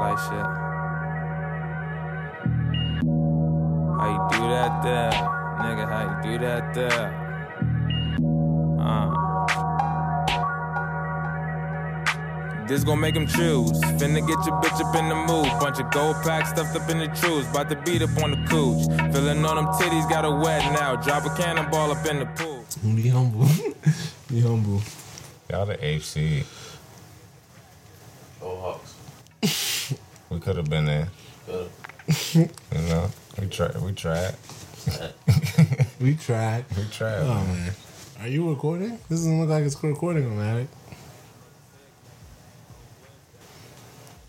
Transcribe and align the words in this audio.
flashlight 0.00 0.18
shit. 0.18 0.46
How 3.98 4.08
you 4.08 4.20
do 4.32 4.42
that 4.48 4.72
there? 4.82 5.12
Nigga, 5.60 5.84
how 5.88 6.02
you 6.08 6.16
do 6.22 6.38
that 6.44 6.74
there? 6.74 7.06
Uh. 8.80 9.08
This 12.66 12.84
gon' 12.84 13.00
make 13.00 13.16
him 13.16 13.26
choose. 13.26 13.72
Finna 13.98 14.20
get 14.26 14.46
your 14.46 14.60
bitch 14.62 14.80
up 14.80 14.94
in 14.94 15.08
the 15.08 15.14
mood. 15.14 15.48
Bunch 15.60 15.80
of 15.80 15.90
gold 15.90 16.16
packs 16.22 16.50
stuffed 16.50 16.76
up 16.76 16.88
in 16.88 16.98
the 16.98 17.08
trues. 17.08 17.46
About 17.50 17.68
to 17.68 17.76
beat 17.76 18.00
up 18.00 18.16
on 18.22 18.30
the 18.30 18.36
cooch. 18.48 18.86
Feeling 19.12 19.44
on 19.44 19.56
them 19.56 19.66
titties, 19.66 20.08
got 20.08 20.24
a 20.24 20.30
wet 20.30 20.62
now. 20.72 20.96
Drop 20.96 21.26
a 21.26 21.30
cannonball 21.36 21.90
up 21.90 22.06
in 22.06 22.20
the 22.20 22.26
pool. 22.26 22.64
Be 22.94 23.08
humble. 23.08 23.46
Be 24.28 24.40
humble. 24.40 24.80
Y'all 25.50 25.66
the 25.66 25.76
AFC. 25.76 26.44
Oh, 28.40 28.56
Hawks. 28.56 28.94
We 30.30 30.38
could 30.50 30.56
have 30.56 30.68
been 30.70 30.84
there. 30.86 31.08
Good. 31.46 31.70
You 32.74 32.88
know, 32.88 33.08
we 33.40 33.46
tried. 33.46 33.76
We 33.80 33.92
tried. 33.92 34.34
We 36.00 36.14
tried. 36.16 36.64
We 36.76 36.84
tried. 36.90 37.18
Oh 37.20 37.34
man. 37.34 37.46
man. 37.56 37.72
Are 38.20 38.26
you 38.26 38.48
recording? 38.50 38.90
This 39.08 39.20
doesn't 39.20 39.38
look 39.38 39.48
like 39.50 39.62
it's 39.64 39.80
recording 39.84 40.26
on 40.26 40.40
Attic. 40.44 40.66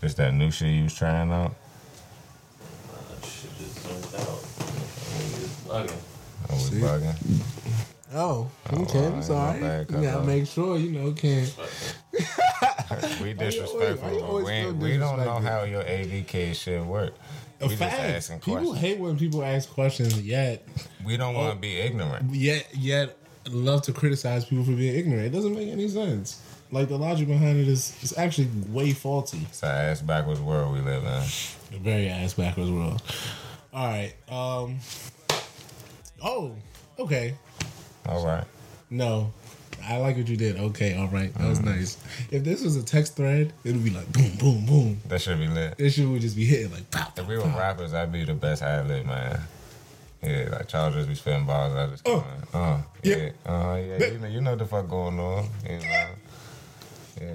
Just 0.00 0.16
that 0.18 0.32
new 0.34 0.50
shit 0.52 0.68
you 0.68 0.84
was 0.84 0.94
trying 0.94 1.32
out. 1.32 1.54
That 3.10 3.26
shit 3.26 3.50
just 3.58 3.80
zoomed 3.80 4.14
out. 4.20 4.42
Niggas 5.18 5.56
bugging. 5.66 6.02
Oh, 6.50 6.54
we 6.54 6.60
See? 6.60 6.76
bugging. 6.76 7.16
Oh, 8.14 8.50
Oh, 8.70 8.82
okay. 8.82 8.98
alright, 8.98 9.18
It's 9.18 9.28
my 9.30 9.34
alright. 9.34 9.60
bad, 9.60 9.90
You 9.90 10.02
gotta 10.02 10.24
make 10.24 10.46
sure, 10.46 10.76
you 10.78 10.90
know, 10.92 11.12
can't. 11.12 11.52
We 13.22 13.32
disrespectful. 13.32 14.08
why 14.08 14.12
you 14.14 14.20
but 14.20 14.26
always 14.26 14.46
we, 14.46 14.72
we 14.92 14.98
don't 14.98 15.18
know 15.18 15.38
how 15.38 15.64
your 15.64 15.82
AVK 15.82 16.54
shit 16.54 16.84
work. 16.84 17.14
We 17.60 17.68
just 17.68 17.78
Fact. 17.78 17.94
asking 18.00 18.38
People 18.40 18.54
questions. 18.56 18.78
hate 18.78 18.98
when 18.98 19.16
people 19.18 19.44
ask 19.44 19.70
questions, 19.70 20.20
yet, 20.20 20.66
We 21.04 21.16
don't 21.16 21.34
want 21.34 21.54
to 21.54 21.60
be 21.60 21.76
ignorant. 21.78 22.34
yet, 22.34 22.66
yet, 22.74 23.16
love 23.50 23.82
to 23.82 23.92
criticize 23.92 24.44
people 24.44 24.64
for 24.64 24.72
being 24.72 24.96
ignorant. 24.96 25.26
It 25.26 25.30
doesn't 25.30 25.54
make 25.54 25.68
any 25.68 25.86
sense. 25.88 26.40
Like 26.72 26.88
the 26.88 26.96
logic 26.98 27.28
behind 27.28 27.58
it 27.60 27.68
is, 27.68 27.96
is 28.02 28.16
actually 28.18 28.48
way 28.68 28.92
faulty. 28.92 29.42
It's 29.48 29.62
an 29.62 29.68
ass 29.68 30.00
backwards 30.00 30.40
world 30.40 30.72
we 30.72 30.80
live 30.80 31.02
in. 31.04 31.76
A 31.76 31.78
very 31.80 32.08
ass 32.08 32.34
backwards 32.34 32.70
world. 32.70 33.00
All 33.72 33.86
right. 33.86 34.14
Um. 34.28 34.78
Oh. 36.22 36.54
Okay. 36.98 37.34
All 38.06 38.24
right. 38.24 38.44
No. 38.90 39.32
I 39.84 39.96
like 39.98 40.16
what 40.16 40.28
you 40.28 40.36
did. 40.36 40.56
Okay. 40.58 40.96
All 40.96 41.08
right. 41.08 41.32
That 41.34 41.48
was 41.48 41.58
Mm-hmm. 41.58 41.68
nice. 41.76 41.96
If 42.30 42.44
this 42.44 42.62
was 42.62 42.76
a 42.76 42.82
text 42.82 43.16
thread, 43.16 43.52
it 43.64 43.72
would 43.72 43.84
be 43.84 43.90
like 43.90 44.10
boom, 44.12 44.30
boom, 44.38 44.66
boom. 44.66 45.00
That 45.08 45.20
should 45.20 45.38
be 45.38 45.48
lit. 45.48 45.76
This 45.78 45.94
shit 45.94 46.06
would 46.08 46.20
just 46.20 46.36
be 46.36 46.44
hitting 46.44 46.70
like 46.72 46.90
pop. 46.90 47.18
If 47.18 47.26
we 47.26 47.36
were 47.36 47.44
rappers, 47.44 47.92
I'd 47.94 48.12
be 48.12 48.24
the 48.24 48.34
best 48.34 48.62
ad 48.62 48.88
lib, 48.88 49.06
man. 49.06 49.40
Yeah, 50.22 50.48
like 50.52 50.68
Charles 50.68 50.94
just 50.94 51.08
be 51.08 51.14
spitting 51.16 51.46
balls. 51.46 51.74
I 51.74 51.86
just 51.88 52.02
Oh. 52.06 52.24
come. 52.52 52.62
Uh, 52.62 52.82
yeah, 53.02 53.16
Yeah. 53.16 53.30
uh, 53.44 53.74
yeah. 53.76 54.06
You 54.06 54.18
know, 54.18 54.28
you 54.28 54.40
know 54.40 54.54
the 54.56 54.66
fuck 54.66 54.88
going 54.88 55.18
on. 55.18 55.48
You 55.68 55.78
know. 55.78 56.06
Yeah. 57.20 57.34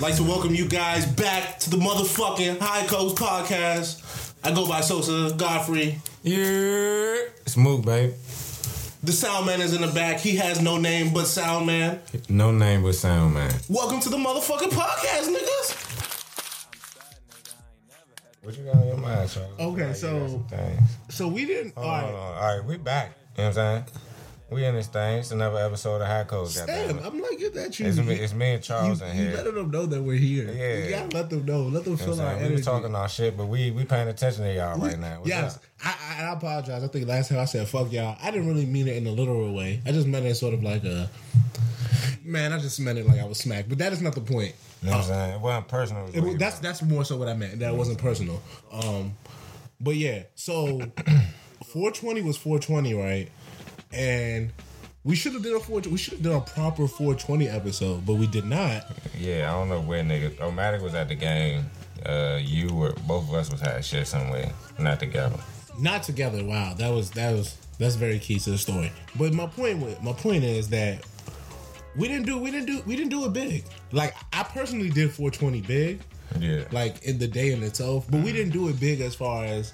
like 0.00 0.16
to 0.16 0.22
welcome 0.22 0.54
you 0.54 0.66
guys 0.68 1.04
back 1.06 1.58
to 1.60 1.70
the 1.70 1.76
motherfucking 1.76 2.58
High 2.60 2.86
Coast 2.86 3.16
podcast. 3.16 4.32
I 4.44 4.52
go 4.54 4.66
by 4.68 4.80
Sosa 4.80 5.34
Godfrey. 5.36 5.98
Yeah. 6.22 7.16
It's 7.44 7.56
Mook, 7.56 7.84
babe. 7.84 8.12
The 9.02 9.12
sound 9.12 9.46
man 9.46 9.60
is 9.60 9.74
in 9.74 9.80
the 9.80 9.86
back. 9.92 10.18
He 10.18 10.36
has 10.36 10.60
no 10.60 10.76
name 10.76 11.12
but 11.14 11.26
sound 11.26 11.66
man. 11.66 12.00
No 12.28 12.50
name 12.50 12.82
but 12.82 12.94
sound, 12.94 13.34
man. 13.34 13.52
Welcome 13.68 14.00
to 14.00 14.08
the 14.08 14.16
motherfucking 14.16 14.70
podcast, 14.70 15.28
niggas. 15.34 15.84
What 18.42 18.56
you 18.58 18.64
got 18.64 18.74
on 18.76 18.86
your 18.88 18.96
mind, 18.96 19.30
Charles? 19.30 19.52
Okay, 19.60 19.86
Like, 19.86 19.88
you 19.88 19.94
so- 19.94 20.18
got 20.20 20.30
some 20.30 20.44
things. 20.48 20.80
So 21.10 21.28
we 21.28 21.44
didn't. 21.46 21.74
Hold 21.76 21.86
all 21.86 21.94
on, 21.94 22.02
right. 22.02 22.10
hold 22.12 22.16
on. 22.16 22.42
All 22.42 22.56
right, 22.58 22.64
we 22.66 22.76
back. 22.76 23.12
You 23.36 23.44
know 23.44 23.48
what 23.50 23.58
I'm 23.58 23.84
saying? 23.84 23.84
We 24.50 24.64
in 24.64 24.74
this 24.74 24.86
thing. 24.86 25.18
It's 25.18 25.30
another 25.30 25.58
episode 25.58 26.00
of 26.00 26.06
High 26.06 26.24
Coast. 26.24 26.64
Damn. 26.66 26.98
I'm 27.00 27.20
like 27.20 27.38
at 27.42 27.52
that 27.54 27.78
you. 27.78 27.86
It's 27.86 27.98
me, 27.98 28.14
it's 28.14 28.32
me 28.32 28.54
and 28.54 28.62
Charles 28.62 29.00
you, 29.02 29.06
in 29.06 29.16
you 29.18 29.30
letting 29.36 29.54
them 29.54 29.70
know 29.70 29.84
that 29.84 30.02
we're 30.02 30.16
here. 30.16 30.50
Yeah. 30.50 30.84
You 30.84 30.90
gotta 30.90 31.16
let 31.16 31.28
them 31.30 31.44
know. 31.44 31.62
Let 31.64 31.84
them 31.84 31.92
You 31.94 31.98
know 31.98 32.14
feel 32.14 32.20
our? 32.22 32.32
We 32.34 32.40
energy. 32.40 32.54
was 32.54 32.64
talking 32.64 32.94
our 32.94 33.08
shit, 33.10 33.36
but 33.36 33.46
we 33.46 33.70
we 33.72 33.84
paying 33.84 34.08
attention 34.08 34.44
to 34.44 34.54
y'all 34.54 34.78
right 34.78 34.98
now. 34.98 35.18
What's 35.18 35.28
yes. 35.28 35.58
I, 35.84 35.94
I, 36.18 36.24
I 36.24 36.32
apologize. 36.32 36.82
I 36.82 36.86
think 36.88 37.06
last 37.06 37.28
time 37.28 37.38
I 37.40 37.44
said 37.44 37.68
"fuck 37.68 37.92
y'all," 37.92 38.16
I 38.22 38.30
didn't 38.30 38.46
really 38.48 38.64
mean 38.64 38.88
it 38.88 38.96
in 38.96 39.06
a 39.06 39.10
literal 39.12 39.54
way. 39.54 39.82
I 39.84 39.92
just 39.92 40.06
meant 40.06 40.24
it 40.24 40.34
sort 40.34 40.54
of 40.54 40.62
like 40.62 40.82
a 40.84 41.10
man. 42.24 42.54
I 42.54 42.58
just 42.58 42.80
meant 42.80 42.98
it 42.98 43.06
like 43.06 43.20
I 43.20 43.24
was 43.26 43.36
smacked, 43.38 43.68
but 43.68 43.76
that 43.78 43.92
is 43.92 44.00
not 44.00 44.14
the 44.14 44.22
point. 44.22 44.54
You 44.82 44.88
know 44.88 44.96
what 44.96 45.02
I'm 45.02 45.08
saying? 45.08 45.34
It 45.34 45.40
wasn't 45.42 45.68
personal. 45.68 46.08
It 46.14 46.20
was- 46.22 46.36
that's 46.36 46.58
that's 46.60 46.80
more 46.80 47.04
so 47.04 47.18
what 47.18 47.28
I 47.28 47.34
meant. 47.34 47.58
That 47.58 47.74
wasn't 47.74 47.98
personal. 47.98 48.40
Um, 48.72 49.12
but 49.78 49.94
yeah, 49.96 50.22
so 50.34 50.78
420 51.66 52.22
was 52.22 52.36
420, 52.38 52.94
right? 52.94 53.28
And 53.92 54.52
we 55.04 55.14
should 55.16 55.32
have 55.32 55.42
did 55.42 55.54
a 55.54 55.60
4. 55.60 55.80
We 55.82 55.96
should 55.98 56.14
have 56.14 56.22
done 56.22 56.34
a 56.36 56.40
proper 56.40 56.86
420 56.86 57.48
episode, 57.48 58.04
but 58.04 58.14
we 58.14 58.26
did 58.26 58.44
not. 58.44 58.84
Yeah, 59.18 59.50
I 59.50 59.58
don't 59.58 59.68
know 59.68 59.80
where 59.80 60.02
niggas. 60.02 60.36
Omatic 60.36 60.82
was 60.82 60.94
at 60.94 61.08
the 61.08 61.14
game. 61.14 61.64
Uh, 62.04 62.38
you 62.42 62.72
were 62.74 62.92
both 63.06 63.28
of 63.28 63.34
us 63.34 63.50
was 63.50 63.60
had 63.60 63.84
shit 63.84 64.06
somewhere, 64.06 64.52
not 64.78 65.00
together. 65.00 65.38
Not 65.78 66.02
together. 66.04 66.44
Wow, 66.44 66.74
that 66.74 66.90
was 66.90 67.10
that 67.12 67.32
was 67.32 67.56
that's 67.78 67.94
very 67.96 68.18
key 68.18 68.38
to 68.40 68.50
the 68.50 68.58
story. 68.58 68.92
But 69.16 69.32
my 69.32 69.46
point 69.46 69.78
wa- 69.78 69.96
my 70.02 70.12
point 70.12 70.44
is 70.44 70.68
that 70.68 71.04
we 71.96 72.06
didn't 72.06 72.26
do 72.26 72.38
we 72.38 72.50
didn't 72.52 72.66
do 72.66 72.82
we 72.86 72.94
didn't 72.94 73.10
do 73.10 73.24
it 73.24 73.32
big. 73.32 73.64
Like 73.92 74.14
I 74.32 74.42
personally 74.44 74.90
did 74.90 75.10
420 75.12 75.60
big, 75.62 76.00
Yeah, 76.38 76.64
like 76.70 77.02
in 77.02 77.18
the 77.18 77.26
day 77.26 77.52
in 77.52 77.62
itself, 77.64 78.06
but 78.10 78.22
we 78.22 78.32
didn't 78.32 78.52
do 78.52 78.68
it 78.68 78.78
big 78.78 79.00
as 79.00 79.14
far 79.16 79.44
as 79.44 79.72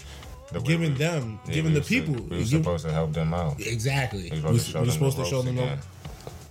giving 0.65 0.93
we- 0.93 0.99
them, 0.99 1.39
yeah, 1.47 1.55
giving 1.55 1.73
we 1.75 1.81
the 1.81 1.85
people. 1.87 2.15
We 2.31 2.39
were 2.39 2.45
supposed 2.45 2.85
to 2.87 2.93
help 2.93 3.13
them 3.13 3.35
out. 3.35 3.61
exactly. 3.61 4.31
We 4.31 4.39
We 4.41 4.43
was 4.43 4.53
we 4.53 4.59
supposed 4.59 4.75
to 4.91 4.93
show 4.93 4.93
supposed 4.93 5.17
them 5.19 5.25
to 5.25 5.31
show 5.31 5.43
them. 5.43 5.59
again. 5.59 5.79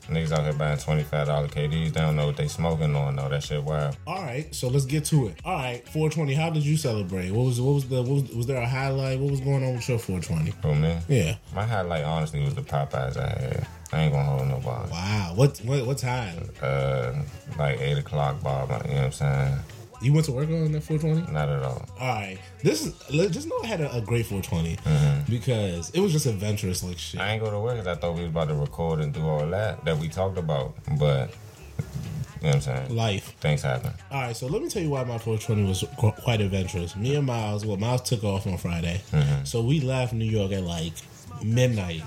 Niggas 0.10 0.34
out 0.34 0.44
here 0.44 0.52
buying 0.54 0.78
twenty 0.78 1.04
five 1.04 1.28
dollar 1.28 1.48
KDs. 1.48 1.94
They 1.94 2.02
don't 2.02 2.18
know 2.18 2.26
what 2.26 2.36
they 2.36 2.50
smoking 2.50 2.94
on 2.94 3.16
though. 3.16 3.30
That 3.30 3.42
shit 3.42 3.64
wild. 3.64 3.96
All 4.06 4.22
right, 4.22 4.54
so 4.54 4.68
let's 4.68 4.84
get 4.86 5.06
to 5.06 5.28
it. 5.28 5.38
All 5.46 5.54
right, 5.56 5.78
420. 5.88 6.34
How 6.34 6.50
did 6.50 6.66
you 6.66 6.76
celebrate? 6.76 7.32
What 7.32 7.46
was 7.46 7.62
what 7.62 7.76
was 7.76 7.88
the 7.88 8.02
what 8.04 8.22
was, 8.24 8.24
was 8.36 8.46
there 8.46 8.62
a 8.62 8.68
highlight? 8.68 9.18
What 9.20 9.32
was 9.32 9.40
going 9.40 9.64
on 9.64 9.76
with 9.76 9.88
your 9.88 9.98
420? 10.00 10.52
For 10.62 10.76
man, 10.76 11.02
Yeah. 11.08 11.36
my 11.56 11.66
highlight 11.66 12.04
honestly 12.04 12.44
was 12.44 12.54
the 12.54 12.62
Popeyes 12.64 13.16
I 13.16 13.30
had. 13.30 13.68
I 13.94 14.02
ain't 14.04 14.14
gonna 14.14 14.26
hold 14.26 14.48
no 14.50 14.58
nobody. 14.58 14.92
Wow. 14.92 15.32
What 15.36 15.58
what 15.60 15.86
what 15.86 15.98
time? 16.00 16.50
Uh, 16.62 17.14
like 17.58 17.80
eight 17.80 17.98
o'clock, 17.98 18.44
Bob. 18.44 18.72
You 18.86 18.90
know 18.90 18.96
what 18.96 19.06
I'm 19.06 19.12
saying? 19.14 19.58
You 20.04 20.12
went 20.12 20.26
to 20.26 20.34
work 20.34 20.50
on 20.50 20.72
that 20.74 20.82
420? 20.82 21.32
Not 21.32 21.48
at 21.48 21.64
all. 21.64 21.86
All 21.98 22.08
right. 22.08 22.38
This 22.62 22.86
is 22.86 22.94
just 23.32 23.48
know 23.48 23.58
I 23.64 23.68
had 23.68 23.80
a, 23.80 23.96
a 23.96 24.02
great 24.02 24.26
420 24.26 24.76
mm-hmm. 24.76 25.32
because 25.32 25.90
it 25.92 26.02
was 26.02 26.12
just 26.12 26.26
adventurous 26.26 26.84
like 26.84 26.98
shit. 27.00 27.22
I 27.22 27.32
ain't 27.32 27.44
go 27.44 27.50
to 27.50 27.60
work 27.60 27.78
'cause 27.78 27.88
I 27.88 27.96
thought 27.96 28.16
we 28.16 28.22
was 28.22 28.30
about 28.30 28.50
to 28.50 28.56
record 28.56 29.00
and 29.00 29.14
do 29.14 29.22
all 29.26 29.48
that 29.48 29.86
that 29.86 29.98
we 29.98 30.10
talked 30.10 30.38
about, 30.38 30.76
but 31.00 31.34
you 31.80 32.50
know 32.50 32.50
what 32.50 32.56
I'm 32.56 32.62
saying? 32.62 32.96
Life. 32.96 33.34
Things 33.40 33.62
happen. 33.62 33.94
All 34.12 34.22
right, 34.22 34.36
so 34.36 34.48
let 34.48 34.62
me 34.62 34.68
tell 34.68 34.82
you 34.82 34.90
why 34.90 35.06
my 35.06 35.18
420 35.18 35.64
was 35.64 35.86
qu- 35.98 36.12
quite 36.12 36.42
adventurous. 36.42 36.98
Me 36.98 37.16
and 37.16 37.26
Miles, 37.26 37.66
well, 37.66 37.78
Miles 37.78 38.02
took 38.02 38.26
off 38.26 38.46
on 38.46 38.58
Friday, 38.58 39.02
mm-hmm. 39.14 39.46
so 39.46 39.62
we 39.62 39.80
left 39.80 40.12
New 40.12 40.26
York 40.26 40.52
at 40.52 40.64
like 40.64 40.94
midnight. 41.42 42.04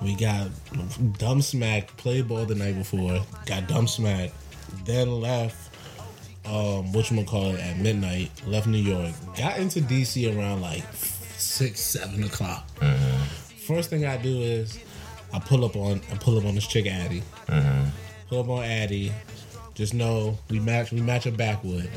We 0.00 0.14
got 0.14 0.48
dumb 1.18 1.42
smack, 1.42 1.96
played 1.96 2.28
ball 2.28 2.44
the 2.44 2.54
night 2.54 2.76
before, 2.76 3.24
got 3.46 3.66
dumb 3.66 3.88
smack, 3.88 4.30
then 4.84 5.20
left. 5.20 5.61
Um, 6.44 6.92
what 6.92 7.10
you 7.10 7.24
call 7.24 7.54
it 7.54 7.60
at 7.60 7.78
midnight? 7.78 8.30
Left 8.46 8.66
New 8.66 8.78
York, 8.78 9.12
got 9.36 9.58
into 9.58 9.80
DC 9.80 10.36
around 10.36 10.60
like 10.60 10.82
six, 11.36 11.80
seven 11.80 12.24
o'clock. 12.24 12.68
First 13.66 13.90
thing 13.90 14.04
I 14.06 14.16
do 14.16 14.40
is 14.40 14.78
I 15.32 15.38
pull 15.38 15.64
up 15.64 15.76
on 15.76 16.00
I 16.10 16.16
pull 16.16 16.36
up 16.38 16.44
on 16.44 16.54
this 16.54 16.66
chick 16.66 16.86
Addie. 16.86 17.22
Pull 18.28 18.40
up 18.40 18.48
on 18.48 18.64
Addie. 18.64 19.12
Just 19.74 19.94
know 19.94 20.36
we 20.50 20.58
match 20.58 20.90
we 20.92 21.00
match 21.00 21.26
a 21.26 21.32
backwood. 21.32 21.88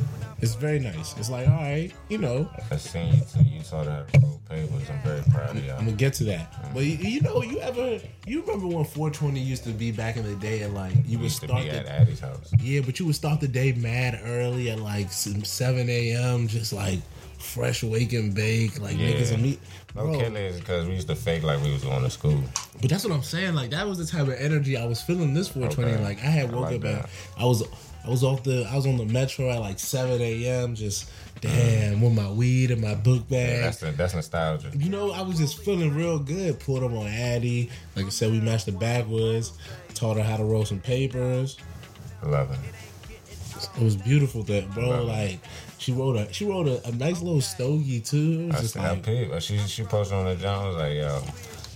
It's 0.42 0.54
very 0.56 0.80
nice. 0.80 1.18
It's 1.18 1.30
like 1.30 1.48
all 1.48 1.56
right, 1.56 1.92
you 2.10 2.18
know. 2.18 2.50
I 2.70 2.76
seen 2.78 3.14
you 3.16 3.22
too. 3.22 3.44
You 3.50 3.64
saw 3.64 3.84
that 3.84 4.06
roll 4.22 4.40
papers. 4.50 4.90
I'm 4.90 5.02
very 5.02 5.22
proud 5.32 5.56
of 5.56 5.66
y'all. 5.66 5.78
I'm 5.80 5.86
gonna 5.86 5.98
get 5.98 6.14
to 6.16 6.24
that. 6.26 6.52
Mm-hmm. 6.52 6.74
But 6.74 6.84
you, 6.86 6.98
you 6.98 7.22
know, 7.22 7.42
you 7.42 7.60
ever 7.62 8.00
you 8.28 8.42
remember 8.42 8.68
when 8.68 8.84
420 8.86 9.40
used 9.40 9.64
to 9.64 9.70
be 9.72 9.92
back 9.92 10.18
in 10.18 10.24
the 10.24 10.36
day 10.36 10.62
and 10.64 10.74
like 10.74 10.94
you 11.06 11.18
would 11.20 11.24
used 11.26 11.40
to 11.42 11.48
start 11.48 11.64
be 11.64 11.70
at 11.70 11.86
Addie's 11.88 12.20
house. 12.20 12.52
yeah, 12.60 12.82
but 12.82 13.00
you 13.00 13.06
would 13.06 13.16
start 13.16 13.40
the 13.40 13.48
day 13.48 13.72
mad 13.74 14.20
early 14.26 14.70
at 14.72 14.80
like 14.80 15.12
some 15.12 15.44
7 15.44 15.90
a.m. 15.90 16.48
just 16.48 16.74
like 16.74 17.00
fresh 17.40 17.84
wake 17.84 18.12
and 18.14 18.34
bake 18.36 18.80
like 18.82 18.98
Yeah. 18.98 19.12
niggas 19.14 19.34
and 19.34 19.42
meat. 19.44 19.60
No 19.96 20.12
killing 20.12 20.36
is 20.36 20.60
because 20.60 20.86
we 20.88 20.96
used 20.96 21.08
to 21.08 21.16
fake 21.16 21.44
like 21.44 21.62
we 21.64 21.72
was 21.72 21.84
going 21.86 22.04
to 22.04 22.10
school. 22.10 22.44
But 22.82 22.90
that's 22.90 23.06
what 23.06 23.14
I'm 23.14 23.24
saying. 23.24 23.56
Like 23.56 23.70
that 23.70 23.88
was 23.88 23.98
the 23.98 24.06
type 24.06 24.28
of 24.28 24.34
energy 24.34 24.76
I 24.76 24.86
was 24.86 25.02
feeling 25.02 25.34
this 25.34 25.48
420. 25.48 25.94
Okay. 25.94 26.04
Like 26.04 26.18
I 26.20 26.28
had 26.28 26.50
I 26.50 26.54
woke 26.54 26.62
like 26.66 26.76
up 26.76 26.82
that. 26.82 27.04
at 27.06 27.10
I 27.38 27.46
was 27.46 27.64
I 28.06 28.10
was 28.10 28.24
off 28.24 28.44
the 28.44 28.68
I 28.72 28.76
was 28.76 28.86
on 28.86 28.98
the 28.98 29.06
metro 29.06 29.50
at 29.50 29.60
like 29.60 29.80
7 29.80 30.22
a.m. 30.22 30.76
Just 30.76 31.10
damn 31.42 32.02
with 32.02 32.14
my 32.14 32.30
weed 32.30 32.72
and 32.72 32.82
my 32.82 32.96
book 32.96 33.28
bag. 33.28 33.50
Yeah, 33.50 33.62
that's 33.62 33.78
the, 33.78 33.92
that's 33.92 34.14
nostalgia. 34.14 34.72
you 34.76 34.90
know, 34.90 35.12
I 35.12 35.22
was 35.22 35.38
just 35.38 35.60
feeling 35.60 35.94
real 35.94 36.20
good. 36.20 36.60
Pulled 36.60 36.84
up 36.84 36.92
on 36.92 37.08
Addie. 37.08 37.70
Like 37.96 38.06
I 38.06 38.10
said, 38.10 38.32
we 38.32 38.40
matched 38.40 38.68
the 38.68 38.72
backwoods. 38.74 39.54
Taught 39.94 40.18
her 40.18 40.24
how 40.24 40.38
to 40.38 40.44
roll 40.44 40.66
some 40.66 40.80
papers. 40.80 41.58
Love 42.24 42.52
it. 42.52 42.60
It 43.80 43.84
was 43.84 43.96
beautiful 43.96 44.44
that 44.44 44.70
bro. 44.72 44.90
Bro. 44.90 45.04
Like 45.06 45.40
she 45.78 45.92
wrote 45.92 46.18
a 46.18 46.32
she 46.32 46.46
wrote 46.46 46.68
a, 46.68 46.88
a 46.88 46.92
nice 46.92 47.22
little 47.22 47.42
stogie 47.42 48.02
too. 48.02 48.42
It 48.42 48.48
was 48.48 48.56
I, 48.56 48.62
just 48.62 48.78
I 48.78 49.30
like. 49.32 49.42
She 49.42 49.58
she 49.60 49.84
posted 49.84 50.18
on 50.18 50.26
the 50.26 50.36
John 50.36 50.68
was 50.68 50.76
like, 50.76 50.96
yo, 50.96 51.22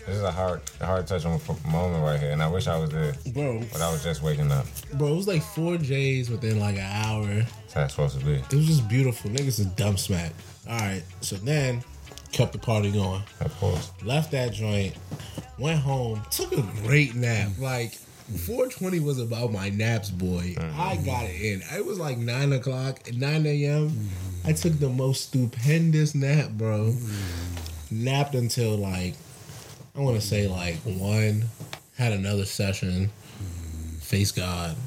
this 0.09 0.17
is 0.17 0.23
a 0.23 0.31
hard 0.31 0.61
hard 0.81 1.07
touch 1.07 1.25
on 1.25 1.39
moment 1.71 2.03
right 2.03 2.19
here, 2.19 2.31
and 2.31 2.41
I 2.41 2.50
wish 2.50 2.67
I 2.67 2.77
was 2.77 2.89
there, 2.89 3.13
bro, 3.33 3.63
but 3.71 3.81
I 3.81 3.91
was 3.91 4.03
just 4.03 4.21
waking 4.23 4.51
up. 4.51 4.65
bro. 4.94 5.07
It 5.07 5.15
was 5.15 5.27
like 5.27 5.41
four 5.41 5.77
J's 5.77 6.29
within 6.29 6.59
like 6.59 6.75
an 6.75 6.81
hour. 6.81 7.25
That's 7.27 7.73
how 7.73 7.83
it's 7.83 7.94
supposed 7.94 8.19
to 8.19 8.25
be. 8.25 8.33
It 8.33 8.53
was 8.53 8.65
just 8.65 8.89
beautiful. 8.89 9.29
Niggas 9.29 9.47
is 9.47 9.59
a 9.61 9.65
dumb 9.65 9.97
smack. 9.97 10.33
All 10.67 10.77
right, 10.77 11.03
so 11.21 11.35
then 11.38 11.83
kept 12.31 12.53
the 12.53 12.59
party 12.59 12.91
going. 12.91 13.21
Of 13.41 13.56
course. 13.59 13.91
Left 14.03 14.31
that 14.31 14.53
joint, 14.53 14.95
went 15.57 15.79
home, 15.79 16.21
took 16.31 16.51
a 16.53 16.61
great 16.83 17.15
nap. 17.15 17.50
Like 17.59 17.94
420 17.94 19.00
was 19.00 19.19
about 19.19 19.51
my 19.51 19.69
naps, 19.69 20.09
boy. 20.09 20.56
Mm-hmm. 20.56 20.81
I 20.81 20.97
got 20.97 21.25
it 21.25 21.41
in. 21.41 21.61
It 21.75 21.85
was 21.85 22.00
like 22.00 22.17
nine 22.17 22.53
o'clock, 22.53 23.11
9 23.11 23.45
a.m. 23.45 24.09
I 24.45 24.53
took 24.53 24.73
the 24.79 24.89
most 24.89 25.27
stupendous 25.27 26.15
nap, 26.15 26.50
bro. 26.51 26.91
Mm-hmm. 26.91 28.03
Napped 28.03 28.35
until 28.35 28.77
like 28.77 29.15
I 29.99 30.01
want 30.01 30.15
to 30.15 30.25
say 30.25 30.47
like 30.47 30.77
one. 30.85 31.43
Had 31.97 32.13
another 32.13 32.45
session. 32.45 33.09
Face 33.99 34.31
God. 34.31 34.77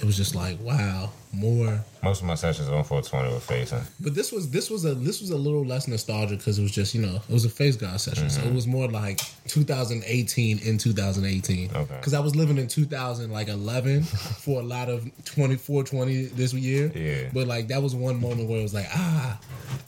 It 0.00 0.06
was 0.06 0.16
just 0.16 0.34
like 0.34 0.58
wow, 0.60 1.10
more. 1.30 1.84
Most 2.02 2.22
of 2.22 2.26
my 2.26 2.34
sessions 2.34 2.68
on 2.70 2.82
420 2.82 3.34
were 3.34 3.40
facing. 3.40 3.82
But 4.00 4.14
this 4.14 4.32
was 4.32 4.50
this 4.50 4.70
was 4.70 4.86
a 4.86 4.94
this 4.94 5.20
was 5.20 5.28
a 5.28 5.36
little 5.36 5.62
less 5.62 5.86
nostalgic 5.86 6.38
because 6.38 6.58
it 6.58 6.62
was 6.62 6.72
just 6.72 6.94
you 6.94 7.02
know 7.02 7.16
it 7.16 7.32
was 7.32 7.44
a 7.44 7.50
face 7.50 7.76
god 7.76 8.00
session, 8.00 8.30
so 8.30 8.40
it 8.40 8.54
was 8.54 8.66
more 8.66 8.88
like 8.88 9.20
2018 9.48 10.58
in 10.60 10.78
2018. 10.78 11.70
Okay. 11.70 11.96
Because 11.96 12.14
I 12.14 12.20
was 12.20 12.34
living 12.34 12.56
in 12.56 12.66
2000 12.66 13.30
like 13.30 13.48
11 13.48 14.02
for 14.04 14.60
a 14.60 14.64
lot 14.64 14.88
of 14.88 15.06
24 15.26 15.84
20 15.84 16.24
this 16.26 16.54
year. 16.54 16.90
Yeah. 16.94 17.28
But 17.34 17.46
like 17.46 17.68
that 17.68 17.82
was 17.82 17.94
one 17.94 18.18
moment 18.18 18.48
where 18.48 18.58
it 18.58 18.62
was 18.62 18.74
like 18.74 18.88
ah, 18.94 19.38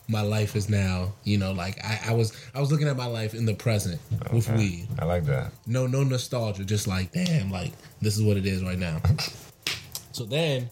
my 0.08 0.20
life 0.20 0.56
is 0.56 0.68
now 0.68 1.14
you 1.24 1.38
know 1.38 1.52
like 1.52 1.82
I, 1.82 2.00
I 2.08 2.12
was 2.12 2.38
I 2.54 2.60
was 2.60 2.70
looking 2.70 2.88
at 2.88 2.98
my 2.98 3.06
life 3.06 3.32
in 3.32 3.46
the 3.46 3.54
present 3.54 3.98
with 4.30 4.50
weed. 4.50 4.88
I 4.98 5.06
like 5.06 5.24
that. 5.24 5.52
No 5.66 5.86
no 5.86 6.04
nostalgia, 6.04 6.66
just 6.66 6.86
like 6.86 7.12
damn 7.12 7.50
like 7.50 7.72
this 8.02 8.18
is 8.18 8.22
what 8.22 8.36
it 8.36 8.44
is 8.44 8.62
right 8.62 8.78
now. 8.78 9.00
so 10.22 10.26
then 10.28 10.70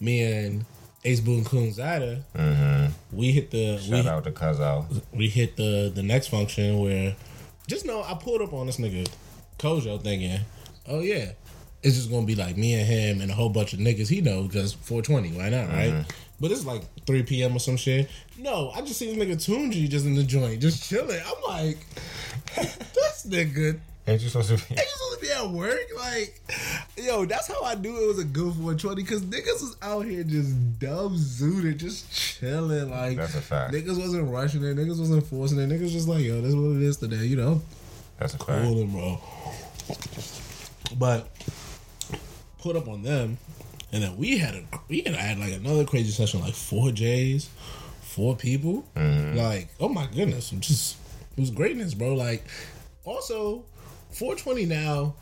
me 0.00 0.22
and 0.22 0.64
Ace 1.04 1.20
Boone 1.20 1.44
Coon 1.44 1.72
Zada, 1.72 2.24
mm-hmm. 2.34 2.92
we 3.16 3.30
hit 3.30 3.52
the 3.52 3.74
we, 3.88 4.02
Shout 4.02 4.06
out 4.06 4.24
to 4.24 4.32
Cuzzo. 4.32 5.02
we 5.12 5.28
hit 5.28 5.56
the 5.56 5.92
the 5.94 6.02
next 6.02 6.28
function 6.28 6.80
where 6.80 7.14
just 7.68 7.86
know 7.86 8.02
I 8.02 8.14
pulled 8.14 8.42
up 8.42 8.52
on 8.52 8.66
this 8.66 8.78
nigga 8.78 9.08
Kojo 9.58 10.02
thinking, 10.02 10.40
oh 10.88 11.00
yeah, 11.00 11.30
it's 11.82 11.94
just 11.94 12.10
gonna 12.10 12.26
be 12.26 12.34
like 12.34 12.56
me 12.56 12.74
and 12.74 12.86
him 12.86 13.20
and 13.20 13.30
a 13.30 13.34
whole 13.34 13.50
bunch 13.50 13.72
of 13.72 13.78
niggas 13.78 14.08
he 14.08 14.20
know 14.20 14.42
because 14.42 14.72
420, 14.72 15.38
why 15.38 15.48
not, 15.48 15.68
right? 15.68 15.92
Mm-hmm. 15.92 16.10
But 16.40 16.50
it's 16.50 16.64
like 16.64 16.82
3 17.06 17.22
p.m. 17.22 17.56
or 17.56 17.60
some 17.60 17.76
shit. 17.76 18.08
No, 18.36 18.70
I 18.70 18.80
just 18.80 18.98
see 18.98 19.12
this 19.12 19.16
nigga 19.16 19.36
Tunji 19.36 19.88
just 19.88 20.06
in 20.06 20.14
the 20.14 20.22
joint, 20.24 20.60
just 20.60 20.88
chilling. 20.88 21.20
I'm 21.24 21.42
like, 21.48 21.78
this 22.56 23.26
nigga 23.28 23.78
Ain't 24.08 24.22
you 24.22 24.28
supposed 24.30 24.48
to 24.48 24.56
be? 24.56 24.80
I 24.80 24.82
just 24.82 25.00
want 25.00 25.20
to 25.20 25.26
be 25.26 25.32
at 25.32 25.50
work. 25.50 25.80
Like, 25.94 26.40
yo, 26.96 27.26
that's 27.26 27.46
how 27.46 27.62
I 27.62 27.74
knew 27.74 27.94
it 28.02 28.06
was 28.06 28.18
a 28.18 28.24
good 28.24 28.54
420 28.54 29.02
because 29.02 29.20
niggas 29.22 29.60
was 29.60 29.76
out 29.82 30.06
here 30.06 30.24
just 30.24 30.78
dumb 30.78 31.14
zooted, 31.14 31.76
just 31.76 32.10
chilling. 32.10 32.90
Like, 32.90 33.18
That's 33.18 33.34
a 33.34 33.42
fact. 33.42 33.74
Niggas 33.74 34.00
wasn't 34.00 34.30
rushing 34.30 34.64
it. 34.64 34.76
Niggas 34.78 34.98
wasn't 34.98 35.26
forcing 35.26 35.58
it. 35.58 35.68
Niggas 35.68 35.90
just 35.90 36.08
like, 36.08 36.24
yo, 36.24 36.40
this 36.40 36.50
is 36.50 36.56
what 36.56 36.76
it 36.76 36.82
is 36.82 36.96
today, 36.96 37.26
you 37.26 37.36
know? 37.36 37.60
That's 38.18 38.32
a 38.32 38.38
fact. 38.38 38.64
Bro. 38.92 39.20
But 40.98 41.28
put 42.60 42.74
up 42.76 42.88
on 42.88 43.02
them, 43.02 43.36
and 43.92 44.02
then 44.02 44.16
we 44.16 44.38
had 44.38 44.54
a 44.54 44.62
we 44.88 45.02
had, 45.02 45.14
had 45.14 45.38
like 45.38 45.52
another 45.52 45.84
crazy 45.84 46.12
session, 46.12 46.40
like 46.40 46.54
four 46.54 46.92
J's, 46.92 47.50
four 48.00 48.36
people. 48.36 48.84
Mm-hmm. 48.96 49.36
Like, 49.36 49.68
oh 49.80 49.90
my 49.90 50.06
goodness, 50.06 50.50
it 50.52 50.60
just 50.60 50.96
it 51.36 51.40
was 51.40 51.50
greatness, 51.50 51.92
bro. 51.92 52.14
Like, 52.14 52.44
also 53.04 53.64
420 54.18 54.66
now. 54.66 55.14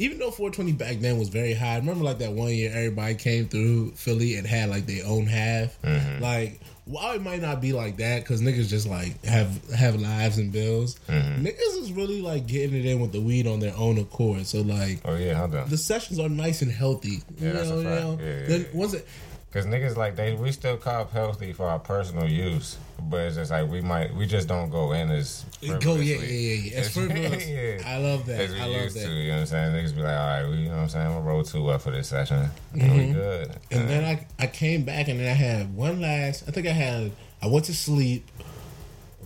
Even 0.00 0.18
though 0.18 0.30
420 0.30 0.72
back 0.72 1.00
then 1.00 1.18
was 1.18 1.28
very 1.28 1.54
high, 1.54 1.74
I 1.74 1.76
remember 1.78 2.04
like 2.04 2.18
that 2.18 2.30
one 2.30 2.52
year 2.52 2.70
everybody 2.72 3.16
came 3.16 3.48
through 3.48 3.90
Philly 3.92 4.36
and 4.36 4.46
had 4.46 4.70
like 4.70 4.86
their 4.86 5.04
own 5.04 5.26
half. 5.26 5.80
Mm-hmm. 5.82 6.22
Like, 6.22 6.60
while 6.84 7.14
it 7.14 7.22
might 7.22 7.42
not 7.42 7.60
be 7.60 7.72
like 7.72 7.96
that, 7.96 8.22
because 8.22 8.40
niggas 8.40 8.68
just 8.68 8.88
like 8.88 9.24
have 9.24 9.70
have 9.72 10.00
lives 10.00 10.38
and 10.38 10.52
bills, 10.52 11.00
mm-hmm. 11.08 11.44
niggas 11.44 11.82
is 11.82 11.92
really 11.92 12.22
like 12.22 12.46
getting 12.46 12.78
it 12.78 12.86
in 12.86 13.00
with 13.00 13.10
the 13.10 13.20
weed 13.20 13.48
on 13.48 13.58
their 13.58 13.74
own 13.76 13.98
accord. 13.98 14.46
So 14.46 14.62
like, 14.62 15.00
Oh 15.04 15.16
yeah, 15.16 15.34
hold 15.34 15.56
on. 15.56 15.68
the 15.68 15.76
sessions 15.76 16.20
are 16.20 16.28
nice 16.28 16.62
and 16.62 16.70
healthy. 16.70 17.22
Yeah, 17.36 17.52
that's 17.52 17.70
a 17.70 17.82
fact. 17.82 18.20
Yeah, 18.20 18.26
yeah, 18.26 18.46
then 18.46 18.60
yeah. 18.60 18.78
once 18.78 18.94
it, 18.94 19.06
Cause 19.50 19.64
niggas 19.64 19.96
like 19.96 20.14
they, 20.14 20.34
we 20.34 20.52
still 20.52 20.76
cop 20.76 21.10
healthy 21.10 21.54
for 21.54 21.66
our 21.66 21.78
personal 21.78 22.28
use, 22.28 22.76
but 23.00 23.20
it's 23.20 23.36
just 23.36 23.50
like 23.50 23.66
we 23.70 23.80
might, 23.80 24.14
we 24.14 24.26
just 24.26 24.46
don't 24.46 24.68
go 24.68 24.92
in 24.92 25.10
as 25.10 25.46
go, 25.80 25.94
yeah, 25.96 26.16
yeah, 26.16 26.20
yeah, 26.20 26.54
yeah. 26.54 26.78
It's 26.80 26.88
frivolous. 26.94 27.48
Yeah. 27.48 27.80
I 27.86 27.96
love 27.96 28.26
that. 28.26 28.40
as 28.42 28.52
we 28.52 28.60
I 28.60 28.66
love 28.66 28.82
used 28.82 28.96
that. 28.96 29.06
to. 29.06 29.10
You 29.10 29.28
know 29.28 29.34
what 29.36 29.40
I'm 29.40 29.46
saying? 29.46 29.72
Niggas 29.72 29.96
be 29.96 30.02
like, 30.02 30.18
all 30.18 30.26
right, 30.26 30.50
we, 30.50 30.56
you 30.56 30.68
know 30.68 30.76
what 30.76 30.82
I'm 30.82 30.88
saying? 30.90 31.06
I'm 31.06 31.12
gonna 31.14 31.24
roll 31.24 31.42
two 31.42 31.66
up 31.68 31.80
for 31.80 31.90
this 31.90 32.08
session. 32.08 32.50
And 32.78 32.92
we 32.92 33.12
good. 33.14 33.48
Mm-hmm. 33.48 33.78
And 33.78 33.88
then 33.88 34.04
I 34.04 34.26
I 34.38 34.48
came 34.48 34.84
back 34.84 35.08
and 35.08 35.18
then 35.18 35.28
I 35.28 35.32
had 35.32 35.74
one 35.74 36.02
last. 36.02 36.44
I 36.46 36.50
think 36.50 36.66
I 36.66 36.72
had. 36.72 37.12
I 37.40 37.46
went 37.46 37.64
to 37.66 37.74
sleep. 37.74 38.28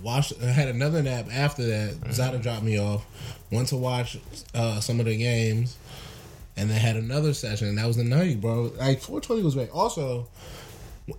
Watched. 0.04 0.34
I 0.40 0.46
had 0.46 0.68
another 0.68 1.02
nap 1.02 1.26
after 1.32 1.64
that. 1.64 2.12
Zada 2.12 2.38
dropped 2.38 2.62
me 2.62 2.78
off. 2.78 3.04
Went 3.50 3.68
to 3.68 3.76
watch 3.76 4.18
uh, 4.54 4.78
some 4.78 5.00
of 5.00 5.06
the 5.06 5.16
games, 5.16 5.76
and 6.56 6.70
then 6.70 6.78
had 6.81 6.96
another 6.96 7.34
session. 7.34 7.69
And 7.69 7.78
that 7.78 7.87
was 7.87 7.96
the 7.96 8.04
night, 8.04 8.40
bro. 8.40 8.72
Like 8.76 9.00
420 9.00 9.43
was 9.43 9.54
great. 9.54 9.70
Also, 9.70 10.28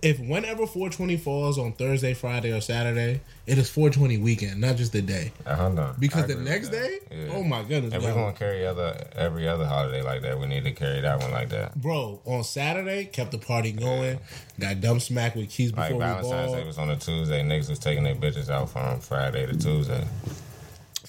if 0.00 0.18
whenever 0.18 0.66
420 0.66 1.18
falls 1.18 1.58
on 1.58 1.72
Thursday, 1.72 2.14
Friday, 2.14 2.52
or 2.52 2.60
Saturday, 2.62 3.20
it 3.46 3.58
is 3.58 3.68
420 3.68 4.16
weekend, 4.18 4.60
not 4.60 4.76
just 4.76 4.92
the 4.92 5.02
day. 5.02 5.32
Uh, 5.44 5.54
hold 5.56 5.78
on. 5.78 5.94
Because 5.98 6.24
I 6.24 6.28
the 6.28 6.36
next 6.36 6.70
day. 6.70 7.00
Yeah. 7.10 7.34
oh 7.34 7.42
my 7.42 7.62
goodness, 7.62 7.92
If 7.92 8.02
we're 8.02 8.14
gonna 8.14 8.32
carry 8.32 8.66
other 8.66 8.96
every 9.14 9.46
other 9.46 9.66
holiday 9.66 10.00
like 10.00 10.22
that, 10.22 10.40
we 10.40 10.46
need 10.46 10.64
to 10.64 10.72
carry 10.72 11.02
that 11.02 11.20
one 11.20 11.32
like 11.32 11.50
that. 11.50 11.74
bro, 11.74 12.20
on 12.24 12.44
Saturday 12.44 13.04
kept 13.04 13.30
the 13.32 13.38
party 13.38 13.72
going. 13.72 14.18
Got 14.58 14.80
dumb 14.80 15.00
smack 15.00 15.34
with 15.36 15.50
keys 15.50 15.72
Like 15.74 15.90
before 15.90 15.98
we 15.98 16.04
Valentine's 16.06 16.52
Day 16.52 16.58
ball. 16.58 16.66
was 16.66 16.78
on 16.78 16.90
a 16.90 16.96
Tuesday, 16.96 17.42
niggas 17.42 17.68
was 17.68 17.78
taking 17.78 18.04
their 18.04 18.14
bitches 18.16 18.48
out 18.48 18.70
from 18.70 19.00
Friday 19.00 19.44
to 19.46 19.56
Tuesday. 19.56 20.06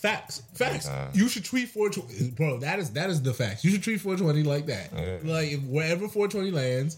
Facts, 0.06 0.44
facts. 0.54 0.88
Uh. 0.88 1.10
you 1.14 1.28
should 1.28 1.44
treat 1.44 1.70
420, 1.70 2.32
bro. 2.32 2.60
That 2.60 2.80
is 2.80 2.92
that 2.92 3.10
is 3.10 3.22
the 3.22 3.34
facts. 3.34 3.64
You 3.64 3.72
should 3.72 3.84
treat 3.84 4.00
420 4.02 4.44
like 4.48 4.66
that. 4.68 4.90
Yeah. 4.96 5.18
Like 5.34 5.52
if 5.52 5.62
wherever 5.64 6.08
420 6.08 6.52
lands, 6.52 6.98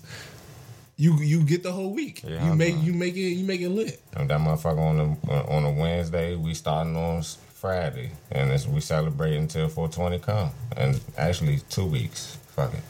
you 0.97 1.17
you 1.21 1.43
get 1.43 1.63
the 1.63 1.71
whole 1.71 1.93
week. 1.93 2.23
Yeah, 2.23 2.43
you 2.45 2.51
I'm 2.51 2.57
make 2.57 2.75
done. 2.75 2.83
you 2.85 2.93
make 2.93 3.15
it 3.15 3.19
you 3.19 3.45
make 3.45 3.61
it 3.61 3.69
lit. 3.69 4.01
And 4.15 4.29
that 4.29 4.39
motherfucker 4.39 4.79
on 4.79 5.17
a 5.29 5.33
on 5.49 5.63
a 5.63 5.71
Wednesday, 5.71 6.35
we 6.35 6.53
starting 6.53 6.95
on 6.95 7.23
Friday, 7.53 8.11
and 8.31 8.51
it's, 8.51 8.67
we 8.67 8.81
celebrate 8.81 9.35
until 9.35 9.67
420 9.67 10.19
come, 10.19 10.51
and 10.75 10.99
actually 11.17 11.59
two 11.69 11.85
weeks. 11.85 12.37
Fuck 12.55 12.73
it, 12.73 12.81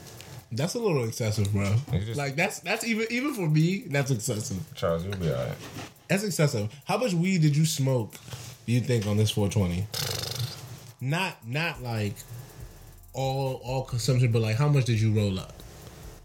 That's 0.52 0.76
a 0.76 0.80
little 0.80 1.04
excessive, 1.06 1.52
bro. 1.52 1.76
Just- 1.92 2.18
like 2.18 2.36
that's 2.36 2.60
that's 2.62 2.86
even 2.86 3.06
even 3.12 3.34
for 3.34 3.48
me, 3.48 3.84
that's 3.88 4.12
excessive. 4.12 4.58
Charles, 4.76 5.04
you'll 5.06 5.16
be 5.18 5.30
alright. 5.30 5.58
That's 6.08 6.24
excessive. 6.24 6.74
How 6.86 6.98
much 6.98 7.14
weed 7.14 7.42
did 7.42 7.56
you 7.56 7.66
smoke? 7.66 8.16
Do 8.68 8.74
you 8.74 8.82
think 8.82 9.08
on 9.08 9.16
this 9.16 9.32
420? 9.32 9.88
Not 11.00 11.38
not 11.48 11.82
like 11.82 12.16
all 13.14 13.62
all 13.64 13.84
consumption, 13.86 14.32
but 14.32 14.42
like 14.42 14.58
how 14.58 14.68
much 14.68 14.84
did 14.86 15.00
you 15.00 15.14
roll 15.14 15.40
up? 15.40 15.54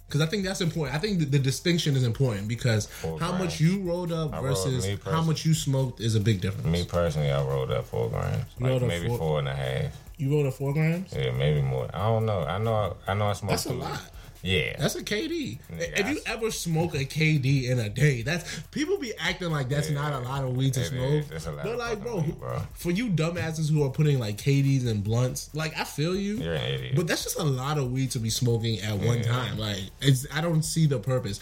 Because 0.08 0.20
I 0.22 0.26
think 0.26 0.44
that's 0.44 0.61
important. 0.61 0.96
I 0.96 0.99
think 0.99 1.20
the, 1.20 1.25
the 1.25 1.38
distinction 1.38 1.94
is 1.94 2.02
important 2.02 2.49
because 2.49 2.87
Four 2.87 3.18
how 3.20 3.32
much 3.32 3.61
you 3.61 3.80
rolled 3.82 4.11
up 4.12 4.34
I 4.34 4.40
versus 4.40 4.84
me 4.84 4.99
how 5.04 5.22
much 5.22 5.46
you 5.46 5.54
smoked 5.54 6.00
is 6.00 6.16
a 6.16 6.20
big 6.20 6.40
difference. 6.40 6.66
Me 6.66 6.84
personally, 6.84 7.30
I 7.30 7.42
rolled 7.44 7.70
up 7.70 7.87
four 7.87 8.11
grams, 8.11 8.44
You 8.58 8.66
like 8.66 8.82
maybe 8.82 9.06
four- 9.08 9.18
four 9.18 9.38
and 9.38 9.49
a 9.49 9.54
half. 9.54 9.92
You 10.18 10.32
rolled 10.32 10.46
up 10.46 10.54
four 10.54 10.72
grams. 10.72 11.12
Yeah, 11.16 11.30
maybe 11.30 11.62
more. 11.62 11.88
I 11.94 12.08
don't 12.08 12.26
know. 12.26 12.40
I 12.40 12.58
know. 12.58 12.96
I 13.06 13.14
know. 13.14 13.28
I 13.28 13.32
smoked. 13.34 13.50
That's 13.52 13.66
a 13.66 13.72
lot. 13.72 14.00
Yeah, 14.42 14.75
That's 14.76 14.96
a 14.96 15.02
KD. 15.04 15.58
Nigga, 15.72 16.00
if 16.00 16.08
you 16.11 16.20
ever 16.26 16.50
smoke 16.50 16.94
a 16.94 17.04
KD 17.04 17.70
in 17.70 17.78
a 17.78 17.88
day, 17.88 18.22
that's 18.22 18.61
people 18.72 18.99
be 18.99 19.12
acting 19.18 19.50
like 19.50 19.68
that's 19.68 19.88
Yeah. 19.88 19.94
not 19.94 20.12
a 20.12 20.18
lot 20.18 20.42
of 20.44 20.56
weed 20.56 20.75
to 20.75 20.84
smoke. 20.84 21.30
is. 21.32 21.44
But 21.44 21.78
like, 21.78 22.02
bro, 22.02 22.16
weed, 22.22 22.38
bro. 22.40 22.61
for 22.75 22.90
you 22.90 23.08
dumbasses 23.08 23.70
who 23.70 23.84
are 23.84 23.90
putting 23.90 24.18
like 24.18 24.37
KDs 24.38 24.87
and 24.88 25.04
blunts, 25.04 25.49
like 25.54 25.78
I 25.78 25.84
feel 25.84 26.16
you. 26.16 26.38
you're 26.38 26.54
an 26.54 26.75
idiot. 26.75 26.96
But 26.96 27.06
that's 27.06 27.22
just 27.22 27.38
a 27.38 27.44
lot 27.44 27.78
of 27.78 27.92
weed 27.92 28.11
to 28.12 28.18
be 28.18 28.30
smoking 28.30 28.80
at 28.80 28.99
one 28.99 29.22
time. 29.22 29.58
Like 29.58 29.78
it's 30.00 30.26
I 30.34 30.40
don't 30.40 30.62
see 30.64 30.87
the 30.87 30.99
purpose. 30.99 31.38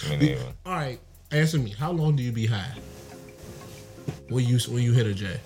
All 0.66 0.72
right, 0.74 1.00
answer 1.30 1.58
me. 1.58 1.70
How 1.70 1.92
long 1.92 2.16
do 2.16 2.22
you 2.22 2.32
be 2.32 2.46
high? 2.46 2.74
When 4.28 4.44
you 4.44 4.58
when 4.68 4.82
you 4.82 4.92
hit 4.92 5.06
a 5.06 5.14
J? 5.14 5.40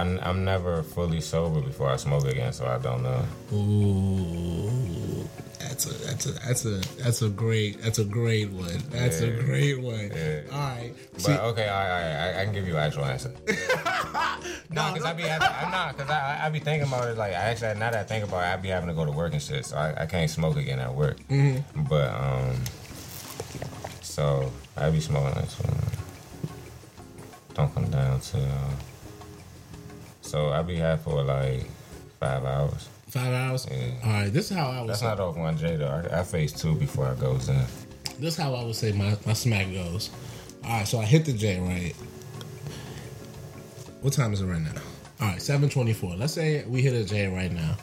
I'm, 0.00 0.18
I'm 0.22 0.44
never 0.44 0.82
fully 0.82 1.20
sober 1.20 1.60
before 1.60 1.88
I 1.90 1.96
smoke 1.96 2.26
again, 2.26 2.52
so 2.52 2.66
I 2.66 2.78
don't 2.78 3.02
know. 3.02 3.24
Ooh, 3.52 5.28
that's 5.58 5.86
a 5.86 5.94
that's 6.06 6.26
a 6.26 6.32
that's 6.32 6.64
a 6.64 6.80
that's 7.02 7.22
a 7.22 7.28
great 7.28 7.80
that's 7.82 7.98
a 7.98 8.04
great 8.04 8.50
one. 8.50 8.82
That's 8.90 9.20
a 9.20 9.30
great 9.30 9.80
one. 9.80 10.10
Yeah. 10.14 10.40
All 10.52 10.58
right. 10.58 10.92
But 11.12 11.20
See, 11.22 11.32
okay, 11.32 11.68
I, 11.68 11.84
I 11.88 12.28
I- 12.38 12.40
I 12.40 12.44
can 12.44 12.54
give 12.54 12.66
you 12.68 12.76
an 12.76 12.82
actual 12.84 13.04
answer. 13.04 13.32
Nah, 14.70 14.92
cause 14.92 15.02
I 15.02 15.14
be 15.14 15.22
having, 15.22 15.48
I'm 15.48 15.70
not, 15.70 15.96
cause 15.96 16.10
I, 16.10 16.40
I 16.44 16.50
be 16.50 16.58
thinking 16.60 16.86
about 16.86 17.08
it. 17.08 17.16
Like, 17.16 17.32
I 17.32 17.36
actually, 17.36 17.72
now 17.80 17.90
that 17.90 17.94
I 17.96 18.02
think 18.04 18.22
about 18.22 18.42
it, 18.44 18.48
I 18.48 18.56
be 18.58 18.68
having 18.68 18.88
to 18.88 18.94
go 18.94 19.04
to 19.06 19.10
work 19.10 19.32
and 19.32 19.40
shit, 19.40 19.64
so 19.64 19.76
I, 19.78 20.02
I 20.02 20.06
can't 20.06 20.30
smoke 20.30 20.56
again 20.58 20.78
at 20.78 20.94
work. 20.94 21.18
Mm-hmm. 21.30 21.84
But 21.84 22.10
um, 22.12 22.54
so 24.02 24.52
I 24.76 24.90
be 24.90 25.00
smoking 25.00 25.40
this 25.40 25.58
one. 25.58 25.74
don't 27.54 27.74
come 27.74 27.90
down 27.90 28.20
to. 28.20 28.38
Uh, 28.38 28.70
so 30.28 30.50
I 30.50 30.62
be 30.62 30.76
high 30.76 30.96
for 30.96 31.22
like 31.22 31.64
five 32.20 32.44
hours. 32.44 32.88
Five 33.08 33.32
hours. 33.32 33.66
Yeah. 33.70 33.90
All 34.04 34.10
right. 34.10 34.32
This 34.32 34.50
is 34.50 34.56
how 34.56 34.70
I 34.70 34.80
was. 34.82 34.88
That's 34.88 35.02
not 35.02 35.20
off 35.20 35.36
one 35.36 35.56
J 35.56 35.76
though. 35.76 35.88
I, 36.10 36.20
I 36.20 36.22
face 36.22 36.52
two 36.52 36.74
before 36.74 37.06
I 37.06 37.14
goes 37.14 37.48
in. 37.48 37.64
This 38.18 38.34
is 38.34 38.36
how 38.36 38.54
I 38.54 38.64
would 38.64 38.74
say 38.74 38.92
my, 38.92 39.16
my 39.26 39.32
smack 39.32 39.72
goes. 39.72 40.10
All 40.64 40.70
right, 40.70 40.86
so 40.88 40.98
I 40.98 41.04
hit 41.04 41.24
the 41.24 41.32
J 41.32 41.60
right. 41.60 41.94
What 44.02 44.12
time 44.12 44.32
is 44.32 44.40
it 44.42 44.46
right 44.46 44.60
now? 44.60 44.72
All 45.20 45.28
right, 45.28 45.40
seven 45.40 45.68
twenty 45.68 45.92
four. 45.92 46.14
Let's 46.16 46.32
say 46.32 46.64
we 46.66 46.82
hit 46.82 46.94
a 46.94 47.04
J 47.04 47.28
right 47.28 47.50
now. 47.50 47.76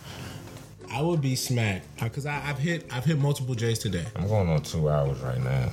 I 0.92 1.02
would 1.02 1.22
be 1.22 1.36
smacked 1.36 1.86
uh, 2.02 2.06
because 2.06 2.25
I've 2.25 2.58
hit 2.58 2.86
I've 2.94 3.04
hit 3.06 3.18
multiple 3.18 3.56
J's 3.56 3.80
today 3.80 4.06
I'm 4.16 4.28
going 4.28 4.48
on 4.50 4.62
two 4.62 4.90
hours 4.90 5.20
right 5.22 5.42
now, 5.42 5.70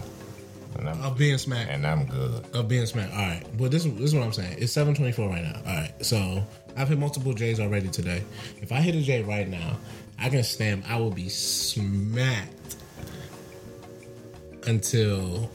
and 0.78 0.88
I'm 0.88 1.02
of 1.02 1.18
being 1.18 1.38
smacked 1.38 1.70
and 1.70 1.86
I'm 1.86 2.06
good. 2.06 2.44
of 2.54 2.68
being 2.68 2.86
smacked. 2.86 3.12
All 3.12 3.18
right, 3.18 3.44
but 3.58 3.70
this 3.70 3.84
this 3.84 4.00
is 4.00 4.14
what 4.14 4.24
I'm 4.24 4.32
saying. 4.32 4.56
It's 4.58 4.72
seven 4.72 4.94
twenty 4.94 5.12
four 5.12 5.28
right 5.28 5.42
now. 5.42 5.60
All 5.66 5.76
right, 5.76 5.92
so 6.04 6.42
I've 6.76 6.88
hit 6.88 6.98
multiple 6.98 7.32
J's 7.32 7.60
already 7.60 7.88
today. 7.88 8.22
If 8.60 8.72
I 8.72 8.76
hit 8.76 8.94
a 8.94 9.02
J 9.02 9.22
right 9.22 9.48
now, 9.48 9.76
I 10.18 10.28
can 10.28 10.42
stand. 10.42 10.84
I 10.88 10.98
will 10.98 11.10
be 11.10 11.28
smacked 11.28 12.76
until 14.66 15.50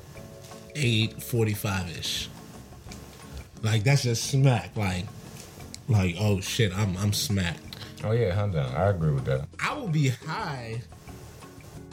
eight 0.75 1.21
forty 1.21 1.53
five 1.53 1.89
ish. 1.97 2.29
Like 3.63 3.83
that's 3.83 4.03
just 4.03 4.29
smack. 4.29 4.75
Like, 4.75 5.05
like 5.87 6.15
oh 6.19 6.41
shit, 6.41 6.77
I'm 6.77 6.95
I'm 6.97 7.13
smacked. 7.13 7.61
Oh 8.03 8.11
yeah, 8.11 8.33
Honda. 8.33 8.73
I 8.77 8.89
agree 8.89 9.11
with 9.11 9.25
that. 9.25 9.47
I 9.59 9.73
will 9.73 9.87
be 9.87 10.09
high 10.09 10.81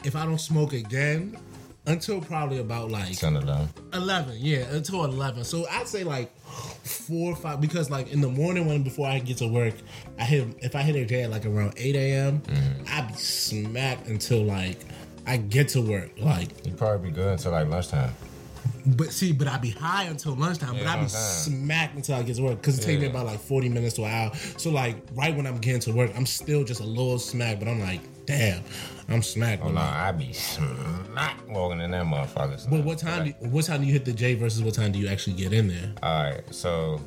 if 0.03 0.15
I 0.15 0.25
don't 0.25 0.39
smoke 0.39 0.73
again 0.73 1.37
until 1.87 2.19
probably 2.21 2.59
about 2.59 2.89
like 2.89 3.13
Send 3.13 3.37
it 3.37 3.45
down. 3.45 3.69
11 3.93 4.37
yeah 4.39 4.69
until 4.71 5.05
11 5.05 5.43
so 5.43 5.65
i'd 5.71 5.87
say 5.87 6.03
like 6.03 6.35
four 6.39 7.33
or 7.33 7.35
five 7.35 7.61
because 7.61 7.89
like 7.89 8.11
in 8.11 8.21
the 8.21 8.29
morning 8.29 8.65
when 8.65 8.83
before 8.83 9.07
i 9.07 9.19
get 9.19 9.37
to 9.37 9.47
work 9.47 9.73
i 10.19 10.23
hit 10.23 10.47
if 10.59 10.75
i 10.75 10.81
hit 10.81 10.95
a 10.95 11.05
j 11.05 11.23
at 11.23 11.29
like 11.29 11.45
around 11.45 11.73
8 11.77 11.95
a.m 11.95 12.39
mm-hmm. 12.41 12.83
i'd 12.93 13.07
be 13.07 13.13
smacked 13.13 14.07
until 14.07 14.43
like 14.43 14.79
i 15.27 15.37
get 15.37 15.69
to 15.69 15.81
work 15.81 16.11
like 16.17 16.49
you'd 16.65 16.77
probably 16.77 17.09
be 17.09 17.15
good 17.15 17.27
until 17.27 17.51
like 17.51 17.67
lunchtime. 17.67 18.13
but 18.85 19.11
see 19.11 19.31
but 19.31 19.47
i'd 19.47 19.61
be 19.61 19.69
high 19.69 20.03
until 20.03 20.35
lunchtime 20.35 20.75
but 20.75 20.87
i'd 20.87 21.01
be 21.01 21.07
smacked 21.07 21.95
until 21.95 22.15
i 22.15 22.23
get 22.23 22.35
to 22.35 22.43
work 22.43 22.59
because 22.61 22.79
it 22.79 22.83
takes 22.83 23.01
me 23.01 23.07
about 23.07 23.25
like 23.25 23.39
40 23.39 23.69
minutes 23.69 23.95
to 23.95 24.03
an 24.03 24.11
hour. 24.11 24.35
So 24.57 24.71
like 24.71 24.97
right 25.13 25.35
when 25.35 25.45
i'm 25.45 25.57
getting 25.59 25.81
to 25.81 25.93
work 25.93 26.11
i'm 26.15 26.25
still 26.25 26.63
just 26.63 26.81
a 26.81 26.85
little 26.85 27.19
smacked 27.19 27.59
but 27.59 27.67
i'm 27.67 27.79
like 27.79 28.01
damn 28.25 28.61
i'm 29.09 29.21
smacked 29.21 29.63
Oh 29.63 29.69
no, 29.69 29.79
I 29.81 30.11
be 30.11 30.33
smack 30.33 31.37
walking 31.47 31.81
in 31.81 31.91
that 31.91 32.05
motherfucker. 32.05 32.69
but 32.69 32.83
what 32.83 32.97
time 32.97 33.23
do 33.25 33.29
you, 33.29 33.49
what 33.49 33.65
time 33.65 33.81
do 33.81 33.87
you 33.87 33.93
hit 33.93 34.05
the 34.05 34.13
j 34.13 34.33
versus 34.35 34.61
what 34.63 34.73
time 34.73 34.91
do 34.91 34.99
you 34.99 35.07
actually 35.07 35.33
get 35.33 35.53
in 35.53 35.67
there 35.67 35.93
All 36.03 36.23
right, 36.23 36.41
so 36.53 37.01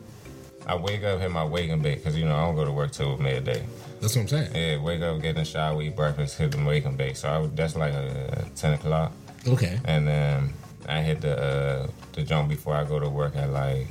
I 0.67 0.77
wake 0.77 1.03
up, 1.03 1.21
hit 1.21 1.31
my 1.31 1.45
waking 1.45 1.73
and 1.73 1.83
bake 1.83 1.99
because 1.99 2.17
you 2.17 2.25
know 2.25 2.37
I 2.37 2.45
don't 2.45 2.55
go 2.55 2.65
to 2.65 2.73
work 2.73 2.93
till 2.93 3.17
midday. 3.19 3.65
that's 4.01 4.15
what 4.15 4.23
i'm 4.23 4.29
saying 4.29 4.51
Yeah, 4.55 4.83
wake 4.83 5.01
up, 5.03 5.21
get 5.21 5.31
in 5.31 5.37
the 5.37 5.45
shower, 5.45 5.81
eat 5.83 5.97
breakfast, 5.97 6.39
hit 6.39 6.53
the 6.53 6.59
and 6.59 6.97
bake. 6.97 7.17
So 7.17 7.29
I 7.29 7.47
that's 7.55 7.75
like 7.75 7.95
uh, 7.95 8.43
ten 8.55 8.75
o'clock, 8.75 9.13
okay 9.47 9.81
and 9.85 10.07
then 10.07 10.53
I 10.89 11.03
hit 11.03 11.21
the 11.21 11.37
uh, 11.43 11.87
the 12.13 12.23
jump 12.23 12.49
before 12.49 12.75
I 12.75 12.85
go 12.85 12.99
to 12.99 13.09
work 13.09 13.35
at 13.37 13.51
like 13.51 13.89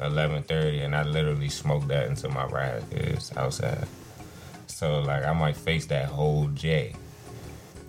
eleven 0.00 0.42
thirty, 0.42 0.80
and 0.80 0.94
I 0.96 1.02
literally 1.04 1.48
smoke 1.48 1.86
that 1.88 2.08
until 2.08 2.30
my 2.30 2.44
ride 2.46 2.82
is 2.90 3.30
outside. 3.36 3.86
So 4.82 4.98
like 4.98 5.24
I 5.24 5.32
might 5.32 5.56
face 5.56 5.86
that 5.86 6.06
whole 6.06 6.48
J 6.48 6.92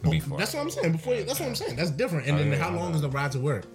before. 0.04 0.38
That's 0.38 0.54
what 0.54 0.62
I'm 0.62 0.70
saying. 0.70 0.92
Before 0.92 1.16
you, 1.16 1.24
that's 1.24 1.40
what 1.40 1.50
I'm 1.50 1.56
saying. 1.56 1.76
That's 1.76 1.90
different. 1.90 2.28
And 2.28 2.36
Oh, 2.36 2.38
then 2.40 2.52
yeah, 2.52 2.58
how 2.60 2.70
long 2.70 2.90
know. 2.92 2.96
is 2.98 3.02
the 3.02 3.10
ride 3.10 3.32
to 3.32 3.40
work? 3.40 3.66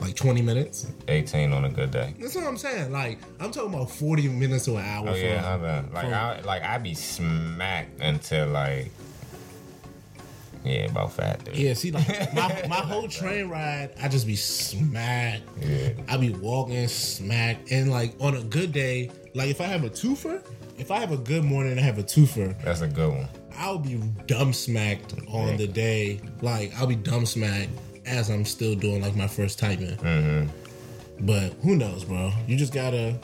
Like 0.00 0.16
20 0.16 0.40
minutes. 0.40 0.86
eighteen 1.08 1.52
on 1.52 1.66
a 1.66 1.68
good 1.68 1.90
day. 1.90 2.14
That's 2.18 2.34
what 2.34 2.44
I'm 2.44 2.56
saying. 2.56 2.92
Like 2.92 3.18
I'm 3.40 3.50
talking 3.50 3.74
about 3.74 3.90
40 3.90 4.26
minutes 4.28 4.64
to 4.64 4.76
an 4.76 4.86
hour. 4.86 5.10
Oh 5.10 5.14
yeah. 5.14 5.84
Like 5.92 6.06
I 6.06 6.40
like 6.40 6.62
I 6.62 6.78
be 6.78 6.94
smacked 6.94 8.00
until 8.00 8.46
like 8.48 8.90
yeah, 10.64 10.86
about 10.90 11.12
fat 11.12 11.44
dude. 11.44 11.56
yeah. 11.56 11.74
See, 11.74 11.90
like 11.90 12.08
my 12.34 12.64
my 12.68 12.76
whole 12.76 13.06
train 13.08 13.50
ride, 13.50 13.90
I 14.00 14.08
just 14.08 14.26
be 14.26 14.36
smacked. 14.36 15.42
Yeah. 15.60 15.90
I 16.08 16.16
be 16.16 16.30
walking 16.30 16.88
smacked, 16.88 17.70
and 17.70 17.90
like 17.90 18.14
on 18.18 18.34
a 18.34 18.42
good 18.44 18.72
day, 18.72 19.10
like 19.34 19.50
if 19.50 19.60
I 19.60 19.64
have 19.64 19.84
a 19.84 19.90
twofer, 19.90 20.42
if 20.78 20.90
I 20.90 20.98
have 21.00 21.12
a 21.12 21.16
good 21.16 21.44
morning, 21.44 21.72
and 21.72 21.80
I 21.80 21.84
have 21.84 21.98
a 21.98 22.02
twofer. 22.02 22.60
That's 22.62 22.80
a 22.80 22.88
good 22.88 23.12
one. 23.12 23.28
I'll 23.56 23.78
be 23.78 23.94
dumb 24.26 24.52
smacked 24.52 25.14
on 25.28 25.56
the 25.56 25.66
day. 25.66 26.20
Like 26.42 26.72
I'll 26.78 26.86
be 26.86 26.94
dumb 26.96 27.26
smacked 27.26 27.70
as 28.06 28.30
I'm 28.30 28.44
still 28.44 28.74
doing 28.74 29.02
like 29.02 29.16
my 29.16 29.26
first 29.26 29.58
typing. 29.58 29.96
Mm-hmm. 29.96 31.26
But 31.26 31.52
who 31.62 31.74
knows, 31.76 32.04
bro? 32.04 32.30
You 32.46 32.56
just 32.56 32.72
gotta. 32.72 33.18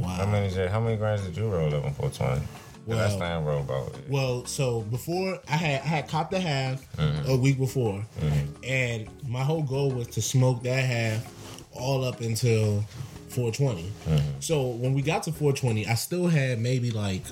Wow. 0.00 0.08
How 0.08 0.26
many 0.26 0.54
how 0.68 0.80
many 0.80 0.96
grams 0.96 1.22
did 1.22 1.36
you 1.36 1.48
roll 1.48 1.74
up 1.74 1.84
on 1.84 1.92
420? 1.92 2.30
Well- 2.30 2.42
Well, 2.86 2.98
that's 2.98 3.16
time 3.16 3.44
roll 3.44 3.60
about. 3.62 3.96
Well, 4.08 4.44
so 4.46 4.82
before 4.82 5.40
I 5.48 5.56
had 5.56 5.80
I 5.82 5.86
had 5.86 6.08
copped 6.08 6.32
a 6.34 6.40
half 6.40 6.80
Mm-hmm. 6.96 7.30
a 7.30 7.36
week 7.36 7.58
before, 7.58 8.04
and 8.64 9.08
my 9.28 9.42
whole 9.42 9.62
goal 9.62 9.90
was 9.90 10.06
to 10.08 10.22
smoke 10.22 10.62
that 10.62 10.84
half 10.84 11.26
all 11.72 12.04
up 12.04 12.20
until 12.22 12.84
420. 13.36 13.82
Mm-hmm. 13.82 14.40
So 14.40 14.66
when 14.68 14.94
we 14.94 15.02
got 15.02 15.22
to 15.24 15.32
420, 15.32 15.86
I 15.86 15.94
still 15.94 16.26
had 16.26 16.58
maybe 16.58 16.90
like 16.90 17.22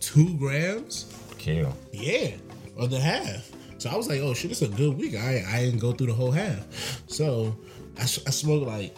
two 0.00 0.34
grams. 0.38 1.06
Kill. 1.38 1.76
Yeah, 1.92 2.30
or 2.76 2.88
the 2.88 2.98
half. 2.98 3.50
So 3.78 3.90
I 3.90 3.96
was 3.96 4.08
like, 4.08 4.20
oh 4.20 4.32
shit, 4.34 4.50
it's 4.50 4.62
a 4.62 4.68
good 4.68 4.96
week. 4.96 5.14
I 5.14 5.44
I 5.46 5.60
didn't 5.64 5.80
go 5.80 5.92
through 5.92 6.06
the 6.08 6.14
whole 6.14 6.30
half. 6.30 6.64
So 7.06 7.54
I, 7.98 8.02
I 8.02 8.04
smoked 8.04 8.66
like 8.66 8.96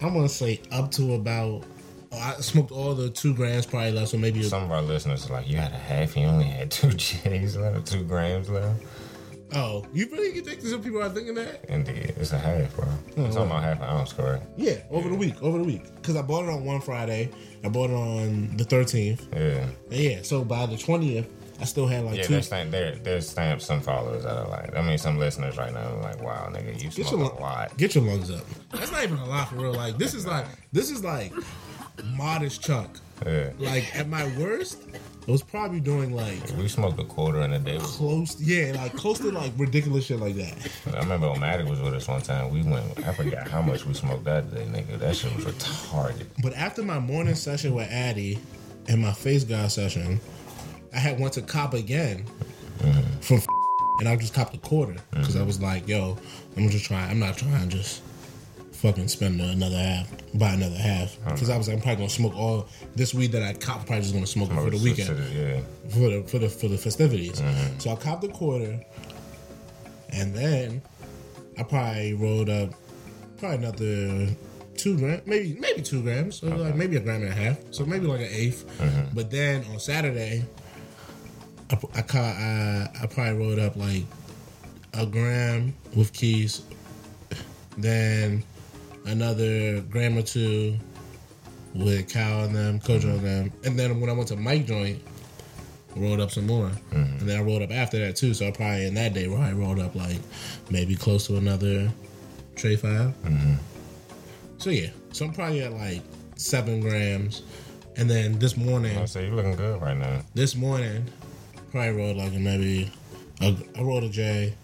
I'm 0.00 0.12
gonna 0.14 0.28
say 0.28 0.60
up 0.70 0.90
to 0.92 1.14
about. 1.14 1.64
oh, 2.12 2.18
I 2.18 2.34
smoked 2.40 2.72
all 2.72 2.94
the 2.94 3.08
two 3.08 3.34
grams, 3.34 3.64
probably 3.64 3.92
left. 3.92 4.10
So 4.10 4.18
maybe 4.18 4.40
a- 4.40 4.44
Some 4.44 4.64
of 4.64 4.70
our 4.70 4.82
listeners 4.82 5.28
are 5.30 5.32
like, 5.32 5.48
you 5.48 5.56
had 5.56 5.72
a 5.72 5.76
half, 5.78 6.14
you 6.16 6.26
only 6.26 6.44
had 6.44 6.70
two 6.70 6.90
J's 7.06 7.56
left, 7.56 7.86
two 7.86 8.02
grams 8.04 8.50
left. 8.50 8.82
Oh, 9.54 9.86
you 9.92 10.08
really 10.10 10.40
think 10.40 10.60
some 10.62 10.82
people 10.82 11.02
are 11.02 11.08
thinking 11.10 11.34
that? 11.34 11.64
Indeed, 11.68 12.14
it's 12.16 12.32
a 12.32 12.38
half, 12.38 12.74
bro. 12.76 12.86
Oh, 12.86 13.24
I'm 13.24 13.30
talking 13.30 13.46
about 13.46 13.62
half 13.62 13.78
an 13.78 13.84
ounce, 13.84 14.12
correct? 14.12 14.46
Yeah, 14.56 14.78
over 14.90 15.08
the 15.08 15.14
week, 15.14 15.40
over 15.42 15.58
the 15.58 15.64
week. 15.64 15.84
Because 15.96 16.16
I 16.16 16.22
bought 16.22 16.44
it 16.44 16.50
on 16.50 16.64
one 16.64 16.80
Friday, 16.80 17.30
I 17.64 17.68
bought 17.68 17.90
it 17.90 17.94
on 17.94 18.56
the 18.56 18.64
13th. 18.64 19.20
Yeah. 19.34 19.66
Yeah, 19.90 20.22
so 20.22 20.44
by 20.44 20.66
the 20.66 20.76
20th, 20.76 21.26
I 21.60 21.64
still 21.64 21.86
had 21.86 22.04
like 22.04 22.16
Yeah, 22.16 22.22
two. 22.24 22.32
there's 22.32 22.46
stamp, 22.46 22.70
there, 22.72 22.96
there's 22.96 23.28
stamped 23.28 23.62
some 23.62 23.80
followers 23.80 24.24
that 24.24 24.36
are 24.36 24.48
like, 24.48 24.74
I 24.76 24.82
mean, 24.82 24.98
some 24.98 25.18
listeners 25.18 25.56
right 25.58 25.72
now 25.72 25.92
are 25.96 26.02
like, 26.02 26.20
wow, 26.22 26.48
nigga, 26.50 26.74
you 26.82 26.90
Get 26.90 27.06
smoke 27.06 27.20
your, 27.20 27.30
a 27.32 27.40
lot. 27.40 27.76
get 27.76 27.94
your 27.94 28.02
lungs 28.04 28.30
up. 28.30 28.44
That's 28.72 28.90
not 28.90 29.04
even 29.04 29.18
a 29.18 29.26
lot 29.26 29.48
for 29.48 29.56
real. 29.56 29.72
Like 29.74 29.96
this 29.96 30.12
is 30.14 30.26
like 30.26 30.46
this 30.72 30.90
is 30.90 31.04
like 31.04 31.32
modest 32.16 32.62
chunk. 32.64 32.90
Yeah. 33.24 33.50
Like 33.58 33.94
at 33.94 34.08
my 34.08 34.24
worst, 34.38 34.82
I 35.26 35.30
was 35.30 35.42
probably 35.42 35.78
doing 35.78 36.16
like 36.16 36.40
We 36.58 36.66
smoked 36.66 36.98
a 36.98 37.04
quarter 37.04 37.42
in 37.42 37.52
a 37.52 37.58
day. 37.58 37.78
close, 37.80 38.40
yeah, 38.40 38.72
like 38.74 38.94
close 38.94 39.18
to 39.18 39.30
like 39.30 39.52
ridiculous 39.56 40.06
shit 40.06 40.18
like 40.18 40.34
that. 40.34 40.54
I 40.92 40.98
remember 40.98 41.28
Omatic 41.28 41.68
was 41.68 41.80
with 41.80 41.94
us 41.94 42.08
one 42.08 42.22
time. 42.22 42.50
We 42.50 42.62
went, 42.62 43.06
I 43.06 43.12
forgot 43.12 43.46
how 43.46 43.62
much 43.62 43.86
we 43.86 43.94
smoked 43.94 44.24
that 44.24 44.52
day, 44.52 44.64
nigga. 44.64 44.98
That 44.98 45.14
shit 45.14 45.34
was 45.36 45.44
retarded. 45.44 46.26
But 46.42 46.54
after 46.54 46.82
my 46.82 46.98
morning 46.98 47.36
session 47.36 47.74
with 47.74 47.88
Addy 47.88 48.40
and 48.88 49.00
my 49.00 49.12
face 49.12 49.44
guy 49.44 49.68
session, 49.68 50.20
I 50.92 50.98
had 50.98 51.20
went 51.20 51.34
to 51.34 51.42
cop 51.42 51.74
again 51.74 52.24
mm-hmm. 52.78 53.20
from 53.20 53.42
and 54.00 54.08
I 54.08 54.16
just 54.16 54.34
copped 54.34 54.54
a 54.54 54.58
quarter 54.58 54.96
because 55.10 55.36
I 55.36 55.38
mm-hmm. 55.38 55.46
was 55.46 55.60
like, 55.60 55.86
yo, 55.86 56.18
I'm 56.56 56.68
just 56.68 56.86
trying. 56.86 57.08
I'm 57.08 57.20
not 57.20 57.36
trying 57.36 57.68
just 57.68 58.02
fucking 58.82 59.06
spend 59.08 59.40
another 59.40 59.76
half, 59.78 60.08
buy 60.34 60.52
another 60.54 60.76
half 60.76 61.16
because 61.26 61.48
I 61.48 61.56
was 61.56 61.68
like, 61.68 61.76
I'm 61.76 61.82
probably 61.82 61.98
gonna 61.98 62.10
smoke 62.10 62.34
all 62.34 62.68
this 62.96 63.14
weed 63.14 63.30
that 63.32 63.42
I 63.42 63.52
copped. 63.54 63.86
Probably 63.86 64.02
just 64.02 64.12
gonna 64.12 64.26
smoke 64.26 64.50
it 64.50 64.54
for 64.54 64.70
the 64.70 64.78
weekend 64.78 65.18
Yeah. 65.34 65.60
for 65.88 66.10
the 66.10 66.22
for 66.26 66.38
the 66.40 66.48
for 66.48 66.68
the 66.68 66.76
festivities. 66.76 67.40
So 67.78 67.90
I 67.92 67.94
copped 67.96 68.24
a 68.24 68.28
quarter, 68.28 68.80
and 70.10 70.34
then 70.34 70.82
I 71.58 71.62
probably 71.62 72.14
rolled 72.14 72.50
up 72.50 72.70
probably 73.38 73.58
another 73.58 74.34
two 74.76 74.98
grams, 74.98 75.22
maybe 75.26 75.56
maybe 75.60 75.80
two 75.82 76.02
grams, 76.02 76.40
so 76.40 76.48
like 76.48 76.74
maybe 76.74 76.96
a 76.96 77.00
gram 77.00 77.22
and 77.22 77.30
a 77.30 77.34
half. 77.34 77.58
So 77.70 77.86
maybe 77.86 78.06
like 78.06 78.20
an 78.20 78.26
8th 78.28 79.14
But 79.14 79.30
then 79.30 79.64
on 79.72 79.78
Saturday, 79.78 80.44
I 81.70 81.78
I, 81.94 82.02
ca- 82.02 82.18
I 82.18 82.90
I 83.02 83.06
probably 83.06 83.34
rolled 83.38 83.58
up 83.60 83.76
like 83.76 84.02
a 84.94 85.06
gram 85.06 85.74
with 85.94 86.12
keys, 86.12 86.62
then 87.78 88.42
another 89.04 89.80
gram 89.82 90.16
or 90.16 90.22
two 90.22 90.76
with 91.74 92.08
Cal 92.12 92.44
and 92.44 92.54
them, 92.54 92.80
Kojo 92.80 93.16
and 93.16 93.20
them, 93.20 93.52
and 93.64 93.78
then 93.78 94.00
when 94.00 94.10
I 94.10 94.12
went 94.12 94.28
to 94.28 94.36
Mike 94.36 94.66
joint, 94.66 95.02
rolled 95.96 96.20
up 96.20 96.30
some 96.30 96.46
more, 96.46 96.68
mm-hmm. 96.68 96.96
and 96.96 97.20
then 97.20 97.38
I 97.38 97.42
rolled 97.42 97.62
up 97.62 97.70
after 97.70 97.98
that 98.04 98.16
too. 98.16 98.34
So 98.34 98.48
I 98.48 98.50
probably 98.50 98.86
in 98.86 98.94
that 98.94 99.14
day, 99.14 99.28
where 99.28 99.40
I 99.40 99.52
rolled 99.52 99.78
up 99.78 99.94
like 99.94 100.18
maybe 100.70 100.94
close 100.94 101.26
to 101.26 101.36
another 101.36 101.90
tray 102.56 102.76
5 102.76 102.90
mm-hmm. 102.90 103.54
So 104.58 104.70
yeah, 104.70 104.90
So 105.12 105.24
I'm 105.24 105.32
probably 105.32 105.62
at 105.62 105.72
like 105.72 106.02
seven 106.36 106.80
grams. 106.80 107.42
And 107.96 108.08
then 108.08 108.38
this 108.38 108.56
morning, 108.56 108.96
I 108.96 109.04
say 109.04 109.26
you're 109.26 109.34
looking 109.34 109.56
good 109.56 109.82
right 109.82 109.96
now. 109.96 110.22
this 110.34 110.54
morning, 110.54 111.04
probably 111.70 111.90
rolled 111.90 112.16
like 112.16 112.32
maybe, 112.32 112.90
a, 113.40 113.56
I 113.76 113.82
rolled 113.82 114.04
a 114.04 114.08
J, 114.08 114.54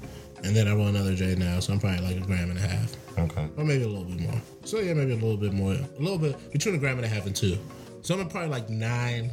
and 0.45 0.57
then 0.57 0.67
I 0.69 0.75
rolled 0.75 0.95
another 0.95 1.15
J 1.15 1.35
now. 1.35 1.61
So 1.61 1.73
I'm 1.73 1.81
probably 1.81 2.01
like 2.01 2.17
a 2.17 2.27
gram 2.27 2.51
and 2.51 2.59
a 2.59 2.63
half, 2.63 2.95
Okay. 3.19 3.49
or 3.57 3.65
maybe 3.65 3.85
a 3.85 3.89
little 3.89 4.05
bit 4.05 4.21
more. 4.21 4.41
So 4.65 4.79
yeah, 4.79 4.95
maybe 4.95 5.13
a 5.13 5.17
little 5.17 5.37
bit 5.37 5.53
more, 5.53 5.73
a 5.73 6.01
little 6.01 6.19
bit 6.19 6.53
between 6.53 6.75
a 6.75 6.79
gram 6.79 6.97
and 6.97 7.05
a 7.05 7.09
half 7.09 7.27
and 7.27 7.35
two. 7.35 7.59
So 8.03 8.19
I'm 8.19 8.29
probably 8.29 8.51
like 8.51 8.71
nine. 8.71 9.31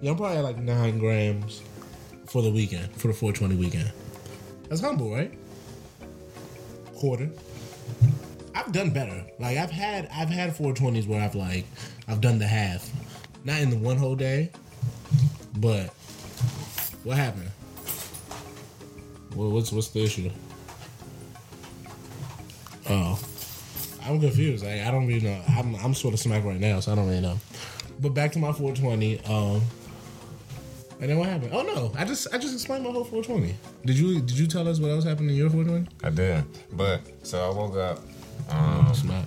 Yeah, 0.00 0.10
I'm 0.10 0.16
probably 0.16 0.40
like 0.40 0.58
nine 0.58 0.98
grams 0.98 1.62
for 2.26 2.42
the 2.42 2.50
weekend, 2.50 2.92
for 2.96 3.08
the 3.08 3.14
420 3.14 3.56
weekend. 3.56 3.92
That's 4.68 4.80
humble, 4.80 5.10
right? 5.14 5.32
Quarter. 6.96 7.30
I've 8.54 8.72
done 8.72 8.90
better. 8.90 9.24
Like 9.38 9.58
I've 9.58 9.70
had 9.70 10.08
I've 10.12 10.28
had 10.28 10.54
420s 10.54 11.06
where 11.06 11.20
I've 11.20 11.34
like 11.34 11.64
I've 12.08 12.20
done 12.20 12.38
the 12.38 12.46
half. 12.46 12.88
Not 13.44 13.60
in 13.60 13.70
the 13.70 13.76
one 13.76 13.96
whole 13.96 14.14
day, 14.14 14.50
but 15.56 15.88
what 17.04 17.16
happened? 17.16 17.50
Well, 19.34 19.50
what's 19.50 19.72
what's 19.72 19.88
the 19.88 20.02
issue? 20.04 20.30
Oh, 22.92 23.18
I'm 24.04 24.20
confused. 24.20 24.64
Like, 24.64 24.82
I 24.82 24.90
don't 24.90 25.06
really 25.06 25.20
know. 25.24 25.40
I'm 25.48 25.74
I'm 25.76 25.94
sort 25.94 26.14
of 26.14 26.20
smack 26.20 26.44
right 26.44 26.60
now, 26.60 26.80
so 26.80 26.92
I 26.92 26.94
don't 26.94 27.08
really 27.08 27.20
know. 27.20 27.38
But 28.00 28.10
back 28.10 28.32
to 28.32 28.38
my 28.38 28.52
420. 28.52 29.20
Um, 29.26 29.62
and 31.00 31.10
then 31.10 31.18
what 31.18 31.28
happened? 31.28 31.50
Oh 31.52 31.62
no, 31.62 31.92
I 31.96 32.04
just 32.04 32.32
I 32.34 32.38
just 32.38 32.54
explained 32.54 32.84
my 32.84 32.90
whole 32.90 33.04
420. 33.04 33.54
Did 33.84 33.98
you 33.98 34.20
did 34.20 34.38
you 34.38 34.46
tell 34.46 34.68
us 34.68 34.78
what 34.78 34.90
else 34.90 35.04
happened 35.04 35.30
in 35.30 35.36
your 35.36 35.50
420? 35.50 35.88
I 36.06 36.10
did. 36.10 36.44
But 36.72 37.00
so 37.26 37.50
I 37.50 37.54
woke 37.54 37.76
up. 37.76 37.98
Um, 38.50 38.86
It's 38.90 39.04
not. 39.04 39.24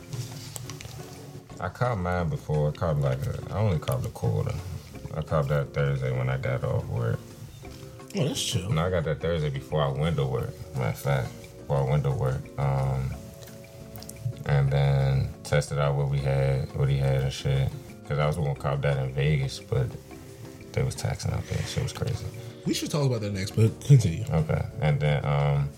I 1.60 1.69
caught 1.69 1.98
mine 1.98 2.29
before. 2.29 2.69
I 2.69 2.72
caught 2.72 2.98
like 3.00 3.25
a, 3.25 3.39
I 3.53 3.57
only 3.60 3.79
caught 3.79 4.05
a 4.05 4.10
quarter. 4.10 4.53
I 5.15 5.22
caught 5.22 5.48
that 5.48 5.74
Thursday 5.74 6.12
when 6.17 6.29
I 6.29 6.38
got 6.38 6.63
off 6.63 6.86
work. 6.88 7.19
Oh, 8.17 8.25
that's 8.25 8.45
true. 8.45 8.69
No, 8.69 8.86
I 8.86 8.89
got 8.89 9.05
that 9.05 9.22
Thursday 9.22 9.50
before 9.50 9.81
I 9.81 9.88
went 9.89 10.17
to 10.17 10.25
work. 10.25 10.53
Matter 10.75 10.89
of 10.89 10.98
fact, 11.00 11.29
before 11.57 11.77
I 11.77 11.89
went 11.89 12.03
to 12.03 12.12
work. 12.12 12.41
Um, 12.57 13.10
and 14.45 14.71
then 14.71 15.29
tested 15.43 15.79
out 15.79 15.95
what 15.95 16.09
we 16.09 16.19
had, 16.19 16.73
what 16.75 16.89
he 16.89 16.97
had 16.97 17.21
and 17.21 17.33
shit. 17.33 17.69
Cause 18.07 18.19
I 18.19 18.27
was 18.27 18.35
gonna 18.37 18.53
cop 18.55 18.81
that 18.81 18.97
in 18.97 19.13
Vegas, 19.13 19.59
but 19.59 19.87
they 20.73 20.83
was 20.83 20.93
taxing 20.93 21.31
out 21.33 21.45
there. 21.47 21.57
Shit 21.65 21.81
was 21.83 21.93
crazy. 21.93 22.25
We 22.65 22.73
should 22.73 22.91
talk 22.91 23.05
about 23.05 23.21
that 23.21 23.33
next, 23.33 23.51
but 23.51 23.79
continue. 23.81 24.25
Okay. 24.31 24.63
And 24.81 24.99
then 24.99 25.25
um 25.25 25.69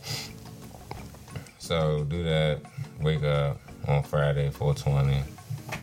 so 1.58 2.04
do 2.04 2.24
that, 2.24 2.62
wake 3.00 3.24
up 3.24 3.60
on 3.88 4.04
Friday, 4.04 4.50
four 4.50 4.74
twenty, 4.74 5.22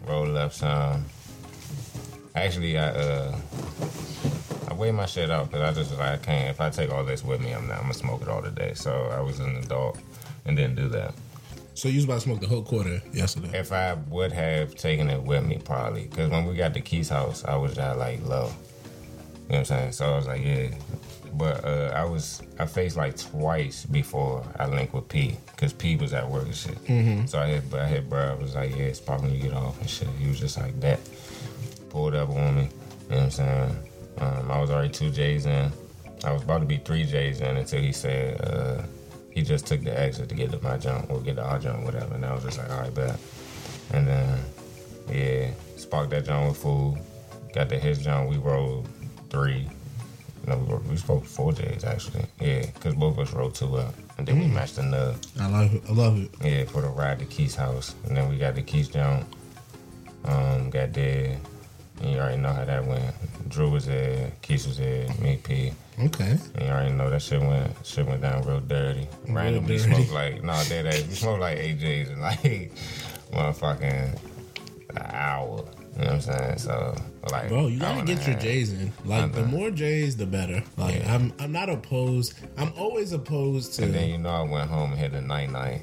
roll 0.07 0.27
left 0.27 0.57
some. 0.57 1.05
Actually 2.35 2.77
I 2.77 2.89
uh 2.89 3.37
I 4.69 4.75
weighed 4.75 4.93
my 4.95 5.07
shit 5.07 5.31
out 5.31 5.51
because 5.51 5.63
I 5.63 5.73
just 5.73 5.93
like 5.93 6.01
I 6.01 6.17
can't 6.19 6.51
if 6.51 6.61
I 6.61 6.69
take 6.69 6.91
all 6.91 7.05
this 7.05 7.25
with 7.25 7.41
me 7.41 7.53
I'm 7.53 7.67
not 7.67 7.77
I'm 7.77 7.83
gonna 7.85 7.95
smoke 7.95 8.21
it 8.21 8.29
all 8.29 8.43
today. 8.43 8.73
So 8.75 8.93
I 9.17 9.21
was 9.23 9.41
an 9.41 9.57
adult 9.57 9.99
and 10.45 10.57
didn't 10.57 10.77
do 10.77 10.89
that. 10.89 11.15
So 11.75 11.89
you 11.89 11.97
was 11.97 12.05
about 12.05 12.15
to 12.15 12.21
smoke 12.21 12.41
the 12.41 12.47
whole 12.47 12.63
quarter 12.63 13.03
yesterday. 13.13 13.59
If 13.59 13.73
I 13.73 13.95
would 14.09 14.33
have 14.33 14.75
taken 14.77 15.11
it 15.11 15.23
with 15.23 15.45
me, 15.45 15.59
probably, 15.63 16.05
because 16.05 16.31
when 16.31 16.47
we 16.47 16.55
got 16.55 16.73
to 16.75 16.81
Keith's 16.81 17.09
house, 17.09 17.45
I 17.45 17.57
was 17.57 17.75
just 17.75 17.99
like 17.99 18.23
low. 18.25 18.47
You 18.47 18.51
know 18.51 18.53
what 19.49 19.59
I'm 19.59 19.65
saying? 19.65 19.93
So 19.93 20.13
I 20.13 20.17
was 20.17 20.27
like, 20.27 20.43
yeah. 20.45 20.69
But 21.35 21.65
uh, 21.65 21.93
I 21.97 22.05
was 22.05 22.43
I 22.61 22.67
faced 22.67 22.97
like 22.97 23.17
twice 23.19 23.85
before 23.87 24.45
I 24.57 24.67
linked 24.67 24.95
with 24.95 25.09
P, 25.09 25.37
because 25.51 25.73
P 25.73 25.97
was 25.97 26.13
at 26.15 26.31
work 26.31 26.45
and 26.45 26.55
shit. 26.55 26.79
So 27.29 27.41
I 27.41 27.47
had, 27.49 27.69
but 27.71 27.81
I 27.81 27.87
had 27.87 28.09
bro, 28.09 28.21
I 28.21 28.35
was 28.35 28.55
like, 28.55 28.71
yeah, 28.71 28.85
it's 28.85 29.01
probably 29.01 29.35
you 29.35 29.43
get 29.43 29.53
off 29.53 29.79
and 29.81 29.91
shit. 29.91 30.09
He 30.21 30.29
was 30.29 30.39
just 30.39 30.57
like 30.59 30.79
that, 30.81 31.01
pulled 31.91 32.15
up 32.15 32.31
on 32.31 32.55
me. 32.57 32.63
You 32.63 32.69
know 33.11 33.17
what 33.17 33.19
I'm 33.25 33.31
saying? 33.33 33.77
Um, 34.19 34.51
I 34.51 34.61
was 34.61 34.71
already 34.71 34.91
two 34.91 35.11
J's 35.11 35.47
in. 35.47 35.73
I 36.23 36.33
was 36.33 36.45
about 36.45 36.61
to 36.61 36.67
be 36.67 36.77
three 36.77 37.05
J's 37.05 37.41
in 37.41 37.57
until 37.57 37.83
he 37.83 37.93
said 37.93 38.41
uh, 38.41 38.83
he 39.35 39.43
just 39.43 39.67
took 39.67 39.83
the 39.83 39.99
exit 39.99 40.29
to 40.29 40.35
get 40.35 40.53
to 40.53 40.63
my 40.63 40.79
jump 40.79 41.11
or 41.11 41.21
get 41.21 41.37
to 41.37 41.43
our 41.43 41.59
jump, 41.59 41.85
whatever. 41.85 42.15
And 42.15 42.25
I 42.25 42.33
was 42.33 42.45
just 42.45 42.57
like, 42.57 42.71
all 42.71 42.79
right, 42.79 42.95
bet. 42.95 43.19
And 43.93 44.07
then, 44.07 44.39
yeah, 45.11 45.51
sparked 45.77 46.11
that 46.11 46.25
jump 46.25 46.49
with 46.49 46.57
food. 46.57 46.99
Got 47.53 47.69
to 47.71 47.79
his 47.79 47.99
jump. 47.99 48.31
We 48.31 48.37
rolled 48.37 48.89
three. 49.31 49.69
No, 50.47 50.57
we, 50.59 50.71
rolled, 50.71 50.89
we 50.89 50.97
spoke 50.97 51.25
four 51.25 51.53
J's 51.53 51.83
actually. 51.83 52.27
Yeah, 52.41 52.67
because 52.67 52.95
both 52.95 53.15
of 53.19 53.27
us 53.27 53.35
rolled 53.35 53.57
two 53.57 53.75
up. 53.77 53.95
And 54.19 54.27
then 54.29 54.39
we 54.39 54.47
matched 54.47 54.77
the 54.77 54.85
nub. 54.85 55.17
I 55.41 55.49
like 55.49 55.73
it. 55.73 55.83
I 55.89 55.93
love 55.93 56.17
it. 56.17 56.31
Yeah, 56.41 56.65
for 56.67 56.83
the 56.83 56.89
ride 56.89 57.19
to 57.19 57.25
Keith's 57.25 57.57
house. 57.57 57.97
And 58.05 58.17
then 58.17 58.29
we 58.29 58.39
got 58.39 58.55
the 58.55 58.63
Keith's 58.63 58.89
jump. 58.89 59.27
Um, 60.27 60.71
got 60.71 60.93
there. 60.93 61.39
And 62.01 62.11
you 62.11 62.19
already 62.19 62.41
know 62.41 62.53
how 62.53 62.65
that 62.65 62.85
went. 62.87 63.15
Drew 63.49 63.71
was 63.71 63.87
there, 63.87 64.33
Keith 64.43 64.67
was 64.67 64.79
there, 64.79 65.09
me, 65.21 65.39
P. 65.43 65.73
Okay. 66.01 66.37
And 66.57 66.63
you 66.63 66.69
already 66.69 66.93
know 66.93 67.09
that 67.09 67.23
shit 67.23 67.41
went 67.41 67.73
shit 67.87 68.05
went 68.07 68.21
down 68.23 68.43
real 68.43 68.61
dirty. 68.61 69.07
Real 69.27 69.37
Randomly 69.37 69.77
dirty. 69.79 69.93
smoked 69.93 70.13
like 70.13 70.43
no 70.43 70.61
dead 70.69 70.87
ass. 70.87 71.05
We 71.07 71.15
smoked 71.15 71.41
like 71.41 71.59
AJ's 71.59 72.11
in 72.11 72.21
like 72.21 72.41
motherfucking 73.33 74.19
an 74.91 75.03
hour. 75.15 75.65
You 75.97 76.01
know 76.01 76.07
what 76.07 76.13
I'm 76.15 76.21
saying? 76.21 76.59
So 76.59 76.97
like 77.31 77.49
Bro, 77.49 77.69
you 77.69 77.79
gotta 77.79 78.05
get 78.05 78.27
your. 78.27 78.37
J's 78.37 78.73
in. 78.73 78.93
Like 79.05 79.33
the 79.33 79.45
more 79.45 79.71
J's, 79.71 80.17
the 80.17 80.27
better. 80.27 80.65
Like 80.77 81.07
I'm, 81.07 81.33
I'm 81.39 81.53
not 81.53 81.71
opposed. 81.71 82.35
I'm 82.59 82.73
always 82.77 83.13
opposed 83.13 83.75
to. 83.75 83.85
And 83.85 83.95
then 83.95 84.09
you 84.11 84.19
know 84.19 84.31
I 84.31 84.43
went 84.43 84.69
home 84.69 84.91
and 84.91 84.99
hit 84.99 85.13
a 85.13 85.21
night 85.21 85.51
night. 85.53 85.83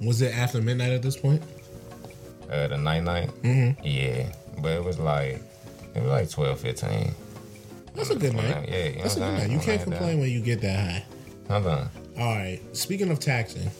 Was 0.00 0.22
it 0.22 0.34
after 0.34 0.62
midnight 0.62 0.92
at 0.92 1.02
this 1.02 1.18
point? 1.18 1.42
Uh 2.50 2.68
the 2.68 2.78
night 2.78 3.02
night? 3.04 3.28
Mm-hmm. 3.42 3.86
Yeah. 3.86 4.32
But 4.58 4.72
it 4.72 4.84
was 4.84 4.98
like 4.98 5.42
it 5.94 6.00
was 6.00 6.10
like 6.10 6.30
12, 6.30 6.58
15. 6.60 7.14
That's 7.94 8.10
a 8.10 8.16
good 8.16 8.34
night. 8.34 8.68
yeah, 8.68 8.84
you 8.86 8.96
know 8.96 9.02
That's 9.02 9.16
a 9.16 9.20
good 9.20 9.32
night. 9.38 9.50
You 9.50 9.58
can't 9.58 9.82
complain 9.82 10.20
when 10.20 10.30
you 10.30 10.40
get 10.40 10.60
that 10.62 10.78
high. 10.78 11.04
Hold 11.48 11.66
on. 11.66 11.88
All 12.18 12.24
right. 12.36 12.60
Speaking 12.72 13.10
of 13.10 13.20
taxing, 13.20 13.70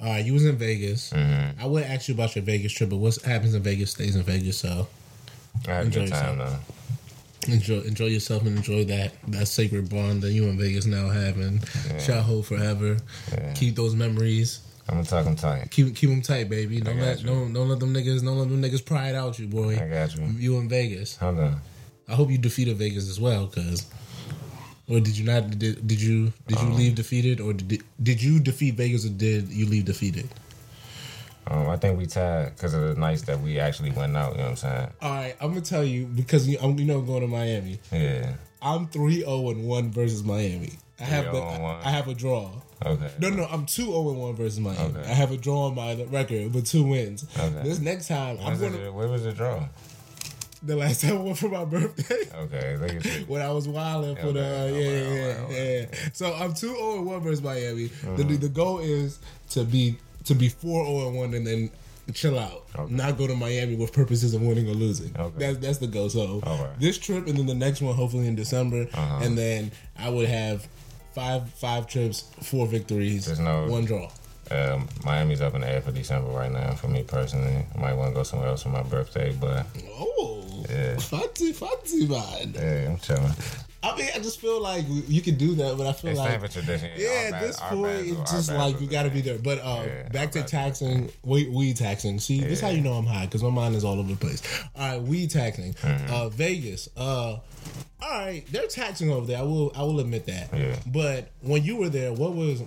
all 0.00 0.08
right, 0.08 0.24
you 0.24 0.32
was 0.32 0.46
in 0.46 0.56
Vegas. 0.56 1.10
Mm-hmm. 1.12 1.60
I 1.60 1.66
would 1.66 1.84
ask 1.84 2.08
you 2.08 2.14
about 2.14 2.34
your 2.34 2.44
Vegas 2.44 2.72
trip, 2.72 2.88
but 2.90 2.96
what 2.96 3.16
happens 3.16 3.54
in 3.54 3.62
Vegas 3.62 3.90
stays 3.90 4.16
in 4.16 4.22
Vegas. 4.22 4.58
So 4.58 4.88
I 5.68 5.70
had 5.72 5.82
a 5.82 5.86
Enjoy 5.86 6.00
good 6.06 6.10
time 6.12 6.38
though. 6.38 6.56
enjoy, 7.52 7.80
enjoy 7.80 8.06
yourself 8.06 8.42
and 8.46 8.56
enjoy 8.56 8.84
that 8.84 9.12
that 9.28 9.46
sacred 9.46 9.90
bond 9.90 10.22
that 10.22 10.32
you 10.32 10.44
and 10.48 10.58
Vegas 10.58 10.86
now 10.86 11.08
have, 11.10 11.36
and 11.38 11.60
shall 12.00 12.22
hold 12.22 12.46
forever. 12.46 12.96
Yeah. 13.32 13.52
Keep 13.54 13.74
those 13.76 13.94
memories. 13.94 14.60
I'm 14.88 14.96
gonna 14.96 15.06
talk 15.06 15.24
them 15.24 15.36
tight. 15.36 15.70
Keep 15.70 15.94
keep 15.94 16.10
them 16.10 16.22
tight, 16.22 16.48
baby. 16.48 16.80
Don't 16.80 16.98
let 16.98 17.20
you. 17.20 17.26
don't 17.26 17.52
don't 17.52 17.68
let 17.68 17.78
them 17.78 17.94
niggas 17.94 18.24
don't 18.24 18.38
let 18.38 18.48
them 18.48 18.62
niggas 18.62 18.84
pry 18.84 19.10
it 19.10 19.14
out 19.14 19.38
you, 19.38 19.46
boy. 19.46 19.76
I 19.76 19.88
got 19.88 20.16
you. 20.16 20.24
You 20.36 20.58
in 20.58 20.68
Vegas. 20.68 21.16
Hold 21.18 21.38
on. 21.38 21.60
I 22.08 22.14
hope 22.14 22.30
you 22.30 22.38
defeated 22.38 22.76
Vegas 22.76 23.08
as 23.08 23.20
well, 23.20 23.46
cause. 23.46 23.86
Or 24.88 24.98
did 24.98 25.16
you 25.16 25.24
not? 25.24 25.56
Did, 25.56 25.86
did 25.86 26.02
you 26.02 26.32
did 26.48 26.58
Um, 26.58 26.72
you 26.72 26.74
leave 26.74 26.94
defeated, 26.96 27.40
or 27.40 27.52
did 27.52 27.84
did 28.02 28.20
you 28.20 28.40
defeat 28.40 28.74
Vegas, 28.74 29.06
or 29.06 29.10
did 29.10 29.48
you 29.48 29.66
leave 29.66 29.84
defeated? 29.84 30.28
Um, 31.46 31.68
I 31.68 31.76
think 31.76 31.98
we 31.98 32.06
tied 32.06 32.56
because 32.56 32.74
of 32.74 32.80
the 32.80 32.94
nights 32.94 33.22
that 33.22 33.40
we 33.40 33.60
actually 33.60 33.92
went 33.92 34.16
out. 34.16 34.32
You 34.32 34.38
know 34.38 34.44
what 34.44 34.50
I'm 34.50 34.56
saying? 34.56 34.88
All 35.00 35.10
right, 35.10 35.36
I'm 35.40 35.48
gonna 35.50 35.60
tell 35.60 35.84
you 35.84 36.06
because 36.06 36.48
you, 36.48 36.58
I'm, 36.60 36.78
you 36.78 36.86
know 36.86 36.98
I'm 36.98 37.06
going 37.06 37.22
to 37.22 37.28
Miami. 37.28 37.80
Yeah. 37.92 38.34
I'm 38.62 38.88
3-0 38.88 39.50
and 39.52 39.64
one 39.64 39.90
versus 39.90 40.22
Miami. 40.22 40.72
I 41.00 41.04
have 41.04 41.24
the, 41.26 41.30
3-0 41.40 41.54
and 41.54 41.62
one. 41.62 41.76
I 41.82 41.90
have 41.90 42.08
a 42.08 42.14
draw. 42.14 42.50
Okay. 42.84 43.10
No, 43.18 43.28
no, 43.30 43.44
I'm 43.44 43.66
2-0 43.66 44.10
and 44.10 44.20
one 44.20 44.34
versus 44.34 44.60
Miami. 44.60 44.98
Okay. 44.98 45.10
I 45.10 45.14
have 45.14 45.30
a 45.32 45.36
draw 45.36 45.66
on 45.66 45.74
my 45.74 46.02
record, 46.04 46.52
but 46.52 46.66
two 46.66 46.82
wins. 46.84 47.24
Okay. 47.38 47.62
This 47.62 47.78
next 47.80 48.08
time, 48.08 48.38
I'm 48.42 48.58
going 48.58 48.72
the- 48.72 48.78
to 48.78 48.90
where 48.92 49.08
was 49.08 49.24
the 49.24 49.32
draw? 49.32 49.66
the 50.62 50.76
last 50.76 51.00
time 51.02 51.16
I 51.16 51.20
went 51.22 51.38
for 51.38 51.48
my 51.48 51.64
birthday. 51.64 52.28
Okay, 52.34 53.24
when 53.28 53.40
I 53.40 53.50
was 53.50 53.66
wilding 53.66 54.16
for 54.16 54.32
the 54.32 54.44
uh, 54.44 54.66
yeah, 54.66 54.78
yeah, 54.78 55.48
yeah, 55.50 55.80
yeah. 55.80 55.86
So 56.12 56.34
I'm 56.34 56.52
two 56.52 56.68
zero 56.68 56.96
and 56.96 57.06
one 57.06 57.20
versus 57.20 57.40
Miami. 57.42 57.86
The 57.86 58.10
Uh-huh. 58.10 58.36
the 58.38 58.48
goal 58.50 58.78
is 58.78 59.18
to 59.50 59.64
be 59.64 59.96
to 60.24 60.34
be 60.34 60.50
four 60.50 60.84
zero 60.84 61.08
and 61.08 61.16
one 61.16 61.32
and 61.34 61.46
then 61.46 61.70
chill 62.12 62.38
out, 62.38 62.66
Okay. 62.76 62.92
not 62.92 63.16
go 63.16 63.26
to 63.26 63.34
Miami 63.36 63.76
with 63.76 63.92
purposes 63.94 64.34
of 64.34 64.42
winning 64.42 64.68
or 64.68 64.74
losing. 64.74 65.16
Okay. 65.16 65.38
That's 65.38 65.58
that's 65.58 65.78
the 65.78 65.86
goal. 65.86 66.10
So 66.10 66.42
this 66.78 66.98
trip 66.98 67.26
and 67.26 67.38
then 67.38 67.46
the 67.46 67.54
next 67.54 67.80
one 67.80 67.94
hopefully 67.94 68.26
in 68.26 68.34
December, 68.34 68.86
Uh-huh. 68.92 69.20
and 69.24 69.38
then 69.38 69.70
I 69.98 70.10
would 70.10 70.28
have 70.28 70.68
five 71.14 71.48
five 71.54 71.86
trips, 71.86 72.24
four 72.42 72.66
victories, 72.66 73.26
There's 73.26 73.40
no- 73.40 73.66
one 73.66 73.84
draw. 73.84 74.10
Um, 74.50 74.88
Miami's 75.04 75.40
up 75.40 75.54
in 75.54 75.60
the 75.60 75.68
air 75.68 75.80
for 75.80 75.92
December 75.92 76.30
right 76.30 76.50
now. 76.50 76.74
For 76.74 76.88
me 76.88 77.04
personally, 77.04 77.64
I 77.74 77.78
might 77.80 77.92
want 77.94 78.10
to 78.10 78.14
go 78.14 78.24
somewhere 78.24 78.48
else 78.48 78.62
for 78.64 78.70
my 78.70 78.82
birthday, 78.82 79.32
but 79.32 79.64
Oh, 79.96 80.64
Yeah. 80.68 80.96
fancy, 80.98 81.52
fancy 81.52 82.06
man. 82.06 82.52
yeah, 82.54 82.88
I'm 82.90 82.98
chilling. 82.98 83.32
I 83.82 83.96
mean, 83.96 84.08
I 84.14 84.18
just 84.18 84.40
feel 84.40 84.60
like 84.60 84.84
you 84.88 85.22
can 85.22 85.36
do 85.36 85.54
that, 85.54 85.78
but 85.78 85.86
I 85.86 85.92
feel 85.92 86.10
It's 86.10 86.18
like 86.18 86.40
for 86.40 86.48
tradition. 86.48 86.90
Yeah, 86.96 87.30
Our 87.32 87.34
at 87.34 87.40
this 87.40 87.60
point, 87.60 88.18
it's 88.18 88.32
just 88.32 88.52
like 88.52 88.80
you 88.80 88.86
got 88.86 89.04
to 89.04 89.10
be 89.10 89.22
there. 89.22 89.38
But 89.38 89.58
uh, 89.60 89.84
Yeah, 89.86 90.08
back 90.10 90.32
to 90.32 90.42
taxing, 90.42 91.10
weed, 91.24 91.50
weed 91.52 91.76
taxing. 91.76 92.18
See, 92.18 92.40
this 92.40 92.60
how 92.60 92.68
you 92.68 92.82
know 92.82 92.92
I'm 92.92 93.06
high 93.06 93.24
because 93.24 93.42
my 93.42 93.50
mind 93.50 93.74
is 93.74 93.84
all 93.84 93.98
over 93.98 94.08
the 94.10 94.16
place. 94.16 94.42
All 94.76 94.92
right, 94.92 95.02
weed 95.02 95.30
taxing. 95.30 95.72
Mm-hmm. 95.74 96.12
Uh, 96.12 96.28
Vegas. 96.28 96.88
Uh, 96.96 97.00
all 97.02 97.44
all 98.02 98.18
right, 98.18 98.44
they're 98.50 98.66
taxing 98.66 99.10
over 99.10 99.26
there. 99.26 99.38
I 99.38 99.42
will, 99.42 99.72
I 99.76 99.82
will 99.82 100.00
admit 100.00 100.24
that. 100.26 100.48
Yeah. 100.54 100.76
But 100.86 101.30
when 101.42 101.62
you 101.62 101.76
were 101.76 101.90
there, 101.90 102.12
what 102.12 102.34
was 102.34 102.60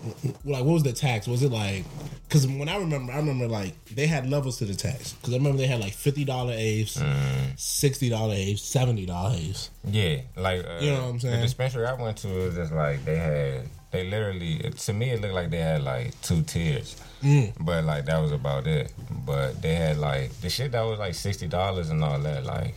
like? 0.45 0.63
What 0.63 0.73
was 0.73 0.83
the 0.83 0.93
tax? 0.93 1.27
Was 1.27 1.41
it 1.41 1.51
like? 1.51 1.85
Because 2.27 2.47
when 2.47 2.69
I 2.69 2.77
remember, 2.77 3.11
I 3.11 3.17
remember 3.17 3.47
like 3.47 3.73
they 3.85 4.05
had 4.07 4.29
levels 4.29 4.57
to 4.59 4.65
the 4.65 4.75
tax. 4.75 5.13
Because 5.13 5.33
I 5.33 5.37
remember 5.37 5.57
they 5.57 5.67
had 5.67 5.79
like 5.81 5.93
fifty 5.93 6.23
dollar 6.23 6.53
apes, 6.55 6.97
Mm. 6.97 7.59
sixty 7.59 8.09
dollar 8.09 8.35
apes, 8.35 8.61
seventy 8.61 9.05
dollar 9.07 9.35
apes. 9.35 9.71
Yeah, 9.83 10.21
like 10.37 10.65
uh, 10.65 10.79
You 10.81 10.91
know 10.91 11.02
what 11.03 11.09
I'm 11.11 11.19
saying? 11.19 11.35
The 11.35 11.41
dispensary 11.41 11.85
I 11.85 11.93
went 11.93 12.17
to 12.17 12.27
was 12.27 12.55
just 12.55 12.71
like 12.73 13.03
they 13.05 13.17
had. 13.17 13.69
They 13.91 14.09
literally, 14.09 14.57
to 14.71 14.93
me, 14.93 15.11
it 15.11 15.21
looked 15.21 15.35
like 15.35 15.51
they 15.51 15.59
had 15.59 15.83
like 15.83 16.19
two 16.23 16.41
tiers, 16.41 16.95
Mm. 17.21 17.53
but 17.59 17.83
like 17.85 18.05
that 18.05 18.17
was 18.19 18.31
about 18.31 18.65
it. 18.65 18.91
But 19.25 19.61
they 19.61 19.75
had 19.75 19.97
like 19.97 20.31
the 20.41 20.49
shit 20.49 20.71
that 20.71 20.81
was 20.81 20.97
like 20.97 21.13
sixty 21.13 21.47
dollars 21.47 21.89
and 21.91 22.03
all 22.03 22.17
that. 22.19 22.43
Like 22.43 22.73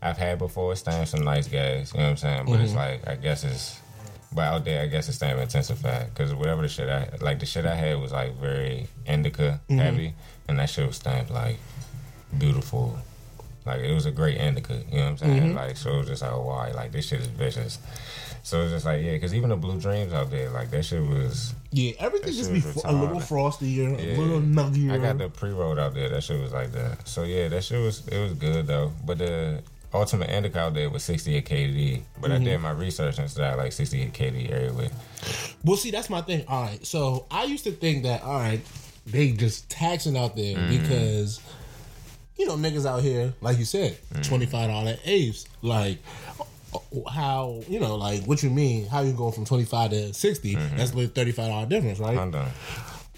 I've 0.00 0.16
had 0.16 0.38
before. 0.38 0.70
It's 0.72 0.80
staying 0.82 1.06
some 1.06 1.24
nice 1.24 1.48
gas. 1.48 1.92
You 1.92 1.98
know 1.98 2.04
what 2.06 2.10
I'm 2.10 2.16
saying? 2.18 2.44
But 2.46 2.60
it's 2.60 2.70
Mm-hmm. 2.72 2.78
like 2.78 3.08
I 3.08 3.16
guess 3.16 3.42
it's. 3.44 3.80
But 4.32 4.42
out 4.42 4.64
there, 4.64 4.82
I 4.82 4.86
guess 4.86 5.08
it's 5.08 5.16
staying 5.16 5.38
intensified 5.38 6.12
because 6.14 6.34
whatever 6.34 6.62
the 6.62 6.68
shit 6.68 6.88
I 6.88 7.08
like, 7.20 7.38
the 7.40 7.46
shit 7.46 7.64
I 7.66 7.74
had 7.74 7.98
was 8.00 8.12
like 8.12 8.36
very 8.38 8.86
indica 9.06 9.60
Mm-hmm. 9.68 9.78
heavy, 9.78 10.14
and 10.46 10.58
that 10.60 10.70
shit 10.70 10.86
was 10.86 10.96
stamped 10.96 11.30
like 11.30 11.58
beautiful. 12.38 12.98
Like 13.66 13.80
it 13.80 13.92
was 13.92 14.06
a 14.06 14.10
great 14.12 14.36
indica, 14.38 14.74
you 14.90 14.98
know 14.98 15.04
what 15.04 15.08
I'm 15.10 15.16
saying? 15.18 15.42
Mm-hmm. 15.42 15.56
Like 15.56 15.76
so, 15.76 15.94
it 15.94 15.98
was 15.98 16.06
just 16.08 16.22
like, 16.22 16.32
oh, 16.32 16.42
why? 16.42 16.70
Like 16.70 16.92
this 16.92 17.08
shit 17.08 17.20
is 17.20 17.26
vicious. 17.26 17.78
So 18.42 18.62
it's 18.62 18.70
just 18.72 18.86
like, 18.86 19.02
yeah, 19.02 19.12
because 19.14 19.34
even 19.34 19.50
the 19.50 19.56
blue 19.56 19.80
dreams 19.80 20.12
out 20.12 20.30
there, 20.30 20.50
like 20.50 20.70
that 20.70 20.84
shit 20.84 21.02
was. 21.02 21.52
Yeah, 21.72 21.92
everything 21.98 22.32
just 22.32 22.52
be 22.52 22.60
fr- 22.60 22.78
a 22.84 22.92
little 22.92 23.18
frostier, 23.18 23.98
Yeah. 23.98 24.16
a 24.16 24.18
little 24.20 24.40
nuggier. 24.40 24.92
I 24.92 24.98
got 24.98 25.18
the 25.18 25.28
pre 25.28 25.50
rolled 25.50 25.80
out 25.80 25.94
there. 25.94 26.08
That 26.08 26.22
shit 26.22 26.40
was 26.40 26.52
like 26.52 26.70
that. 26.72 27.08
So 27.08 27.24
yeah, 27.24 27.48
that 27.48 27.64
shit 27.64 27.82
was 27.82 28.06
it 28.06 28.18
was 28.22 28.34
good 28.34 28.68
though. 28.68 28.92
But 29.04 29.18
the 29.18 29.62
ultimate 29.92 30.30
indica 30.30 30.60
out 30.60 30.74
there 30.74 30.88
was 30.90 31.02
68 31.02 31.44
KD. 31.44 32.02
But 32.20 32.30
Mm-hmm. 32.30 32.40
I 32.42 32.44
did 32.44 32.60
my 32.60 32.70
research 32.70 33.18
and 33.18 33.28
stuff 33.28 33.56
like 33.56 33.72
68 33.72 34.12
KD 34.12 34.50
everywhere. 34.50 34.90
Well, 35.64 35.76
see, 35.76 35.90
that's 35.90 36.08
my 36.10 36.20
thing. 36.20 36.44
All 36.46 36.62
right, 36.62 36.86
so 36.86 37.26
I 37.32 37.44
used 37.44 37.64
to 37.64 37.72
think 37.72 38.04
that 38.04 38.22
all 38.22 38.38
right, 38.38 38.60
they 39.06 39.32
just 39.32 39.68
taxing 39.70 40.16
out 40.16 40.36
there 40.36 40.54
Mm-hmm. 40.56 40.82
because 40.82 41.40
you 42.38 42.46
know 42.46 42.56
niggas 42.56 42.86
out 42.86 43.02
here, 43.02 43.32
like 43.40 43.58
you 43.58 43.64
said, 43.64 43.92
Mm-hmm. 44.12 44.22
twenty 44.22 44.46
five 44.46 44.68
dollar 44.68 44.96
apes. 45.04 45.46
Like 45.62 45.98
how 47.10 47.62
you 47.68 47.80
know, 47.80 47.96
like 47.96 48.24
what 48.24 48.42
you 48.42 48.50
mean? 48.50 48.86
How 48.86 49.00
you 49.00 49.12
going 49.12 49.32
from 49.32 49.44
twenty 49.44 49.64
five 49.64 49.90
to 49.90 50.12
60 50.12 50.54
Mm-hmm. 50.54 50.76
That's 50.76 50.94
like 50.94 51.14
thirty 51.14 51.32
five 51.32 51.48
dollar 51.48 51.66
difference, 51.66 51.98
right? 51.98 52.16
I'm 52.18 52.30
done. 52.30 52.50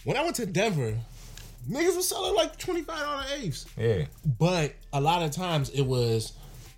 when 0.05 0.17
I 0.17 0.23
went 0.23 0.37
to 0.37 0.47
Denver, 0.47 0.95
niggas 1.69 1.97
was 1.97 2.09
selling 2.09 2.35
like 2.35 2.57
twenty 2.59 2.83
five 2.83 3.01
dollar 3.01 3.25
apes, 3.37 3.67
Yeah. 3.77 4.05
but 4.39 4.75
a 4.93 5.01
lot 5.01 5.23
of 5.23 5.31
times 5.33 5.71
it 5.71 5.83
was 5.83 6.33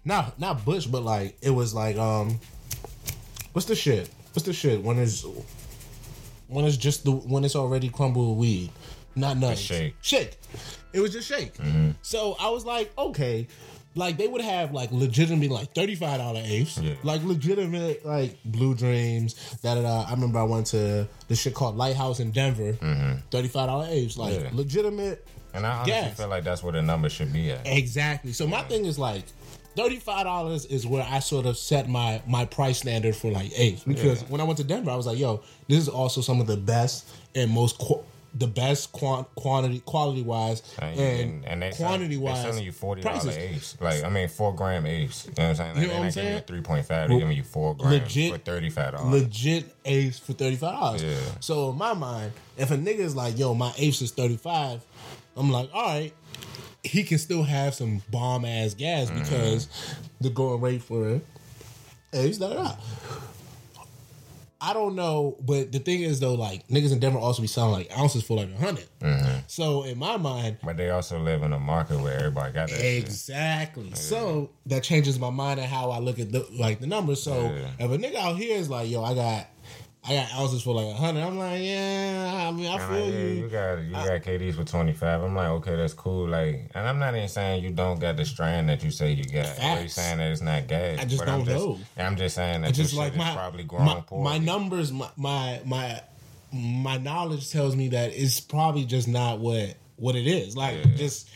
not 0.05 0.39
not 0.41 0.65
Bush, 0.65 0.87
but 0.87 1.03
like 1.03 1.37
it 1.43 1.51
was 1.51 1.75
like 1.75 1.97
um, 1.97 2.41
what's 3.53 3.67
the 3.67 3.75
shit? 3.77 4.09
What's 4.33 4.47
the 4.47 4.53
shit 4.53 4.83
when 4.83 4.99
it's 4.99 5.25
when 6.49 6.65
it's 6.65 6.77
just 6.77 7.05
the 7.05 7.11
when 7.13 7.45
it's 7.45 7.57
already 7.57 7.89
crumbled 7.91 8.39
weed, 8.39 8.71
not 9.15 9.37
nuts. 9.37 9.61
shake. 9.61 9.95
Shake. 10.03 10.37
It 10.93 11.01
was 11.01 11.13
just 11.13 11.29
shake. 11.29 11.55
Mm-hmm. 11.55 11.91
So 12.03 12.37
I 12.41 12.49
was 12.51 12.65
like, 12.65 12.93
okay. 12.99 13.47
Like 13.97 14.17
they 14.19 14.29
would 14.29 14.41
have 14.41 14.73
like 14.73 14.93
legitimately 14.93 15.49
like 15.49 15.75
thirty 15.75 15.97
five 15.97 16.19
dollar 16.19 16.41
apes, 16.45 16.79
Yeah. 16.79 16.95
like 17.03 17.25
legitimate 17.25 18.07
like 18.07 18.39
Blue 18.45 18.75
Dreams. 18.75 19.35
Da. 19.63 19.73
I 20.07 20.11
remember 20.13 20.39
I 20.39 20.45
went 20.45 20.67
to 20.69 21.09
this 21.27 21.41
shit 21.41 21.55
called 21.55 21.77
Lighthouse 21.77 22.21
in 22.21 22.31
Denver. 22.31 22.75
Mm-hmm. 22.75 23.47
five 23.49 23.67
dollar 23.67 23.87
apes, 23.91 24.17
like 24.17 24.35
Yeah. 24.41 24.51
legitimate 24.53 25.27
And 25.55 25.67
I 25.67 25.71
honestly 25.79 25.93
Gas. 25.93 26.17
feel 26.17 26.29
like 26.29 26.45
that's 26.45 26.63
where 26.63 26.73
the 26.73 26.83
number 26.83 27.09
should 27.09 27.33
be 27.33 27.51
at. 27.51 27.67
Exactly. 27.67 28.33
So 28.33 28.47
my 28.47 28.63
thing 28.63 28.85
is 28.85 28.97
like 28.97 29.25
thirty-five 29.77 30.25
dollars 30.25 30.67
is 30.67 30.87
where 30.87 31.05
I 31.11 31.19
sort 31.19 31.47
of 31.47 31.59
set 31.59 31.89
my 31.89 32.23
my 32.29 32.45
price 32.45 32.79
standard 32.79 33.17
for 33.17 33.33
like 33.33 33.51
apes 33.59 33.83
because 33.83 34.23
Yeah. 34.23 34.29
when 34.29 34.41
I 34.41 34.45
went 34.45 34.59
to 34.59 34.65
Denver, 34.65 34.93
I 34.93 34.97
was 34.97 35.07
like, 35.07 35.19
"Yo, 35.19 35.43
this 35.67 35.79
is 35.79 35.89
also 35.89 36.21
some 36.21 36.41
of 36.41 36.47
the 36.47 36.57
best 36.57 37.09
and 37.35 37.51
most 37.51 37.77
qu- 37.79 38.05
the 38.33 38.47
best 38.47 38.93
quan- 38.93 39.27
quantity 39.35 39.81
quality 39.81 40.23
wise 40.23 40.63
And, 40.81 40.99
and, 41.01 41.45
and 41.47 41.63
they 41.63 41.71
quantity 41.73 42.15
sell, 42.15 42.23
wise 42.25 42.43
They're 42.43 42.53
selling 42.53 42.65
you 42.65 42.73
forty 42.73 43.03
dollar 43.03 43.21
prices. 43.21 43.37
apes. 43.37 43.77
Like 43.81 44.05
I 44.05 44.09
mean, 44.09 44.29
four 44.29 44.55
gram 44.55 44.87
apes. 44.87 45.27
You 45.27 45.33
know 45.37 45.43
what 45.43 45.49
I'm 45.51 45.57
saying? 45.57 45.75
Like, 45.75 45.83
You 45.83 45.89
know 45.89 45.95
what 45.99 46.05
I'm 46.05 46.11
saying? 46.13 46.35
you 46.37 46.41
three 46.43 46.61
point 46.61 46.87
five. 46.87 47.09
They're 47.09 47.19
giving 47.19 47.37
you 47.37 47.43
four 47.43 47.75
grams 47.75 47.93
Legit- 48.03 48.33
for 48.33 48.39
thirty 48.39 48.71
five 48.71 48.93
dollars. 48.93 49.23
legit 49.23 49.75
apes 49.85 50.19
for 50.19 50.33
thirty 50.33 50.57
five 50.57 50.75
dollars. 50.75 51.03
Yeah. 51.03 51.17
So 51.41 51.71
in 51.71 51.79
my 51.79 51.93
mind, 51.95 52.33
if 52.57 52.71
a 52.71 52.77
nigga 52.77 53.01
is 53.01 53.17
like, 53.17 53.37
"Yo, 53.39 53.53
my 53.55 53.73
apes 53.77 54.01
is 54.01 54.13
thirty 54.13 54.37
five, 54.37 54.81
I'm 55.37 55.51
like, 55.51 55.69
all 55.75 55.83
right. 55.83 56.13
He 56.83 57.03
can 57.03 57.19
still 57.19 57.43
have 57.43 57.75
some 57.75 58.01
bomb 58.11 58.45
ass 58.47 58.73
gas 58.75 59.09
Mm-hmm. 59.11 59.19
because 59.19 59.69
the 60.21 60.31
going 60.31 60.61
rate 60.63 60.83
for 60.83 61.21
apes, 62.15 62.39
da 62.39 62.55
da. 62.55 62.73
I 64.63 64.73
don't 64.75 64.95
know, 64.95 65.37
but 65.41 65.73
the 65.73 65.79
thing 65.79 66.03
is 66.03 66.21
though, 66.21 66.35
like 66.35 66.69
niggas 66.69 66.93
in 66.93 66.99
Denver 66.99 67.19
also 67.19 67.41
be 67.41 67.49
selling 67.49 67.73
like 67.73 67.99
ounces 67.99 68.23
for 68.23 68.37
like 68.37 68.49
a 68.49 68.53
100 68.53 68.87
Mm-hmm. 69.01 69.39
So 69.47 69.85
in 69.85 69.97
my 69.99 70.19
mind, 70.19 70.59
But 70.63 70.77
they 70.77 70.91
also 70.91 71.19
live 71.19 71.43
in 71.43 71.53
a 71.55 71.59
market 71.59 71.99
where 72.01 72.17
everybody 72.19 72.53
got 72.53 72.69
that. 72.69 72.77
shit. 72.79 73.03
Exactly. 73.03 73.95
So 73.95 74.51
that 74.67 74.83
changes 74.83 75.19
my 75.19 75.31
mind 75.31 75.59
and 75.61 75.69
how 75.69 75.91
I 75.91 75.99
look 76.01 76.19
at 76.19 76.31
the 76.33 76.47
like 76.53 76.81
the 76.81 76.87
numbers. 76.87 77.23
So 77.23 77.45
Yeah. 77.55 77.71
if 77.87 77.91
a 77.91 77.97
nigga 77.99 78.17
out 78.17 78.37
here 78.37 78.57
is 78.59 78.69
like, 78.69 78.91
yo, 78.91 79.03
I 79.03 79.15
got 79.15 79.47
I 80.03 80.15
got 80.15 80.33
ounces 80.35 80.63
for 80.63 80.75
like 80.75 80.87
a 80.87 80.95
hundred, 80.95 81.21
I'm 81.23 81.39
like, 81.39 81.61
yeah, 81.63 82.47
I 82.49 82.51
mean, 82.53 82.67
I 82.67 82.79
feel 82.79 83.05
like, 83.05 83.13
yeah, 83.13 83.19
you 83.21 83.35
you. 83.35 83.49
got 83.49 83.79
you 83.83 83.93
got 83.93 84.23
KDs 84.23 84.55
for 84.55 84.65
twenty 84.65 84.95
five. 84.95 85.23
I'm 85.23 85.35
like, 85.35 85.49
okay, 85.49 85.77
that's 85.77 85.93
cool. 85.93 86.27
Like, 86.27 86.71
and 86.75 86.89
I'm 86.89 86.99
not 86.99 87.15
even 87.15 87.29
saying 87.29 87.63
you 87.63 87.71
don't 87.71 88.01
got 88.01 88.17
the 88.17 88.25
strand 88.25 88.71
that 88.71 88.83
you 88.83 88.91
say 88.91 89.13
you 89.13 89.25
got. 89.25 89.59
Or 89.63 89.83
you 89.83 89.89
saying 89.89 90.19
that 90.19 90.33
it's 90.33 90.41
not 90.41 90.67
gas. 90.69 91.01
I 91.01 91.05
just 91.05 91.19
but 91.19 91.29
I'm 91.29 91.45
don't 91.45 91.55
know. 91.55 91.79
I'm 91.99 92.17
just 92.17 92.35
saying 92.35 92.63
that 92.63 92.73
just 92.73 92.95
like 92.95 93.15
my 93.15 93.33
probably 93.35 93.65
grown 93.65 93.85
my, 93.85 94.01
poorly. 94.01 94.25
my 94.25 94.39
numbers, 94.39 94.91
my 94.91 95.11
my 95.17 95.61
my 95.67 96.01
my 96.53 96.97
knowledge 96.97 97.51
tells 97.51 97.77
me 97.77 97.89
that 97.89 98.13
it's 98.15 98.41
probably 98.41 98.87
just 98.87 99.07
not 99.07 99.39
what 99.39 99.77
what 99.97 100.17
it 100.17 100.27
is. 100.27 100.57
Like 100.57 100.77
Yeah. 100.77 100.95
just 100.97 101.29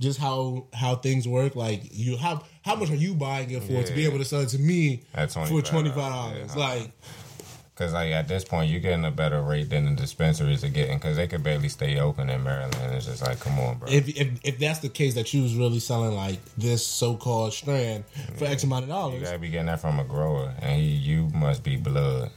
just 0.00 0.20
how 0.20 0.68
how 0.72 0.94
things 0.94 1.26
work. 1.26 1.56
Like 1.56 1.82
you 1.90 2.16
how 2.16 2.44
how 2.64 2.76
much 2.76 2.90
are 2.90 2.94
you 2.96 3.14
buying 3.14 3.50
it 3.50 3.64
for 3.64 3.82
to 3.82 3.92
be 3.92 4.04
able 4.04 4.18
to 4.18 4.24
sell 4.24 4.40
it 4.42 4.48
to 4.50 4.58
me 4.60 5.02
At 5.12 5.32
for 5.32 5.40
$25, 5.40 5.64
twenty 5.66 5.90
five 5.90 5.96
dollars? 5.96 6.54
yeah. 6.54 6.60
Like 6.62 6.92
Because 7.74 7.94
like 7.94 8.12
at 8.12 8.28
this 8.28 8.44
point, 8.44 8.70
you're 8.70 8.80
getting 8.80 9.04
a 9.04 9.10
better 9.10 9.40
rate 9.40 9.70
than 9.70 9.86
the 9.86 10.00
dispensaries 10.00 10.62
are 10.62 10.68
getting 10.68 10.98
because 10.98 11.16
they 11.16 11.26
could 11.26 11.42
barely 11.42 11.70
stay 11.70 11.98
open 11.98 12.28
in 12.28 12.42
Maryland. 12.42 12.76
It's 12.94 13.06
just 13.06 13.22
like, 13.22 13.40
come 13.40 13.58
on, 13.58 13.78
bro. 13.78 13.88
if, 13.88 14.08
if 14.08 14.28
if 14.44 14.58
that's 14.58 14.80
the 14.80 14.90
case 14.90 15.14
that 15.14 15.32
you 15.32 15.42
was 15.42 15.54
really 15.54 15.78
selling 15.78 16.14
like 16.14 16.38
this 16.56 16.86
so 16.86 17.16
called 17.16 17.54
strand 17.54 18.04
for 18.36 18.44
X 18.44 18.64
amount 18.64 18.84
of 18.84 18.88
dollars, 18.90 19.20
you 19.20 19.24
gotta 19.24 19.38
be 19.38 19.48
getting 19.48 19.66
that 19.66 19.80
from 19.80 19.98
a 19.98 20.04
grower, 20.04 20.52
and 20.60 20.80
he, 20.80 20.88
you 20.88 21.30
must 21.34 21.64
be 21.64 21.76
blood. 21.76 22.30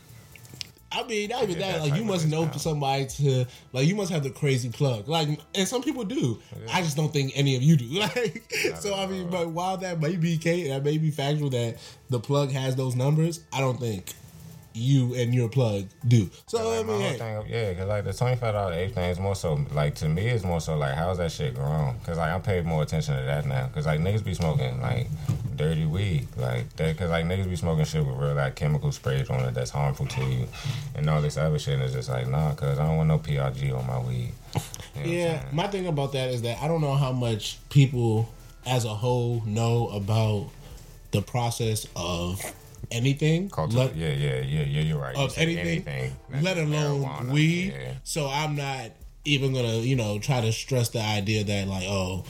I 0.90 1.04
mean, 1.04 1.30
not 1.30 1.44
even 1.44 1.58
Get 1.58 1.74
that. 1.74 1.82
Like 1.82 2.00
you 2.00 2.06
must 2.06 2.28
know 2.28 2.50
somebody 2.54 3.06
to 3.06 3.46
like 3.74 3.86
you 3.88 3.96
must 3.96 4.12
have 4.12 4.24
the 4.24 4.30
crazy 4.30 4.70
plug. 4.70 5.10
Like, 5.10 5.28
and 5.54 5.68
some 5.68 5.84
people 5.84 6.06
do. 6.06 6.40
I 6.72 6.82
just 6.82 6.96
don't 6.96 7.12
think 7.12 7.34
any 7.36 7.58
of 7.58 7.62
you 7.62 7.76
do. 7.76 7.86
Like, 8.00 8.44
so 8.80 8.96
I 8.96 9.06
mean, 9.06 9.30
but 9.30 9.50
while 9.50 9.76
that 9.78 10.00
may 10.00 10.16
be 10.16 10.38
Kate, 10.38 10.70
that 10.70 10.84
may 10.84 10.98
be 10.98 11.12
factual 11.12 11.50
that 11.50 11.78
the 12.10 12.20
plug 12.22 12.52
has 12.52 12.78
those 12.78 12.96
numbers. 12.96 13.42
I 13.52 13.60
don't 13.60 13.80
think 13.80 14.14
you 14.76 15.16
and 15.16 15.34
your 15.34 15.50
plug 15.50 15.86
do. 16.08 16.30
So 16.48 16.58
I 16.60 16.78
Like, 16.78 16.86
my 16.86 16.94
mean, 16.94 17.02
hey, 17.02 17.18
thing, 17.18 17.44
yeah, 17.48 17.70
because 17.70 17.88
like 17.88 18.04
the 18.04 18.14
twenty 18.14 18.36
five 18.36 18.54
dollar 18.54 18.74
eighth 18.74 18.96
thing 18.96 19.10
is 19.10 19.20
more 19.20 19.36
so 19.36 19.60
like 19.72 19.96
to 19.96 20.10
me 20.10 20.28
it's 20.28 20.44
more 20.44 20.60
so 20.62 20.78
like 20.78 20.96
how's 20.96 21.18
that 21.18 21.32
shit 21.32 21.56
grown? 21.56 21.98
Because 21.98 22.18
like 22.18 22.32
I'm 22.32 22.42
paying 22.42 22.66
more 22.66 22.84
attention 22.84 23.16
to 23.18 23.24
that 23.24 23.46
now. 23.46 23.68
Because 23.68 23.86
like 23.86 24.00
niggas 24.00 24.24
be 24.24 24.34
smoking 24.34 24.82
like 24.82 25.08
dirty 25.56 25.86
weed, 25.86 26.28
like 26.36 26.76
that. 26.76 26.94
Because 26.94 27.10
like 27.10 27.26
niggas 27.26 27.50
be 27.50 27.56
smoking 27.56 27.86
shit 27.86 28.06
with 28.06 28.18
real 28.18 28.34
like 28.36 28.56
chemical 28.56 28.92
sprays 28.92 29.30
on 29.30 29.40
it 29.42 29.54
that's 29.54 29.72
harmful 29.72 30.06
to 30.08 30.26
you, 30.26 30.48
and 30.96 31.10
all 31.10 31.22
this 31.22 31.38
other 31.38 31.58
shit. 31.58 31.76
And 31.76 31.84
it's 31.84 31.94
just 31.94 32.10
like 32.10 32.28
nah, 32.28 32.52
because 32.52 32.78
I 32.78 32.86
don't 32.86 32.98
want 32.98 33.08
no 33.10 33.20
PRG 33.20 33.74
on 33.78 33.88
my 33.88 34.00
weed. 34.00 34.34
You 34.96 35.02
know 35.02 35.10
Yeah, 35.12 35.44
my 35.52 35.68
thing 35.68 35.88
about 35.88 36.12
that 36.14 36.30
is 36.30 36.42
that 36.44 36.62
I 36.62 36.68
don't 36.68 36.82
know 36.82 36.96
how 36.96 37.12
much 37.12 37.58
people 37.70 38.30
as 38.66 38.84
a 38.84 38.90
whole 38.90 39.44
know 39.46 39.88
about 39.90 40.50
the 41.12 41.22
process 41.22 41.88
of 41.96 42.42
anything. 42.92 43.50
Culture, 43.50 43.78
let, 43.78 43.96
yeah, 43.96 44.10
yeah, 44.10 44.42
yeah, 44.42 44.64
yeah. 44.64 44.82
You're 44.82 45.00
right. 45.00 45.16
You 45.16 45.24
of 45.24 45.32
said 45.32 45.50
anything, 45.50 46.16
that's 46.30 46.44
let 46.44 46.58
alone 46.58 47.04
marijuana. 47.04 47.32
weed. 47.32 47.74
Yeah. 47.74 47.94
So 48.04 48.28
I'm 48.28 48.56
not 48.56 48.92
even 49.26 49.54
gonna, 49.54 49.78
you 49.78 49.96
know, 49.96 50.20
try 50.20 50.42
to 50.42 50.52
stress 50.52 50.90
the 50.90 51.02
idea 51.02 51.44
that 51.44 51.68
like, 51.68 51.86
oh, 51.88 52.26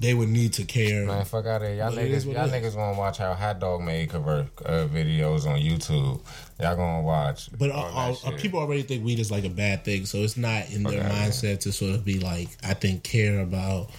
they 0.00 0.12
would 0.12 0.28
need 0.28 0.52
to 0.54 0.64
care. 0.64 1.06
Man, 1.06 1.24
fuck 1.24 1.46
out 1.46 1.62
of 1.62 1.68
here. 1.68 1.76
Y'all 1.76 1.94
But 1.94 2.04
niggas, 2.04 2.24
y'all 2.24 2.48
niggas 2.48 2.74
gonna 2.74 2.98
watch 2.98 3.18
how 3.18 3.32
Hot 3.34 3.60
Dog 3.60 3.82
made 3.82 4.10
convert 4.10 4.46
uh, 4.64 4.86
videos 4.86 5.46
on 5.46 5.60
YouTube. 5.60 6.20
Y'all 6.60 6.76
gonna 6.76 7.02
watch. 7.02 7.48
But 7.56 7.70
all 7.70 8.16
people 8.38 8.60
already 8.60 8.82
think 8.82 9.04
weed 9.04 9.18
is 9.18 9.30
like 9.30 9.44
a 9.44 9.50
bad 9.50 9.84
thing, 9.84 10.06
so 10.06 10.18
it's 10.18 10.36
not 10.36 10.70
in 10.70 10.82
their 10.82 11.04
mindset 11.04 11.60
to 11.60 11.72
sort 11.72 11.94
of 11.94 12.04
be 12.04 12.18
like, 12.18 12.48
I 12.62 12.74
think, 12.74 13.02
care 13.04 13.40
about 13.40 13.90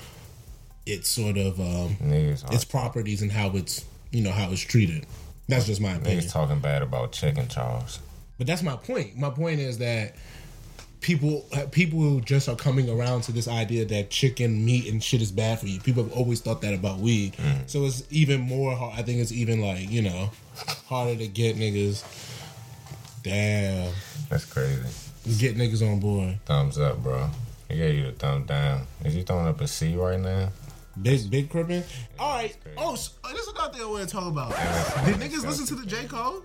its 0.86 1.10
sort 1.10 1.38
of 1.38 1.60
um, 1.60 1.96
niggas, 1.96 2.54
its 2.54 2.66
properties 2.66 3.22
and 3.22 3.32
how 3.32 3.50
it's, 3.56 3.86
you 4.12 4.22
know, 4.22 4.32
how 4.32 4.52
it's 4.52 4.62
treated. 4.62 5.06
That's 5.48 5.66
just 5.66 5.82
my 5.82 5.94
opinion. 5.94 6.24
niggas 6.24 6.32
talking 6.32 6.60
bad 6.60 6.82
about 6.82 7.12
chicken 7.12 7.48
Charles. 7.48 8.00
But 8.38 8.48
that's 8.48 8.64
my 8.64 8.76
point. 8.76 9.18
My 9.18 9.30
point 9.30 9.60
is 9.60 9.78
that 9.78 10.16
people 11.02 11.46
people 11.72 12.00
who 12.00 12.20
just 12.22 12.50
are 12.50 12.56
coming 12.56 12.90
around 12.90 13.22
to 13.22 13.32
this 13.32 13.48
idea 13.48 13.86
that 13.86 14.10
chicken 14.10 14.66
meat 14.66 14.92
and 14.92 15.04
shit 15.04 15.22
is 15.22 15.32
bad 15.32 15.60
for 15.60 15.68
you. 15.68 15.80
People 15.80 16.04
have 16.04 16.14
always 16.14 16.42
thought 16.42 16.62
that 16.62 16.74
about 16.74 16.98
weed. 16.98 17.34
Mm. 17.34 17.70
So 17.70 17.86
it's 17.86 18.04
even 18.10 18.42
more 18.42 18.76
hard. 18.76 18.98
I 18.98 19.04
think 19.04 19.20
it's 19.20 19.32
even 19.32 19.62
like 19.62 19.90
you 19.90 20.02
know 20.02 20.32
harder 20.88 21.16
to 21.16 21.28
get 21.28 21.58
niggas. 21.58 22.04
Damn, 23.24 23.92
That's 24.30 24.46
crazy. 24.46 24.84
get 25.40 25.58
niggas 25.58 25.82
on 25.88 26.00
board. 26.00 26.38
Thumbs 26.46 26.78
up, 26.78 27.02
bro. 27.02 27.30
He 27.70 27.78
gave 27.78 27.96
you 27.96 28.06
the 28.06 28.12
thumb 28.12 28.46
down. 28.46 28.86
Is 29.04 29.16
he 29.16 29.24
throwing 29.24 29.48
up 29.48 29.60
a 29.62 29.68
C 29.68 29.96
right 29.96 30.20
now? 30.20 30.50
Big 31.02 31.30
big 31.30 31.50
crippin'. 31.50 31.84
All 32.18 32.38
right. 32.38 32.56
Oh, 32.78 32.96
so, 32.96 33.12
uh, 33.24 33.32
this 33.32 33.42
is 33.42 33.48
another 33.50 33.74
thing 33.74 33.82
I 33.82 33.86
want 33.86 34.08
to 34.08 34.16
talk 34.16 34.28
about. 34.32 34.50
Did 35.06 35.16
niggas 35.16 35.46
listen 35.46 35.66
to 35.68 35.76
the 35.76 35.86
J 35.86 36.06
Cole? 36.06 36.42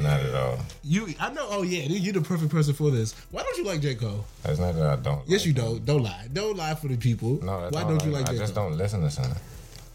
Not 0.00 0.20
at 0.20 0.34
all. 0.34 0.58
You, 0.82 1.14
I 1.20 1.32
know. 1.32 1.46
Oh 1.48 1.62
yeah, 1.62 1.84
you're 1.84 2.12
the 2.12 2.20
perfect 2.20 2.50
person 2.50 2.74
for 2.74 2.90
this. 2.90 3.14
Why 3.30 3.42
don't 3.42 3.56
you 3.56 3.64
like 3.64 3.80
J 3.80 3.94
Cole? 3.94 4.24
That's 4.42 4.58
not 4.58 4.74
that 4.74 4.86
I 4.86 4.96
don't. 4.96 5.22
Yes, 5.28 5.40
like 5.40 5.46
you 5.46 5.52
don't. 5.52 5.84
Don't 5.84 6.02
lie. 6.02 6.26
Don't 6.32 6.56
lie 6.56 6.74
for 6.74 6.88
the 6.88 6.96
people. 6.96 7.42
No, 7.42 7.68
Why 7.70 7.84
don't 7.84 8.04
you 8.04 8.10
like 8.10 8.28
I 8.28 8.32
J 8.32 8.38
just 8.38 8.54
Cole? 8.54 8.68
don't 8.70 8.78
listen 8.78 9.00
to 9.02 9.10
something. 9.10 9.40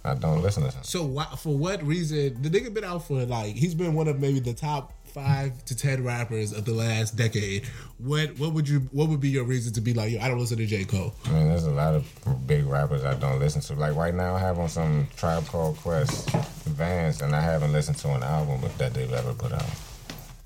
I 0.03 0.15
don't 0.15 0.41
listen 0.41 0.63
to 0.63 0.71
something. 0.71 0.87
So 0.87 1.03
why, 1.03 1.25
for 1.37 1.55
what 1.55 1.83
reason? 1.85 2.41
The 2.41 2.49
nigga 2.49 2.73
been 2.73 2.83
out 2.83 3.05
for 3.05 3.23
like 3.25 3.55
he's 3.55 3.75
been 3.75 3.93
one 3.93 4.07
of 4.07 4.19
maybe 4.19 4.39
the 4.39 4.53
top 4.53 4.93
five 5.13 5.63
to 5.65 5.75
ten 5.75 6.03
rappers 6.03 6.53
of 6.53 6.65
the 6.65 6.73
last 6.73 7.15
decade. 7.15 7.65
What 7.97 8.37
what 8.39 8.53
would 8.53 8.67
you 8.67 8.79
what 8.91 9.09
would 9.09 9.19
be 9.19 9.29
your 9.29 9.43
reason 9.43 9.73
to 9.73 9.81
be 9.81 9.93
like 9.93 10.11
yo? 10.11 10.19
I 10.21 10.27
don't 10.27 10.39
listen 10.39 10.57
to 10.57 10.65
J 10.65 10.85
Cole. 10.85 11.13
I 11.25 11.31
mean, 11.31 11.49
there's 11.49 11.65
a 11.65 11.71
lot 11.71 11.93
of 11.93 12.47
big 12.47 12.65
rappers 12.65 13.03
I 13.03 13.13
don't 13.15 13.39
listen 13.39 13.61
to. 13.61 13.75
Like 13.75 13.95
right 13.95 14.13
now, 14.13 14.35
I 14.35 14.39
have 14.39 14.59
on 14.59 14.69
some 14.69 15.07
Tribe 15.17 15.45
Called 15.47 15.77
Quest 15.77 16.29
Vans, 16.65 17.21
and 17.21 17.35
I 17.35 17.41
haven't 17.41 17.73
listened 17.73 17.97
to 17.97 18.09
an 18.13 18.23
album 18.23 18.61
that 18.77 18.93
they've 18.93 19.11
ever 19.11 19.33
put 19.33 19.51
out. 19.51 19.65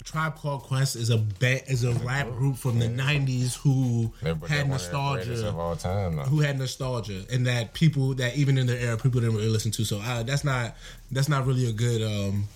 Tribe 0.03 0.35
Called 0.35 0.63
Quest 0.63 0.95
is 0.95 1.09
a 1.09 1.17
ba- 1.17 1.69
is 1.69 1.83
a 1.83 1.91
rap 1.91 2.29
group 2.29 2.57
from 2.57 2.79
the 2.79 2.87
'90s 2.87 3.55
who 3.57 4.13
had 4.21 4.21
they're 4.21 4.33
one 4.35 4.41
of 4.41 4.41
the 4.41 4.47
greatest 4.47 4.89
nostalgia. 4.89 5.47
of 5.49 5.59
all 5.59 5.75
time. 5.75 6.15
Though. 6.15 6.23
who 6.23 6.39
had 6.39 6.57
nostalgia 6.57 7.25
and 7.31 7.45
that 7.47 7.73
people 7.73 8.13
that 8.15 8.35
even 8.37 8.57
in 8.57 8.67
their 8.67 8.77
era 8.77 8.97
people 8.97 9.19
didn't 9.19 9.35
really 9.35 9.49
listen 9.49 9.71
to. 9.71 9.83
So 9.83 9.99
uh, 9.99 10.23
that's 10.23 10.43
not 10.43 10.75
that's 11.11 11.27
not 11.27 11.45
really 11.45 11.67
a 11.67 11.73
good 11.73 12.01
um, 12.01 12.47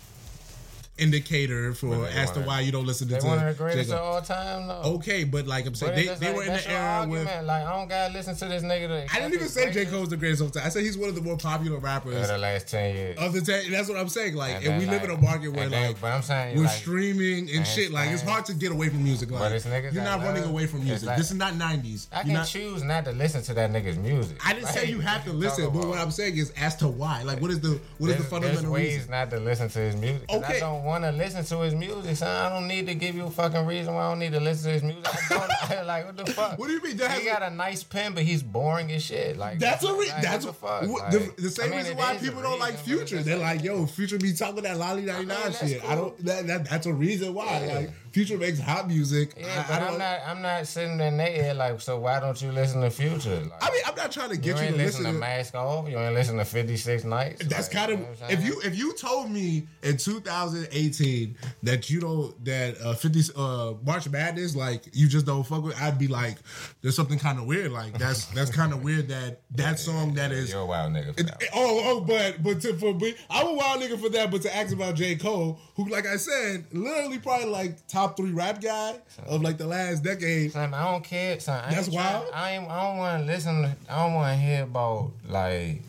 indicator 0.99 1.73
for 1.73 2.05
as 2.07 2.31
to 2.31 2.41
why 2.41 2.61
you 2.61 2.71
don't 2.71 2.85
listen 2.85 3.07
to. 3.07 3.13
They 3.15 3.19
to 3.19 3.25
one 3.25 3.39
of 3.39 3.45
the 3.45 3.53
greatest 3.63 3.91
of 3.91 3.99
all 3.99 4.21
time, 4.21 4.67
though. 4.67 4.81
Okay, 4.95 5.23
but 5.23 5.47
like 5.47 5.65
I'm 5.65 5.75
saying, 5.75 5.95
they, 5.95 6.13
they 6.15 6.27
like, 6.27 6.35
were 6.35 6.43
in 6.43 6.53
the 6.53 6.69
era 6.69 6.81
argument. 6.81 7.25
with. 7.25 7.45
Like 7.45 7.63
I 7.65 7.71
don't 7.77 7.87
gotta 7.89 8.13
listen 8.13 8.35
to 8.35 8.45
this 8.45 8.63
nigga. 8.63 9.07
I 9.13 9.19
didn't 9.19 9.33
even 9.33 9.47
say 9.47 9.71
J 9.71 9.85
Cole's 9.85 10.09
the 10.09 10.17
greatest 10.17 10.41
of 10.41 10.47
all 10.47 10.51
time. 10.51 10.63
I 10.65 10.69
said 10.69 10.83
he's 10.83 10.97
one 10.97 11.09
of 11.09 11.15
the 11.15 11.21
more 11.21 11.37
popular 11.37 11.77
rappers 11.79 12.15
of 12.15 12.27
the 12.27 12.37
last 12.37 12.67
ten 12.67 12.95
years. 12.95 13.17
of 13.17 13.33
the 13.33 13.41
time. 13.41 13.71
That's 13.71 13.89
what 13.89 13.97
I'm 13.97 14.09
saying. 14.09 14.35
Like, 14.35 14.55
and, 14.57 14.65
And 14.65 14.79
we 14.79 14.85
then, 14.85 14.93
live 14.93 15.03
in 15.03 15.11
a 15.11 15.21
market 15.21 15.49
where 15.49 15.69
then- 15.69 15.87
like 15.87 16.01
but 16.01 16.11
I'm 16.13 16.21
saying, 16.21 16.57
we're 16.57 16.63
like- 16.63 16.71
streaming 16.71 17.49
and 17.55 17.65
shit. 17.65 17.91
Like, 17.91 18.09
it's 18.11 18.21
hard 18.21 18.45
to 18.45 18.53
get 18.53 18.71
away 18.71 18.89
from 18.89 19.03
music. 19.03 19.31
Like, 19.31 19.41
But 19.41 19.51
it's 19.53 19.65
niggas 19.65 19.93
you're 19.93 20.03
not 20.03 20.21
running 20.21 20.43
away 20.43 20.67
from 20.67 20.83
music. 20.83 21.07
like- 21.07 21.17
this 21.17 21.31
is 21.31 21.37
not 21.37 21.53
'90s. 21.53 22.07
I 22.11 22.23
can 22.23 22.45
choose 22.45 22.83
not 22.83 23.05
to 23.05 23.11
listen 23.11 23.41
to 23.43 23.53
that 23.55 23.71
nigga's 23.71 23.97
music. 23.97 24.37
I 24.45 24.53
didn't 24.53 24.67
say 24.67 24.85
you 24.87 24.99
have 24.99 25.23
to 25.25 25.31
listen, 25.33 25.65
but 25.71 25.87
what? 25.87 25.97
I'm 25.99 26.11
saying 26.11 26.37
is 26.37 26.51
as 26.57 26.75
to 26.77 26.87
why. 26.87 27.23
Like, 27.23 27.41
what 27.41 27.51
is 27.51 27.59
the 27.59 27.79
what 27.97 28.11
is 28.11 28.17
the 28.17 28.23
fundamental 28.23 28.71
ways 28.71 28.97
reason? 28.97 29.11
not 29.11 29.29
to 29.31 29.39
listen 29.39 29.69
to 29.69 29.79
his 29.79 29.95
music? 29.95 30.29
Okay. 30.29 30.59
I 30.89 30.91
want 30.93 31.03
to 31.03 31.11
listen 31.11 31.45
to 31.45 31.59
his 31.63 31.75
music, 31.75 32.15
son. 32.15 32.27
I 32.27 32.49
don't 32.49 32.67
need 32.67 32.87
to 32.87 32.95
give 32.95 33.13
you 33.13 33.25
a 33.25 33.29
fucking 33.29 33.63
reason 33.67 33.93
why 33.93 34.05
I 34.07 34.09
don't 34.09 34.17
need 34.17 34.31
to 34.31 34.39
listen 34.39 34.69
to 34.69 34.73
his 34.73 34.81
music. 34.83 35.05
I 35.31 35.83
like 35.83 36.07
what 36.07 36.17
the 36.17 36.25
fuck. 36.31 36.57
What 36.57 36.65
do 36.65 36.73
you 36.73 36.81
mean? 36.81 36.97
That 36.97 37.11
he 37.11 37.27
got 37.27 37.43
a 37.43 37.51
nice 37.51 37.83
pen, 37.83 38.15
but 38.15 38.23
he's 38.23 38.41
boring 38.41 38.91
as 38.91 39.03
shit. 39.03 39.37
Like 39.37 39.59
That's 39.59 39.83
a 39.83 39.93
re- 39.93 40.09
like, 40.09 40.23
that's 40.23 40.45
what 40.47 40.59
the 40.59 40.67
fuck. 40.67 40.87
Like, 40.87 41.11
the, 41.11 41.41
the 41.43 41.49
same 41.51 41.67
I 41.67 41.69
mean, 41.69 41.77
reason 41.77 41.97
why 41.97 42.13
a 42.13 42.19
people 42.19 42.41
don't 42.41 42.59
like 42.59 42.71
reason, 42.71 42.85
Future. 42.85 43.21
They're 43.21 43.37
like- 43.37 43.63
"Yo, 43.63 43.85
Future 43.85 44.17
be 44.17 44.33
talking 44.33 44.63
that 44.63 44.77
lolly 44.77 45.03
ninety 45.03 45.27
nine 45.27 45.37
that's 45.43 45.59
shit." 45.59 45.83
I 45.85 45.93
don't. 45.93 46.17
That, 46.25 46.47
that 46.47 46.65
that's 46.67 46.87
a 46.87 46.93
reason 46.93 47.35
why. 47.35 47.63
Yeah. 47.67 47.73
Like 47.75 47.91
Future 48.11 48.37
makes 48.39 48.59
hot 48.59 48.87
music. 48.87 49.33
Yeah, 49.37 49.65
I, 49.69 49.77
I. 49.77 49.87
I'm 49.87 49.97
not. 49.99 50.19
I'm 50.25 50.41
not 50.41 50.65
sitting 50.67 50.99
in 50.99 51.17
their 51.17 51.45
ear 51.45 51.53
like. 51.53 51.79
So 51.81 51.99
why 51.99 52.19
don't 52.19 52.41
you 52.41 52.51
listen 52.51 52.81
to 52.81 52.89
Future? 52.89 53.41
Like, 53.41 53.51
I 53.63 53.71
mean, 53.71 53.81
I'm 53.85 53.95
not 53.95 54.11
trying 54.11 54.31
to 54.31 54.37
get 54.37 54.57
you, 54.57 54.63
ain't 54.63 54.75
to 54.75 54.81
listen 54.81 55.03
to 55.05 55.11
to. 55.11 55.17
Mask 55.17 55.53
Off. 55.53 55.87
You 55.87 55.99
ain't 55.99 56.15
listen 56.15 56.37
to 56.37 56.45
Fifty 56.45 56.75
Six 56.77 57.03
Nights. 57.03 57.45
That's 57.45 57.69
kind 57.69 57.91
of 57.91 57.99
know 57.99 58.05
what 58.07 58.23
I'm 58.23 58.31
if 58.31 58.43
you 58.43 58.59
if 58.63 58.75
you 58.75 58.95
told 58.95 59.29
me 59.29 59.67
in 59.83 59.97
2018 60.87 61.37
that 61.63 61.89
you 61.89 61.99
don't 61.99 62.45
that 62.45 62.79
uh 62.81 62.93
50 62.93 63.33
uh 63.35 63.73
March 63.85 64.09
Madness 64.09 64.55
like 64.55 64.85
you 64.93 65.07
just 65.07 65.25
don't 65.25 65.43
fuck 65.43 65.63
with 65.63 65.79
I'd 65.81 65.97
be 65.99 66.07
like 66.07 66.37
there's 66.81 66.95
something 66.95 67.19
kind 67.19 67.39
of 67.39 67.45
weird 67.45 67.71
like 67.71 67.97
that's 67.97 68.25
that's 68.27 68.51
kind 68.51 68.73
of 68.73 68.83
weird 68.83 69.07
that 69.09 69.41
that 69.51 69.79
song 69.79 70.13
that 70.15 70.31
is 70.31 70.51
You're 70.51 70.61
a 70.61 70.65
wild 70.65 70.93
nigga. 70.93 71.15
For 71.17 71.23
that. 71.23 71.43
Oh, 71.53 71.81
oh, 71.85 72.01
but 72.01 72.41
but 72.43 72.61
to, 72.61 72.73
for 72.75 72.93
me, 72.93 73.15
I'm 73.29 73.47
a 73.47 73.53
wild 73.53 73.81
nigga 73.81 73.99
for 73.99 74.09
that. 74.09 74.29
But 74.31 74.41
to 74.43 74.55
ask 74.55 74.73
about 74.73 74.95
J 74.95 75.15
Cole, 75.15 75.59
who, 75.75 75.89
like 75.89 76.05
I 76.05 76.17
said, 76.17 76.65
literally 76.71 77.17
probably 77.19 77.47
like 77.47 77.85
top 77.87 78.15
three 78.15 78.31
rap 78.31 78.61
guy 78.61 78.95
of 79.27 79.41
like 79.41 79.57
the 79.57 79.65
last 79.67 80.03
decade. 80.03 80.51
Son, 80.53 80.73
I 80.73 80.91
don't 80.91 81.03
care. 81.03 81.39
Son, 81.39 81.61
I 81.65 81.73
That's 81.73 81.87
ain't 81.87 81.95
trying- 81.95 82.13
wild. 82.21 82.33
I 82.33 82.51
ain't. 82.51 82.69
I 82.69 82.83
don't 82.83 82.97
want 82.97 83.21
to 83.25 83.25
listen. 83.33 83.65
I 83.89 84.03
don't 84.03 84.13
want 84.13 84.37
to 84.39 84.45
hear 84.45 84.63
about 84.63 85.11
like. 85.27 85.81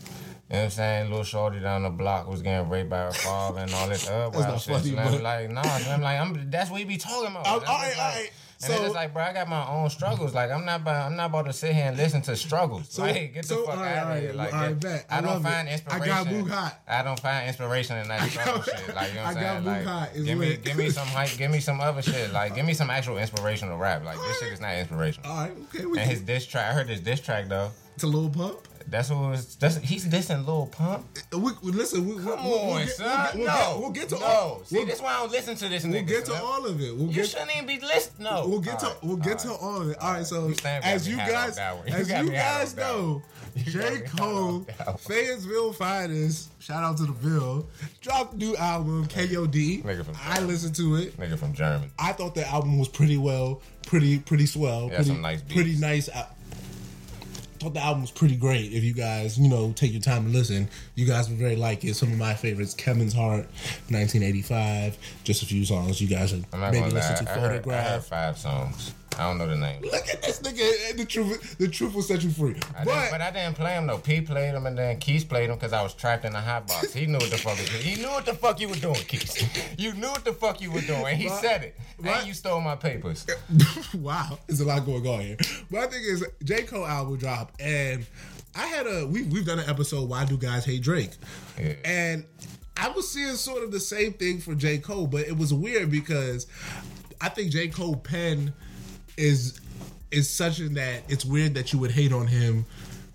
You 0.51 0.57
know 0.57 0.63
what 0.63 0.65
I'm 0.65 0.71
saying? 0.71 1.11
Little 1.11 1.25
shorty 1.25 1.61
down 1.61 1.85
the 1.85 1.91
block 1.91 2.29
was 2.29 2.43
getting 2.43 2.69
raped 2.69 2.91
by 2.91 2.99
her 3.05 3.13
father 3.13 3.61
and 3.61 3.73
all 3.73 3.89
this 3.89 4.09
other 4.09 4.31
wild 4.37 4.61
shit. 4.61 4.75
funny, 4.79 4.91
So 4.91 4.99
I'm 4.99 5.23
like, 5.23 5.51
nah, 5.51 5.63
I'm 5.63 6.01
like, 6.01 6.19
I'm, 6.19 6.51
that's 6.51 6.71
what 6.71 6.81
he 6.81 6.85
be 6.85 6.97
talking 6.97 7.31
about. 7.31 7.47
All 7.47 7.61
right, 7.61 7.95
all 7.97 8.09
right. 8.17 8.31
And 8.63 8.67
So- 8.67 8.73
it's 8.73 8.83
just 8.83 8.95
like, 8.97 9.15
bro, 9.15 9.23
I 9.23 9.33
got 9.33 9.49
my 9.49 9.65
own 9.69 9.89
struggles. 9.91 10.35
Like, 10.35 10.51
I'm 10.51 10.65
not, 10.65 10.81
about, 10.81 11.07
I'm 11.07 11.15
not 11.17 11.27
about 11.27 11.47
to 11.47 11.53
sit 11.53 11.73
here 11.73 11.85
and 11.85 11.97
listen 11.97 12.21
to 12.23 12.35
struggles. 12.35 12.89
So- 12.91 13.03
like, 13.03 13.33
get 13.33 13.43
the 13.43 13.49
so, 13.49 13.65
fuck 13.65 13.77
all 13.77 13.83
right, 13.85 13.97
out 13.97 14.07
all 14.09 14.13
of 14.17 14.21
here. 14.23 14.33
Like, 14.33 14.53
all 14.53 14.61
right, 14.61 14.81
that-. 14.81 15.07
I 15.09 15.19
I, 15.19 15.21
don't 15.21 15.41
find 15.41 15.69
it. 15.69 15.83
I 15.89 15.99
got 16.01 16.27
Boog 16.27 16.51
hot. 16.51 16.81
I 16.89 17.03
don't 17.05 17.21
find 17.21 17.47
inspiration 17.47 17.97
in 17.99 18.09
that 18.09 18.29
struggle 18.29 18.63
shit. 18.63 18.93
Like, 18.93 19.09
you 19.11 19.15
know 19.15 19.23
what 19.23 19.37
I'm 19.37 19.43
saying? 19.43 19.65
Like, 19.65 19.85
hot. 19.85 20.09
Give 20.15 20.37
me, 20.37 20.57
give 20.57 20.77
me 20.77 20.91
some 20.91 21.07
hype. 21.07 21.39
Give 21.39 21.51
me 21.53 21.61
some 21.61 21.81
other 21.81 22.03
shit. 22.03 22.33
Like, 22.33 22.57
give 22.57 22.67
me 22.67 22.75
some 22.75 22.91
actual 22.91 23.19
inspirational 23.19 23.79
rap. 23.79 24.05
Like, 24.05 24.19
this 24.19 24.41
shit 24.41 24.53
is 24.53 24.61
not 24.61 24.75
inspirational. 24.75 25.31
All 25.31 25.43
right, 25.45 25.53
okay, 25.73 25.87
we 25.87 25.97
And 26.01 26.11
his 26.11 26.21
diss 26.23 26.45
track, 26.45 26.71
I 26.71 26.75
heard 26.75 26.89
his 26.89 27.01
diss 27.01 27.21
track 27.21 27.47
though. 27.49 27.71
it's 27.95 28.03
a 28.03 28.09
little 28.09 28.29
pump. 28.29 28.59
That's 28.91 29.09
what 29.11 29.31
was. 29.31 29.55
That's 29.57 29.77
he's 29.79 30.05
dissing 30.07 30.45
Lil 30.47 30.67
Pump. 30.67 31.07
We, 31.33 31.39
we- 31.63 31.73
listen, 31.73 32.07
we, 32.07 32.15
Come 32.17 32.25
we'll, 32.45 32.51
we'll 32.51 32.71
on, 32.73 32.87
get, 32.87 32.95
son. 32.97 33.29
We'll, 33.39 33.47
no, 33.47 33.77
we'll, 33.81 33.81
get, 33.81 33.81
we'll 33.81 33.91
get 33.93 34.09
to 34.11 34.15
no. 34.19 34.25
all. 34.27 34.63
See, 34.65 34.77
we'll, 34.77 34.87
this 34.87 35.01
why 35.01 35.13
I 35.15 35.19
don't 35.21 35.33
listen 35.33 35.57
to 35.57 35.69
this 35.69 35.85
we'll 35.85 35.93
nigga. 36.03 36.07
get 36.09 36.25
to 36.27 36.33
son. 36.33 36.41
all 36.43 36.67
of 36.67 36.81
it. 36.81 36.97
We'll 36.97 37.07
You 37.07 37.13
get. 37.15 37.29
shouldn't 37.29 37.51
even 37.55 37.67
be 37.67 37.79
listening. 37.81 38.25
No, 38.31 38.47
We'll 38.49 38.61
get 38.61 38.79
to 38.81 38.87
All 38.87 38.93
right, 38.93 39.05
we'll 39.05 39.17
get 39.17 39.47
all 39.47 39.57
to 39.57 39.63
all 39.65 39.83
of 39.83 39.91
it. 39.91 39.99
All 40.01 40.13
right, 40.13 40.27
so 40.27 40.53
as 40.65 41.09
you 41.09 41.17
guys 41.17 41.57
that 41.57 41.77
one. 41.77 41.87
You 41.87 41.95
as 41.95 42.09
you 42.11 42.31
guys 42.31 42.77
know, 42.77 43.13
one. 43.13 43.23
You 43.57 43.73
got 43.73 43.93
J. 43.93 43.99
me 44.01 44.07
hat 44.07 44.21
on 44.21 44.65
Cole. 44.65 44.67
Fayetteville 44.99 45.73
Finest, 45.73 46.51
shout 46.63 46.83
out 46.85 46.97
to 46.99 47.05
the 47.05 47.13
Ville, 47.13 47.69
dropped 48.01 48.35
new 48.35 48.55
album, 48.57 49.07
KOD. 49.09 49.83
Nigga 49.83 50.05
from 50.05 50.15
I 50.25 50.41
listened 50.41 50.75
to 50.77 50.97
it. 50.97 51.17
Nigga 51.19 51.39
from 51.39 51.53
Germany. 51.53 51.91
I 51.99 52.13
thought 52.13 52.35
the 52.35 52.47
album 52.47 52.79
was 52.79 52.89
pretty 52.89 53.17
well, 53.17 53.61
pretty 53.87 54.19
pretty 54.21 54.47
swell, 54.47 54.89
Yeah, 54.89 54.97
pretty 54.97 55.11
some 55.11 55.21
nice 55.21 55.43
beats. 55.43 55.55
pretty 55.55 55.77
nice. 55.77 56.09
Thought 57.61 57.75
the 57.75 57.81
album 57.85 58.01
was 58.01 58.11
pretty 58.11 58.37
great. 58.37 58.73
If 58.73 58.83
you 58.83 58.95
guys, 58.95 59.39
you 59.39 59.49
know, 59.49 59.73
take 59.73 59.93
your 59.93 60.01
time 60.01 60.25
to 60.25 60.31
listen, 60.31 60.69
you 60.95 61.07
guys 61.07 61.29
would 61.29 61.39
very 61.39 61.57
like 61.57 61.85
it. 61.85 61.95
Some 61.95 62.11
of 62.11 62.19
my 62.19 62.35
favorites: 62.35 62.75
Kevin's 62.75 63.13
Heart, 63.13 63.47
1985. 63.89 64.97
Just 65.25 65.43
a 65.43 65.47
few 65.47 65.65
songs 65.65 66.01
you 66.01 66.09
guys 66.09 66.31
should 66.31 66.45
maybe 66.53 66.81
lie. 66.81 66.89
listen 66.89 67.25
to. 67.25 67.31
I 67.31 67.35
heard, 67.35 67.39
I 67.39 67.43
heard 67.43 67.65
Photograph. 67.65 68.05
five 68.07 68.39
songs. 68.39 68.95
I 69.19 69.29
don't 69.29 69.39
know 69.39 69.47
the 69.47 69.57
name. 69.57 69.83
Look 69.83 70.09
at 70.09 70.23
this 70.23 70.41
nigga. 70.41 70.97
The 70.97 71.05
truth, 71.05 71.59
the 71.59 71.69
truth 71.69 71.95
will 71.95 72.03
set 72.03 72.23
you 72.23 72.31
free. 72.31 72.57
I 72.77 72.85
but 72.85 73.11
but 73.11 73.21
I 73.21 73.31
didn't 73.31 73.57
play 73.57 73.73
him 73.73 73.87
though. 73.87 73.99
P 73.99 74.21
played 74.21 74.55
him 74.55 74.67
and 74.67 74.79
then 74.79 74.99
Keith 74.99 75.29
played 75.29 75.51
him 75.51 75.57
because 75.57 75.73
I 75.73 75.83
was 75.83 75.95
trapped 75.95 76.25
in 76.25 76.33
the 76.33 76.41
hot 76.41 76.67
box. 76.67 76.93
He 76.93 77.07
knew 77.07 77.19
what 77.19 77.31
the 77.31 77.39
fuck 77.39 77.57
he, 77.57 77.91
he 77.91 78.01
knew 78.01 78.09
what 78.09 78.25
the 78.25 78.35
fuck 78.35 78.61
you 78.61 78.69
were 78.69 78.77
doing, 78.77 78.95
Keith. 78.95 79.77
You 79.79 79.95
knew 79.95 80.09
what 80.09 80.25
the 80.25 80.33
fuck 80.33 80.61
you 80.61 80.71
were 80.71 80.81
doing. 80.81 81.07
And 81.07 81.19
he 81.19 81.29
said 81.29 81.63
it. 81.63 81.77
Right. 81.99 82.19
And 82.19 82.27
you 82.27 82.35
stole 82.35 82.61
my 82.61 82.77
papers. 82.77 83.27
wow, 83.95 84.39
there's 84.47 84.61
a 84.61 84.65
lot 84.65 84.85
going 84.85 85.07
on 85.07 85.21
here. 85.21 85.37
My 85.71 85.87
thing 85.87 86.03
is, 86.03 86.25
J 86.45 86.63
Cole 86.63 86.87
album 86.87 87.17
drop 87.17 87.53
and 87.59 88.07
I 88.55 88.67
had 88.67 88.87
a 88.87 89.07
we 89.07 89.23
we've 89.25 89.47
done 89.47 89.59
an 89.59 89.69
episode. 89.69 90.09
Why 90.09 90.25
do 90.25 90.37
guys 90.37 90.65
hate 90.65 90.83
Drake? 90.83 91.13
Yeah. 91.59 91.75
And 91.85 92.25
I 92.77 92.89
was 92.89 93.11
seeing 93.11 93.35
sort 93.35 93.63
of 93.63 93.73
the 93.73 93.81
same 93.81 94.13
thing 94.15 94.39
for 94.39 94.55
J 94.55 94.79
Cole, 94.79 95.07
but 95.07 95.27
it 95.27 95.37
was 95.37 95.53
weird 95.53 95.91
because 95.91 96.47
I 97.21 97.29
think 97.29 97.53
J 97.53 97.69
Cole 97.69 97.97
pen 97.97 98.53
is 99.21 99.61
is 100.11 100.29
such 100.29 100.59
that 100.59 101.03
it's 101.09 101.25
weird 101.25 101.55
that 101.55 101.73
you 101.73 101.79
would 101.79 101.93
hate 101.93 102.13
on 102.13 102.27
him 102.27 102.65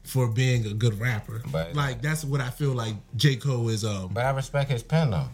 for 0.03 0.27
being 0.27 0.65
a 0.65 0.73
good 0.73 0.97
rapper. 0.99 1.41
But- 1.51 1.75
like 1.75 2.01
that's 2.01 2.23
what 2.23 2.39
I 2.41 2.49
feel 2.49 2.71
like 2.73 2.95
J 3.17 3.35
Cole 3.35 3.67
is. 3.69 3.83
Um, 3.83 4.09
But 4.13 4.25
I 4.25 4.29
respect 4.31 4.69
his 4.71 4.83
pen 4.83 5.11
though. 5.11 5.27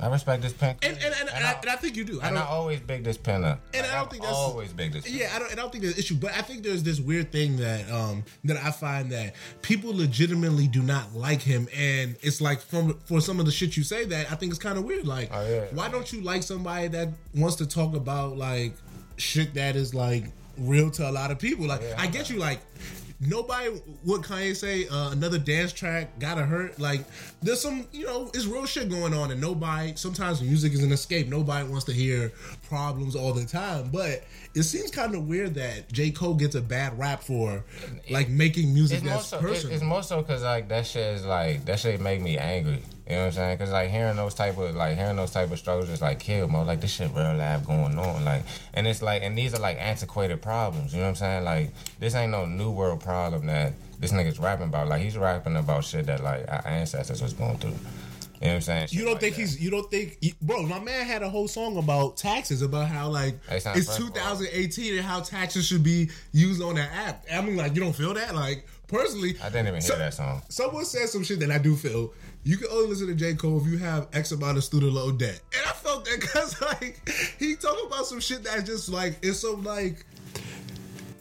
I 0.00 0.08
respect 0.08 0.42
his 0.42 0.52
pen. 0.52 0.74
and 0.82 0.94
and, 0.96 1.14
and, 1.20 1.28
and, 1.32 1.44
I, 1.44 1.52
and 1.60 1.70
I 1.70 1.76
think 1.76 1.94
you 1.94 2.02
do. 2.02 2.20
I 2.20 2.26
and 2.28 2.36
I 2.36 2.42
always 2.44 2.80
big 2.80 3.04
this 3.04 3.16
pen 3.16 3.44
up. 3.44 3.60
And 3.72 3.82
Like, 3.86 3.92
I 3.94 3.98
don't 4.00 4.10
think 4.10 4.22
that's- 4.22 4.36
always 4.36 4.72
big 4.72 4.92
this. 4.92 5.04
Pen. 5.04 5.14
Yeah, 5.16 5.30
I 5.32 5.38
don't. 5.38 5.52
I 5.52 5.54
don't 5.54 5.70
think 5.70 5.82
there's 5.84 5.94
an 5.94 6.00
issue, 6.00 6.16
but 6.16 6.32
I 6.36 6.42
think 6.42 6.64
there's 6.64 6.82
this 6.82 6.98
weird 6.98 7.30
thing 7.30 7.58
that 7.58 7.88
um 7.88 8.24
that 8.42 8.56
I 8.56 8.72
find 8.72 9.12
that 9.12 9.34
people 9.60 9.94
legitimately 9.96 10.66
do 10.66 10.82
not 10.82 11.14
like 11.14 11.40
him, 11.42 11.68
and 11.76 12.16
it's 12.22 12.40
like 12.40 12.60
from 12.60 12.98
for 13.04 13.20
some 13.20 13.38
of 13.38 13.46
the 13.46 13.52
shit 13.52 13.76
you 13.76 13.84
say 13.84 14.04
that 14.06 14.32
I 14.32 14.34
think 14.34 14.50
it's 14.50 14.58
kind 14.58 14.76
of 14.76 14.82
weird. 14.84 15.06
Like, 15.06 15.28
Oh, 15.32 15.46
yeah. 15.48 15.66
why 15.72 15.88
don't 15.88 16.12
you 16.12 16.20
like 16.22 16.42
somebody 16.42 16.88
that 16.88 17.10
wants 17.36 17.54
to 17.56 17.66
talk 17.66 17.94
about 17.94 18.36
like 18.36 18.72
shit 19.16 19.54
that 19.54 19.76
is 19.76 19.94
like 19.94 20.24
real 20.58 20.90
to 20.92 21.08
a 21.08 21.12
lot 21.12 21.30
of 21.30 21.38
people? 21.38 21.66
Like, 21.66 21.82
yeah. 21.82 21.94
I 21.98 22.06
get 22.06 22.30
you 22.30 22.38
like. 22.38 22.60
nobody 23.24 23.68
what 24.02 24.22
Kanye 24.22 24.56
say 24.56 24.88
uh, 24.88 25.12
another 25.12 25.38
dance 25.38 25.72
track 25.72 26.18
gotta 26.18 26.44
hurt. 26.44 26.78
Like 26.78 27.04
there's 27.40 27.60
some 27.60 27.86
you 27.92 28.04
know 28.06 28.30
it's 28.34 28.46
real 28.46 28.66
shit 28.66 28.88
going 28.90 29.14
on, 29.14 29.30
and 29.30 29.40
nobody 29.40 29.94
sometimes 29.96 30.42
music 30.42 30.72
is 30.72 30.82
an 30.82 30.92
escape. 30.92 31.28
Nobody 31.28 31.68
wants 31.68 31.84
to 31.86 31.92
hear 31.92 32.32
problems 32.72 33.14
all 33.14 33.34
the 33.34 33.44
time, 33.44 33.90
but 33.92 34.24
it 34.54 34.62
seems 34.62 34.90
kind 34.90 35.14
of 35.14 35.28
weird 35.28 35.52
that 35.56 35.92
J 35.92 36.10
Cole 36.10 36.32
gets 36.32 36.54
a 36.54 36.62
bad 36.62 36.98
rap 36.98 37.22
for 37.22 37.62
like 38.08 38.30
making 38.30 38.72
music 38.72 39.00
It's 39.00 39.04
more 39.04 39.14
that's 39.16 39.26
so. 39.26 39.38
Personal. 39.40 39.74
it's 39.74 39.84
more 39.84 40.02
so 40.02 40.22
because 40.22 40.42
like 40.42 40.68
that 40.68 40.86
shit 40.86 41.16
is 41.16 41.26
like 41.26 41.66
that 41.66 41.78
shit 41.78 42.00
make 42.00 42.22
me 42.22 42.38
angry. 42.38 42.82
You 43.06 43.16
know 43.16 43.18
what 43.18 43.26
I'm 43.26 43.32
saying? 43.32 43.58
Because 43.58 43.72
like 43.72 43.90
hearing 43.90 44.16
those 44.16 44.32
type 44.32 44.56
of 44.56 44.74
like 44.74 44.96
hearing 44.96 45.16
those 45.16 45.32
type 45.32 45.52
of 45.52 45.58
struggles 45.58 45.90
just 45.90 46.00
like 46.00 46.18
kill 46.18 46.48
me. 46.48 46.60
Like 46.60 46.80
this 46.80 46.92
shit 46.94 47.10
real 47.14 47.36
life 47.36 47.66
going 47.66 47.98
on. 47.98 48.24
Like 48.24 48.42
and 48.72 48.86
it's 48.86 49.02
like 49.02 49.22
and 49.22 49.36
these 49.36 49.52
are 49.52 49.60
like 49.60 49.76
antiquated 49.78 50.40
problems. 50.40 50.94
You 50.94 51.00
know 51.00 51.04
what 51.04 51.10
I'm 51.10 51.16
saying? 51.16 51.44
Like 51.44 51.72
this 52.00 52.14
ain't 52.14 52.32
no 52.32 52.46
new 52.46 52.70
world 52.70 53.02
problem 53.02 53.48
that 53.48 53.74
this 54.00 54.12
nigga's 54.12 54.38
rapping 54.38 54.68
about. 54.68 54.88
Like 54.88 55.02
he's 55.02 55.18
rapping 55.18 55.56
about 55.56 55.84
shit 55.84 56.06
that 56.06 56.22
like 56.22 56.48
our 56.48 56.66
ancestors 56.66 57.20
was 57.20 57.34
going 57.34 57.58
through. 57.58 57.76
You 58.42 58.48
know 58.48 58.54
what 58.54 58.56
I'm 58.56 58.60
saying? 58.62 58.86
Shit 58.88 58.98
You 58.98 59.04
don't 59.04 59.12
like 59.12 59.20
think 59.20 59.34
that. 59.36 59.40
he's? 59.40 59.60
You 59.62 59.70
don't 59.70 59.88
think, 59.90 60.18
bro? 60.42 60.62
My 60.64 60.80
man 60.80 61.06
had 61.06 61.22
a 61.22 61.28
whole 61.30 61.46
song 61.46 61.76
about 61.76 62.16
taxes, 62.16 62.60
about 62.60 62.88
how 62.88 63.08
like 63.08 63.36
It's 63.48 63.64
not 63.64 63.76
it's 63.76 63.86
personal. 63.86 64.08
2018 64.12 64.96
and 64.96 65.04
how 65.06 65.20
taxes 65.20 65.64
should 65.66 65.84
be 65.84 66.10
used 66.32 66.60
on 66.60 66.74
that 66.74 66.90
app. 66.92 67.24
I 67.32 67.40
mean, 67.40 67.56
like 67.56 67.74
you 67.76 67.80
don't 67.80 67.94
feel 67.94 68.12
that? 68.14 68.34
Like 68.34 68.66
personally, 68.88 69.36
I 69.40 69.48
didn't 69.48 69.68
even 69.68 69.80
hear 69.80 69.96
that 69.96 70.14
song. 70.14 70.42
someone 70.48 70.84
said 70.84 71.08
some 71.08 71.22
shit 71.22 71.38
that 71.40 71.52
I 71.52 71.58
do 71.58 71.76
feel. 71.76 72.12
You 72.42 72.56
can 72.56 72.66
only 72.72 72.88
listen 72.88 73.06
to 73.06 73.14
J 73.14 73.34
Cole 73.34 73.60
if 73.60 73.66
you 73.70 73.78
have 73.78 74.08
X 74.12 74.32
amount 74.32 74.58
of 74.58 74.64
student 74.64 74.92
loan 74.92 75.18
debt, 75.18 75.40
and 75.56 75.62
I 75.64 75.70
felt 75.72 76.04
that 76.06 76.20
because 76.20 76.60
like 76.80 77.08
he 77.38 77.54
talking 77.54 77.86
about 77.86 78.06
some 78.06 78.18
shit 78.18 78.42
that's 78.42 78.64
just 78.64 78.88
like 78.88 79.18
it's 79.22 79.38
so 79.38 79.54
like 79.54 80.04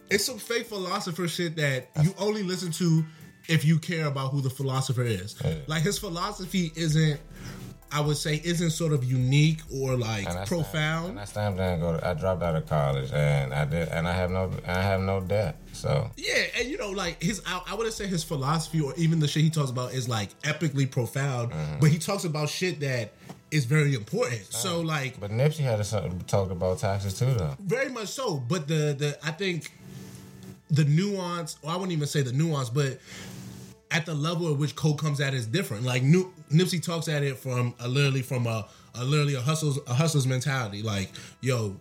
it's 0.10 0.26
some 0.26 0.40
fake 0.40 0.66
philosopher 0.66 1.28
shit 1.28 1.56
that 1.58 1.90
you 2.02 2.16
only 2.18 2.42
listen 2.42 2.72
to 2.72 3.06
if 3.48 3.66
you 3.66 3.80
care 3.80 4.06
about 4.08 4.32
who 4.32 4.42
the 4.42 4.50
philosopher 4.50 5.04
is. 5.04 5.36
Yeah. 5.44 5.56
Like 5.68 5.84
his 5.84 5.98
philosophy 5.98 6.72
isn't, 6.76 7.20
I 7.94 8.00
would 8.00 8.16
say, 8.18 8.40
isn't 8.44 8.70
sort 8.72 8.94
of 8.94 9.04
unique 9.04 9.60
or 9.74 9.98
like 9.98 10.26
And 10.30 10.48
profound. 10.48 11.10
And 11.12 11.20
I 11.20 11.26
stamped 11.26 11.60
and 11.60 11.82
go. 11.82 11.98
To, 11.98 12.08
I 12.08 12.14
dropped 12.14 12.42
out 12.42 12.56
of 12.56 12.66
college, 12.68 13.12
and 13.12 13.54
I 13.54 13.66
did, 13.66 13.90
and 13.90 14.08
I 14.08 14.14
have 14.14 14.32
no, 14.32 14.50
I 14.66 14.82
have 14.82 15.02
no 15.02 15.20
debt. 15.20 15.58
So 15.74 16.10
Yeah, 16.16 16.44
and 16.58 16.70
you 16.70 16.78
know, 16.78 16.92
like 16.92 17.22
his, 17.22 17.42
I, 17.46 17.62
I 17.68 17.76
wouldn't 17.76 17.94
say 17.96 18.08
his 18.08 18.24
philosophy 18.24 18.80
or 18.80 18.94
even 18.96 19.20
the 19.20 19.28
shit 19.28 19.44
he 19.44 19.50
talks 19.50 19.72
about 19.72 19.94
is 19.94 20.08
like 20.08 20.30
epically 20.44 20.90
profound, 20.90 21.52
Mm-hmm. 21.52 21.80
but 21.82 21.90
he 21.90 21.98
talks 21.98 22.24
about 22.24 22.48
shit 22.50 22.80
that 22.80 23.12
is 23.50 23.66
very 23.66 23.94
important. 23.96 24.46
So 24.54 24.80
like, 24.80 25.20
But 25.20 25.32
Nipsey 25.32 25.60
had 25.60 25.86
song- 25.86 26.24
talked 26.28 26.52
about 26.54 26.80
taxes 26.80 27.20
too, 27.20 27.34
though. 27.34 27.58
very 27.60 27.90
much 27.90 28.08
so. 28.08 28.38
But 28.38 28.68
the 28.70 28.96
the 28.98 29.18
I 29.26 29.32
think 29.32 29.74
the 30.70 30.86
nuance, 30.86 31.58
or 31.62 31.72
I 31.72 31.76
wouldn't 31.76 31.92
even 31.92 32.08
say 32.08 32.22
the 32.22 32.32
nuance, 32.32 32.70
but 32.70 33.00
at 33.92 34.06
the 34.06 34.14
level 34.14 34.50
at 34.52 34.58
which 34.58 34.76
Cole 34.76 34.96
comes 34.96 35.20
at 35.20 35.34
it 35.34 35.38
is 35.38 35.46
different. 35.46 35.84
Like 35.84 36.02
New, 36.02 36.34
Nipsey 36.52 36.82
talks 36.82 37.08
at 37.08 37.24
it 37.24 37.38
from 37.38 37.76
a 37.80 37.88
literally 37.88 38.22
from 38.22 38.48
a, 38.48 38.66
a 38.96 39.04
literally 39.04 39.36
a 39.36 39.42
hustle's 39.42 39.80
a 39.86 39.94
hustle's 39.94 40.26
mentality. 40.26 40.82
Like, 40.82 41.10
yo, 41.42 41.76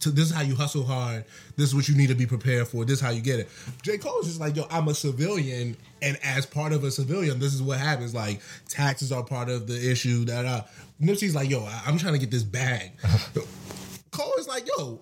to, 0.00 0.10
this 0.10 0.26
is 0.26 0.32
how 0.32 0.42
you 0.42 0.54
hustle 0.54 0.84
hard. 0.84 1.24
This 1.56 1.68
is 1.68 1.74
what 1.74 1.88
you 1.88 1.96
need 1.96 2.08
to 2.08 2.14
be 2.14 2.26
prepared 2.26 2.68
for. 2.68 2.84
This 2.84 2.98
is 2.98 3.00
how 3.00 3.10
you 3.10 3.20
get 3.20 3.40
it. 3.40 3.48
J. 3.82 3.98
Cole 3.98 4.20
is 4.20 4.26
just 4.26 4.40
like, 4.40 4.54
yo, 4.54 4.66
I'm 4.70 4.86
a 4.88 4.94
civilian, 4.94 5.76
and 6.00 6.16
as 6.22 6.46
part 6.46 6.72
of 6.72 6.84
a 6.84 6.90
civilian, 6.90 7.40
this 7.40 7.52
is 7.52 7.62
what 7.62 7.78
happens. 7.78 8.14
Like, 8.14 8.40
taxes 8.68 9.10
are 9.10 9.24
part 9.24 9.48
of 9.48 9.66
the 9.66 9.90
issue. 9.90 10.24
That 10.26 10.46
uh, 10.46 10.62
Nipsey's 11.02 11.34
like, 11.34 11.50
yo, 11.50 11.64
I, 11.64 11.82
I'm 11.86 11.98
trying 11.98 12.14
to 12.14 12.20
get 12.20 12.30
this 12.30 12.44
bag. 12.44 12.92
Cole 14.12 14.34
is 14.38 14.46
like, 14.46 14.68
yo, 14.78 15.00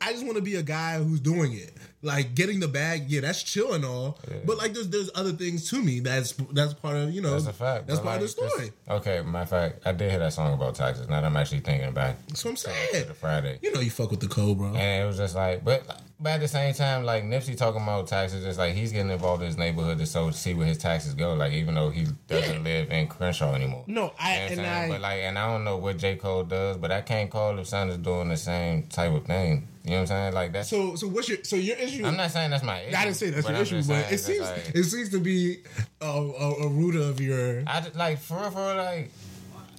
I 0.00 0.12
just 0.12 0.24
want 0.24 0.36
to 0.36 0.42
be 0.42 0.56
a 0.56 0.62
guy 0.62 0.98
who's 0.98 1.20
doing 1.20 1.54
it. 1.54 1.72
Like 2.04 2.34
getting 2.34 2.60
the 2.60 2.68
bag, 2.68 3.10
yeah, 3.10 3.22
that's 3.22 3.42
chill 3.42 3.72
and 3.72 3.84
all. 3.84 4.18
But 4.44 4.58
like, 4.58 4.74
there's 4.74 4.88
there's 4.88 5.10
other 5.14 5.32
things 5.32 5.68
to 5.70 5.82
me. 5.82 6.00
That's 6.00 6.32
that's 6.52 6.74
part 6.74 6.96
of 6.96 7.10
you 7.10 7.22
know. 7.22 7.32
That's 7.32 7.46
a 7.46 7.52
fact. 7.52 7.86
That's 7.86 8.00
part 8.00 8.20
like, 8.20 8.28
of 8.28 8.36
the 8.36 8.48
story. 8.48 8.72
okay, 8.90 9.22
matter 9.22 9.42
of 9.42 9.48
fact, 9.48 9.86
I 9.86 9.92
did 9.92 10.10
hear 10.10 10.20
that 10.20 10.32
song 10.32 10.52
about 10.52 10.74
taxes. 10.74 11.08
Now 11.08 11.20
that 11.20 11.26
I'm 11.26 11.36
actually 11.36 11.60
thinking 11.60 11.92
back 11.92 12.16
That's 12.28 12.44
what 12.44 12.50
I'm 12.52 12.56
saying. 12.56 13.08
the 13.08 13.14
Friday. 13.14 13.58
You 13.62 13.72
know, 13.72 13.80
you 13.80 13.90
fuck 13.90 14.10
with 14.10 14.20
the 14.20 14.28
code, 14.28 14.58
bro. 14.58 14.68
And 14.68 15.04
it 15.04 15.06
was 15.06 15.16
just 15.16 15.34
like, 15.34 15.64
but 15.64 15.82
but 16.24 16.32
at 16.32 16.40
the 16.40 16.48
same 16.48 16.72
time, 16.74 17.04
like 17.04 17.22
Nipsey 17.22 17.54
talking 17.56 17.82
about 17.82 18.06
taxes, 18.08 18.44
it's 18.46 18.56
like 18.56 18.74
he's 18.74 18.90
getting 18.92 19.10
involved 19.12 19.42
in 19.42 19.46
his 19.48 19.58
neighborhood 19.58 19.98
to 19.98 20.06
so 20.06 20.30
see 20.30 20.54
where 20.54 20.66
his 20.66 20.78
taxes 20.78 21.12
go. 21.14 21.34
Like 21.34 21.52
even 21.52 21.74
though 21.74 21.90
he 21.90 22.06
doesn't 22.28 22.64
live 22.64 22.90
in 22.90 23.06
Crenshaw 23.08 23.54
anymore. 23.54 23.84
No, 23.86 24.12
I- 24.18 24.48
You 24.48 24.56
know 24.56 24.62
and? 24.62 24.70
I- 24.70 24.88
but 24.88 25.00
like, 25.02 25.18
and 25.20 25.38
I 25.38 25.46
don't 25.52 25.64
know 25.64 25.76
what 25.76 25.98
J 25.98 26.16
Cole 26.16 26.42
does, 26.44 26.78
but 26.78 26.90
I 26.90 27.02
can't 27.02 27.30
call 27.30 27.58
if 27.58 27.66
son 27.68 27.90
is 27.90 27.98
doing 27.98 28.30
the 28.30 28.36
same 28.38 28.84
type 28.88 29.12
of 29.12 29.24
thing. 29.26 29.68
You 29.84 29.90
know 29.90 29.96
what 29.96 30.00
I'm 30.00 30.06
saying? 30.06 30.32
Like 30.32 30.52
that's. 30.54 30.70
So 30.70 30.94
so 30.96 31.08
what's 31.08 31.28
your 31.28 31.44
so 31.44 31.56
your 31.56 31.76
issue? 31.76 32.06
I'm 32.06 32.16
not 32.16 32.30
saying 32.30 32.50
that's 32.50 32.64
my 32.64 32.80
issue. 32.80 32.96
I 32.96 33.04
didn't 33.04 33.16
say 33.16 33.28
that's 33.30 33.46
your 33.46 33.58
issue, 33.58 33.82
but 33.86 34.10
it 34.10 34.18
seems 34.18 34.40
like- 34.40 34.72
it 34.74 34.84
seems 34.84 35.10
to 35.10 35.20
be 35.20 35.58
a, 36.00 36.06
a, 36.06 36.52
a 36.64 36.68
root 36.68 36.96
of 36.96 37.20
your. 37.20 37.62
I 37.66 37.80
just, 37.82 37.94
like 37.94 38.18
for 38.18 38.38
real, 38.40 38.50
for 38.50 38.66
real, 38.66 38.76
like. 38.76 39.10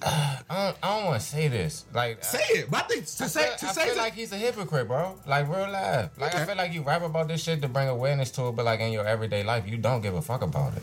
I 0.02 0.42
don't, 0.48 0.80
don't 0.80 1.04
want 1.06 1.20
to 1.20 1.26
say 1.26 1.48
this. 1.48 1.84
Like 1.94 2.22
Say 2.22 2.38
it, 2.50 2.70
but 2.70 2.84
I 2.84 2.86
think 2.88 3.06
to 3.06 3.24
I 3.24 3.26
say 3.26 3.42
feel, 3.48 3.56
to 3.56 3.66
I 3.66 3.72
say 3.72 3.88
feel 3.88 3.96
like 3.96 4.14
he's 4.14 4.32
a 4.32 4.36
hypocrite, 4.36 4.88
bro. 4.88 5.16
Like 5.26 5.48
real 5.48 5.70
life. 5.70 6.10
Like 6.18 6.34
Okay. 6.34 6.42
I 6.42 6.46
feel 6.46 6.56
like 6.56 6.72
you 6.72 6.82
rap 6.82 7.02
about 7.02 7.28
this 7.28 7.42
shit 7.42 7.62
to 7.62 7.68
bring 7.68 7.88
awareness 7.88 8.30
to 8.32 8.48
it, 8.48 8.56
but 8.56 8.64
like 8.64 8.80
in 8.80 8.92
your 8.92 9.06
everyday 9.06 9.42
life, 9.42 9.66
you 9.66 9.76
don't 9.78 10.02
give 10.02 10.14
a 10.14 10.22
fuck 10.22 10.42
about 10.42 10.76
it. 10.76 10.82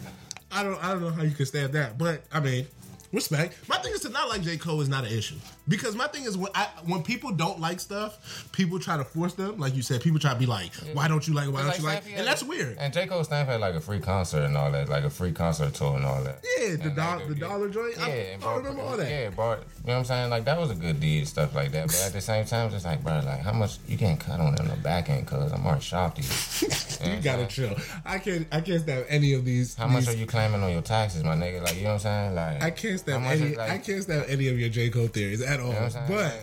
I 0.52 0.64
don't 0.64 0.84
I 0.84 0.92
don't 0.92 1.02
know 1.02 1.10
how 1.12 1.24
you 1.24 1.32
can 1.32 1.46
stand 1.46 1.74
that, 1.74 1.98
but 1.98 2.24
I 2.32 2.40
mean, 2.40 2.68
respect. 3.14 3.56
My 3.70 3.78
thing 3.78 3.94
is 3.94 4.02
to 4.02 4.10
not 4.10 4.28
like 4.28 4.42
J 4.42 4.58
Cole 4.58 4.82
is 4.82 4.90
not 4.90 5.06
an 5.06 5.12
issue 5.18 5.36
because 5.68 5.96
my 5.96 6.08
thing 6.08 6.24
is 6.24 6.36
when 6.38 6.52
I 6.56 6.68
when 6.86 7.04
people 7.04 7.32
don't 7.32 7.60
like 7.62 7.80
stuff, 7.80 8.50
people 8.52 8.80
try 8.80 8.98
to 8.98 9.04
force 9.04 9.34
them. 9.34 9.58
Like 9.60 9.76
you 9.76 9.82
said, 9.82 10.02
people 10.02 10.20
try 10.20 10.34
to 10.34 10.40
be 10.40 10.46
like, 10.46 10.74
"Why 10.94 11.08
don't 11.08 11.26
you 11.28 11.34
like? 11.34 11.48
it? 11.48 11.52
Why 11.52 11.62
don't 11.62 11.70
It's 11.70 11.80
you 11.80 11.86
like?" 11.86 12.04
And 12.16 12.28
that's 12.28 12.44
weird. 12.44 12.78
And 12.80 12.92
J 12.94 13.08
Cole 13.08 13.24
Stamp 13.24 13.48
had 13.48 13.62
like 13.62 13.76
a 13.76 13.80
free 13.80 14.00
concert 14.00 14.44
and 14.44 14.58
all 14.58 14.72
that, 14.72 14.90
like 14.90 15.04
a 15.04 15.10
free 15.10 15.32
concert 15.32 15.74
tour 15.74 15.96
and 15.96 16.06
all 16.06 16.24
that. 16.24 16.44
Yeah, 16.60 16.76
the 16.76 16.90
doll- 16.90 17.20
like, 17.20 17.28
the 17.28 17.36
dollar 17.36 17.70
joint? 17.70 18.02
I- 18.02 18.08
Yeah, 18.08 18.48
I 18.48 18.56
remember 18.58 18.82
all 18.82 18.98
that. 18.98 19.10
Yeah, 19.10 19.30
brought, 19.30 19.60
you 19.60 19.64
know 19.88 19.94
what 19.94 20.00
I'm 20.00 20.06
saying? 20.06 20.30
Like 20.30 20.46
that 20.46 20.60
was 20.60 20.72
a 20.72 20.76
good 20.76 21.00
deed, 21.00 21.28
stuff 21.28 21.56
like 21.56 21.72
that. 21.72 21.88
But 21.88 22.02
at 22.08 22.14
the 22.14 22.22
same 22.22 22.46
time, 22.46 22.66
it's 22.66 22.76
just 22.76 22.86
like, 22.86 23.04
bro, 23.04 23.22
like 23.26 23.42
how 23.42 23.54
much 23.54 23.78
you 23.88 23.98
can't 23.98 24.20
cut 24.20 24.40
on 24.40 24.58
in 24.60 24.68
the 24.68 24.76
back 24.78 25.10
end, 25.10 25.28
cause 25.28 25.52
I'm 25.54 25.66
already 25.66 25.82
shopped 25.82 26.18
you. 26.18 26.26
You 27.04 27.18
gotta 27.22 27.44
uh, 27.44 27.48
chill. 27.48 27.76
I 28.06 28.18
can't. 28.18 28.48
I 28.52 28.62
can't 28.62 28.82
stand 28.82 29.06
any 29.10 29.34
of 29.34 29.44
these. 29.44 29.76
How 29.76 29.88
much 29.88 30.08
are 30.08 30.14
you 30.16 30.26
claiming 30.26 30.64
on 30.64 30.72
your 30.72 30.82
taxes, 30.82 31.24
my 31.24 31.36
nigga? 31.36 31.62
Like 31.62 31.76
you 31.76 31.84
know 31.84 31.96
what 31.96 32.06
I'm 32.06 32.34
saying? 32.34 32.36
Like 32.36 32.64
I 32.64 32.72
can't 32.72 32.98
stand 33.04 33.26
any. 33.26 33.56
like, 33.56 33.70
I 33.72 33.78
can't 33.78 34.04
stand 34.04 34.26
any 34.28 34.48
of 34.48 34.60
your 34.60 34.70
J 34.70 34.90
Cole 34.90 35.08
theories 35.08 35.42
at 35.42 35.60
all. 35.60 35.68
You 35.68 35.74
know 35.74 35.90
I'm 35.96 36.08
but? 36.08 36.36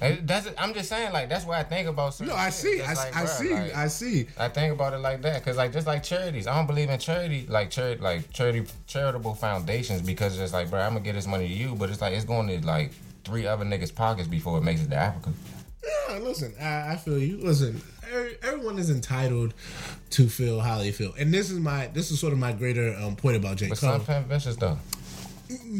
Like, 0.00 0.26
that's 0.26 0.48
I'm 0.58 0.74
just 0.74 0.88
saying 0.88 1.12
like 1.12 1.28
that's 1.28 1.44
what 1.46 1.58
I 1.58 1.62
think 1.62 1.88
about. 1.88 2.20
no, 2.20 2.34
I 2.34 2.50
see. 2.50 2.82
I, 2.82 2.92
like, 2.94 3.16
I 3.16 3.24
bruh, 3.24 3.28
see. 3.28 3.54
I 3.72 3.88
see. 3.88 4.26
I 4.38 4.48
think 4.48 4.72
about 4.72 4.92
it 4.94 4.98
like 4.98 5.22
that 5.22 5.42
because, 5.42 5.56
like, 5.56 5.72
just 5.72 5.86
like 5.86 6.02
charities, 6.02 6.46
I 6.46 6.54
don't 6.56 6.66
believe 6.66 6.90
in 6.90 6.98
charity, 6.98 7.46
like 7.48 7.70
charity, 7.70 8.00
like 8.02 8.30
charity, 8.32 8.64
charitable 8.86 9.34
foundations 9.34 10.02
because 10.02 10.38
it's 10.38 10.52
like, 10.52 10.70
bro, 10.70 10.80
I'm 10.80 10.90
gonna 10.94 11.00
get 11.00 11.14
this 11.14 11.26
money 11.26 11.46
to 11.48 11.54
you, 11.54 11.74
but 11.74 11.90
it's 11.90 12.00
like 12.00 12.14
it's 12.14 12.24
going 12.24 12.48
to 12.48 12.66
like 12.66 12.92
three 13.24 13.46
other 13.46 13.64
niggas' 13.64 13.94
pockets 13.94 14.28
before 14.28 14.58
it 14.58 14.62
makes 14.62 14.82
it 14.82 14.90
to 14.90 14.96
Africa. 14.96 15.32
Yeah, 16.08 16.18
listen, 16.18 16.52
I, 16.60 16.92
I 16.92 16.96
feel 16.96 17.18
you. 17.18 17.38
Listen, 17.38 17.80
everyone 18.42 18.78
is 18.78 18.90
entitled 18.90 19.54
to 20.10 20.28
feel 20.28 20.60
how 20.60 20.78
they 20.78 20.90
feel, 20.92 21.12
and 21.18 21.32
this 21.32 21.50
is 21.50 21.58
my 21.58 21.88
this 21.88 22.10
is 22.10 22.18
sort 22.18 22.32
of 22.32 22.38
my 22.38 22.52
greater 22.52 22.96
um, 23.00 23.16
point 23.16 23.36
about 23.36 23.56
J 23.56 23.68
But 23.68 23.78
Cole. 23.78 23.92
some 23.92 24.04
pimp 24.04 24.26
vicious 24.28 24.56
though. 24.56 24.78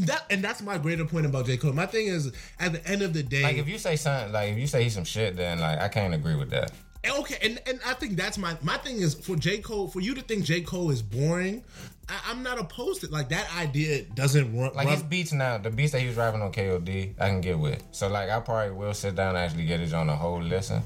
That 0.07 0.25
and 0.31 0.43
that's 0.43 0.63
my 0.63 0.79
greater 0.79 1.05
point 1.05 1.27
about 1.27 1.47
J 1.47 1.57
Cole. 1.57 1.73
My 1.73 1.87
thing 1.87 2.07
is, 2.07 2.33
at 2.61 2.73
the 2.73 2.87
end 2.87 3.03
of 3.03 3.13
the 3.13 3.23
day, 3.23 3.43
Like 3.43 3.57
if 3.57 3.69
you 3.69 3.79
say 3.79 3.97
something, 3.97 4.33
like 4.33 4.53
if 4.53 4.59
you 4.59 4.67
say 4.67 4.83
he's 4.85 4.95
some 4.95 5.05
shit, 5.05 5.37
then 5.37 5.61
like 5.61 5.81
I 5.81 5.89
can't 5.89 6.15
agree 6.15 6.37
with 6.37 6.51
that. 6.51 6.73
okay, 7.19 7.37
and, 7.43 7.61
and 7.67 7.81
I 7.87 7.95
think 7.95 8.17
that's 8.17 8.39
my 8.39 8.57
my 8.63 8.77
thing 8.79 8.97
is 8.99 9.15
for 9.15 9.37
J 9.37 9.59
Cole 9.59 9.89
for 9.89 10.01
you 10.01 10.15
to 10.15 10.23
think 10.23 10.45
J 10.45 10.61
Cole 10.61 10.91
is 10.91 11.03
boring. 11.03 11.65
I, 12.09 12.21
I'm 12.29 12.43
not 12.43 12.59
opposed 12.61 13.01
to 13.01 13.11
like 13.11 13.29
that 13.31 13.49
idea. 13.57 14.03
Doesn't 14.15 14.57
run, 14.57 14.73
Like 14.75 14.87
run 14.87 14.95
his 14.95 15.03
beats 15.03 15.33
now, 15.33 15.59
the 15.59 15.71
beats 15.71 15.93
that 15.93 16.01
he 16.01 16.07
was 16.07 16.17
rapping 16.17 16.41
on 16.43 16.53
KOD, 16.53 17.15
I 17.19 17.29
can 17.29 17.41
get 17.41 17.59
with. 17.59 17.83
So 17.91 18.09
like 18.09 18.31
I 18.31 18.39
probably 18.41 18.73
will 18.73 18.95
sit 18.95 19.17
down 19.17 19.31
and 19.35 19.39
actually 19.39 19.67
get 19.67 19.81
it 19.81 19.93
on 19.93 20.07
the 20.07 20.15
whole 20.17 20.41
listen. 20.41 20.83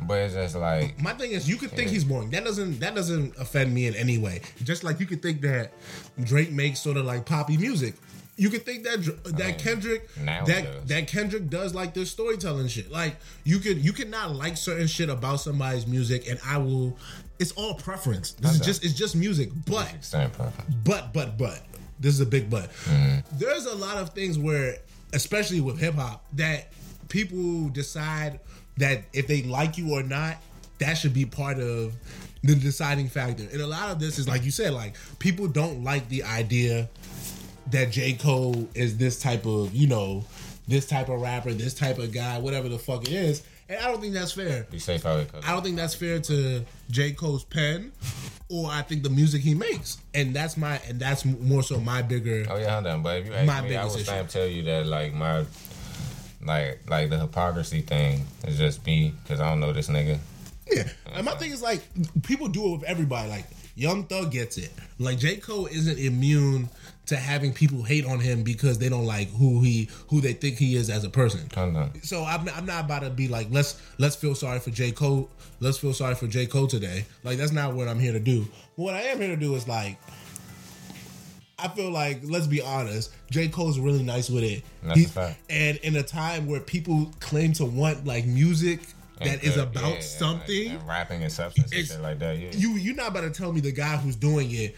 But 0.00 0.18
it's 0.18 0.34
just 0.34 0.56
like 0.56 1.00
My 1.00 1.12
thing 1.12 1.30
is, 1.30 1.48
you 1.48 1.56
could 1.56 1.70
think 1.70 1.90
he's 1.90 2.04
boring. 2.04 2.30
That 2.30 2.44
doesn't 2.44 2.80
that 2.80 2.94
doesn't 2.94 3.36
offend 3.38 3.72
me 3.72 3.86
in 3.86 3.94
any 3.94 4.18
way. 4.18 4.42
Just 4.64 4.82
like 4.84 4.98
you 5.00 5.06
could 5.06 5.22
think 5.22 5.40
that 5.42 5.72
Drake 6.22 6.50
makes 6.52 6.80
sort 6.80 6.96
of 6.96 7.04
like 7.04 7.24
poppy 7.24 7.56
music. 7.56 7.94
You 8.36 8.50
could 8.50 8.64
think 8.64 8.84
that 8.84 9.04
that 9.24 9.46
mean, 9.46 9.58
Kendrick 9.58 10.08
that 10.24 10.46
does. 10.46 10.84
that 10.86 11.06
Kendrick 11.06 11.48
does 11.48 11.74
like 11.74 11.94
this 11.94 12.10
storytelling 12.10 12.66
shit. 12.68 12.90
Like 12.90 13.16
you 13.44 13.58
could 13.58 13.84
you 13.84 13.92
cannot 13.92 14.34
like 14.34 14.56
certain 14.56 14.86
shit 14.86 15.08
about 15.08 15.36
somebody's 15.40 15.86
music, 15.86 16.28
and 16.28 16.40
I 16.44 16.58
will. 16.58 16.96
It's 17.38 17.52
all 17.52 17.74
preference. 17.74 18.32
This 18.32 18.52
is 18.52 18.60
know. 18.60 18.64
just 18.66 18.84
it's 18.84 18.94
just 18.94 19.14
music, 19.16 19.50
but 19.66 19.94
but 20.84 21.12
but 21.12 21.38
but 21.38 21.62
this 22.00 22.14
is 22.14 22.20
a 22.20 22.26
big 22.26 22.50
but. 22.50 22.70
There's 23.32 23.66
a 23.66 23.74
lot 23.74 23.98
of 23.98 24.10
things 24.10 24.38
where, 24.38 24.78
especially 25.12 25.60
with 25.60 25.78
hip 25.78 25.94
hop, 25.94 26.24
that 26.34 26.72
people 27.08 27.68
decide 27.68 28.40
that 28.78 29.04
if 29.12 29.26
they 29.28 29.42
like 29.42 29.78
you 29.78 29.92
or 29.92 30.02
not, 30.02 30.36
that 30.78 30.94
should 30.94 31.14
be 31.14 31.24
part 31.24 31.58
of 31.58 31.94
the 32.42 32.54
deciding 32.54 33.08
factor. 33.08 33.44
And 33.50 33.60
a 33.60 33.66
lot 33.66 33.90
of 33.90 33.98
this 33.98 34.18
is 34.18 34.28
like 34.28 34.44
you 34.44 34.50
said, 34.50 34.72
like 34.72 34.96
people 35.18 35.46
don't 35.46 35.82
like 35.82 36.08
the 36.08 36.24
idea 36.24 36.88
that 37.70 37.90
J. 37.90 38.12
Cole 38.14 38.68
is 38.74 38.96
this 38.96 39.20
type 39.20 39.46
of, 39.46 39.74
you 39.74 39.86
know, 39.86 40.24
this 40.68 40.86
type 40.86 41.08
of 41.08 41.20
rapper, 41.20 41.52
this 41.52 41.74
type 41.74 41.98
of 41.98 42.12
guy, 42.12 42.38
whatever 42.38 42.68
the 42.68 42.78
fuck 42.78 43.02
it 43.04 43.12
is. 43.12 43.42
and 43.68 43.78
I 43.80 43.90
don't 43.90 44.00
think 44.00 44.14
that's 44.14 44.32
fair. 44.32 44.64
Be 44.70 44.78
safe 44.78 45.04
out. 45.06 45.26
I 45.46 45.52
don't 45.52 45.62
think 45.62 45.76
that's 45.76 45.94
fair 45.94 46.20
to 46.20 46.64
J. 46.90 47.12
Cole's 47.12 47.44
pen, 47.44 47.92
or 48.50 48.70
I 48.70 48.82
think 48.82 49.02
the 49.02 49.10
music 49.10 49.42
he 49.42 49.54
makes, 49.54 49.98
and 50.14 50.34
that's 50.34 50.56
my 50.56 50.78
and 50.88 50.98
that's 51.00 51.24
more 51.24 51.62
so 51.62 51.80
my 51.80 52.02
bigger. 52.02 52.46
Oh 52.48 52.56
yeah, 52.56 52.76
I'm 52.76 52.84
done. 52.84 53.02
But 53.02 53.20
if 53.20 53.26
you 53.26 53.32
ask 53.34 53.46
My 53.46 53.60
me, 53.62 53.76
I 53.76 53.84
would 53.84 54.00
issue. 54.00 54.24
tell 54.28 54.46
you 54.46 54.62
that 54.64 54.86
like 54.86 55.12
my 55.14 55.44
like 56.42 56.80
like 56.88 57.08
the 57.10 57.18
hypocrisy 57.18 57.80
thing 57.80 58.24
is 58.46 58.58
just 58.58 58.84
me 58.86 59.14
because 59.22 59.40
I 59.40 59.48
don't 59.48 59.60
know 59.60 59.72
this 59.72 59.88
nigga. 59.88 60.18
Yeah, 60.70 60.88
and 61.14 61.24
my 61.26 61.34
thing 61.34 61.50
is 61.50 61.62
like 61.62 61.82
people 62.22 62.48
do 62.48 62.66
it 62.68 62.72
with 62.80 62.84
everybody. 62.84 63.28
Like 63.28 63.46
Young 63.76 64.04
Thug 64.04 64.30
gets 64.30 64.56
it. 64.58 64.72
Like 64.98 65.18
J. 65.18 65.36
Cole 65.36 65.66
isn't 65.66 65.98
immune 65.98 66.68
to 67.06 67.16
having 67.16 67.52
people 67.52 67.82
hate 67.82 68.06
on 68.06 68.18
him 68.18 68.42
because 68.42 68.78
they 68.78 68.88
don't 68.88 69.04
like 69.06 69.28
who 69.32 69.60
he 69.62 69.88
who 70.08 70.20
they 70.20 70.32
think 70.32 70.56
he 70.56 70.74
is 70.76 70.88
as 70.88 71.04
a 71.04 71.10
person. 71.10 71.48
So 72.02 72.24
I'm, 72.24 72.48
I'm 72.48 72.64
not 72.66 72.84
about 72.86 73.02
to 73.02 73.10
be 73.10 73.28
like 73.28 73.48
let's 73.50 73.80
let's 73.98 74.16
feel 74.16 74.34
sorry 74.34 74.58
for 74.60 74.70
J 74.70 74.90
Cole. 74.92 75.28
Let's 75.60 75.78
feel 75.78 75.92
sorry 75.92 76.14
for 76.14 76.26
J 76.26 76.46
Cole 76.46 76.66
today. 76.66 77.04
Like 77.22 77.38
that's 77.38 77.52
not 77.52 77.74
what 77.74 77.88
I'm 77.88 77.98
here 77.98 78.12
to 78.12 78.20
do. 78.20 78.46
What 78.76 78.94
I 78.94 79.02
am 79.02 79.18
here 79.18 79.28
to 79.28 79.36
do 79.36 79.54
is 79.54 79.68
like. 79.68 79.98
I 81.56 81.68
feel 81.68 81.90
like 81.90 82.20
let's 82.24 82.46
be 82.48 82.60
honest, 82.60 83.12
J 83.30 83.48
Cole's 83.48 83.78
really 83.78 84.02
nice 84.02 84.28
with 84.28 84.42
it. 84.44 84.64
That's 84.82 84.96
a 84.96 85.00
He- 85.00 85.06
fact. 85.06 85.38
And 85.48 85.76
in 85.78 85.96
a 85.96 86.02
time 86.02 86.46
where 86.46 86.60
people 86.60 87.10
claim 87.20 87.52
to 87.54 87.64
want 87.64 88.04
like 88.04 88.26
music 88.26 88.80
that 89.20 89.28
And 89.28 89.44
is 89.44 89.56
about 89.56 89.94
yeah, 89.94 90.00
something, 90.00 90.68
and, 90.70 90.78
and 90.80 90.88
rapping 90.88 91.22
and 91.22 91.32
substance 91.32 91.72
and 91.72 91.86
shit 91.86 92.00
like 92.02 92.18
that. 92.18 92.36
Yeah. 92.38 92.50
you 92.54 92.70
you're 92.72 92.96
not 92.96 93.08
about 93.08 93.20
to 93.20 93.30
tell 93.30 93.52
me 93.52 93.60
the 93.60 93.70
guy 93.70 93.96
who's 93.96 94.16
doing 94.16 94.50
it 94.50 94.74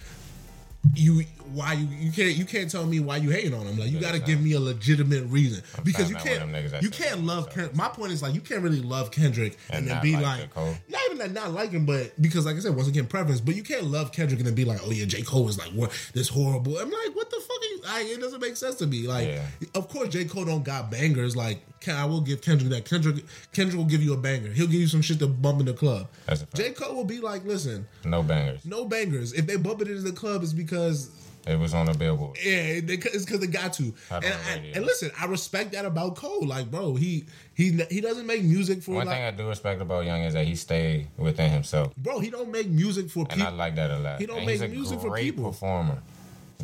you 0.94 1.22
why 1.52 1.72
you 1.72 1.86
you 1.98 2.12
can't 2.12 2.36
you 2.36 2.44
can't 2.44 2.70
tell 2.70 2.84
me 2.84 3.00
why 3.00 3.16
you 3.16 3.30
hating 3.30 3.54
on 3.54 3.66
him 3.66 3.78
like 3.78 3.90
you 3.90 3.98
got 4.00 4.12
to 4.12 4.20
give 4.20 4.40
me 4.40 4.52
a 4.52 4.60
legitimate 4.60 5.24
reason. 5.24 5.62
Because 5.84 6.08
you 6.08 6.14
not 6.16 6.24
one 6.24 6.32
of 6.32 6.38
can't 6.38 6.52
them 6.52 6.64
niggas 6.64 6.70
that 6.72 6.82
you 6.82 6.90
can't 6.90 7.24
love 7.24 7.50
Ken- 7.50 7.70
my 7.74 7.88
point 7.88 8.12
is 8.12 8.22
like 8.22 8.34
you 8.34 8.40
can't 8.40 8.62
really 8.62 8.80
love 8.82 9.10
Kendrick 9.10 9.56
and, 9.70 9.78
And 9.78 9.88
then 9.88 10.02
be 10.02 10.12
like 10.12 10.54
like 10.54 10.56
not 10.88 11.00
even 11.06 11.18
that 11.18 11.32
not 11.32 11.52
like 11.52 11.70
him 11.70 11.86
but 11.86 12.20
because 12.20 12.44
like 12.46 12.56
I 12.56 12.58
said 12.58 12.74
once 12.76 12.88
again 12.88 13.06
preference 13.06 13.40
but 13.40 13.56
you 13.56 13.62
can't 13.62 13.84
love 13.84 14.12
Kendrick 14.12 14.38
and 14.38 14.46
then 14.46 14.54
be 14.54 14.64
like 14.64 14.80
oh 14.84 14.90
yeah 14.90 15.06
J. 15.06 15.22
Cole 15.22 15.48
is 15.48 15.58
like 15.58 15.70
what 15.70 15.90
this 16.12 16.28
horrible 16.28 16.76
I'm 16.78 16.90
like 16.90 17.14
what 17.16 17.30
the 17.30 17.36
fuck 17.40 17.56
are 17.60 17.64
you 17.64 17.80
I, 17.88 18.12
it 18.14 18.20
doesn't 18.20 18.40
make 18.40 18.56
sense 18.56 18.74
to 18.76 18.86
me 18.86 19.06
like 19.06 19.28
Yeah. 19.28 19.42
of 19.74 19.88
course 19.88 20.08
J. 20.10 20.24
Cole 20.26 20.44
don't 20.44 20.64
got 20.64 20.90
bangers 20.90 21.36
like 21.36 21.62
I 21.94 22.04
will 22.04 22.20
give 22.20 22.40
Kendrick 22.42 22.70
that 22.70 22.84
Kendrick 22.84 23.24
Kendrick 23.52 23.76
will 23.76 23.84
give 23.84 24.02
you 24.02 24.12
a 24.14 24.16
banger 24.16 24.50
he'll 24.50 24.66
give 24.66 24.80
you 24.80 24.88
some 24.88 25.02
shit 25.02 25.18
to 25.20 25.26
bump 25.26 25.60
in 25.60 25.66
the 25.66 25.72
club 25.74 26.08
a. 26.28 26.36
J 26.54 26.70
Cole 26.72 26.94
will 26.96 27.04
be 27.04 27.20
like 27.20 27.44
listen 27.44 27.86
no 28.04 28.22
bangers. 28.22 28.64
no 28.64 28.84
bangers. 28.84 29.32
If 29.32 29.46
they 29.46 29.56
bump 29.56 29.82
it 29.82 29.88
into 29.88 30.02
the 30.02 30.12
club, 30.12 30.42
it's 30.42 30.52
because 30.52 31.10
It 31.46 31.58
was 31.60 31.74
on 31.74 31.86
the 31.86 31.94
billboard. 31.94 32.36
yeah, 32.44 32.80
they, 32.80 32.94
it's 32.94 33.24
because 33.24 33.38
they 33.38 33.46
got 33.46 33.72
to. 33.74 33.94
And, 34.10 34.24
I, 34.24 34.72
and 34.74 34.84
listen, 34.84 35.12
I 35.20 35.26
respect 35.26 35.70
that 35.72 35.84
about 35.84 36.16
Cole. 36.16 36.44
Like, 36.44 36.70
bro, 36.72 36.96
he 36.96 37.26
he 37.54 37.70
he 37.88 38.00
doesn't 38.00 38.26
make 38.26 38.42
music 38.42 38.82
for 38.82 38.96
One 38.96 39.06
like, 39.06 39.14
thing 39.16 39.24
I 39.24 39.30
do 39.30 39.46
respect 39.48 39.80
about 39.80 40.04
Young 40.06 40.22
is 40.22 40.34
that 40.34 40.44
he 40.44 40.56
stayed 40.56 41.06
within 41.16 41.50
himself, 41.52 41.94
bro. 41.96 42.18
He 42.18 42.30
don't 42.30 42.50
make 42.50 42.68
music 42.68 43.08
for 43.10 43.26
and 43.30 43.40
I 43.42 43.50
like 43.50 43.76
that 43.76 43.90
a 43.92 43.98
lot. 43.98 44.18
He 44.20 44.26
don't 44.26 44.38
and 44.38 44.46
make 44.46 44.54
he's 44.60 44.62
a 44.62 44.68
music 44.68 44.98
for 45.00 45.10
great 45.10 45.36
people. 45.36 45.50
performer. 45.52 46.02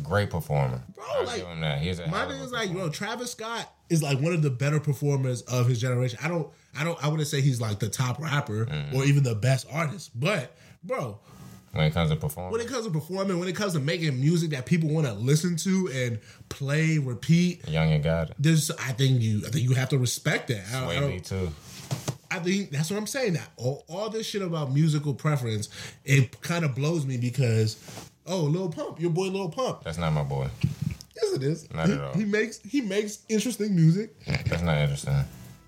Great 0.01 0.29
performer. 0.29 0.81
Bro, 0.95 1.03
I'll 1.07 1.25
like, 1.25 1.37
give 1.37 1.47
him 1.47 1.61
that. 1.61 1.81
He's 1.81 1.99
a 1.99 2.07
My 2.07 2.25
thing 2.25 2.41
is 2.41 2.51
like, 2.51 2.69
performer. 2.69 2.79
bro, 2.85 2.89
Travis 2.89 3.31
Scott 3.31 3.71
is 3.89 4.01
like 4.01 4.19
one 4.19 4.33
of 4.33 4.41
the 4.41 4.49
better 4.49 4.79
performers 4.79 5.41
of 5.43 5.67
his 5.67 5.79
generation. 5.79 6.17
I 6.23 6.27
don't, 6.27 6.47
I 6.77 6.83
don't, 6.83 7.01
I 7.03 7.07
wouldn't 7.07 7.27
say 7.27 7.41
he's 7.41 7.61
like 7.61 7.79
the 7.79 7.89
top 7.89 8.19
rapper 8.19 8.65
Mm. 8.65 8.93
or 8.95 9.05
even 9.05 9.23
the 9.23 9.35
best 9.35 9.67
artist, 9.71 10.11
but 10.19 10.55
bro, 10.83 11.19
when 11.73 11.85
it 11.85 11.93
comes 11.93 12.09
to 12.11 12.15
performing, 12.15 12.51
when 12.51 12.61
it 12.61 12.67
comes 12.67 12.85
to 12.85 12.91
performing, 12.91 13.39
when 13.39 13.47
it 13.47 13.55
comes 13.55 13.73
to 13.73 13.79
making 13.79 14.19
music 14.19 14.51
that 14.51 14.65
people 14.65 14.89
want 14.89 15.05
to 15.07 15.13
listen 15.13 15.55
to 15.57 15.89
and 15.93 16.19
play, 16.49 16.97
repeat, 16.97 17.67
Young 17.67 17.91
and 17.91 18.03
got 18.03 18.29
it. 18.31 18.35
there's, 18.39 18.69
I 18.71 18.91
think 18.93 19.21
you, 19.21 19.43
I 19.45 19.49
think 19.49 19.67
you 19.67 19.73
have 19.75 19.89
to 19.89 19.97
respect 19.97 20.47
that. 20.49 20.63
I, 20.73 20.97
I 20.97 20.99
me 21.07 21.19
too. 21.19 21.49
I 22.31 22.39
think 22.39 22.71
that's 22.71 22.89
what 22.89 22.97
I'm 22.97 23.05
saying. 23.07 23.33
That 23.33 23.47
all, 23.57 23.85
all 23.87 24.09
this 24.09 24.25
shit 24.27 24.41
about 24.41 24.71
musical 24.71 25.13
preference, 25.13 25.69
it 26.03 26.41
kind 26.41 26.65
of 26.65 26.73
blows 26.73 27.05
me 27.05 27.17
because, 27.17 27.77
oh, 28.27 28.41
Lil 28.43 28.69
Pump, 28.69 28.99
your 28.99 29.11
boy 29.11 29.27
Lil 29.27 29.49
Pump. 29.49 29.83
That's 29.83 29.97
not 29.97 30.11
my 30.13 30.23
boy. 30.23 30.47
Yes, 31.15 31.33
it 31.33 31.43
is. 31.43 31.71
Not 31.73 31.87
he, 31.87 31.93
at 31.93 32.01
all. 32.01 32.13
he 32.13 32.25
makes 32.25 32.59
he 32.59 32.81
makes 32.81 33.19
interesting 33.29 33.75
music. 33.75 34.13
That's 34.25 34.61
not 34.61 34.77
interesting. 34.77 35.13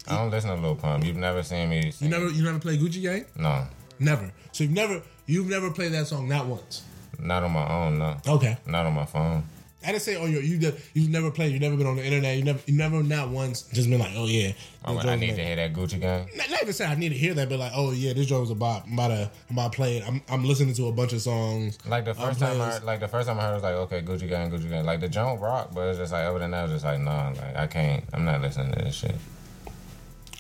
I 0.08 0.18
don't 0.18 0.30
listen 0.32 0.50
to 0.56 0.62
Lil 0.62 0.76
Pump. 0.76 1.04
You've 1.06 1.18
never 1.18 1.44
seen 1.44 1.70
me. 1.70 1.92
You 2.00 2.10
never 2.10 2.30
you 2.30 2.44
never 2.44 2.60
play 2.60 2.78
Gucci 2.78 3.02
Gang? 3.02 3.26
No, 3.38 3.66
Never. 4.00 4.32
So 4.52 4.64
you've 4.64 4.74
never 4.74 5.02
you've 5.26 5.48
never 5.50 5.72
played 5.72 5.92
that 5.94 6.08
song 6.08 6.28
not 6.28 6.46
once. 6.48 6.84
not 7.20 7.44
on 7.44 7.52
my 7.52 7.68
own. 7.68 7.98
No, 8.00 8.18
Okay. 8.28 8.58
not 8.66 8.86
on 8.86 8.94
my 8.94 9.06
phone. 9.06 9.44
I 9.86 9.92
didn't 9.92 10.02
say 10.02 10.16
oh 10.16 10.26
you 10.26 10.40
you 10.40 10.74
you've 10.94 11.10
never 11.10 11.32
played. 11.32 11.52
You've 11.52 11.62
never 11.62 11.78
been 11.78 11.88
on 11.88 11.96
the 11.96 12.06
internet. 12.06 12.38
You 12.38 12.44
never 12.44 12.60
you 12.66 12.76
never 12.76 13.04
not 13.04 13.30
once 13.30 13.64
just 13.74 13.90
been 13.90 14.00
like 14.00 14.14
oh 14.16 14.26
yeah. 14.26 14.52
I, 14.84 14.94
this 14.94 15.06
I 15.06 15.16
need 15.16 15.36
to 15.36 15.44
hear 15.44 15.56
that 15.56 15.74
Gucci 15.74 16.00
gang. 16.00 16.30
Not, 16.36 16.50
not 16.50 16.62
even 16.62 16.74
say 16.74 16.86
I 16.86 16.96
need 16.96 17.10
to 17.10 17.16
hear 17.16 17.34
that, 17.34 17.50
but 17.50 17.58
like, 17.58 17.72
oh 17.76 17.92
yeah, 17.92 18.14
this 18.14 18.28
joint 18.28 18.42
was 18.42 18.52
about. 18.52 18.86
I'm 18.86 18.94
about 18.94 19.08
to, 19.08 19.32
I'm 19.50 19.58
about 19.58 19.72
to 19.72 19.76
play 19.76 19.98
it. 19.98 20.08
I'm, 20.08 20.22
I'm 20.30 20.46
listening 20.46 20.76
to 20.76 20.88
a 20.88 20.92
bunch 20.92 21.14
of 21.14 21.22
songs. 21.22 21.80
Like 21.88 22.06
the 22.06 22.14
first 22.14 22.40
time, 22.40 22.62
I 22.62 22.72
heard, 22.72 22.84
like 22.84 23.00
the 23.00 23.08
first 23.08 23.28
time 23.28 23.40
I 23.40 23.44
heard, 23.44 23.52
it 23.52 23.56
was 23.56 23.64
like, 23.64 23.76
okay, 23.76 24.02
Gucci 24.04 24.30
gang, 24.30 24.52
Gucci 24.52 24.70
gang. 24.70 24.86
Like 24.86 25.00
the 25.00 25.10
joint 25.10 25.42
rock, 25.42 25.72
but 25.74 25.88
it's 25.88 25.98
just 25.98 26.12
like 26.12 26.26
other 26.26 26.40
than 26.40 26.52
that, 26.52 26.60
it 26.60 26.64
was 26.64 26.72
just 26.74 26.86
like, 26.86 27.00
nah, 27.00 27.30
like 27.30 27.56
I 27.56 27.66
can't. 27.68 28.04
I'm 28.14 28.26
not 28.26 28.42
listening 28.42 28.74
to 28.74 28.84
this 28.84 28.96
shit. 28.96 29.16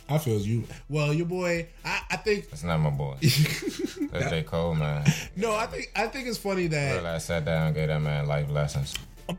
I 0.07 0.19
feel 0.19 0.39
you. 0.39 0.65
Well, 0.87 1.13
your 1.13 1.25
boy, 1.25 1.67
I, 1.83 2.01
I 2.11 2.17
think 2.17 2.49
That's 2.51 2.63
not 2.63 2.79
my 2.79 2.91
boy. 2.91 3.15
That's 3.21 4.29
J 4.29 4.43
Cole, 4.45 4.75
man. 4.75 5.03
no, 5.35 5.55
I 5.55 5.65
think 5.65 5.91
I 5.95 6.07
think 6.07 6.27
it's 6.27 6.37
funny 6.37 6.67
that 6.67 7.03
I 7.03 7.17
sat 7.17 7.45
down 7.45 7.67
and 7.67 7.75
gave 7.75 7.87
that 7.87 8.01
man 8.01 8.27
life 8.27 8.49
lessons. 8.51 8.93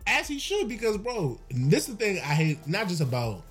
As 0.06 0.28
he 0.28 0.38
should 0.38 0.68
because 0.68 0.98
bro, 0.98 1.38
this 1.50 1.88
is 1.88 1.96
the 1.96 2.04
thing 2.04 2.18
I 2.18 2.34
hate. 2.34 2.66
Not 2.66 2.88
just 2.88 3.00
about 3.00 3.42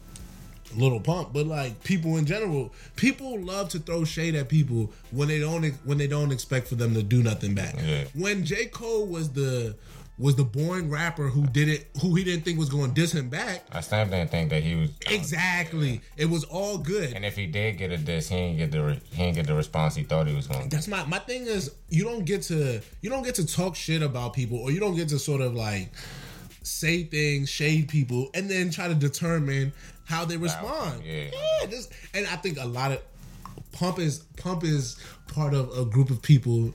Little 0.75 0.99
Pump, 0.99 1.29
but 1.33 1.45
like 1.45 1.83
people 1.83 2.17
in 2.17 2.25
general. 2.25 2.71
People 2.95 3.39
love 3.39 3.69
to 3.69 3.79
throw 3.79 4.03
shade 4.03 4.35
at 4.35 4.49
people 4.49 4.91
when 5.11 5.27
they 5.27 5.39
don't 5.39 5.63
when 5.85 5.97
they 5.97 6.07
don't 6.07 6.31
expect 6.31 6.67
for 6.67 6.75
them 6.75 6.93
to 6.93 7.03
do 7.03 7.23
nothing 7.23 7.55
back. 7.55 7.75
Yeah. 7.83 8.05
When 8.13 8.45
J 8.45 8.65
Cole 8.65 9.05
was 9.05 9.29
the 9.31 9.75
was 10.17 10.35
the 10.35 10.43
boring 10.43 10.89
rapper 10.89 11.27
who 11.27 11.45
did 11.47 11.67
it, 11.67 11.87
who 12.01 12.15
he 12.15 12.23
didn't 12.23 12.45
think 12.45 12.57
was 12.57 12.69
going 12.69 12.93
to 12.93 13.01
diss 13.01 13.11
him 13.11 13.27
back. 13.27 13.65
I 13.71 13.81
still 13.81 14.05
didn't 14.05 14.31
think 14.31 14.49
that 14.49 14.63
he 14.63 14.75
was. 14.75 14.89
Um, 14.89 15.13
exactly, 15.13 16.01
it 16.15 16.25
was 16.25 16.45
all 16.45 16.77
good. 16.77 17.13
And 17.13 17.25
if 17.25 17.35
he 17.35 17.47
did 17.47 17.77
get 17.77 17.91
a 17.91 17.97
diss, 17.97 18.29
he 18.29 18.35
didn't 18.35 18.57
get 18.57 18.71
the 18.71 18.83
re- 18.83 19.01
he 19.11 19.23
didn't 19.23 19.35
get 19.35 19.47
the 19.47 19.55
response 19.55 19.95
he 19.95 20.03
thought 20.03 20.27
he 20.27 20.35
was 20.35 20.47
going 20.47 20.69
to. 20.69 20.75
That's 20.75 20.87
my 20.87 21.05
my 21.05 21.19
thing 21.19 21.43
is 21.47 21.71
you 21.89 22.03
don't 22.03 22.25
get 22.25 22.43
to 22.43 22.81
you 23.01 23.09
don't 23.09 23.23
get 23.23 23.35
to 23.35 23.45
talk 23.45 23.75
shit 23.75 24.01
about 24.01 24.33
people 24.33 24.59
or 24.59 24.71
you 24.71 24.79
don't 24.79 24.95
get 24.95 25.09
to 25.09 25.19
sort 25.19 25.41
of 25.41 25.53
like 25.53 25.91
say 26.65 27.03
things, 27.03 27.49
shade 27.49 27.87
people, 27.87 28.29
and 28.33 28.49
then 28.49 28.69
try 28.69 28.87
to 28.87 28.95
determine 28.95 29.71
how 30.05 30.25
they 30.25 30.37
respond. 30.37 31.03
yeah. 31.03 31.29
just 31.69 31.91
and 32.13 32.27
I 32.27 32.35
think 32.35 32.57
a 32.59 32.65
lot 32.65 32.91
of 32.91 33.01
pump 33.71 33.99
is 33.99 34.19
pump 34.37 34.63
is 34.63 34.97
part 35.27 35.53
of 35.53 35.77
a 35.77 35.85
group 35.85 36.09
of 36.09 36.21
people 36.21 36.73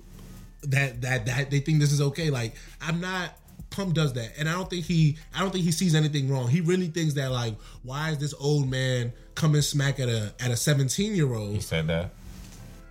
that 0.63 1.03
that 1.03 1.27
that 1.27 1.51
they 1.51 1.61
think 1.61 1.81
this 1.81 1.93
is 1.93 2.01
okay. 2.01 2.31
Like 2.31 2.55
I'm 2.81 3.01
not. 3.01 3.37
Pump 3.71 3.95
does 3.95 4.15
that, 4.15 4.33
and 4.37 4.49
I 4.49 4.53
don't 4.55 4.69
think 4.69 4.85
he. 4.85 5.17
I 5.33 5.39
don't 5.39 5.53
think 5.53 5.65
he 5.65 5.71
sees 5.71 5.95
anything 5.95 6.29
wrong. 6.29 6.49
He 6.49 6.61
really 6.61 6.89
thinks 6.89 7.15
that 7.15 7.31
like, 7.31 7.55
why 7.85 8.11
is 8.11 8.19
this 8.19 8.35
old 8.41 8.69
man 8.69 9.13
coming 9.37 9.63
smack 9.63 10.01
at 10.01 10.09
a 10.09 10.35
at 10.41 10.51
a 10.51 10.57
17 10.57 11.15
year 11.15 11.33
old? 11.33 11.53
He 11.53 11.61
said 11.61 11.87
that. 11.87 12.11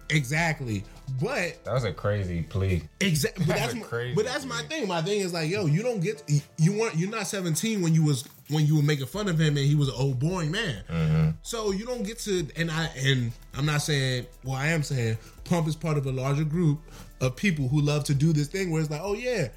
Exactly, 0.10 0.86
but 1.10 1.64
That 1.66 1.74
was 1.74 1.84
a 1.84 1.92
crazy 1.94 2.44
plea. 2.44 2.84
Exactly, 3.00 3.46
but 3.46 3.56
That's 3.56 3.62
that's 3.62 3.76
my, 3.76 3.82
crazy 3.82 4.16
but 4.16 4.26
that's 4.26 4.46
my 4.46 4.58
thing. 4.60 4.68
thing. 4.82 4.88
My 4.88 5.02
thing 5.02 5.22
is 5.22 5.34
like, 5.34 5.50
yo, 5.50 5.66
you 5.66 5.84
don't 5.84 6.00
get 6.00 6.24
you 6.58 6.80
weren't 6.80 6.96
you're 6.96 7.10
not 7.10 7.28
17 7.28 7.82
when 7.82 7.94
you 7.94 8.04
was 8.04 8.26
when 8.50 8.66
you 8.66 8.78
were 8.78 8.84
making 8.84 9.06
fun 9.06 9.28
of 9.28 9.40
him 9.40 9.58
and 9.58 9.66
he 9.66 9.76
was 9.76 9.90
an 9.90 9.96
old 9.98 10.20
boring 10.20 10.52
man. 10.52 10.84
Mm-hmm. 10.90 11.30
So 11.42 11.72
you 11.72 11.86
don't 11.86 12.04
get 12.04 12.20
to 12.20 12.48
and 12.56 12.72
I 12.72 12.90
and 12.98 13.32
I'm 13.58 13.66
not 13.66 13.82
saying 13.82 14.28
well 14.44 14.56
I 14.56 14.68
am 14.68 14.84
saying 14.84 15.18
Pump 15.44 15.68
is 15.68 15.76
part 15.76 15.98
of 15.98 16.06
a 16.06 16.12
larger 16.12 16.44
group 16.44 16.80
of 17.22 17.36
people 17.36 17.68
who 17.68 17.82
love 17.82 18.04
to 18.06 18.14
do 18.16 18.32
this 18.34 18.48
thing 18.48 18.72
where 18.72 18.82
it's 18.82 18.90
like, 18.90 19.02
oh 19.04 19.14
yeah, 19.14 19.50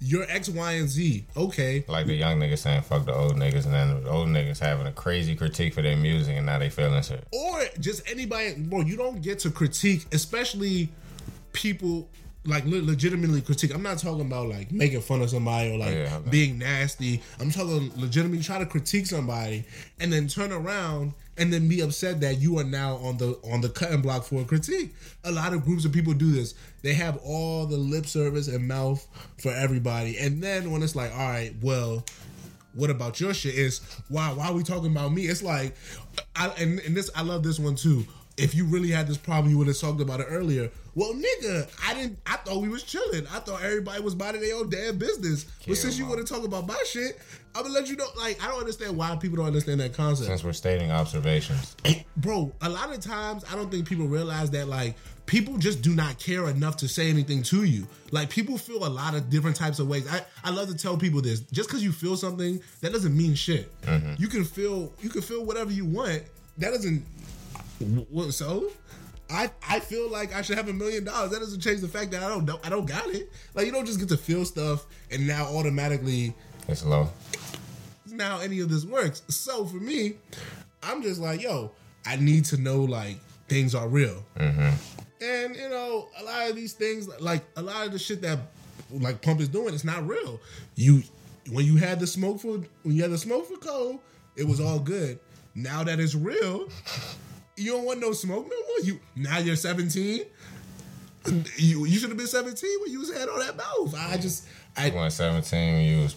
you're 0.00 0.24
X, 0.30 0.48
Y, 0.48 0.72
and 0.72 0.88
Z. 0.88 1.24
Okay, 1.36 1.84
Like 1.86 2.06
the 2.06 2.14
young 2.14 2.38
niggas 2.40 2.58
saying 2.58 2.82
fuck 2.82 3.04
the 3.04 3.14
old 3.14 3.34
niggas, 3.36 3.64
and 3.66 3.74
then 3.74 4.02
the 4.02 4.10
old 4.10 4.28
niggas 4.28 4.58
having 4.58 4.86
a 4.86 4.92
crazy 4.92 5.36
critique 5.36 5.74
for 5.74 5.82
their 5.82 5.96
music, 5.96 6.36
and 6.36 6.46
now 6.46 6.58
they 6.58 6.70
feeling 6.70 7.02
shit. 7.02 7.24
or 7.32 7.62
just 7.78 8.08
anybody 8.10 8.54
bro 8.56 8.80
you 8.80 8.96
don't 8.96 9.20
get 9.22 9.38
to 9.40 9.50
critique 9.50 10.06
especially 10.12 10.88
people 11.52 12.08
like 12.44 12.64
le- 12.64 12.82
legitimately 12.82 13.42
critique. 13.42 13.74
I'm 13.74 13.82
not 13.82 13.98
talking 13.98 14.22
about 14.22 14.48
like 14.48 14.72
making 14.72 15.00
fun 15.02 15.20
of 15.20 15.30
somebody 15.30 15.72
or 15.74 15.78
like 15.78 15.94
Yeah, 15.94 16.18
being 16.30 16.58
nasty. 16.58 17.22
I'm 17.38 17.50
talking 17.50 17.92
legitimately 17.96 18.42
try 18.42 18.58
to 18.58 18.66
critique 18.66 19.06
somebody 19.06 19.64
and 19.98 20.12
then 20.12 20.26
turn 20.26 20.50
around 20.50 21.12
and 21.36 21.52
then 21.52 21.68
be 21.68 21.80
upset 21.80 22.20
that 22.20 22.40
you 22.40 22.58
are 22.58 22.64
now 22.64 22.96
on 22.96 23.18
the 23.18 23.38
on 23.52 23.60
the 23.60 23.68
cutting 23.68 24.00
block 24.00 24.24
for 24.24 24.42
a 24.42 24.44
critique. 24.44 24.94
A 25.24 25.32
lot 25.32 25.52
of 25.52 25.64
groups 25.64 25.84
of 25.84 25.92
people 25.92 26.14
do 26.14 26.32
this. 26.32 26.54
They 26.82 26.94
have 26.94 27.18
all 27.18 27.66
the 27.66 27.76
lip 27.76 28.06
service 28.06 28.48
and 28.48 28.66
mouth 28.66 29.06
for 29.38 29.52
everybody. 29.52 30.16
And 30.18 30.42
then 30.42 30.70
when 30.70 30.82
it's 30.82 30.96
like 30.96 31.12
all 31.12 31.18
right 31.18 31.54
well 31.62 32.04
what 32.72 32.88
about 32.88 33.20
your 33.20 33.34
shit? 33.34 33.54
Is 33.54 33.80
why 34.08 34.32
why 34.32 34.46
are 34.46 34.54
we 34.54 34.62
talking 34.62 34.92
about 34.92 35.12
me? 35.12 35.22
It's 35.22 35.42
like 35.42 35.74
I, 36.36 36.48
and, 36.58 36.78
and 36.80 36.96
this 36.96 37.10
i 37.14 37.22
love 37.22 37.42
this 37.42 37.58
one 37.58 37.74
too 37.74 38.06
if 38.40 38.54
you 38.54 38.64
really 38.64 38.90
had 38.90 39.06
this 39.06 39.18
problem, 39.18 39.50
you 39.50 39.58
would 39.58 39.66
have 39.66 39.78
talked 39.78 40.00
about 40.00 40.20
it 40.20 40.26
earlier. 40.28 40.70
Well, 40.94 41.12
nigga, 41.12 41.70
I 41.86 41.94
didn't. 41.94 42.18
I 42.26 42.36
thought 42.36 42.60
we 42.60 42.68
was 42.68 42.82
chilling. 42.82 43.26
I 43.28 43.38
thought 43.38 43.62
everybody 43.62 44.02
was 44.02 44.16
minding 44.16 44.42
their 44.42 44.56
own 44.56 44.70
damn 44.70 44.98
business. 44.98 45.44
Kill 45.60 45.72
but 45.72 45.76
since 45.76 45.98
you 45.98 46.06
want 46.06 46.26
to 46.26 46.34
talk 46.34 46.44
about 46.44 46.66
my 46.66 46.82
shit, 46.86 47.18
I'm 47.54 47.62
gonna 47.62 47.74
let 47.74 47.88
you 47.88 47.96
know. 47.96 48.06
Like, 48.18 48.42
I 48.42 48.48
don't 48.48 48.60
understand 48.60 48.96
why 48.96 49.14
people 49.16 49.36
don't 49.36 49.46
understand 49.46 49.80
that 49.80 49.92
concept. 49.92 50.28
Since 50.28 50.42
we're 50.42 50.52
stating 50.52 50.90
observations, 50.90 51.76
bro 52.16 52.52
a 52.60 52.68
lot 52.68 52.92
of 52.92 53.00
times 53.00 53.44
i 53.50 53.56
don't 53.56 53.70
think 53.70 53.86
people 53.86 54.06
realize 54.06 54.50
that 54.50 54.68
like 54.68 54.94
people 55.26 55.56
just 55.56 55.82
do 55.82 55.94
not 55.94 56.18
care 56.18 56.48
enough 56.48 56.76
to 56.76 56.88
say 56.88 57.08
anything 57.08 57.42
to 57.42 57.64
you 57.64 57.86
like 58.10 58.28
people 58.28 58.58
feel 58.58 58.86
a 58.86 58.88
lot 58.88 59.14
of 59.14 59.30
different 59.30 59.56
types 59.56 59.78
of 59.78 59.88
ways 59.88 60.06
i, 60.10 60.20
I 60.44 60.50
love 60.50 60.68
to 60.68 60.76
tell 60.76 60.96
people 60.96 61.22
this 61.22 61.40
just 61.40 61.68
because 61.68 61.82
you 61.82 61.92
feel 61.92 62.16
something 62.16 62.60
that 62.80 62.92
doesn't 62.92 63.16
mean 63.16 63.34
shit 63.34 63.70
mm-hmm. 63.82 64.14
you 64.18 64.28
can 64.28 64.44
feel 64.44 64.92
you 65.00 65.08
can 65.08 65.22
feel 65.22 65.44
whatever 65.44 65.70
you 65.70 65.84
want 65.84 66.22
that 66.58 66.72
doesn't 66.72 67.04
what 67.80 68.32
so 68.32 68.70
I, 69.30 69.50
I 69.68 69.78
feel 69.80 70.10
like 70.10 70.34
I 70.34 70.42
should 70.42 70.56
have 70.56 70.68
a 70.68 70.72
million 70.72 71.04
dollars. 71.04 71.30
That 71.30 71.38
doesn't 71.38 71.60
change 71.60 71.80
the 71.80 71.88
fact 71.88 72.10
that 72.10 72.22
I 72.22 72.28
don't 72.28 72.44
know 72.44 72.58
I 72.64 72.68
don't 72.68 72.86
got 72.86 73.06
it. 73.08 73.30
Like 73.54 73.66
you 73.66 73.72
don't 73.72 73.86
just 73.86 73.98
get 73.98 74.08
to 74.08 74.16
feel 74.16 74.44
stuff 74.44 74.86
and 75.10 75.26
now 75.26 75.44
automatically 75.44 76.34
it's 76.68 76.84
low. 76.84 77.08
now 78.06 78.40
any 78.40 78.60
of 78.60 78.68
this 78.68 78.84
works. 78.84 79.22
So 79.28 79.64
for 79.64 79.76
me, 79.76 80.14
I'm 80.82 81.02
just 81.02 81.20
like, 81.20 81.42
yo, 81.42 81.72
I 82.06 82.16
need 82.16 82.44
to 82.46 82.56
know 82.56 82.82
like 82.82 83.16
things 83.48 83.74
are 83.74 83.88
real. 83.88 84.24
Mm-hmm. 84.38 84.70
And 85.22 85.56
you 85.56 85.68
know, 85.68 86.08
a 86.18 86.24
lot 86.24 86.50
of 86.50 86.56
these 86.56 86.72
things, 86.72 87.08
like 87.20 87.42
a 87.56 87.62
lot 87.62 87.86
of 87.86 87.92
the 87.92 87.98
shit 87.98 88.22
that 88.22 88.38
like 88.90 89.22
Pump 89.22 89.40
is 89.40 89.48
doing, 89.48 89.74
it's 89.74 89.84
not 89.84 90.06
real. 90.06 90.40
You 90.76 91.02
when 91.50 91.64
you 91.64 91.76
had 91.76 92.00
the 92.00 92.06
smoke 92.06 92.40
for 92.40 92.60
when 92.82 92.96
you 92.96 93.02
had 93.02 93.10
the 93.10 93.18
smoke 93.18 93.46
for 93.46 93.56
Cole, 93.56 94.00
it 94.36 94.46
was 94.46 94.60
all 94.60 94.78
good. 94.78 95.18
Now 95.54 95.82
that 95.84 95.98
it's 95.98 96.14
real, 96.14 96.68
you 97.60 97.72
don't 97.72 97.84
want 97.84 98.00
no 98.00 98.12
smoke 98.12 98.48
no 98.50 98.56
more. 98.56 98.80
You 98.86 99.00
now 99.16 99.38
you're 99.38 99.56
17. 99.56 100.24
You 101.56 101.84
you 101.84 101.98
should 101.98 102.08
have 102.08 102.16
been 102.18 102.26
17 102.26 102.70
when 102.82 102.90
you 102.90 102.98
was 103.00 103.12
had 103.12 103.28
all 103.28 103.38
that 103.38 103.56
mouth. 103.56 103.94
I 103.96 104.16
just 104.16 104.46
I 104.76 104.86
You 104.86 104.94
went 104.94 105.12
17 105.12 105.72
when 105.74 105.82
you 105.84 105.98
was 106.04 106.14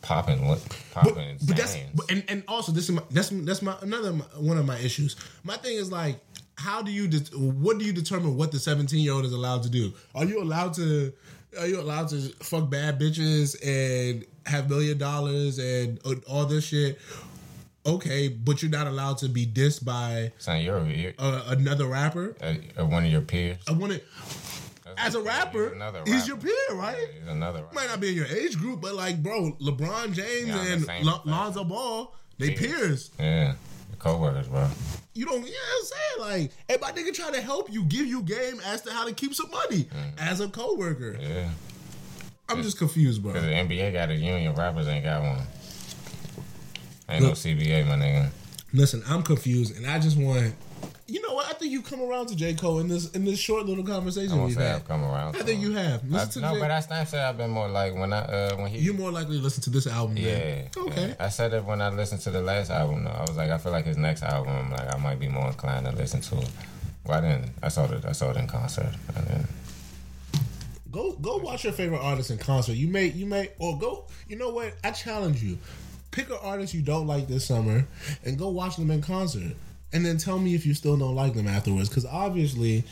popping, 0.00 0.46
what- 0.46 0.64
popping 0.92 1.36
but, 1.40 1.46
but 1.48 1.56
that's 1.56 1.76
but, 1.94 2.10
and, 2.10 2.24
and 2.28 2.42
also 2.48 2.72
this 2.72 2.84
is 2.88 2.92
my, 2.94 3.02
that's 3.10 3.28
that's 3.30 3.60
my 3.62 3.76
another 3.82 4.12
one 4.38 4.56
of 4.56 4.64
my 4.66 4.78
issues. 4.78 5.16
My 5.44 5.56
thing 5.58 5.76
is 5.76 5.92
like, 5.92 6.16
how 6.56 6.80
do 6.82 6.90
you 6.90 7.08
det- 7.08 7.36
what 7.36 7.78
do 7.78 7.84
you 7.84 7.92
determine 7.92 8.36
what 8.36 8.52
the 8.52 8.58
seventeen 8.58 9.00
year 9.00 9.12
old 9.12 9.24
is 9.26 9.32
allowed 9.32 9.62
to 9.64 9.70
do? 9.70 9.92
Are 10.14 10.24
you 10.24 10.42
allowed 10.42 10.72
to 10.74 11.12
are 11.58 11.66
you 11.66 11.78
allowed 11.80 12.08
to 12.08 12.16
fuck 12.40 12.70
bad 12.70 12.98
bitches 12.98 13.56
and 13.62 14.24
have 14.46 14.70
million 14.70 14.96
dollars 14.96 15.58
and 15.58 15.98
uh, 16.06 16.14
all 16.26 16.46
this 16.46 16.64
shit? 16.64 16.98
Okay, 17.84 18.28
but 18.28 18.62
you're 18.62 18.70
not 18.70 18.86
allowed 18.86 19.18
to 19.18 19.28
be 19.28 19.44
dissed 19.46 19.84
by 19.84 20.32
Son, 20.38 20.60
you're, 20.60 20.86
you're 20.86 21.12
uh, 21.18 21.42
another 21.48 21.86
rapper. 21.86 22.36
uh, 22.40 22.84
one 22.86 23.04
of 23.04 23.10
your 23.10 23.22
peers. 23.22 23.58
I 23.68 23.72
want 23.72 23.92
to 23.94 24.00
as 24.98 25.14
a 25.14 25.20
rapper. 25.22 25.64
He's 25.64 25.72
another 25.72 26.02
He's 26.06 26.28
your 26.28 26.36
peer, 26.36 26.52
right? 26.72 26.96
Yeah, 26.98 27.18
he's 27.20 27.28
another 27.28 27.62
rapper. 27.62 27.74
might 27.74 27.88
not 27.88 27.98
be 28.00 28.10
in 28.10 28.14
your 28.14 28.26
age 28.26 28.56
group, 28.58 28.80
but 28.80 28.94
like, 28.94 29.22
bro, 29.22 29.52
LeBron 29.60 30.12
James 30.12 30.48
Yeah, 30.48 30.62
and 30.72 30.84
same 30.84 31.04
Lonzo 31.24 31.64
Ball, 31.64 32.14
they 32.38 32.50
Peers. 32.50 33.08
peers. 33.08 33.10
Yeah, 33.18 33.54
co-workers, 33.98 34.48
bro. 34.48 34.68
You 35.14 35.26
don't, 35.26 35.44
you 35.44 35.50
know 35.50 35.58
what 35.58 35.78
I'm 35.78 35.84
saying? 35.84 36.42
Like, 36.42 36.52
if 36.68 36.80
my 36.80 36.92
nigga 36.92 37.12
try 37.14 37.30
to 37.32 37.40
help 37.40 37.72
you, 37.72 37.84
give 37.84 38.06
you 38.06 38.22
game 38.22 38.60
as 38.64 38.82
to 38.82 38.92
how 38.92 39.06
to 39.06 39.12
keep 39.12 39.34
some 39.34 39.50
money 39.50 39.88
as 40.18 40.40
a 40.40 40.48
coworker. 40.48 41.16
Yeah, 41.20 41.48
I'm 42.48 42.62
just 42.62 42.78
confused, 42.78 43.22
bro. 43.22 43.32
because 43.32 43.46
the 43.46 43.52
NBA 43.54 43.92
got 43.92 44.10
a 44.10 44.14
union, 44.14 44.54
rappers 44.54 44.86
ain't 44.86 45.04
got 45.04 45.22
one. 45.22 45.40
Ain't 47.14 47.22
no 47.24 47.30
CBA, 47.32 47.86
my 47.86 47.94
nigga. 47.94 48.30
Listen, 48.72 49.02
I'm 49.06 49.22
confused, 49.22 49.76
and 49.76 49.86
I 49.86 49.98
just 49.98 50.16
want. 50.16 50.54
You 51.06 51.20
know 51.20 51.34
what? 51.34 51.46
I 51.46 51.52
think 51.52 51.72
you've 51.72 51.84
come 51.84 52.00
around 52.00 52.28
to 52.28 52.36
J 52.36 52.54
Cole 52.54 52.78
in 52.78 52.88
this 52.88 53.10
in 53.10 53.24
this 53.26 53.38
short 53.38 53.66
little 53.66 53.84
I 53.84 53.94
conversation 53.94 54.36
won't 54.38 54.48
we've 54.48 54.56
say 54.56 54.64
had. 54.64 54.76
I've 54.76 54.88
come 54.88 55.04
around. 55.04 55.36
I 55.36 55.42
think 55.42 55.60
him. 55.60 55.70
you 55.70 55.76
have. 55.76 56.02
I, 56.14 56.24
to 56.24 56.40
no, 56.40 56.54
J- 56.54 56.60
but 56.60 56.68
that's 56.68 56.88
not 56.88 57.06
say 57.08 57.20
I've 57.22 57.36
been 57.36 57.50
more 57.50 57.68
like 57.68 57.94
when 57.94 58.12
I 58.14 58.20
uh 58.20 58.56
when 58.56 58.70
he 58.70 58.78
you 58.78 58.94
more 58.94 59.10
likely 59.10 59.36
to 59.36 59.42
listen 59.42 59.62
to 59.64 59.70
this 59.70 59.86
album. 59.86 60.16
Yeah. 60.16 60.38
man. 60.38 60.68
Okay. 60.76 61.08
yeah. 61.08 61.14
I 61.20 61.28
said 61.28 61.50
that 61.52 61.66
when 61.66 61.82
I 61.82 61.90
listened 61.90 62.22
to 62.22 62.30
the 62.30 62.40
last 62.40 62.70
album. 62.70 63.04
Though 63.04 63.10
I 63.10 63.20
was 63.22 63.36
like, 63.36 63.50
I 63.50 63.58
feel 63.58 63.72
like 63.72 63.84
his 63.84 63.98
next 63.98 64.22
album, 64.22 64.70
like 64.70 64.94
I 64.94 64.96
might 64.98 65.20
be 65.20 65.28
more 65.28 65.48
inclined 65.48 65.84
to 65.86 65.92
listen 65.92 66.22
to. 66.22 66.38
it. 66.38 66.50
Well, 67.04 67.18
I 67.18 67.20
didn't. 67.20 67.52
I 67.62 67.68
saw 67.68 67.84
it. 67.92 68.04
I 68.06 68.12
saw 68.12 68.30
it 68.30 68.36
in 68.38 68.46
concert. 68.46 68.88
And 69.14 69.26
then 69.26 69.48
Go 70.90 71.12
go 71.12 71.38
watch 71.38 71.64
your 71.64 71.72
favorite 71.72 72.00
artist 72.00 72.30
in 72.30 72.38
concert. 72.38 72.74
You 72.74 72.88
may 72.88 73.06
you 73.06 73.26
may 73.26 73.50
or 73.58 73.78
go. 73.78 74.04
You 74.28 74.36
know 74.36 74.50
what? 74.50 74.74
I 74.84 74.90
challenge 74.92 75.42
you. 75.42 75.58
Pick 76.12 76.30
an 76.30 76.36
artist 76.42 76.72
you 76.74 76.82
don't 76.82 77.06
like 77.06 77.26
this 77.26 77.46
summer 77.46 77.86
and 78.24 78.38
go 78.38 78.48
watch 78.48 78.76
them 78.76 78.90
in 78.90 79.02
concert, 79.02 79.56
and 79.92 80.06
then 80.06 80.18
tell 80.18 80.38
me 80.38 80.54
if 80.54 80.64
you 80.64 80.74
still 80.74 80.96
don't 80.96 81.14
like 81.16 81.34
them 81.34 81.48
afterwards. 81.48 81.88
Because 81.88 82.06
obviously, 82.06 82.84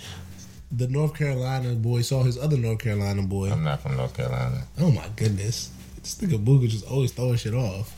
the 0.73 0.89
North 0.89 1.15
Carolina 1.15 1.75
boy 1.75 2.03
saw 2.03 2.23
his 2.23 2.39
other 2.39 2.57
North 2.57 2.79
Carolina 2.79 3.23
boy. 3.23 3.51
I'm 3.51 3.63
not 3.63 3.81
from 3.81 3.97
North 3.97 4.15
Carolina. 4.15 4.63
Oh 4.79 4.91
my 4.91 5.07
goodness, 5.17 5.71
this 6.03 6.17
nigga 6.17 6.43
Booga 6.45 6.69
just 6.69 6.87
always 6.87 7.13
throwing 7.13 7.37
shit 7.37 7.55
off. 7.55 7.95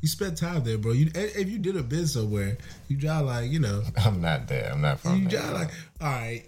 You 0.00 0.08
spent 0.08 0.38
time 0.38 0.64
there, 0.64 0.78
bro. 0.78 0.92
You 0.92 1.10
if 1.14 1.48
you 1.48 1.58
did 1.58 1.76
a 1.76 1.82
bid 1.82 2.08
somewhere, 2.08 2.56
you 2.88 2.96
drive 2.96 3.26
like 3.26 3.50
you 3.50 3.60
know. 3.60 3.82
I'm 4.04 4.20
not 4.20 4.48
there. 4.48 4.70
I'm 4.72 4.80
not 4.80 5.00
from 5.00 5.12
there. 5.12 5.20
You 5.22 5.28
drive 5.28 5.52
like 5.52 5.70
all 6.00 6.08
right. 6.08 6.44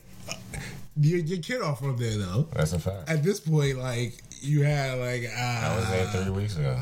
Your, 0.96 1.20
your 1.20 1.38
kid 1.38 1.62
off 1.62 1.78
from 1.78 1.96
there 1.96 2.18
though 2.18 2.48
That's 2.53 2.74
a 2.74 2.78
fact. 2.78 3.09
at 3.09 3.22
this 3.22 3.40
point, 3.40 3.78
like 3.78 4.22
you 4.40 4.62
had 4.62 4.98
like 4.98 5.24
uh, 5.24 5.40
I 5.40 5.76
was 5.76 5.88
there 5.88 6.07
three 6.07 6.30
weeks 6.32 6.57
ago. 6.57 6.80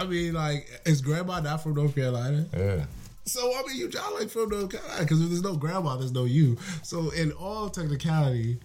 I 0.00 0.06
mean, 0.06 0.32
like 0.32 0.66
is 0.86 1.02
grandma 1.02 1.40
not 1.40 1.62
from 1.62 1.74
North 1.74 1.94
Carolina? 1.94 2.46
Yeah. 2.56 2.84
So 3.26 3.52
I 3.54 3.62
mean, 3.66 3.76
you 3.76 3.88
y'all 3.90 4.14
like 4.14 4.30
from 4.30 4.48
North 4.48 4.70
Carolina 4.70 5.02
because 5.02 5.20
if 5.20 5.28
there's 5.28 5.42
no 5.42 5.56
grandma, 5.56 5.96
there's 5.96 6.12
no 6.12 6.24
you. 6.24 6.56
So 6.82 7.10
in 7.10 7.32
all 7.32 7.68
technicality, 7.68 8.58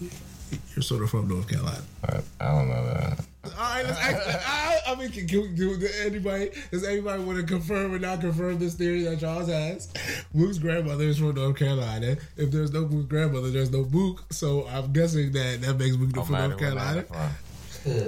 you're 0.00 0.82
sort 0.82 1.02
of 1.02 1.10
from 1.10 1.26
North 1.26 1.48
Carolina. 1.48 1.82
But 2.02 2.22
I 2.40 2.52
don't 2.52 2.68
know 2.68 2.86
that. 2.86 3.20
All 3.42 3.50
right, 3.58 3.84
let's 3.84 3.98
act, 3.98 4.44
I, 4.46 4.92
I 4.92 4.94
mean, 4.96 5.10
can, 5.10 5.26
can 5.26 5.40
we 5.40 5.48
do 5.48 5.88
anybody? 6.04 6.50
Does 6.70 6.84
anybody 6.84 7.22
want 7.24 7.38
to 7.38 7.44
confirm 7.44 7.94
or 7.94 7.98
not 7.98 8.20
confirm 8.20 8.58
this 8.58 8.74
theory 8.74 9.02
that 9.04 9.20
Charles 9.20 9.48
has? 9.48 9.90
Mook's 10.34 10.58
grandmother 10.58 11.04
is 11.04 11.18
from 11.18 11.34
North 11.34 11.56
Carolina. 11.56 12.16
If 12.36 12.50
there's 12.50 12.70
no 12.72 12.86
Mook's 12.86 13.06
grandmother, 13.06 13.50
there's 13.50 13.70
no 13.70 13.84
Mook. 13.86 14.30
So 14.30 14.68
I'm 14.68 14.92
guessing 14.92 15.32
that 15.32 15.62
that 15.62 15.78
makes 15.78 15.96
Mook 15.96 16.14
from 16.26 16.32
North 16.32 16.58
Carolina. 16.58 17.00
I'm 17.00 17.04
from. 17.06 17.92
Yeah, 17.92 18.02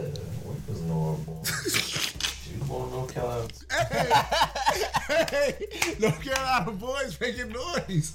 what 0.44 0.68
was 0.68 0.82
normal? 0.82 1.44
you 2.52 2.64
born 2.64 2.88
in 2.88 2.94
North 2.94 3.14
Carolina? 3.14 3.48
hey, 5.30 5.66
North 6.00 6.22
Carolina 6.22 6.70
boys 6.72 7.18
making 7.20 7.50
noise. 7.50 8.12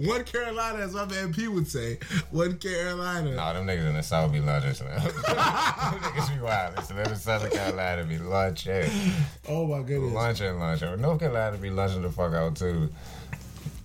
One 0.00 0.24
Carolina, 0.24 0.78
as 0.80 0.94
my 0.94 1.06
man 1.06 1.32
P 1.32 1.48
would 1.48 1.68
say. 1.68 1.98
One 2.30 2.58
Carolina. 2.58 3.34
Nah, 3.34 3.52
them 3.52 3.66
niggas 3.66 3.88
in 3.88 3.94
the 3.94 4.02
South 4.02 4.32
be 4.32 4.40
lunching, 4.40 4.86
man. 4.86 5.00
them 5.02 5.12
niggas 5.12 6.34
be 6.34 6.40
wild. 6.40 6.76
Listen, 6.76 6.96
them 6.96 7.12
in 7.12 7.16
Southern 7.16 7.50
Carolina 7.50 8.04
be 8.04 8.18
lunching. 8.18 8.90
Oh 9.48 9.66
my 9.66 9.82
goodness. 9.82 10.12
Lunching, 10.12 10.58
lunching. 10.58 11.00
North 11.00 11.20
Carolina 11.20 11.56
be 11.56 11.70
lunching 11.70 12.02
the 12.02 12.10
fuck 12.10 12.32
out, 12.32 12.56
too. 12.56 12.88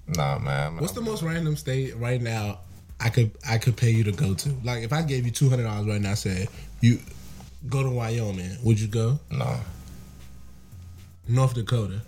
Nah, 0.08 0.40
man. 0.40 0.78
What's 0.78 0.94
the 0.94 1.02
most 1.02 1.22
random 1.24 1.56
state 1.56 1.96
right 1.98 2.22
now 2.22 2.60
I 3.00 3.10
could 3.10 3.32
I 3.48 3.58
could 3.58 3.78
pay 3.78 3.92
you 3.92 4.04
to 4.06 4.12
go 4.12 4.34
to? 4.34 4.50
Like 4.64 4.84
if 4.84 4.92
I 4.92 5.02
gave 5.02 5.26
you 5.26 5.32
two 5.32 5.50
hundred 5.50 5.64
dollars 5.64 5.88
right 5.88 6.02
now, 6.02 6.12
I 6.12 6.16
said 6.16 6.48
you 6.82 7.00
go 7.68 7.84
to 7.84 7.89
Wyoming, 7.89 8.57
would 8.64 8.80
you 8.80 8.88
go? 8.88 9.20
No. 9.32 9.60
North 11.28 11.53
Dakota, 11.53 12.01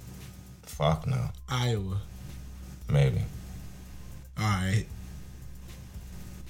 Fuck 0.64 1.06
no. 1.08 1.30
Iowa, 1.50 2.02
Maybe. 2.90 3.22
all 4.40 4.46
right, 4.46 4.86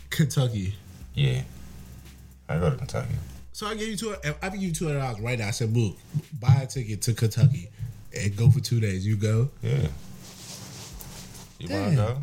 Kentucky. 0.09 0.75
Yeah. 1.13 1.41
I 2.47 2.57
go 2.59 2.69
to 2.69 2.75
Kentucky. 2.77 3.15
So 3.53 3.67
I 3.67 3.75
give 3.75 3.87
you 3.89 3.97
two. 3.97 4.15
I 4.41 4.49
give 4.49 4.61
you 4.61 4.71
two 4.71 4.87
hundred 4.87 4.99
dollars 4.99 5.19
right 5.19 5.37
now, 5.37 5.47
I 5.47 5.51
said, 5.51 5.73
"Mook, 5.75 5.97
buy 6.39 6.61
a 6.63 6.67
ticket 6.67 7.01
to 7.03 7.13
Kentucky 7.13 7.69
and 8.17 8.35
go 8.35 8.49
for 8.49 8.59
two 8.61 8.79
days." 8.79 9.05
You 9.05 9.17
go. 9.17 9.49
Yeah. 9.61 9.87
You 11.59 11.69
wanna 11.69 11.95
go? 11.95 12.17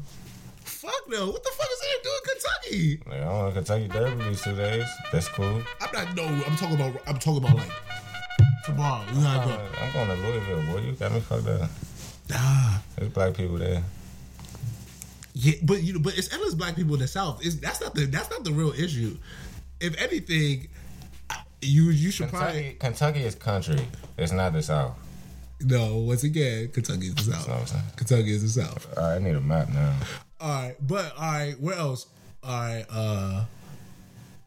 Fuck 0.65 1.09
no! 1.09 1.27
What 1.31 1.45
the 1.45 1.51
fuck 1.51 1.69
is 1.73 1.78
that 1.78 1.78
doing 1.78 1.78
in 1.78 1.78
Kentucky? 2.33 3.01
Like, 3.09 3.21
to 3.21 3.53
Kentucky 3.53 3.89
Derby 3.89 4.25
these 4.25 4.43
two 4.43 4.55
days. 4.57 4.85
That's 5.13 5.29
cool. 5.29 5.63
I'm 5.81 5.93
not. 5.93 6.15
No, 6.15 6.25
I'm 6.25 6.57
talking 6.57 6.77
about. 6.77 6.97
I'm 7.07 7.19
talking 7.19 7.39
about 7.45 7.57
like 7.57 7.71
tomorrow. 8.65 9.05
You 9.15 9.21
gotta 9.23 9.49
go. 9.49 9.61
I'm 9.83 9.93
going 9.93 10.09
to 10.09 10.27
Louisville, 10.27 10.73
boy. 10.73 10.81
You 10.81 10.93
got 10.93 11.13
me 11.13 11.21
fucked 11.21 11.49
up. 11.49 11.71
Ah, 12.33 12.83
There's 12.97 13.11
black 13.11 13.35
people 13.35 13.57
there. 13.57 13.83
yeah, 15.35 15.55
but 15.63 15.83
you 15.83 15.95
know, 15.95 16.01
but 16.01 16.17
it's 16.19 16.33
endless 16.33 16.55
black 16.55 16.77
people 16.77 16.95
in 16.95 17.01
the 17.01 17.09
South. 17.09 17.45
It's, 17.45 17.57
that's 17.57 17.81
not 17.81 17.95
the 17.95 18.05
that's 18.07 18.31
not 18.31 18.45
the 18.45 18.53
real 18.53 18.73
issue. 18.73 19.17
If 19.81 19.97
anything, 20.01 20.69
you 21.63 21.85
you 21.91 22.11
should 22.11 22.29
Kentucky, 22.29 22.77
Kentucky 22.79 23.21
is 23.23 23.35
country. 23.35 23.81
It's 24.19 24.33
not 24.33 24.53
the 24.53 24.63
South. 24.63 24.97
probably 25.61 25.77
no. 25.79 25.97
Once 25.99 26.25
again, 26.25 26.69
Kentucky 26.69 27.07
is 27.07 27.15
the 27.15 27.31
That's 27.31 27.49
what 27.49 27.61
I'm 27.61 27.67
South. 27.67 27.97
Kentucky 27.97 28.31
is 28.33 28.43
the 28.55 28.63
South. 28.63 28.99
All 28.99 29.05
right, 29.05 29.15
I 29.17 29.19
need 29.19 29.35
a 29.37 29.41
map 29.41 29.69
now. 29.71 29.95
All 30.41 30.49
right, 30.63 30.77
but 30.87 31.13
all 31.17 31.33
right, 31.33 31.59
where 31.61 31.77
else? 31.77 32.07
All 32.43 32.61
right, 32.61 32.85
uh, 32.91 33.45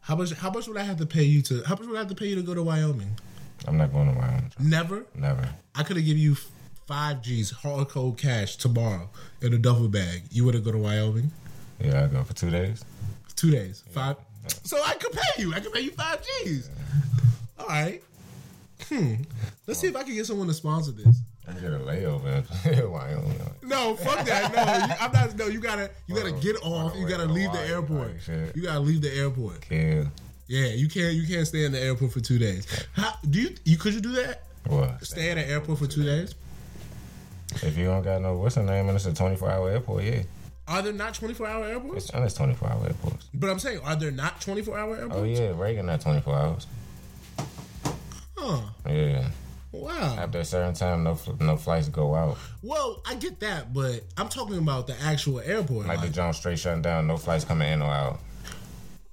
how 0.00 0.16
much? 0.16 0.32
How 0.32 0.50
much 0.50 0.66
would 0.66 0.76
I 0.76 0.82
have 0.82 0.98
to 0.98 1.06
pay 1.06 1.24
you 1.24 1.42
to? 1.42 1.62
How 1.64 1.74
much 1.74 1.86
would 1.86 1.96
I 1.96 2.00
have 2.00 2.08
to 2.08 2.14
pay 2.14 2.26
you 2.26 2.36
to 2.36 2.42
go 2.42 2.54
to 2.54 2.62
Wyoming? 2.62 3.16
I'm 3.66 3.76
not 3.76 3.92
going 3.92 4.12
to 4.12 4.18
Wyoming. 4.18 4.50
Never. 4.58 5.04
Never. 5.14 5.48
I 5.74 5.82
could 5.82 5.96
have 5.96 6.04
given 6.04 6.20
you 6.22 6.36
five 6.86 7.22
G's 7.22 7.50
hard 7.50 7.88
code 7.88 8.18
cash 8.18 8.56
tomorrow 8.56 9.08
in 9.40 9.54
a 9.54 9.58
duffel 9.58 9.88
bag, 9.88 10.22
you 10.30 10.44
would 10.44 10.54
have 10.54 10.64
go 10.64 10.72
to 10.72 10.78
Wyoming? 10.78 11.30
Yeah, 11.80 12.04
I 12.04 12.06
go 12.08 12.22
for 12.22 12.34
two 12.34 12.50
days. 12.50 12.84
Two 13.36 13.50
days, 13.50 13.82
five. 13.92 14.16
So 14.64 14.76
I 14.84 14.94
could 14.94 15.12
pay 15.12 15.42
you. 15.42 15.54
I 15.54 15.60
could 15.60 15.72
pay 15.72 15.80
you 15.80 15.92
five 15.92 16.22
G's. 16.44 16.70
All 17.58 17.66
right. 17.66 18.02
Hmm. 18.88 19.14
Let's 19.66 19.80
see 19.80 19.86
if 19.86 19.96
I 19.96 20.02
can 20.02 20.14
get 20.14 20.26
someone 20.26 20.48
to 20.48 20.54
sponsor 20.54 20.92
this. 20.92 21.20
I 21.48 21.52
get 21.54 21.72
a 21.72 21.78
layover 21.78 22.44
in 22.66 22.90
Wyoming. 22.90 23.40
No, 23.62 23.96
fuck 23.96 24.24
that. 24.26 24.54
No, 24.54 24.62
you, 24.62 24.94
I'm 25.00 25.12
not. 25.12 25.36
No, 25.36 25.46
you 25.46 25.60
gotta, 25.60 25.90
you 26.06 26.14
gotta 26.14 26.32
get 26.32 26.56
off. 26.62 26.94
You 26.96 27.08
gotta 27.08 27.24
leave 27.24 27.52
the 27.52 27.60
airport. 27.60 28.12
You 28.54 28.62
gotta 28.62 28.80
leave 28.80 29.02
the 29.02 29.12
airport. 29.12 29.62
Kill. 29.62 30.06
Yeah, 30.46 30.66
you 30.68 30.88
can't. 30.88 31.14
You 31.14 31.26
can't 31.26 31.46
stay 31.46 31.64
in 31.64 31.72
the 31.72 31.80
airport 31.80 32.12
for 32.12 32.20
two 32.20 32.38
days. 32.38 32.66
How 32.92 33.14
do 33.28 33.40
you? 33.40 33.54
You 33.64 33.76
could 33.76 33.94
you 33.94 34.00
do 34.00 34.12
that? 34.12 34.44
What? 34.66 35.04
Stay 35.04 35.30
at 35.30 35.38
an 35.38 35.48
airport 35.48 35.78
for 35.78 35.86
two 35.86 36.04
days? 36.04 36.34
If 37.56 37.76
you 37.76 37.86
don't 37.86 38.02
got 38.02 38.22
no, 38.22 38.36
what's 38.36 38.54
the 38.54 38.62
name? 38.62 38.88
And 38.88 38.96
it's 38.96 39.06
a 39.06 39.12
24 39.12 39.50
hour 39.50 39.70
airport, 39.70 40.04
yeah. 40.04 40.22
Are 40.68 40.80
there 40.80 40.92
not 40.92 41.14
24 41.14 41.46
hour 41.46 41.64
airports? 41.66 42.06
It's 42.06 42.14
on 42.14 42.46
24 42.46 42.68
hour 42.70 42.86
airports. 42.86 43.28
But 43.34 43.50
I'm 43.50 43.58
saying, 43.58 43.80
are 43.84 43.96
there 43.96 44.10
not 44.10 44.40
24 44.40 44.78
hour 44.78 44.96
airports? 44.96 45.16
Oh, 45.16 45.24
yeah, 45.24 45.52
Reagan 45.54 45.88
at 45.90 46.00
24 46.00 46.34
hours. 46.34 46.66
Huh. 48.36 48.60
Yeah. 48.88 49.28
Wow. 49.72 50.16
After 50.18 50.38
a 50.40 50.44
certain 50.44 50.74
time, 50.74 51.02
no 51.02 51.18
no 51.40 51.56
flights 51.56 51.88
go 51.88 52.14
out. 52.14 52.36
Well, 52.62 53.00
I 53.06 53.14
get 53.14 53.40
that, 53.40 53.72
but 53.72 54.02
I'm 54.18 54.28
talking 54.28 54.58
about 54.58 54.86
the 54.86 54.94
actual 55.02 55.40
airport. 55.40 55.86
Like 55.86 56.00
the 56.00 56.06
Like, 56.06 56.14
John 56.14 56.34
straight 56.34 56.58
shutting 56.58 56.82
down, 56.82 57.06
no 57.06 57.16
flights 57.16 57.44
coming 57.44 57.72
in 57.72 57.80
or 57.82 57.90
out. 57.90 58.20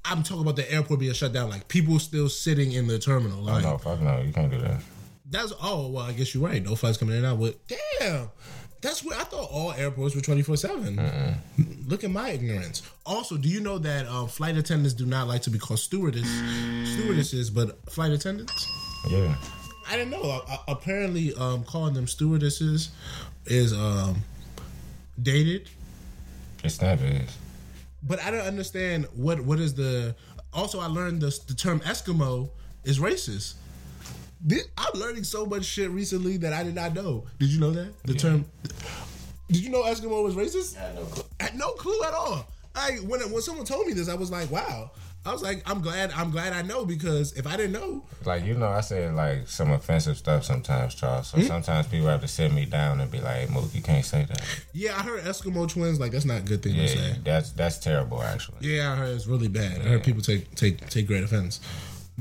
I'm 0.05 0.23
talking 0.23 0.41
about 0.41 0.55
the 0.57 0.69
airport 0.71 0.99
being 0.99 1.13
shut 1.13 1.31
down. 1.33 1.49
Like 1.49 1.67
people 1.67 1.97
still 1.99 2.29
sitting 2.29 2.71
in 2.73 2.87
the 2.87 2.99
terminal. 2.99 3.39
Oh, 3.39 3.53
Like 3.53 3.63
no, 3.63 3.77
fuck 3.77 4.01
no, 4.01 4.19
you 4.21 4.33
can't 4.33 4.51
do 4.51 4.59
that. 4.59 4.81
that's 5.29 5.53
oh 5.63 5.87
well. 5.89 6.03
I 6.05 6.11
guess 6.13 6.33
you're 6.33 6.43
right. 6.45 6.63
No 6.63 6.75
flights 6.75 6.97
coming 6.97 7.15
in 7.17 7.23
and 7.23 7.33
out. 7.33 7.39
But 7.39 7.55
damn, 7.99 8.29
that's 8.81 9.03
where 9.03 9.17
I 9.17 9.23
thought 9.23 9.49
all 9.51 9.71
airports 9.73 10.15
were 10.15 10.21
24 10.21 10.57
seven. 10.57 11.37
Look 11.87 12.03
at 12.03 12.11
my 12.11 12.31
ignorance. 12.31 12.81
Also, 13.05 13.37
do 13.37 13.47
you 13.47 13.59
know 13.61 13.77
that 13.77 14.07
um, 14.07 14.27
flight 14.27 14.57
attendants 14.57 14.93
do 14.93 15.05
not 15.05 15.27
like 15.27 15.41
to 15.43 15.49
be 15.49 15.59
called 15.59 15.79
stewardess, 15.79 16.27
stewardesses, 16.95 17.49
but 17.49 17.89
flight 17.91 18.11
attendants? 18.11 18.67
Yeah. 19.09 19.35
I 19.89 19.93
didn't 19.97 20.11
know. 20.11 20.21
Uh, 20.47 20.57
apparently, 20.67 21.33
um, 21.33 21.63
calling 21.63 21.93
them 21.95 22.07
stewardesses 22.07 22.89
is 23.45 23.73
um, 23.73 24.17
dated. 25.21 25.67
It's 26.63 26.79
not 26.81 26.99
is. 26.99 27.35
But 28.03 28.21
I 28.21 28.31
don't 28.31 28.45
understand 28.45 29.07
what 29.15 29.39
what 29.41 29.59
is 29.59 29.73
the. 29.73 30.15
Also, 30.53 30.79
I 30.79 30.85
learned 30.85 31.21
the 31.21 31.37
the 31.47 31.55
term 31.55 31.79
Eskimo 31.81 32.49
is 32.83 32.99
racist. 32.99 33.55
This- 34.41 34.67
I'm 34.77 34.99
learning 34.99 35.23
so 35.23 35.45
much 35.45 35.65
shit 35.65 35.89
recently 35.89 36.37
that 36.37 36.53
I 36.53 36.63
did 36.63 36.75
not 36.75 36.93
know. 36.93 37.25
Did 37.39 37.49
you 37.49 37.59
know 37.59 37.71
that 37.71 37.91
the 38.03 38.13
term? 38.13 38.45
Did 39.51 39.63
you 39.63 39.69
know 39.69 39.83
Eskimo 39.83 40.23
was 40.23 40.35
racist? 40.35 40.77
I 40.77 40.81
had 40.81 40.95
no 40.95 41.03
clue. 41.05 41.23
I 41.39 41.43
had 41.43 41.55
no 41.55 41.71
clue 41.71 42.03
at 42.05 42.13
all. 42.13 42.47
I 42.75 42.91
when 43.05 43.21
when 43.31 43.41
someone 43.41 43.65
told 43.65 43.87
me 43.87 43.93
this, 43.93 44.07
I 44.07 44.13
was 44.13 44.29
like, 44.29 44.51
wow. 44.51 44.91
I 45.25 45.33
was 45.33 45.43
like, 45.43 45.61
I'm 45.69 45.81
glad. 45.81 46.11
I'm 46.13 46.31
glad 46.31 46.53
I 46.53 46.61
know 46.61 46.85
because 46.85 47.33
if 47.33 47.45
I 47.45 47.57
didn't 47.57 47.73
know, 47.73 48.03
Like, 48.25 48.45
you 48.45 48.53
know, 48.53 48.69
I 48.69 48.81
said 48.81 49.13
like 49.15 49.47
some 49.47 49.71
offensive 49.71 50.17
stuff 50.17 50.45
sometimes, 50.45 50.95
Charles. 50.95 51.27
So 51.27 51.37
hmm? 51.37 51.43
sometimes 51.43 51.87
people 51.87 52.07
have 52.07 52.21
to 52.21 52.27
sit 52.27 52.53
me 52.53 52.65
down 52.65 53.01
and 53.01 53.11
be 53.11 53.19
like, 53.19 53.35
hey, 53.35 53.47
Mook, 53.53 53.73
you 53.73 53.81
can't 53.81 54.05
say 54.05 54.25
that. 54.25 54.41
yeah, 54.73 54.97
I 54.97 55.03
heard 55.03 55.23
Eskimo 55.23 55.69
twins. 55.69 55.99
Like 55.99 56.11
that's 56.11 56.25
not 56.25 56.39
a 56.39 56.43
good 56.43 56.63
thing 56.63 56.75
to 56.75 56.87
say. 56.87 57.15
that's 57.23 57.51
that's 57.51 57.77
terrible, 57.79 58.23
actually. 58.23 58.57
Yeah, 58.61 58.93
I 58.93 58.95
heard 58.95 59.15
it's 59.15 59.27
really 59.27 59.49
bad. 59.49 59.81
I 59.81 59.85
heard 59.85 60.03
people 60.03 60.21
take 60.21 60.55
take 60.55 60.89
take 60.89 61.05
great 61.05 61.23
offense. 61.23 61.59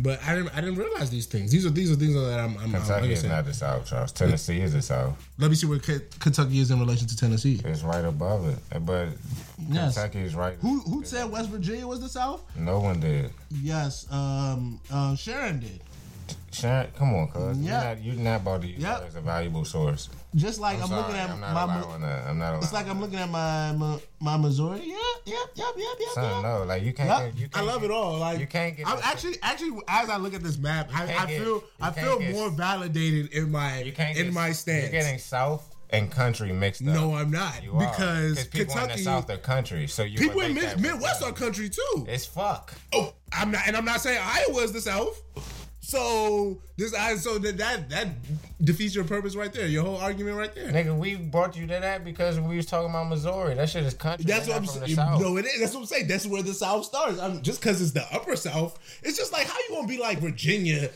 But 0.01 0.23
I 0.27 0.35
didn't 0.35 0.57
I 0.57 0.61
didn't 0.61 0.77
realize 0.77 1.11
these 1.11 1.27
things. 1.27 1.51
These 1.51 1.67
are 1.67 1.71
these 1.71 1.91
are 1.91 1.97
things 1.97 2.15
that 2.15 2.39
I'm. 2.39 2.57
I'm 2.59 2.73
like 2.73 2.83
Kentucky 2.83 3.09
I 3.09 3.11
is 3.13 3.21
said, 3.21 3.31
not 3.31 3.45
the 3.47 3.55
South, 3.55 3.87
Charles. 3.87 4.13
Tennessee 4.13 4.61
is 4.61 4.73
the 4.73 4.83
South. 4.83 5.17
Let 5.39 5.51
me 5.51 5.57
see 5.57 5.67
where 5.67 5.79
K- 5.79 6.01
Kentucky 6.21 6.59
is 6.61 6.71
in 6.71 6.79
relation 6.79 7.07
to 7.09 7.17
Tennessee. 7.17 7.61
It's 7.65 7.83
right 7.83 8.05
above 8.05 8.47
it. 8.49 8.59
But 8.85 9.09
Yes. 9.69 9.95
Kentucky 9.95 10.21
is 10.21 10.35
right. 10.35 10.57
Who 10.61 10.81
who 10.81 11.05
said 11.05 11.31
West 11.31 11.51
Virginia 11.51 11.87
was 11.87 12.01
the 12.01 12.09
South? 12.09 12.43
No 12.57 12.81
one 12.81 13.01
did. 13.01 13.31
Yes, 13.51 14.07
um, 14.13 14.81
uh, 14.91 15.17
Sharon 15.17 15.61
did. 15.61 15.81
Sharon, 16.53 16.89
come 16.97 17.15
on, 17.15 17.29
cuz. 17.29 17.59
Yeah. 17.59 17.81
You're 17.81 17.95
not, 17.95 18.05
you're 18.05 18.15
not 18.25 18.41
about 18.43 18.63
to 18.63 18.69
use 18.69 18.81
Yep. 18.83 19.05
as 19.09 19.15
a 19.17 19.21
valuable 19.21 19.65
source. 19.65 20.09
Just 20.35 20.61
like 20.61 20.77
I'm, 20.77 20.83
I'm, 20.83 20.89
sorry, 20.89 21.03
looking 21.03 21.17
at 21.17 21.31
I'm 21.31 21.41
not 21.41 21.55
my. 21.55 21.81
allowing 21.81 22.01
that. 22.03 22.27
I'm 22.29 22.39
not 22.39 22.49
allowing 22.51 22.63
It's 22.63 22.73
like 22.73 22.87
I'm 22.89 23.01
looking 23.01 23.19
at 23.19 23.31
my 23.31 23.73
my, 23.73 23.99
my 24.21 24.37
Missouri. 24.37 24.81
Yeah, 24.85 24.97
yep, 25.25 25.39
yep, 25.55 25.67
yep, 25.77 25.97
yep. 25.99 26.09
Son, 26.13 26.25
yep. 26.25 26.43
no, 26.43 26.65
like 26.65 26.83
you 26.83 26.93
can't. 26.93 27.09
Yep. 27.09 27.33
Get, 27.33 27.41
you 27.41 27.47
I 27.47 27.49
can't 27.57 27.67
love 27.67 27.81
get- 27.81 27.91
it 27.91 27.95
all. 27.95 28.19
Like 28.19 28.39
you 28.39 28.47
can't 28.47 28.77
get. 28.77 28.87
I'm 28.87 28.97
no- 28.97 29.03
actually, 29.05 29.37
actually, 29.43 29.81
as 29.89 30.11
I 30.11 30.19
look 30.19 30.35
at 30.35 30.43
this 30.43 30.59
map, 30.59 30.91
I, 30.93 31.05
I 31.05 31.27
feel, 31.27 31.39
you 31.45 31.65
I 31.81 31.91
feel 31.93 32.19
get- 32.19 32.33
more 32.35 32.51
validated 32.51 33.33
in 33.33 33.51
my, 33.51 33.81
You 33.83 33.93
can't 33.93 34.19
in 34.19 34.27
get- 34.27 34.33
my 34.35 34.53
stance. 34.53 34.93
You're 34.93 35.01
getting 35.03 35.19
South 35.19 35.75
and 35.91 36.11
country 36.11 36.53
mixed 36.53 36.83
up. 36.83 36.89
no, 36.89 37.15
I'm 37.15 37.31
not 37.31 37.63
You 37.63 37.73
are. 37.73 37.79
because 37.91 38.47
people 38.49 38.77
in 38.81 38.89
the 38.89 38.99
South 38.99 39.31
are 39.31 39.39
country, 39.39 39.87
so 39.87 40.03
you 40.03 40.19
people 40.19 40.43
in 40.43 40.53
mid, 40.53 40.79
Midwest 40.79 41.23
are 41.23 41.33
country 41.33 41.71
too. 41.71 42.05
It's 42.07 42.27
fuck. 42.27 42.75
Oh, 42.93 43.15
I'm 43.33 43.51
not, 43.51 43.63
and 43.67 43.75
I'm 43.75 43.87
not 43.87 44.03
saying 44.03 44.21
Iowa's 44.23 44.73
the 44.73 44.83
South. 44.83 45.23
So 45.89 46.59
this, 46.77 46.93
I 46.93 47.17
so 47.17 47.39
that 47.39 47.57
that 47.57 47.89
that 47.89 48.09
defeats 48.63 48.95
your 48.95 49.05
purpose 49.05 49.35
right 49.35 49.51
there. 49.51 49.67
Your 49.67 49.85
whole 49.85 49.97
argument 49.97 50.37
right 50.37 50.55
there. 50.55 50.71
Nigga, 50.71 50.95
we 50.95 51.17
brought 51.17 51.57
you 51.57 51.63
to 51.67 51.81
that 51.81 52.05
because 52.05 52.39
we 52.39 52.57
was 52.57 52.67
talking 52.67 52.91
about 52.91 53.09
Missouri. 53.09 53.55
That 53.55 53.71
shit 53.71 53.85
is 53.85 53.95
country. 53.95 54.27
That's 54.27 54.47
what 54.47 54.59
I'm 54.59 54.65
not 54.65 54.73
from 54.73 54.81
the 54.83 54.89
saying. 54.95 55.19
No, 55.23 55.39
it 55.39 55.47
is. 55.47 55.59
That's 55.61 55.73
what 55.73 55.81
I'm 55.81 55.87
saying. 55.87 56.09
That's 56.09 56.27
where 56.27 56.43
the 56.43 56.53
South 56.53 56.85
starts. 56.85 57.19
I'm 57.19 57.41
just 57.41 57.63
because 57.63 57.81
it's 57.81 57.93
the 57.93 58.05
upper 58.15 58.37
South. 58.37 58.79
It's 59.03 59.17
just 59.17 59.33
like 59.33 59.47
how 59.47 59.57
you 59.67 59.77
gonna 59.77 59.89
be 59.89 59.97
like 59.97 60.19
Virginia? 60.19 60.91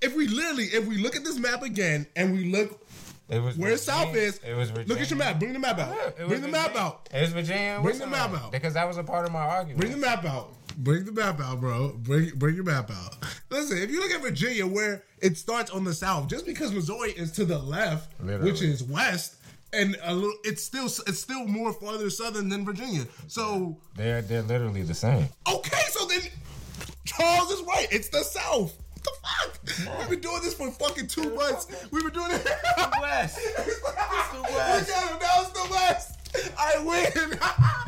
If 0.00 0.16
we 0.16 0.26
literally, 0.26 0.64
if 0.64 0.86
we 0.86 0.96
look 0.96 1.16
at 1.16 1.22
this 1.22 1.38
map 1.38 1.62
again 1.62 2.06
and 2.16 2.32
we 2.32 2.50
look 2.50 2.80
It 3.28 3.40
was 3.42 3.58
where 3.58 3.72
Virginia. 3.72 3.76
South 3.76 4.14
is, 4.16 4.38
It 4.38 4.56
was 4.56 4.70
Virginia. 4.70 4.88
look 4.88 5.00
at 5.02 5.10
your 5.10 5.18
map. 5.18 5.38
Bring 5.38 5.52
the 5.52 5.58
map 5.58 5.78
out. 5.78 5.94
Yeah, 5.94 6.06
it 6.06 6.18
was 6.20 6.28
Bring 6.28 6.40
the 6.40 6.48
map 6.48 6.74
out. 6.76 7.10
It 7.12 7.20
was 7.20 7.32
Virginia. 7.32 7.78
Bring 7.82 7.98
the 7.98 8.06
map 8.06 8.32
out. 8.32 8.52
because 8.52 8.72
that 8.72 8.88
was 8.88 8.96
a 8.96 9.04
part 9.04 9.26
of 9.26 9.32
my 9.32 9.40
argument. 9.42 9.80
Bring 9.80 9.92
the 9.92 9.98
map 9.98 10.24
out. 10.24 10.54
Bring 10.78 11.04
the 11.04 11.12
map 11.12 11.40
out, 11.40 11.60
bro. 11.60 11.92
Bring 11.98 12.30
bring 12.36 12.54
your 12.54 12.64
map 12.64 12.90
out. 12.90 13.16
Listen, 13.50 13.78
if 13.78 13.90
you 13.90 14.00
look 14.00 14.10
at 14.12 14.22
Virginia, 14.22 14.66
where 14.66 15.02
it 15.20 15.36
starts 15.36 15.70
on 15.70 15.84
the 15.84 15.92
south, 15.94 16.28
just 16.28 16.46
because 16.46 16.72
Missouri 16.72 17.10
is 17.12 17.32
to 17.32 17.44
the 17.44 17.58
left, 17.58 18.12
Literally. 18.20 18.50
which 18.50 18.62
is 18.62 18.82
west, 18.82 19.34
and 19.72 19.96
a 20.02 20.14
little, 20.14 20.32
it's 20.44 20.62
still 20.62 20.86
it's 20.86 21.18
still 21.18 21.46
more 21.46 21.72
farther 21.72 22.08
southern 22.10 22.48
than 22.48 22.64
Virginia. 22.64 23.04
So 23.28 23.76
They're 23.96 24.22
they're 24.22 24.42
literally 24.42 24.82
the 24.82 24.94
same. 24.94 25.26
Okay, 25.52 25.82
so 25.90 26.06
then 26.06 26.20
Charles 27.04 27.50
is 27.50 27.62
right. 27.62 27.86
It's 27.90 28.08
the 28.08 28.22
South. 28.22 28.74
What 29.02 29.58
the 29.64 29.72
fuck? 29.72 29.98
We've 30.00 30.10
been 30.10 30.20
doing 30.20 30.42
this 30.42 30.54
for 30.54 30.70
fucking 30.70 31.06
two 31.08 31.34
months. 31.34 31.66
We've 31.90 32.02
been 32.04 32.12
doing 32.12 32.32
it. 32.32 32.46
West. 33.00 33.38
It's 33.58 33.80
the 34.32 34.42
West. 34.42 34.88
Look 34.88 34.96
at 34.96 35.10
him. 35.10 35.18
Now 35.20 35.42
it's 35.42 35.50
the 35.50 35.68
West. 35.70 36.19
I 36.58 36.78
win. 36.84 37.38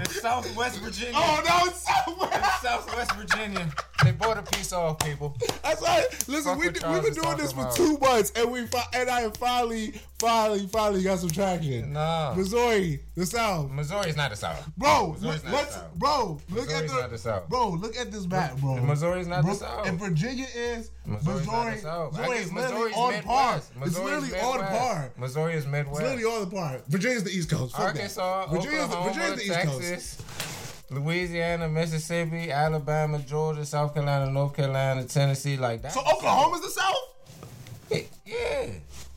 It's 0.01 0.21
Southwest 0.21 0.81
Virginia. 0.81 1.13
oh, 1.15 1.43
now 1.47 1.65
it's 1.67 1.83
Southwest. 1.87 2.33
It's 2.35 2.63
Southwest 2.63 3.13
Virginia. 3.13 3.69
They 4.05 4.11
bought 4.13 4.37
a 4.39 4.43
piece 4.43 4.73
off, 4.73 4.99
people. 4.99 5.37
That's 5.63 5.81
right. 5.81 6.05
Listen, 6.29 6.43
Fuck 6.43 6.59
we, 6.59 6.67
we've 6.67 7.03
been 7.05 7.15
doing 7.15 7.37
this 7.37 7.53
for 7.53 7.71
two 7.73 7.99
months, 7.99 8.33
and 8.35 8.51
we 8.51 8.67
fi- 8.67 8.83
and 8.95 9.09
I 9.09 9.29
finally, 9.31 9.93
finally, 10.19 10.67
finally 10.67 11.03
got 11.05 11.21
some 11.21 11.31
traction. 11.31 11.93
Nah. 11.93 12.35
Missouri, 12.35 13.01
the 13.15 13.25
South. 13.27 13.71
Missouri's 13.71 14.17
not 14.17 14.31
the 14.31 14.37
South. 14.37 14.69
Bro, 14.77 15.13
Missouri's 15.21 15.45
look, 15.45 15.45
not 15.45 15.53
let's, 15.55 15.75
the 15.75 15.81
South. 15.81 15.95
bro, 15.95 16.27
look 16.51 16.67
Missouri's 16.67 16.73
at 16.73 16.89
the, 16.89 17.01
not 17.01 17.11
the 17.11 17.19
South. 17.19 17.49
bro, 17.49 17.69
look 17.71 17.97
at 17.97 18.11
this 18.11 18.27
map, 18.27 18.57
bro. 18.59 18.77
Missouri's 18.79 19.29
not 19.29 19.45
the 19.45 19.55
South. 19.55 19.87
And 19.87 20.01
Virginia 20.01 20.47
is 20.57 20.91
Missouri's 21.05 21.47
Missouri. 21.47 21.75
the 21.75 21.81
South. 21.81 22.15
I 22.19 22.21
Missouri 22.21 22.39
is 22.39 22.53
literally 22.53 22.93
on 22.93 23.13
Midwest. 23.13 23.27
par. 23.27 23.57
It's 23.57 23.71
Missouri's 23.77 24.05
literally 24.23 24.41
on 24.41 24.59
par. 24.61 25.13
Missouri 25.19 25.55
is 25.55 25.67
Midwest. 25.67 26.01
It's 26.03 26.11
literally 26.23 26.43
on 26.45 26.51
par. 26.51 26.81
Virginia's 26.89 27.25
the 27.25 27.31
East 27.31 27.51
Coast. 27.51 27.73
Fuck 27.73 27.81
that. 27.83 27.87
Arkansas, 27.97 28.47
Virginia's, 28.47 28.85
Oklahoma, 28.85 29.13
Virginia's 29.13 29.37
the 29.37 29.45
East 29.47 29.61
Coast. 29.61 29.89
Texas, 29.91 30.85
Louisiana, 30.91 31.69
Mississippi, 31.69 32.51
Alabama, 32.53 33.19
Georgia, 33.21 33.65
South 33.65 33.95
Carolina, 33.95 34.31
North 34.31 34.55
Carolina, 34.55 35.05
Tennessee, 35.05 35.57
like 35.57 35.83
that. 35.83 35.93
So 35.93 36.01
Oklahoma's 36.01 36.61
the 36.61 36.69
South? 36.71 38.05
Yeah. 38.25 38.67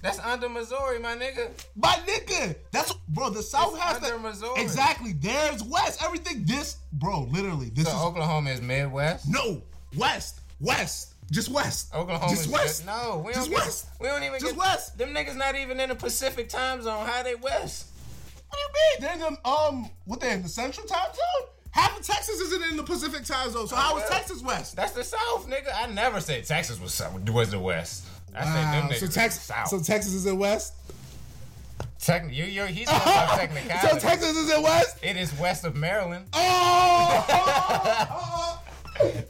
That's 0.02 0.20
under 0.20 0.50
Missouri, 0.50 1.00
my 1.00 1.16
nigga. 1.16 1.50
My 1.76 1.94
nigga, 2.06 2.56
that's 2.72 2.94
bro. 3.10 3.30
The 3.32 3.42
South 3.42 3.74
It's 3.74 3.82
has 3.82 3.96
under 4.04 4.10
to 4.18 4.20
Missouri. 4.20 4.62
exactly. 4.62 5.14
There's 5.14 5.64
West. 5.64 6.04
Everything. 6.04 6.44
This, 6.46 6.78
bro. 6.94 7.22
Literally, 7.32 7.70
this 7.72 7.86
So 7.86 7.98
is 7.98 8.04
Oklahoma 8.04 8.52
is 8.52 8.62
Midwest. 8.62 9.28
no 9.28 9.64
West. 9.98 10.42
West. 10.60 11.15
Just 11.32 11.50
West. 11.50 11.94
Oklahoma 11.94 12.30
Just 12.30 12.46
is 12.46 12.52
West. 12.52 12.86
No, 12.86 13.24
we 13.26 13.34
Just 13.34 13.46
don't 13.50 13.56
get- 13.58 13.66
West. 13.66 13.86
We 14.00 14.08
don't 14.08 14.24
even 14.24 14.40
Just 14.40 14.54
get 14.54 14.58
West. 14.58 14.98
Them 14.98 15.10
niggas 15.14 15.36
not 15.36 15.56
even 15.56 15.80
in 15.80 15.90
the 15.90 15.96
Pacific 15.96 16.50
time 16.50 16.82
zone. 16.84 17.06
How 17.06 17.24
they 17.24 17.36
West? 17.36 17.88
What 18.50 18.60
do 18.60 18.62
you 18.62 19.10
mean? 19.10 19.20
They're 19.20 19.28
in 19.28 19.34
the 19.34 19.50
um. 19.50 19.90
What 20.06 20.20
they 20.22 20.32
in 20.32 20.44
the 20.44 20.50
Central 20.50 20.86
Time 20.88 21.08
Zone? 21.14 21.50
Half 21.72 22.00
of 22.00 22.06
Texas 22.06 22.40
isn't 22.40 22.64
in 22.72 22.78
the 22.78 22.84
Pacific 22.84 23.26
Time 23.26 23.50
Zone. 23.52 23.68
So 23.68 23.76
how 23.76 23.98
is 23.98 24.04
yeah. 24.10 24.16
Texas 24.18 24.42
West? 24.44 24.76
That's 24.78 24.92
the 24.94 25.04
South, 25.04 25.48
nigga. 25.50 25.72
I 25.76 25.88
never 25.88 26.22
said 26.22 26.46
Texas 26.46 26.80
was 26.80 26.94
south- 26.94 27.20
was 27.30 27.50
the 27.52 27.60
West. 27.60 28.06
I 28.34 28.44
said 28.46 28.54
them 28.54 28.90
niggas 28.90 29.00
So 29.00 29.08
Texas. 29.08 29.42
South. 29.44 29.68
So 29.70 29.80
Texas 29.80 30.14
is 30.14 30.26
in 30.26 30.38
West. 30.38 30.74
Techn- 32.00 32.34
you, 32.34 32.44
you're, 32.46 32.68
he's 32.68 32.88
talking 32.88 33.12
about 33.12 33.30
technicality. 33.40 33.88
so 34.00 34.08
Texas 34.08 34.38
is 34.38 34.52
in 34.54 34.62
West. 34.62 34.98
It 35.02 35.18
is 35.18 35.34
west 35.40 35.66
of 35.66 35.76
Maryland. 35.76 36.26
Oh! 36.34 37.26
I'm 37.30 38.55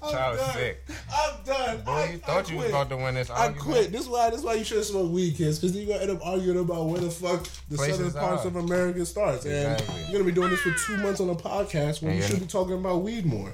Child 0.01 0.37
done. 0.37 0.53
sick. 0.53 0.85
I'm 1.13 1.43
done. 1.43 1.81
Boy, 1.81 1.91
I, 1.91 2.11
you 2.11 2.17
thought 2.19 2.49
I 2.49 2.51
you 2.51 2.57
was 2.57 2.69
about 2.69 2.89
to 2.89 2.97
win 2.97 3.15
this 3.15 3.29
I 3.29 3.51
quit. 3.51 3.91
This 3.91 4.01
is 4.01 4.09
why. 4.09 4.29
This 4.29 4.39
is 4.39 4.45
why 4.45 4.53
you 4.53 4.63
should 4.63 4.83
smoke 4.83 5.11
weed, 5.11 5.35
kids, 5.35 5.59
because 5.59 5.75
you're 5.75 5.87
gonna 5.87 6.01
end 6.01 6.11
up 6.11 6.25
arguing 6.25 6.59
about 6.59 6.85
where 6.85 6.99
the 6.99 7.09
fuck 7.09 7.47
the 7.69 7.77
Places 7.77 7.97
southern 7.97 8.21
parts 8.21 8.45
are. 8.45 8.49
of 8.49 8.55
America 8.55 9.05
starts, 9.05 9.45
and 9.45 9.81
you're 10.03 10.11
gonna 10.13 10.23
be 10.23 10.31
doing 10.31 10.49
this 10.49 10.61
for 10.61 10.73
two 10.85 10.97
months 10.97 11.19
on 11.19 11.29
a 11.29 11.35
podcast 11.35 12.01
when 12.01 12.11
And 12.11 12.21
you 12.21 12.27
should 12.27 12.39
be 12.39 12.47
talking 12.47 12.73
about 12.75 13.03
weed 13.03 13.25
more. 13.25 13.53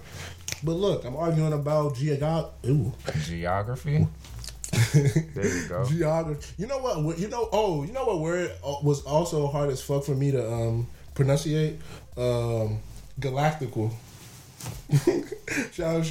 But 0.63 0.73
look, 0.73 1.05
I'm 1.05 1.15
arguing 1.15 1.53
about 1.53 1.95
geog. 1.95 2.51
Ooh. 2.67 2.93
Geography. 3.25 4.07
there 4.93 5.07
you 5.35 5.67
go. 5.67 5.85
Geography. 5.85 6.53
You 6.57 6.67
know 6.67 6.77
what? 6.77 7.17
You 7.19 7.27
know. 7.27 7.49
Oh, 7.51 7.83
you 7.83 7.91
know 7.91 8.05
what 8.05 8.19
word 8.19 8.51
was 8.83 9.03
also 9.03 9.47
hard 9.47 9.69
as 9.69 9.81
fuck 9.81 10.03
for 10.03 10.15
me 10.15 10.31
to 10.31 10.51
um 10.51 10.87
pronunciate? 11.15 11.77
Um, 12.17 12.79
galactical. 13.19 13.91
Shout. 15.71 16.03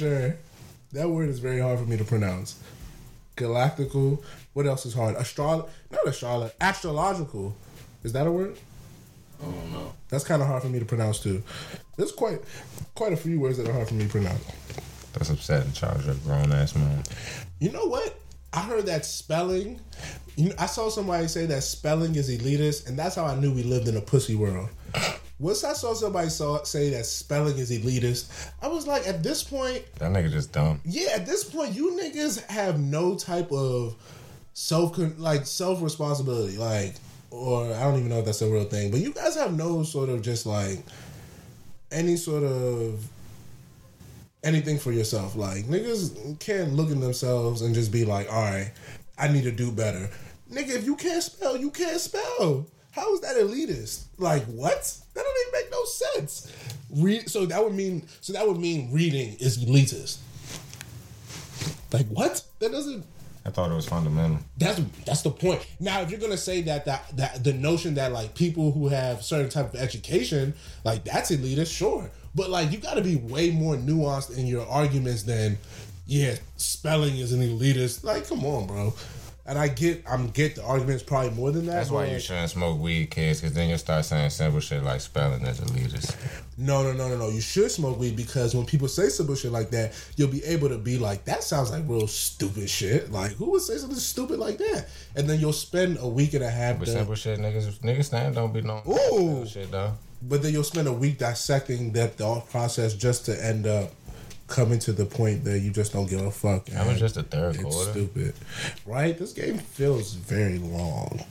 That 0.93 1.09
word 1.09 1.29
is 1.29 1.39
very 1.39 1.59
hard 1.59 1.79
for 1.79 1.85
me 1.85 1.97
to 1.97 2.03
pronounce. 2.03 2.59
Galactical. 3.37 4.23
What 4.53 4.65
else 4.65 4.85
is 4.85 4.93
hard? 4.93 5.15
Astro. 5.15 5.69
Not 5.91 6.07
astrology. 6.07 6.53
Astrological. 6.59 7.55
Is 8.03 8.13
that 8.13 8.27
a 8.27 8.31
word? 8.31 8.57
I 9.41 9.45
don't 9.45 9.71
know. 9.71 9.93
That's 10.09 10.23
kind 10.23 10.41
of 10.41 10.47
hard 10.47 10.63
for 10.63 10.69
me 10.69 10.79
to 10.79 10.85
pronounce 10.85 11.19
too. 11.19 11.41
There's 11.97 12.11
quite 12.11 12.41
quite 12.95 13.13
a 13.13 13.17
few 13.17 13.39
words 13.39 13.57
that 13.57 13.67
are 13.67 13.73
hard 13.73 13.87
for 13.87 13.93
me 13.93 14.05
to 14.05 14.09
pronounce. 14.09 14.43
That's 15.13 15.29
upsetting, 15.29 15.71
Charles. 15.73 16.05
You're 16.05 16.15
a 16.15 16.17
grown 16.17 16.51
ass 16.51 16.75
man. 16.75 17.03
You 17.59 17.71
know 17.71 17.85
what? 17.85 18.17
I 18.53 18.61
heard 18.61 18.85
that 18.87 19.05
spelling. 19.05 19.79
You 20.35 20.49
know, 20.49 20.55
I 20.59 20.65
saw 20.65 20.89
somebody 20.89 21.27
say 21.27 21.45
that 21.47 21.63
spelling 21.63 22.15
is 22.15 22.29
elitist, 22.29 22.87
and 22.87 22.97
that's 22.97 23.15
how 23.15 23.25
I 23.25 23.35
knew 23.35 23.53
we 23.53 23.63
lived 23.63 23.87
in 23.87 23.97
a 23.97 24.01
pussy 24.01 24.35
world. 24.35 24.69
Once 25.41 25.63
I 25.63 25.73
saw 25.73 25.93
somebody 25.95 26.29
saw, 26.29 26.61
say 26.63 26.91
that 26.91 27.05
spelling 27.05 27.57
is 27.57 27.71
elitist, 27.71 28.51
I 28.61 28.67
was 28.67 28.85
like, 28.85 29.07
at 29.07 29.23
this 29.23 29.43
point, 29.43 29.83
That 29.97 30.11
nigga 30.11 30.31
just 30.31 30.51
dumb. 30.51 30.79
yeah, 30.85 31.09
at 31.15 31.25
this 31.25 31.43
point, 31.43 31.73
you 31.73 31.91
niggas 31.99 32.45
have 32.45 32.79
no 32.79 33.15
type 33.15 33.51
of 33.51 33.95
self 34.53 34.95
like 35.17 35.47
self 35.47 35.81
responsibility, 35.81 36.57
like, 36.57 36.93
or 37.31 37.65
I 37.73 37.79
don't 37.81 37.97
even 37.97 38.09
know 38.09 38.19
if 38.19 38.25
that's 38.25 38.41
a 38.43 38.47
real 38.51 38.65
thing, 38.65 38.91
but 38.91 38.99
you 38.99 39.13
guys 39.13 39.35
have 39.35 39.57
no 39.57 39.81
sort 39.81 40.09
of 40.09 40.21
just 40.21 40.45
like 40.45 40.79
any 41.91 42.17
sort 42.17 42.43
of 42.43 43.03
anything 44.43 44.77
for 44.77 44.91
yourself. 44.91 45.35
Like 45.35 45.65
niggas 45.65 46.39
can't 46.39 46.73
look 46.73 46.91
at 46.91 46.99
themselves 46.99 47.61
and 47.63 47.73
just 47.73 47.91
be 47.91 48.05
like, 48.05 48.31
all 48.31 48.41
right, 48.43 48.71
I 49.17 49.27
need 49.27 49.43
to 49.45 49.51
do 49.51 49.71
better. 49.71 50.09
Nigga, 50.51 50.69
if 50.75 50.85
you 50.85 50.95
can't 50.95 51.23
spell, 51.23 51.57
you 51.57 51.71
can't 51.71 51.99
spell. 51.99 52.67
How 52.91 53.13
is 53.13 53.21
that 53.21 53.37
elitist? 53.37 54.03
Like 54.17 54.43
what? 54.43 54.97
That 55.13 55.23
don't 55.23 55.37
even 55.47 55.61
make 55.61 55.71
no 55.71 55.83
sense. 55.85 56.51
Read 56.89 57.29
so 57.29 57.45
that 57.45 57.63
would 57.63 57.73
mean 57.73 58.07
so 58.21 58.33
that 58.33 58.47
would 58.47 58.57
mean 58.57 58.91
reading 58.91 59.35
is 59.39 59.63
elitist. 59.63 60.17
Like 61.93 62.07
what? 62.07 62.43
That 62.59 62.71
doesn't 62.71 63.05
I 63.45 63.49
thought 63.49 63.71
it 63.71 63.73
was 63.73 63.87
fundamental. 63.87 64.39
that's 64.57 64.79
that's 65.05 65.21
the 65.23 65.31
point. 65.31 65.65
Now, 65.79 66.01
if 66.01 66.11
you're 66.11 66.19
gonna 66.19 66.37
say 66.37 66.61
that 66.63 66.85
that 66.85 67.17
that 67.17 67.43
the 67.43 67.53
notion 67.53 67.95
that 67.95 68.11
like 68.11 68.35
people 68.35 68.71
who 68.71 68.87
have 68.89 69.23
certain 69.23 69.49
type 69.49 69.73
of 69.73 69.79
education, 69.79 70.53
like 70.83 71.03
that's 71.03 71.31
elitist, 71.31 71.75
sure. 71.75 72.11
But 72.35 72.49
like 72.49 72.71
you 72.71 72.77
got 72.77 72.95
to 72.95 73.01
be 73.01 73.15
way 73.15 73.49
more 73.49 73.75
nuanced 73.75 74.37
in 74.37 74.45
your 74.45 74.65
arguments 74.67 75.23
than, 75.23 75.57
yeah, 76.05 76.35
spelling 76.57 77.17
is 77.17 77.33
an 77.33 77.41
elitist. 77.41 78.03
Like, 78.03 78.27
come 78.27 78.45
on, 78.45 78.67
bro. 78.67 78.93
And 79.45 79.57
I 79.57 79.69
get, 79.69 80.03
I'm 80.07 80.29
get 80.29 80.55
the 80.55 80.63
arguments 80.63 81.01
probably 81.01 81.31
more 81.31 81.51
than 81.51 81.65
that. 81.65 81.73
That's 81.73 81.89
why 81.89 82.05
you 82.05 82.19
shouldn't 82.19 82.51
smoke 82.51 82.79
weed, 82.79 83.09
kids, 83.09 83.41
because 83.41 83.55
then 83.55 83.69
you'll 83.69 83.79
start 83.79 84.05
saying 84.05 84.29
simple 84.29 84.59
shit 84.59 84.83
like 84.83 85.01
spelling 85.01 85.45
is 85.45 85.59
elitist. 85.59 86.15
No, 86.57 86.83
no, 86.83 86.93
no, 86.93 87.09
no, 87.09 87.17
no. 87.17 87.29
You 87.29 87.41
should 87.41 87.71
smoke 87.71 87.97
weed 87.99 88.15
because 88.15 88.53
when 88.53 88.67
people 88.67 88.87
say 88.87 89.09
simple 89.09 89.33
shit 89.33 89.51
like 89.51 89.71
that, 89.71 89.93
you'll 90.15 90.27
be 90.27 90.43
able 90.43 90.69
to 90.69 90.77
be 90.77 90.99
like, 90.99 91.25
that 91.25 91.43
sounds 91.43 91.71
like 91.71 91.83
real 91.87 92.05
stupid 92.05 92.69
shit. 92.69 93.11
Like, 93.11 93.31
who 93.31 93.49
would 93.51 93.63
say 93.63 93.77
something 93.77 93.97
stupid 93.97 94.37
like 94.37 94.59
that? 94.59 94.87
And 95.15 95.27
then 95.27 95.39
you'll 95.39 95.53
spend 95.53 95.97
a 95.99 96.07
week 96.07 96.35
and 96.35 96.43
a 96.43 96.49
half. 96.49 96.77
But 96.77 96.85
done- 96.85 96.97
simple 96.97 97.15
shit, 97.15 97.39
niggas, 97.39 97.79
niggas 97.79 98.05
stand 98.05 98.35
don't 98.35 98.53
be 98.53 98.61
no 98.61 98.83
Ooh. 98.87 99.45
shit 99.47 99.71
though. 99.71 99.93
But 100.21 100.43
then 100.43 100.53
you'll 100.53 100.63
spend 100.63 100.87
a 100.87 100.93
week 100.93 101.17
dissecting 101.17 101.93
that 101.93 102.17
thought 102.17 102.47
process 102.51 102.93
just 102.93 103.25
to 103.25 103.43
end 103.43 103.65
up 103.65 103.91
coming 104.51 104.77
to 104.79 104.91
the 104.91 105.05
point 105.05 105.43
that 105.45 105.59
you 105.59 105.71
just 105.71 105.93
don't 105.93 106.09
give 106.09 106.21
a 106.21 106.29
fuck. 106.31 106.65
That 106.65 106.85
was 106.85 106.99
just 106.99 107.17
a 107.17 107.23
third 107.23 107.55
it's 107.55 107.63
quarter. 107.63 107.91
stupid, 107.91 108.35
right? 108.85 109.17
This 109.17 109.33
game 109.33 109.57
feels 109.57 110.13
very 110.13 110.59
long. 110.59 111.23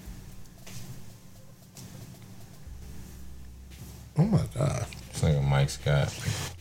Oh 4.18 4.24
my 4.24 4.42
god, 4.54 4.86
This 5.12 5.22
nigga 5.22 5.42
Mike 5.46 5.70
Scott, 5.70 6.08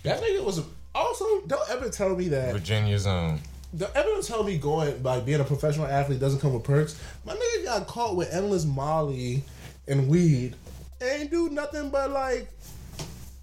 that 0.03 0.21
nigga 0.21 0.43
was 0.43 0.61
also. 0.93 1.41
Don't 1.47 1.69
ever 1.69 1.89
tell 1.89 2.15
me 2.15 2.27
that. 2.29 2.53
Virginia's 2.53 3.07
own. 3.07 3.39
Don't 3.75 3.95
ever 3.95 4.21
tell 4.21 4.43
me 4.43 4.57
going 4.57 5.01
like 5.03 5.25
being 5.25 5.39
a 5.39 5.43
professional 5.43 5.85
athlete 5.87 6.19
doesn't 6.19 6.39
come 6.39 6.53
with 6.53 6.63
perks. 6.63 6.99
My 7.25 7.33
nigga 7.33 7.65
got 7.65 7.87
caught 7.87 8.15
with 8.15 8.33
endless 8.33 8.65
Molly 8.65 9.43
and 9.87 10.07
weed, 10.07 10.55
ain't 11.01 11.31
do 11.31 11.49
nothing 11.49 11.89
but 11.89 12.11
like 12.11 12.49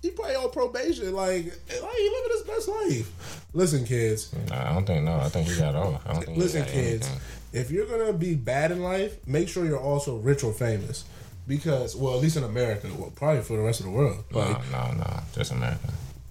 he 0.06 0.10
probably 0.12 0.36
on 0.36 0.50
probation. 0.50 1.12
Like, 1.12 1.44
like 1.46 1.96
he 1.96 2.10
living 2.10 2.30
his 2.32 2.42
best 2.46 2.68
life. 2.68 3.44
Listen, 3.52 3.84
kids. 3.84 4.32
Nah, 4.48 4.70
I 4.70 4.74
don't 4.74 4.86
think 4.86 5.04
no. 5.04 5.14
I 5.16 5.28
think 5.28 5.48
he 5.48 5.58
got 5.58 5.74
off. 5.74 6.02
I 6.06 6.12
don't 6.14 6.24
think 6.24 6.38
Listen, 6.38 6.64
kids. 6.64 7.06
anything. 7.06 7.20
If 7.52 7.70
you're 7.70 7.86
gonna 7.86 8.12
be 8.12 8.34
bad 8.34 8.72
in 8.72 8.82
life, 8.82 9.26
make 9.26 9.48
sure 9.48 9.64
you're 9.64 9.80
also 9.80 10.16
rich 10.16 10.44
or 10.44 10.52
famous. 10.52 11.04
Because, 11.48 11.94
well, 11.94 12.14
at 12.14 12.20
least 12.20 12.36
in 12.36 12.42
America, 12.42 12.88
well, 12.98 13.12
probably 13.14 13.40
for 13.42 13.56
the 13.56 13.62
rest 13.62 13.78
of 13.80 13.86
the 13.86 13.92
world. 13.92 14.24
Like, 14.32 14.48
No, 14.72 14.88
no, 14.90 14.94
no. 14.98 15.20
Just 15.32 15.52
America. 15.52 15.78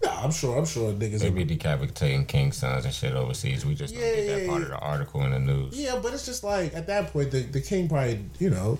nah, 0.03 0.23
I'm 0.23 0.31
sure, 0.31 0.57
I'm 0.57 0.65
sure 0.65 0.91
niggas. 0.91 1.19
They 1.19 1.29
be 1.29 1.45
decapitating 1.45 2.25
king's 2.25 2.57
sons 2.57 2.83
and 2.83 2.93
shit 2.93 3.13
overseas. 3.13 3.65
We 3.65 3.75
just 3.75 3.93
don't 3.93 4.03
Yeah, 4.03 4.15
get 4.15 4.27
that 4.27 4.41
yeah, 4.41 4.47
part 4.49 4.59
yeah. 4.59 4.65
of 4.65 4.71
the 4.71 4.79
article 4.79 5.21
in 5.23 5.31
the 5.31 5.39
news. 5.39 5.79
Yeah, 5.79 5.99
but 6.03 6.13
it's 6.13 6.25
just 6.25 6.43
like 6.43 6.75
at 6.75 6.87
that 6.87 7.13
point, 7.13 7.31
the, 7.31 7.39
the 7.43 7.61
king 7.61 7.87
probably, 7.87 8.25
you 8.39 8.49
know, 8.49 8.77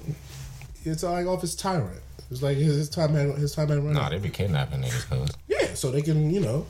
it's 0.83 1.03
like 1.03 1.25
off 1.25 1.39
his 1.41 1.55
tyrant. 1.55 2.01
It's 2.31 2.41
like 2.41 2.57
his, 2.57 2.75
his 2.75 2.89
time 2.89 3.13
had 3.13 3.35
his 3.37 3.53
time 3.53 3.69
had 3.69 3.79
run. 3.83 3.93
Nah, 3.93 4.03
out. 4.03 4.11
they 4.11 4.19
be 4.19 4.29
kidnapping 4.29 4.81
niggas, 4.81 5.07
cuz. 5.09 5.31
Yeah, 5.47 5.73
so 5.73 5.91
they 5.91 6.01
can, 6.01 6.29
you 6.31 6.39
know, 6.41 6.65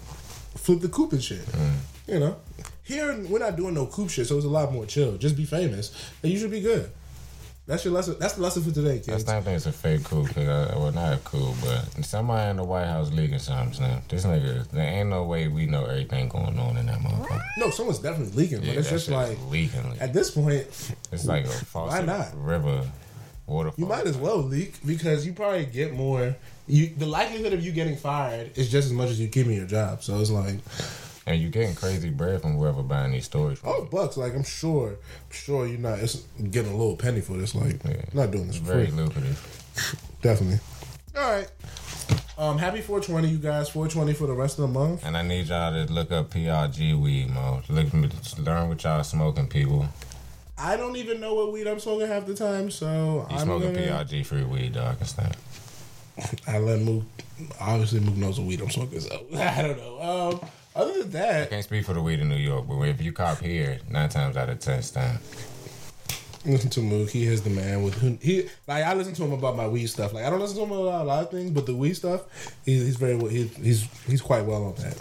flip 0.56 0.82
the 0.82 0.90
coop 0.90 1.14
and 1.14 1.24
shit. 1.24 1.46
Mm. 1.46 1.74
You 2.08 2.20
know, 2.20 2.36
here 2.84 3.18
we're 3.30 3.40
not 3.40 3.56
doing 3.56 3.74
no 3.74 3.86
coop 3.88 4.10
shit, 4.10 4.28
so 4.28 4.36
it's 4.38 4.46
a 4.46 4.50
lot 4.50 4.72
more 4.72 4.86
chill. 4.86 5.18
Just 5.18 5.36
be 5.36 5.46
famous, 5.46 5.92
and 6.22 6.32
you 6.32 6.38
should 6.38 6.52
be 6.52 6.62
good. 6.62 6.90
That's 7.68 7.84
your 7.84 7.96
lesson. 7.96 8.16
That's 8.20 8.34
the 8.36 8.44
lesson 8.44 8.62
for 8.62 8.70
today, 8.72 8.98
I 8.98 9.00
kids. 9.00 9.24
still 9.24 9.42
think 9.42 9.56
it's 9.56 9.66
a 9.66 9.72
fake 9.72 10.04
coup, 10.04 10.24
cause 10.28 10.38
I, 10.38 10.78
well, 10.78 10.92
not 10.92 11.14
a 11.14 11.18
coup, 11.18 11.52
but 11.64 12.06
somebody 12.06 12.52
in 12.52 12.58
the 12.58 12.64
White 12.64 12.86
House 12.86 13.12
leaking 13.12 13.40
something. 13.40 13.82
Now. 13.82 14.02
This 14.08 14.24
nigga, 14.24 14.70
there 14.70 14.86
ain't 14.86 15.10
no 15.10 15.24
way 15.24 15.48
we 15.48 15.66
know 15.66 15.84
everything 15.86 16.30
going 16.30 16.60
on 16.60 16.78
in 16.78 16.86
that 16.86 17.00
motherfucker. 17.00 17.42
No, 17.58 17.72
someone's 17.72 17.98
definitely 17.98 18.40
leaking, 18.40 18.62
Yeah, 18.62 18.74
but 18.74 18.78
it's 18.78 18.90
just 18.92 19.10
like 19.10 19.36
leaking. 19.50 19.98
at 20.00 20.14
this 20.14 20.30
point, 20.30 20.68
It's 21.12 21.26
like 21.26 21.46
a 21.46 21.50
faucet 21.50 22.36
river 22.36 22.84
waterfall. 23.48 23.76
you 23.84 23.86
might 23.90 24.06
as 24.08 24.18
well 24.18 24.38
leak 24.38 24.76
because 24.86 25.26
you 25.26 25.34
probably 25.34 25.66
get 25.66 25.94
more. 25.94 26.36
You 26.68 26.88
the 26.88 27.06
likelihood 27.06 27.54
of 27.54 27.64
you 27.64 27.72
getting 27.72 27.96
fired 27.96 28.58
is 28.58 28.72
just 28.72 28.88
as 28.88 28.94
much 28.94 29.10
as 29.10 29.20
you 29.20 29.28
keeping 29.28 29.54
your 29.54 29.68
job. 29.68 30.04
So 30.04 30.20
it's 30.20 30.32
like. 30.32 30.56
And 31.28 31.42
you 31.42 31.50
getting 31.50 31.74
crazy 31.74 32.12
bread 32.12 32.42
from 32.44 32.56
whoever 32.56 32.84
buying 32.84 33.12
these 33.12 33.26
stories 33.26 33.58
from. 33.58 33.70
Oh, 33.70 33.86
bucks! 33.92 34.16
Like 34.16 34.36
I'm 34.36 34.44
sure, 34.44 34.90
I'm 34.90 35.32
sure 35.32 35.66
you're 35.66 35.80
not 35.80 35.98
it's 36.00 36.16
getting 36.52 36.72
a 36.72 36.76
little 36.78 36.96
penny 36.96 37.22
for 37.22 37.34
this. 37.34 37.56
Like, 37.56 37.84
Yeah. 37.84 37.96
not 38.14 38.30
doing 38.30 38.46
this 38.48 38.58
very 38.58 38.88
free. 38.88 38.96
lucrative. 39.04 40.08
Definitely. 40.22 40.60
All 41.16 41.32
right. 41.32 41.52
Um, 42.38 42.58
happy 42.58 42.82
420, 42.82 43.30
you 43.30 43.38
guys. 43.38 43.70
420 43.70 44.14
for 44.14 44.28
the 44.28 44.34
rest 44.34 44.60
of 44.60 44.64
the 44.64 44.80
month. 44.80 45.06
And 45.06 45.16
I 45.16 45.22
need 45.22 45.48
y'all 45.48 45.72
to 45.72 45.92
look 45.92 46.12
up 46.12 46.32
PRG 46.32 47.00
weed, 47.02 47.30
mo. 47.30 47.62
Look, 47.70 47.88
learn 48.38 48.68
what 48.70 48.84
y'all 48.84 49.04
smoking, 49.04 49.48
people. 49.48 49.88
I 50.58 50.78
don't 50.78 50.96
even 50.96 51.20
know 51.20 51.34
what 51.34 51.52
weed 51.52 51.68
I'm 51.68 51.80
smoking 51.80 52.08
half 52.08 52.26
the 52.26 52.34
time, 52.34 52.72
so 52.72 53.28
You 53.30 53.36
I'm 53.36 53.44
smoking 53.46 53.74
gonna. 53.74 54.06
PRG 54.06 54.26
free 54.26 54.44
weed, 54.44 54.74
dog. 54.74 54.98
It's 55.02 55.18
not. 55.18 55.36
I 56.48 56.60
let 56.60 56.80
Mook. 56.80 57.04
Obviously, 57.60 58.00
Mook 58.00 58.16
knows 58.16 58.40
what 58.40 58.48
weed 58.48 58.62
I'm 58.62 58.70
smoking, 58.70 59.02
so 59.02 59.26
I 59.38 59.62
don't 59.62 59.78
know. 59.78 60.02
Um, 60.42 60.50
other 60.76 60.94
than 61.02 61.12
that, 61.12 61.30
I 61.36 61.40
that, 61.40 61.50
can't 61.50 61.64
speak 61.64 61.86
for 61.86 61.94
the 61.94 62.02
weed 62.02 62.20
in 62.22 62.30
New 62.30 62.36
York, 62.38 62.66
but 62.68 62.82
if 62.84 63.02
you 63.02 63.12
cop 63.12 63.40
here, 63.40 63.80
nine 63.90 64.10
times 64.10 64.38
out 64.38 64.50
of 64.50 64.60
ten, 64.60 64.82
time. 64.82 65.20
listen 66.46 66.70
to 66.70 66.80
Mook. 66.82 67.10
He 67.10 67.26
is 67.26 67.42
the 67.42 67.50
man 67.50 67.84
with 67.84 67.96
who 67.96 68.18
he 68.22 68.48
like. 68.68 68.86
I 68.86 68.94
listen 68.94 69.14
to 69.16 69.24
him 69.24 69.34
about 69.34 69.58
my 69.58 69.68
weed 69.68 69.88
stuff. 69.88 70.14
Like 70.14 70.24
I 70.26 70.30
don't 70.30 70.40
listen 70.40 70.56
to 70.58 70.64
him 70.64 70.72
about 70.72 71.02
a 71.02 71.04
lot 71.06 71.24
of 71.24 71.32
things, 71.32 71.52
but 71.52 71.66
the 71.66 71.76
weed 71.76 71.96
stuff, 71.96 72.22
he, 72.64 72.74
he's 72.76 72.96
very 72.96 73.16
well- 73.18 73.28
he, 73.28 73.48
he's 73.48 73.88
he's 74.06 74.22
quite 74.22 74.46
well 74.46 74.64
on 74.66 74.76
that. 74.76 74.98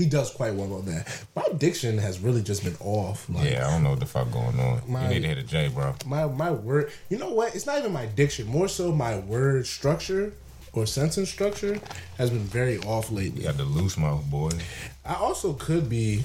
He 0.00 0.06
does 0.06 0.30
quite 0.30 0.54
well 0.54 0.72
on 0.72 0.86
that. 0.86 1.24
My 1.36 1.44
diction 1.58 1.98
has 1.98 2.20
really 2.20 2.40
just 2.40 2.64
been 2.64 2.76
off. 2.80 3.28
Like, 3.28 3.50
Yeah, 3.50 3.66
I 3.66 3.70
don't 3.70 3.82
know 3.82 3.90
what 3.90 4.00
the 4.00 4.06
fuck 4.06 4.32
going 4.32 4.58
on. 4.58 4.80
My- 4.88 5.02
you 5.02 5.08
need 5.10 5.20
to 5.20 5.28
hit 5.28 5.36
a 5.36 5.42
J, 5.42 5.68
bro. 5.68 5.94
my 6.06 6.24
my 6.26 6.50
word 6.50 6.90
you 7.10 7.18
know 7.18 7.28
what 7.28 7.54
it's 7.54 7.66
not 7.66 7.78
even 7.78 7.92
my 7.92 8.06
diction 8.06 8.46
more 8.46 8.66
so 8.66 8.92
my 8.92 9.18
word 9.18 9.66
structure 9.66 10.32
or 10.72 10.86
sentence 10.86 11.28
structure 11.28 11.78
has 12.16 12.30
been 12.30 12.38
very 12.60 12.78
off 12.78 13.10
lately 13.10 13.40
You 13.42 13.48
got 13.48 13.58
the 13.58 13.64
loose 13.64 13.98
mouth, 13.98 14.24
boy. 14.30 14.52
i 15.04 15.14
also 15.16 15.52
could 15.52 15.90
be 15.90 16.24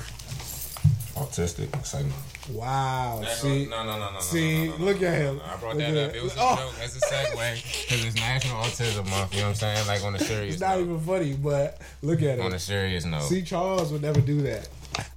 Autistic. 1.15 1.73
It's 1.79 1.93
like, 1.93 2.05
Wow. 2.51 3.23
See, 3.25 3.65
no, 3.65 3.83
no, 3.83 3.93
no, 3.93 3.99
no, 3.99 4.11
no. 4.13 4.19
see, 4.19 4.65
no, 4.67 4.71
no, 4.73 4.77
no, 4.77 4.85
look 4.85 5.01
at 5.01 5.15
him. 5.17 5.41
I 5.43 5.55
brought 5.57 5.77
Look 5.77 5.85
that 5.87 5.97
up. 6.09 6.11
him. 6.11 6.15
It 6.15 6.23
was 6.23 6.35
a 6.35 6.39
Oh. 6.41 6.55
joke 6.57 6.73
as 6.83 6.95
a 6.95 6.99
segue 6.99 7.87
because 7.87 8.05
it's 8.05 8.15
National 8.15 8.61
Autism 8.63 9.09
Month. 9.09 9.33
You 9.33 9.39
know 9.41 9.47
what 9.47 9.49
I'm 9.49 9.55
saying? 9.55 9.87
Like 9.87 10.03
on 10.03 10.15
a 10.15 10.19
serious 10.19 10.53
it's 10.55 10.61
not 10.61 10.77
note. 10.77 10.83
even 10.83 10.99
funny, 10.99 11.33
but 11.33 11.81
look 12.01 12.19
at 12.21 12.37
it. 12.37 12.39
on 12.41 12.53
a 12.53 12.59
serious 12.59 13.05
note. 13.05 13.23
See, 13.23 13.41
Charles 13.41 13.91
would 13.91 14.01
never 14.03 14.21
do 14.21 14.41
that. 14.43 14.67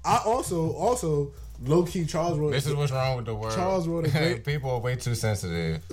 I 0.05 0.21
also, 0.25 0.73
also, 0.73 1.33
low 1.65 1.83
key, 1.85 2.05
Charles 2.07 2.39
wrote. 2.39 2.53
This 2.53 2.67
is 2.67 2.75
what's 2.75 2.93
wrong 2.93 3.17
with 3.17 3.27
the 3.27 3.35
world. 3.35 3.55
Charles 3.55 3.87
wrote 3.89 4.07
a 4.07 4.11
great- 4.11 4.45
People 4.53 4.71
are 4.71 4.81
way 4.81 4.97
too 4.97 5.15
sensitive. 5.15 5.83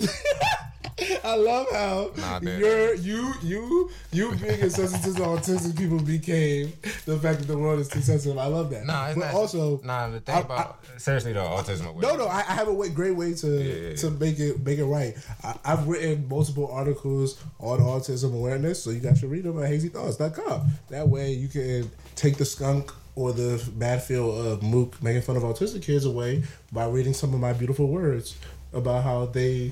I 1.26 1.36
love 1.36 1.68
how 1.72 2.12
Nah, 2.16 2.40
you're 2.40 2.94
you 2.96 3.34
you 3.44 3.90
you 4.14 4.34
being 4.36 4.60
insensitive 4.62 5.16
to 5.18 5.22
autistic 5.24 5.78
people 5.78 6.00
became 6.00 6.72
the 7.06 7.18
fact 7.18 7.40
that 7.40 7.48
the 7.48 7.58
world 7.58 7.80
is 7.80 7.90
too 7.90 8.00
sensitive. 8.00 8.38
I 8.38 8.46
love 8.46 8.70
that. 8.70 8.86
Nah, 8.86 9.08
it's 9.08 9.20
but 9.20 9.26
not. 9.26 9.34
also, 9.34 9.82
nah, 9.84 10.08
the 10.10 10.22
thing 10.22 10.36
I- 10.36 10.40
about 10.40 10.86
seriously 10.98 11.34
though, 11.34 11.44
autism. 11.48 12.00
No, 12.00 12.16
no, 12.16 12.28
I, 12.28 12.38
I 12.48 12.54
have 12.54 12.70
a 12.70 12.74
way, 12.74 12.90
great 12.90 13.16
way 13.16 13.34
to 13.34 13.48
Yeah, 13.48 13.96
to 13.98 14.12
make 14.12 14.40
it 14.40 14.64
make 14.66 14.80
it 14.80 14.86
right. 14.86 15.16
I, 15.44 15.56
I've 15.66 15.86
written 15.88 16.30
multiple 16.30 16.72
articles 16.72 17.44
on 17.60 17.80
autism 17.80 18.34
awareness, 18.34 18.82
so 18.82 18.92
you 18.92 19.00
guys 19.02 19.20
should 19.20 19.32
read 19.32 19.44
them 19.44 19.62
at 19.62 19.70
hazythoughts.com. 19.70 20.68
That 20.90 21.10
way, 21.10 21.32
you 21.34 21.50
can 21.50 21.92
take 22.16 22.38
the 22.38 22.46
skunk 22.46 22.94
or 23.16 23.32
the 23.32 23.64
bad 23.76 24.04
feel 24.04 24.52
of 24.52 24.62
Mook 24.62 25.02
making 25.02 25.22
fun 25.22 25.38
of 25.38 25.44
autistic 25.44 25.84
kids 25.84 26.06
away 26.06 26.44
by 26.72 26.86
reading 26.88 27.14
some 27.14 27.34
of 27.34 27.40
my 27.40 27.54
beautiful 27.54 27.88
words 27.88 28.36
about 28.74 29.04
how 29.04 29.26
they 29.26 29.72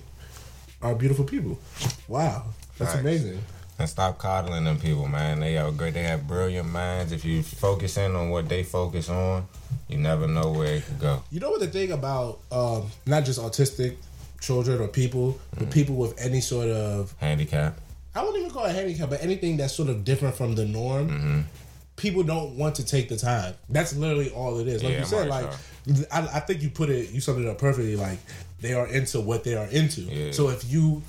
are 0.81 0.95
beautiful 0.95 1.25
people. 1.25 1.59
Wow, 2.07 2.45
that's 2.77 2.91
Facts. 2.91 3.01
amazing. 3.01 3.39
And 3.79 3.89
stop 3.89 4.17
coddling 4.19 4.65
them 4.65 4.79
people, 4.79 5.07
man. 5.07 5.39
They 5.39 5.57
are 5.57 5.71
great. 5.71 5.95
They 5.95 6.03
have 6.03 6.27
brilliant 6.27 6.69
minds. 6.69 7.11
If 7.11 7.25
you 7.25 7.41
focus 7.41 7.97
in 7.97 8.15
on 8.15 8.29
what 8.29 8.47
they 8.47 8.63
focus 8.63 9.09
on, 9.09 9.47
you 9.87 9.97
never 9.97 10.27
know 10.27 10.51
where 10.51 10.75
it 10.75 10.85
could 10.85 10.99
go. 10.99 11.23
You 11.31 11.39
know 11.39 11.49
what 11.49 11.59
the 11.59 11.67
thing 11.67 11.91
about 11.91 12.39
um, 12.51 12.87
not 13.07 13.25
just 13.25 13.41
autistic 13.41 13.95
children 14.39 14.79
or 14.79 14.87
people, 14.87 15.39
but 15.57 15.71
people 15.71 15.95
with 15.95 16.19
any 16.21 16.39
sort 16.39 16.67
of 16.67 17.15
Handicap. 17.19 17.79
I 18.15 18.21
wouldn't 18.21 18.37
even 18.41 18.51
call 18.51 18.65
it 18.65 18.75
handicap, 18.75 19.09
but 19.09 19.23
anything 19.23 19.57
that's 19.57 19.73
sort 19.73 19.89
of 19.89 20.03
different 20.05 20.35
from 20.35 20.53
the 20.53 20.65
norm. 20.65 21.09
Mm-hmm. 21.09 21.41
People 21.95 22.23
don't 22.23 22.57
want 22.57 22.75
to 22.75 22.85
take 22.85 23.07
the 23.09 23.17
time. 23.17 23.53
That's 23.69 23.95
literally 23.95 24.29
all 24.31 24.59
it 24.59 24.67
is. 24.67 24.83
Like 24.83 24.93
Yeah, 24.93 24.99
you 24.99 25.05
said, 25.05 25.27
like 25.27 25.49
I, 26.11 26.21
I 26.21 26.39
think 26.39 26.61
you 26.61 26.69
put 26.69 26.89
it, 26.89 27.11
you 27.11 27.21
summed 27.21 27.43
it 27.45 27.47
up 27.47 27.57
perfectly. 27.59 27.95
Like 27.95 28.17
they 28.61 28.73
are 28.73 28.87
into 28.87 29.19
what 29.21 29.43
they 29.43 29.55
are 29.55 29.67
into. 29.67 30.01
Yeah. 30.01 30.31
So 30.31 30.49
if 30.49 30.69
you 30.69 31.03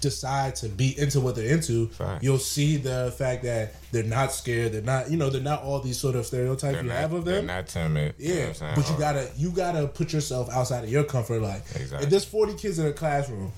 decide 0.00 0.54
to 0.54 0.68
be 0.68 0.96
into 0.98 1.18
what 1.20 1.34
they're 1.34 1.50
into, 1.52 1.88
Fact. 1.88 2.22
you'll 2.22 2.38
see 2.38 2.76
the 2.76 3.12
fact 3.16 3.42
that 3.44 3.74
they're 3.90 4.02
not 4.04 4.32
scared. 4.32 4.72
They're 4.72 4.82
not, 4.82 5.10
you 5.10 5.16
know, 5.16 5.30
they're 5.30 5.40
not 5.40 5.62
all 5.62 5.80
these 5.80 5.98
sort 5.98 6.14
of 6.14 6.26
stereotypes 6.26 6.74
They're 6.74 6.82
you 6.82 6.88
not, 6.90 6.96
have 6.98 7.12
of 7.14 7.24
them. 7.24 7.46
they're 7.46 7.56
not 7.56 7.66
timid. 7.68 8.14
you 8.18 8.34
know 8.34 8.52
Yeah, 8.60 8.74
but 8.76 8.88
you 8.90 8.98
gotta 8.98 9.30
you 9.36 9.50
gotta 9.50 9.86
put 9.88 10.12
yourself 10.12 10.48
outside 10.50 10.84
of 10.84 10.90
your 10.90 11.04
comfort. 11.04 11.40
Like, 11.42 11.62
Exactly. 11.74 12.04
if 12.04 12.10
there's 12.10 12.24
40 12.26 12.54
kids 12.54 12.78
in 12.78 12.86
a 12.86 12.92
classroom 12.92 13.50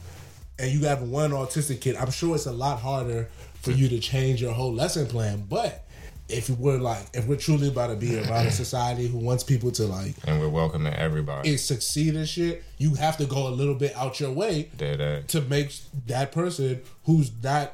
and 0.58 0.70
you 0.70 0.86
have 0.86 1.02
one 1.02 1.32
autistic 1.32 1.80
kid, 1.80 1.96
I'm 1.96 2.10
sure 2.10 2.36
it's 2.36 2.46
a 2.46 2.52
lot 2.52 2.80
harder 2.80 3.28
for 3.60 3.72
you 3.72 3.88
to 3.88 3.98
change 3.98 4.40
your 4.40 4.52
whole 4.52 4.72
lesson 4.72 5.06
plan. 5.06 5.44
But 5.48 5.84
if 6.32 6.50
we're 6.50 6.78
like, 6.78 7.04
if 7.14 7.26
we're 7.26 7.36
truly 7.36 7.68
about 7.68 7.88
to 7.88 7.96
be 7.96 8.18
around 8.18 8.46
a 8.46 8.50
society 8.64 9.06
who 9.06 9.18
wants 9.18 9.44
people 9.44 9.70
to 9.72 9.84
like 9.84 10.14
And 10.24 10.40
we're 10.40 10.48
welcoming 10.48 10.92
everybody. 10.94 11.50
it 11.50 11.58
succeed 11.58 12.14
and 12.14 12.28
shit, 12.28 12.62
you 12.78 12.94
have 12.94 13.16
to 13.18 13.26
go 13.26 13.48
a 13.48 13.50
little 13.50 13.74
bit 13.74 13.94
out 13.96 14.20
your 14.20 14.32
way 14.32 14.70
Dead 14.76 15.28
to 15.28 15.40
make 15.42 15.74
that 16.06 16.32
person 16.32 16.80
who's 17.04 17.30
not 17.42 17.72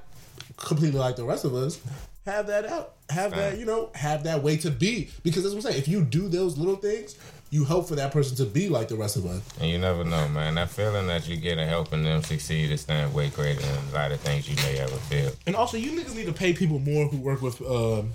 completely 0.56 0.98
like 0.98 1.16
the 1.16 1.24
rest 1.24 1.44
of 1.44 1.54
us 1.54 1.80
have 2.24 2.46
that 2.48 2.66
out 2.66 2.94
have 3.08 3.30
that 3.32 3.56
you 3.58 3.64
know 3.64 3.90
have 3.94 4.24
that 4.24 4.42
way 4.42 4.56
to 4.56 4.70
be. 4.70 5.08
Because 5.22 5.42
that's 5.44 5.54
what 5.54 5.64
I'm 5.64 5.70
saying 5.72 5.78
if 5.78 5.88
you 5.88 6.02
do 6.02 6.28
those 6.28 6.58
little 6.58 6.76
things 6.76 7.16
you 7.50 7.64
help 7.64 7.86
for 7.88 7.94
that 7.94 8.12
person 8.12 8.36
to 8.36 8.44
be 8.44 8.68
like 8.68 8.88
the 8.88 8.96
rest 8.96 9.16
of 9.16 9.24
us 9.26 9.40
And 9.60 9.70
you 9.70 9.78
never 9.78 10.02
know, 10.04 10.26
man. 10.28 10.56
That 10.56 10.68
feeling 10.68 11.06
that 11.06 11.28
you 11.28 11.36
get 11.36 11.58
in 11.58 11.68
helping 11.68 12.02
them 12.02 12.22
succeed 12.22 12.70
is 12.72 12.80
stand 12.80 13.14
way 13.14 13.28
greater 13.30 13.60
than 13.60 13.78
a 13.90 13.94
lot 13.94 14.12
of 14.12 14.20
things 14.20 14.48
you 14.48 14.56
may 14.56 14.78
ever 14.78 14.96
feel. 14.96 15.30
and 15.46 15.54
also 15.54 15.76
you 15.76 15.92
niggas 15.92 16.14
need 16.16 16.26
to 16.26 16.32
pay 16.32 16.52
people 16.52 16.78
more 16.80 17.06
who 17.06 17.18
work 17.18 17.42
with 17.42 17.60
um, 17.62 18.12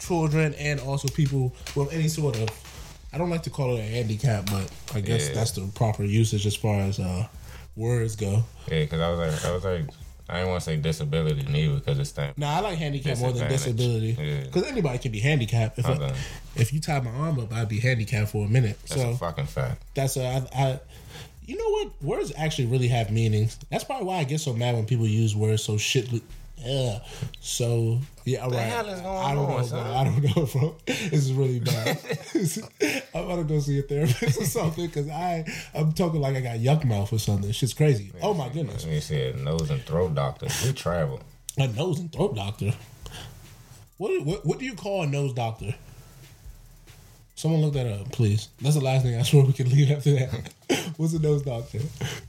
children 0.00 0.54
and 0.54 0.80
also 0.80 1.08
people 1.08 1.54
with 1.76 1.92
any 1.92 2.08
sort 2.08 2.36
of 2.40 2.48
I 3.12 3.18
don't 3.18 3.30
like 3.30 3.42
to 3.44 3.50
call 3.50 3.76
it 3.76 3.80
a 3.80 3.82
handicap 3.84 4.46
but 4.50 4.70
I 4.94 5.00
guess 5.00 5.28
Yeah. 5.28 5.34
that's 5.34 5.52
the 5.52 5.66
proper 5.74 6.02
usage 6.02 6.46
as 6.46 6.56
far 6.56 6.80
as 6.80 6.98
uh, 6.98 7.26
words 7.76 8.16
go 8.16 8.44
Yeah, 8.68 8.80
because 8.80 9.00
I 9.00 9.08
was 9.10 9.18
like, 9.18 9.44
I 9.44 9.52
was 9.54 9.64
like, 9.64 9.84
I 10.32 10.36
didn't 10.36 10.48
want 10.48 10.60
to 10.62 10.64
say 10.64 10.76
disability 10.78 11.42
neither 11.42 11.74
because 11.74 11.98
it's 11.98 12.12
that. 12.12 12.38
Nah, 12.38 12.56
I 12.56 12.60
like 12.60 12.78
handicap 12.78 13.18
more 13.18 13.32
than 13.32 13.50
disability 13.50 14.16
Yeah. 14.18 14.40
because 14.44 14.64
anybody 14.64 14.96
can 14.98 15.12
be 15.12 15.20
handicapped. 15.20 15.78
If. 15.78 15.86
I, 15.86 16.14
if 16.56 16.72
you 16.72 16.80
tie 16.80 17.00
my 17.00 17.10
arm 17.10 17.38
up, 17.38 17.52
I'd 17.52 17.68
be 17.68 17.78
handicapped 17.80 18.30
for 18.30 18.46
a 18.46 18.48
minute. 18.48 18.78
That's 18.88 19.00
so 19.02 19.10
a 19.10 19.16
fucking 19.16 19.46
fact. 19.46 19.82
that's 19.94 20.16
a 20.16 20.26
I, 20.26 20.46
I. 20.58 20.80
You 21.44 21.58
know 21.58 21.68
what? 21.68 22.02
Words 22.02 22.32
actually 22.36 22.68
really 22.68 22.88
have 22.88 23.10
meanings. 23.10 23.58
That's 23.70 23.84
probably 23.84 24.06
why 24.06 24.18
I 24.18 24.24
get 24.24 24.40
so 24.40 24.54
mad 24.54 24.74
when 24.74 24.86
people 24.86 25.06
use 25.06 25.36
words 25.36 25.62
so 25.62 25.76
shit. 25.76 26.08
Yeah. 26.58 27.00
So 27.40 27.98
yeah, 28.24 28.44
all 28.44 28.50
right. 28.50 28.60
hell 28.60 28.88
is 28.88 29.00
going 29.00 29.16
I 29.16 29.34
don't 29.34 29.46
on, 29.46 29.56
know, 29.56 29.62
son? 29.66 29.82
bro. 29.84 29.94
I 29.94 30.04
don't 30.04 30.36
know, 30.36 30.46
bro. 30.46 30.76
This 30.86 31.12
is 31.12 31.32
really 31.32 31.58
bad. 31.58 31.98
I'm 33.14 33.24
about 33.24 33.36
to 33.36 33.44
go 33.44 33.58
see 33.58 33.78
a 33.80 33.82
therapist 33.82 34.40
or 34.40 34.44
something 34.44 34.86
because 34.86 35.08
I 35.08 35.44
I'm 35.74 35.92
talking 35.92 36.20
like 36.20 36.36
I 36.36 36.40
got 36.40 36.58
yuck 36.58 36.84
mouth 36.84 37.12
or 37.12 37.18
something. 37.18 37.50
Shit's 37.50 37.74
crazy. 37.74 38.12
Oh 38.22 38.32
my 38.34 38.48
goodness. 38.48 38.84
Let 38.84 38.92
me 38.92 39.00
see 39.00 39.20
a 39.20 39.36
nose 39.36 39.70
and 39.70 39.82
throat 39.82 40.14
doctor. 40.14 40.46
We 40.64 40.72
travel. 40.72 41.20
A 41.58 41.66
nose 41.68 41.98
and 41.98 42.12
throat 42.12 42.36
doctor. 42.36 42.72
What, 43.98 44.24
what 44.24 44.46
what 44.46 44.58
do 44.58 44.64
you 44.64 44.74
call 44.74 45.02
a 45.02 45.06
nose 45.06 45.32
doctor? 45.32 45.74
Someone 47.34 47.60
look 47.60 47.74
that 47.74 47.86
up, 47.86 48.12
please. 48.12 48.48
That's 48.60 48.76
the 48.76 48.80
last 48.80 49.02
thing 49.04 49.18
I 49.18 49.22
swear 49.22 49.44
we 49.44 49.52
can 49.52 49.68
leave 49.68 49.90
after 49.90 50.12
that. 50.14 50.52
What's 50.96 51.12
a 51.14 51.18
nose 51.18 51.42
doctor? 51.42 51.80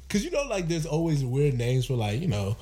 Because 0.07 0.23
you 0.25 0.31
know, 0.31 0.43
like 0.43 0.67
there's 0.67 0.85
always 0.87 1.23
weird 1.23 1.53
names 1.53 1.85
for 1.85 1.93
like 1.93 2.19
you 2.19 2.27
know, 2.27 2.57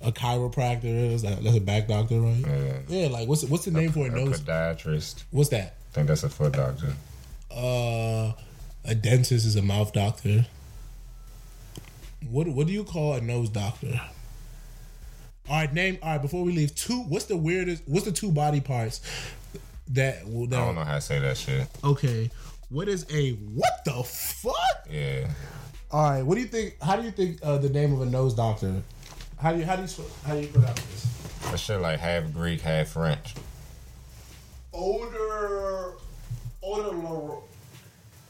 a 0.00 0.10
chiropractor. 0.12 1.12
Is 1.12 1.22
that, 1.22 1.42
that's 1.42 1.56
a 1.56 1.60
back 1.60 1.88
doctor, 1.88 2.20
right? 2.20 2.44
Yeah. 2.46 2.78
Yeah. 2.88 3.08
Like 3.08 3.28
what's 3.28 3.44
what's 3.44 3.64
the 3.64 3.70
name 3.70 3.92
for 3.92 4.00
a 4.00 4.04
A 4.04 4.10
nose? 4.10 4.40
podiatrist. 4.40 5.24
What's 5.30 5.50
that? 5.50 5.76
I 5.90 5.94
think 5.94 6.08
that's 6.08 6.22
a 6.24 6.28
foot 6.28 6.52
doctor. 6.52 6.94
Uh, 7.50 8.32
a 8.84 8.94
dentist 8.94 9.44
is 9.46 9.56
a 9.56 9.62
mouth 9.62 9.92
doctor. 9.92 10.46
What 12.30 12.48
what 12.48 12.66
do 12.66 12.72
you 12.72 12.84
call 12.84 13.14
a 13.14 13.20
nose 13.20 13.48
doctor? 13.48 14.00
All 15.48 15.56
right, 15.56 15.72
name. 15.72 15.98
All 16.02 16.12
right, 16.12 16.22
before 16.22 16.44
we 16.44 16.52
leave, 16.52 16.74
two. 16.74 17.00
What's 17.02 17.24
the 17.24 17.36
weirdest? 17.36 17.82
What's 17.86 18.04
the 18.04 18.12
two 18.12 18.30
body 18.30 18.60
parts 18.60 19.00
that? 19.88 20.24
that 20.24 20.58
I 20.60 20.64
don't 20.64 20.74
know 20.76 20.84
how 20.84 20.94
to 20.94 21.00
say 21.00 21.18
that 21.18 21.36
shit. 21.36 21.66
Okay, 21.82 22.30
what 22.68 22.88
is 22.88 23.04
a 23.12 23.32
what 23.32 23.84
the 23.84 24.02
fuck? 24.04 24.54
Yeah. 24.88 25.28
All 25.90 26.08
right, 26.08 26.22
what 26.22 26.36
do 26.36 26.40
you 26.42 26.46
think? 26.46 26.76
How 26.80 26.94
do 26.94 27.02
you 27.02 27.10
think 27.10 27.40
uh, 27.42 27.58
the 27.58 27.68
name 27.68 27.92
of 27.92 28.00
a 28.02 28.06
nose 28.06 28.32
doctor? 28.34 28.80
How 29.40 29.52
do 29.52 29.58
you 29.58 29.64
how 29.64 29.76
do 29.76 29.82
you 29.82 29.88
how 30.26 30.34
do 30.34 30.40
you 30.40 30.48
pronounce 30.48 30.80
this? 30.82 31.06
That 31.50 31.58
shit 31.58 31.80
like 31.80 31.98
half 31.98 32.32
Greek, 32.32 32.60
half 32.60 32.88
French. 32.88 33.34
Odor, 34.72 35.94
odor, 36.62 37.36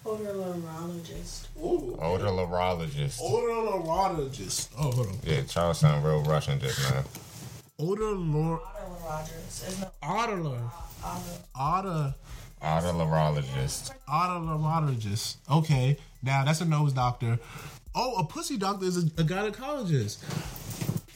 Otolaryngologist. 0.06 1.48
ooh, 1.62 1.98
Otolaryngologist. 2.00 3.20
odorologist. 3.20 4.68
Oh, 4.78 4.90
hold 4.90 5.06
on. 5.08 5.18
Yeah, 5.24 5.42
Charles 5.42 5.80
sound 5.80 6.04
real 6.04 6.22
Russian 6.22 6.58
just 6.60 6.78
now. 6.90 7.04
Odor, 7.78 8.02
Otolaryngologist. 8.14 9.68
Isn't 9.68 9.82
it? 9.82 9.88
otter, 10.02 10.36
Otol- 10.36 10.70
otter. 11.54 12.14
Otolaryngologist. 12.62 13.92
Otolaryngologist. 14.08 15.36
Okay, 15.50 15.96
now 16.22 16.44
that's 16.44 16.60
a 16.60 16.64
nose 16.64 16.92
doctor. 16.92 17.38
Oh, 17.94 18.14
a 18.20 18.24
pussy 18.24 18.56
doctor 18.56 18.86
is 18.86 18.96
a, 18.96 19.00
a 19.20 19.24
gynecologist. 19.24 20.18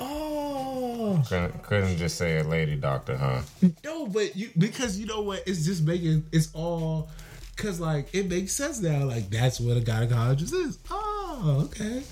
Oh 0.00 1.22
Couldn't, 1.28 1.62
couldn't 1.62 1.96
just 1.96 2.16
say 2.18 2.38
a 2.38 2.44
lady 2.44 2.76
doctor, 2.76 3.16
huh? 3.16 3.40
no, 3.84 4.06
but 4.06 4.36
you 4.36 4.50
because 4.58 4.98
you 4.98 5.06
know 5.06 5.20
what? 5.22 5.42
It's 5.46 5.64
just 5.64 5.82
making 5.84 6.24
it's 6.32 6.50
all 6.54 7.08
because 7.56 7.80
like 7.80 8.14
it 8.14 8.28
makes 8.28 8.52
sense 8.52 8.80
now. 8.80 9.04
Like 9.04 9.30
that's 9.30 9.60
what 9.60 9.76
a 9.76 9.80
gynecologist 9.80 10.52
is. 10.52 10.78
Oh, 10.90 11.62
okay. 11.66 12.02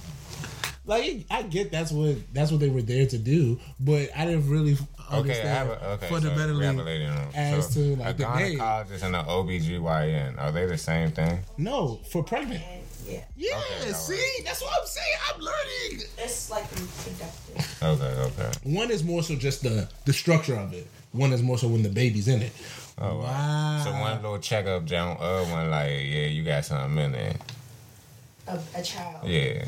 Like 0.85 1.27
I 1.31 1.43
get 1.43 1.71
that's 1.71 1.93
what 1.93 2.17
that's 2.33 2.51
what 2.51 2.61
they 2.61 2.69
were 2.69 2.83
there 2.83 3.07
to 3.07 3.19
do, 3.19 3.61
but 3.79 4.11
I 4.17 4.25
didn't 4.25 4.49
really 4.49 4.77
understand 5.11 5.69
a, 5.71 5.89
okay, 5.91 6.09
fundamentally 6.09 6.67
a 6.67 6.73
the 6.73 6.85
room. 6.85 7.29
as 7.35 7.73
so 7.73 7.81
to, 7.81 7.97
like, 7.97 8.15
a 8.15 8.19
the 8.19 8.35
name. 8.37 8.59
gynecologist 8.59 9.03
and 9.03 9.17
an 9.17 9.25
OBGYN, 9.27 10.41
are 10.41 10.53
they 10.53 10.67
the 10.67 10.79
same 10.79 11.11
thing? 11.13 11.41
no 11.59 12.01
for 12.11 12.25
pregnant. 12.25 12.63
And 13.07 13.13
yeah. 13.15 13.25
Yeah, 13.37 13.57
Okay, 13.81 13.89
all 13.89 13.95
see, 13.95 14.15
right. 14.15 14.41
that's 14.45 14.63
what 14.63 14.73
I'm 14.81 14.87
saying. 14.87 15.17
I'm 15.35 15.41
learning. 15.41 16.07
It's 16.19 16.51
like 16.51 16.65
reproductive. 16.71 17.79
Okay, 17.83 18.43
okay. 18.45 18.59
One 18.65 18.91
is 18.91 19.03
more 19.05 19.23
so 19.23 19.35
just 19.37 19.63
the 19.63 19.89
the 20.05 20.13
structure 20.13 20.57
of 20.57 20.73
it. 20.73 20.87
One 21.13 21.33
is 21.33 21.43
more 21.43 21.59
so 21.59 21.69
when 21.69 21.83
the 21.83 21.91
baby's 21.91 22.27
in 22.29 22.43
it. 22.43 22.53
Oh, 22.99 23.19
wow. 23.19 23.23
Wow. 23.25 23.83
So 23.85 23.91
one 23.93 24.17
little 24.23 24.39
checkup, 24.39 24.85
John, 24.87 25.17
uh, 25.21 25.45
one 25.45 25.71
like, 25.71 25.91
yeah, 25.91 26.27
you 26.27 26.43
got 26.45 26.65
something 26.65 26.99
in 27.05 27.13
there. 27.13 27.35
A, 28.49 28.59
a 28.77 28.83
child. 28.83 29.27
Yeah. 29.29 29.65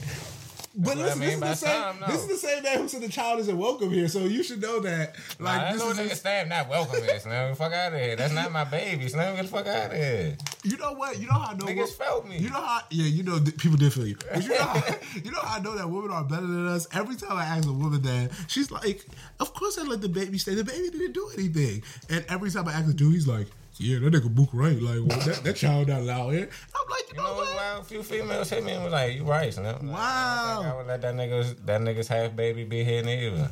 But 0.76 0.96
I 0.98 1.02
listen, 1.02 1.20
mean 1.20 1.38
this, 1.40 1.52
is 1.52 1.60
the 1.60 1.66
same, 1.68 1.82
time, 1.82 2.00
no. 2.00 2.06
this 2.08 2.22
is 2.22 2.28
the 2.28 2.36
same 2.48 2.62
man 2.64 2.78
who 2.80 2.88
said 2.88 3.00
the 3.02 3.08
child 3.08 3.38
isn't 3.38 3.56
welcome 3.56 3.90
here, 3.90 4.08
so 4.08 4.20
you 4.24 4.42
should 4.42 4.60
know 4.60 4.80
that. 4.80 5.14
Like, 5.38 5.40
Like, 5.40 5.60
I 5.60 5.72
this 5.72 5.80
know 5.80 5.90
is 5.90 5.98
niggas 5.98 6.16
Slam 6.16 6.48
not 6.48 6.68
welcome 6.68 7.00
here, 7.04 7.20
Slam. 7.20 7.50
Get 7.50 7.56
fuck 7.58 7.72
out 7.72 7.92
of 7.94 8.00
here. 8.00 8.16
That's 8.16 8.34
not 8.34 8.50
my 8.50 8.64
baby, 8.64 9.06
Slam. 9.06 9.36
Get 9.36 9.42
the 9.44 9.48
fuck 9.52 9.66
out 9.68 9.92
of 9.92 9.96
here. 9.96 10.36
You 10.64 10.76
know 10.76 10.92
what? 10.94 11.20
You 11.20 11.28
know 11.28 11.34
how 11.34 11.52
I 11.52 11.54
know 11.54 11.66
Niggas 11.66 11.76
what- 11.78 11.90
felt 11.90 12.28
me. 12.28 12.38
You 12.38 12.50
know 12.50 12.60
how? 12.60 12.80
Yeah, 12.90 13.06
you 13.06 13.22
know 13.22 13.38
people 13.56 13.76
did 13.76 13.92
feel 13.92 14.06
you. 14.06 14.16
But 14.32 14.42
you 14.42 14.48
know, 14.48 14.56
how, 14.56 14.94
you 15.24 15.30
know 15.30 15.40
how 15.42 15.58
I 15.58 15.60
know 15.60 15.76
that 15.76 15.88
women 15.88 16.10
are 16.10 16.24
better 16.24 16.46
than 16.46 16.66
us. 16.66 16.88
Every 16.92 17.14
time 17.14 17.36
I 17.36 17.44
ask 17.44 17.68
a 17.68 17.72
woman 17.72 18.02
that, 18.02 18.32
she's 18.48 18.72
like, 18.72 19.06
"Of 19.38 19.54
course 19.54 19.78
I 19.78 19.82
let 19.82 20.00
the 20.00 20.08
baby 20.08 20.38
stay. 20.38 20.56
The 20.56 20.64
baby 20.64 20.90
didn't 20.90 21.12
do 21.12 21.30
anything." 21.38 21.84
And 22.10 22.24
every 22.28 22.50
time 22.50 22.66
I 22.66 22.72
ask 22.72 22.88
a 22.90 22.92
dude, 22.92 23.14
he's 23.14 23.28
like, 23.28 23.46
"Yeah, 23.78 23.98
that 24.00 24.12
nigga 24.12 24.34
Mook 24.34 24.50
right. 24.52 24.80
Like 24.80 25.00
well, 25.06 25.20
that, 25.26 25.40
that 25.44 25.56
child 25.56 25.88
not 25.88 26.02
loud. 26.02 26.32
here." 26.34 26.48
I'm 26.74 26.90
like, 26.90 27.00
you, 27.08 27.14
You 27.16 27.16
know, 27.16 27.24
know 27.30 27.34
what? 27.36 27.56
wild? 27.56 27.80
A 27.82 27.84
few 27.84 28.02
females 28.02 28.50
hit 28.50 28.64
me 28.64 28.72
and 28.72 28.84
was 28.84 28.92
like, 28.92 29.14
"You 29.16 29.24
right, 29.24 29.52
Slim." 29.52 29.64
Like, 29.64 29.82
Wow. 29.82 30.62
I, 30.64 30.70
I 30.72 30.76
would 30.76 30.86
let 30.86 31.00
that 31.02 31.14
nigga's 31.14 31.54
that 31.66 31.80
nigga's 31.80 32.08
half 32.08 32.34
baby 32.36 32.64
be 32.64 32.84
here 32.84 33.02
neither. 33.02 33.50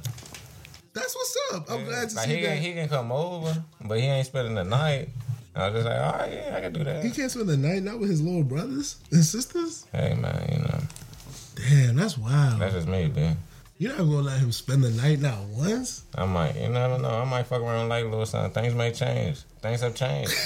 That's 0.94 1.14
what's 1.16 1.36
up. 1.54 1.70
I'm 1.70 1.84
glad 1.84 2.10
to 2.10 2.16
like 2.16 2.26
see 2.28 2.36
he 2.36 2.42
that. 2.42 2.54
can, 2.54 2.62
he 2.62 2.72
can 2.74 2.88
come 2.88 3.10
over, 3.12 3.64
but 3.84 3.98
he 3.98 4.04
ain't 4.06 4.26
spending 4.26 4.54
the 4.54 4.64
night. 4.64 5.08
I 5.54 5.68
was 5.68 5.82
just 5.82 5.86
like, 5.86 6.00
all 6.00 6.18
right, 6.18 6.32
yeah, 6.32 6.54
I 6.56 6.60
can 6.62 6.72
do 6.72 6.84
that. 6.84 7.04
he 7.04 7.10
can't 7.10 7.30
spend 7.30 7.48
the 7.48 7.56
night 7.56 7.82
not 7.82 7.98
with 7.98 8.08
his 8.10 8.20
little 8.22 8.42
brothers 8.44 8.96
and 9.10 9.22
sisters. 9.24 9.86
Hey 9.92 10.14
man, 10.14 10.48
you 10.52 10.58
know, 10.58 10.80
Damn, 11.56 11.96
that's 11.96 12.16
wild. 12.18 12.60
that's 12.60 12.74
just 12.74 12.88
me, 12.88 13.08
man. 13.08 13.36
You're 13.78 13.92
not 13.92 13.98
gonna 14.04 14.22
let 14.22 14.38
him 14.38 14.52
spend 14.52 14.84
the 14.84 14.90
night 14.90 15.20
not 15.20 15.40
once. 15.44 16.04
I 16.14 16.24
might, 16.24 16.56
you 16.56 16.68
never 16.68 16.98
know. 16.98 17.10
I 17.10 17.24
might 17.24 17.46
fuck 17.46 17.60
around 17.62 17.88
like 17.88 18.04
little 18.04 18.24
son. 18.26 18.50
Things 18.50 18.74
may 18.74 18.92
change. 18.92 19.42
Things 19.62 19.80
have 19.80 19.94
changed. 19.94 20.32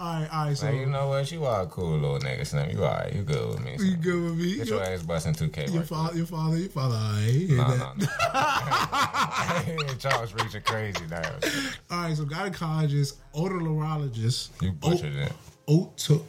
All 0.00 0.08
right, 0.20 0.28
all 0.32 0.46
right. 0.46 0.56
So 0.56 0.66
like, 0.66 0.74
you 0.76 0.86
know 0.86 1.08
what? 1.08 1.30
You 1.30 1.44
are 1.44 1.62
a 1.62 1.66
cool 1.66 1.92
little 1.92 2.18
nigga, 2.18 2.44
Slim. 2.44 2.70
You 2.70 2.84
all 2.84 2.90
right. 2.90 3.12
You 3.14 3.22
good 3.22 3.48
with 3.50 3.64
me. 3.64 3.76
you 3.78 3.96
good 3.96 4.20
with 4.24 4.36
me? 4.36 4.56
Get 4.56 4.66
Your, 4.66 4.82
ass 4.82 5.02
busting 5.02 5.34
2K. 5.34 5.68
your 5.68 5.78
right 5.78 5.88
father, 5.88 6.16
your 6.16 6.26
father, 6.26 6.56
your 6.58 6.68
father. 6.70 6.96
All 6.96 7.12
right. 7.12 7.46
No, 7.48 7.68
no, 7.76 7.92
no. 9.86 9.94
Charles 10.00 10.34
reaching 10.34 10.62
crazy 10.62 11.06
now. 11.08 11.22
All 11.90 12.02
right, 12.02 12.16
so 12.16 12.24
gynecologist, 12.24 13.14
otolaryngologist, 13.32 14.60
You 14.60 14.72
butchered 14.72 15.14
it. 15.14 15.32
oto, 15.68 16.24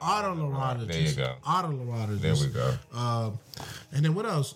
otolaryngologist. 0.00 0.86
There 0.88 1.00
you 1.02 1.12
go. 1.12 1.34
Otolaryngologist. 1.44 2.20
There 2.20 2.34
we 2.34 2.46
go. 2.46 2.74
Um, 2.98 3.38
and 3.92 4.02
then 4.04 4.14
what 4.14 4.24
else? 4.24 4.54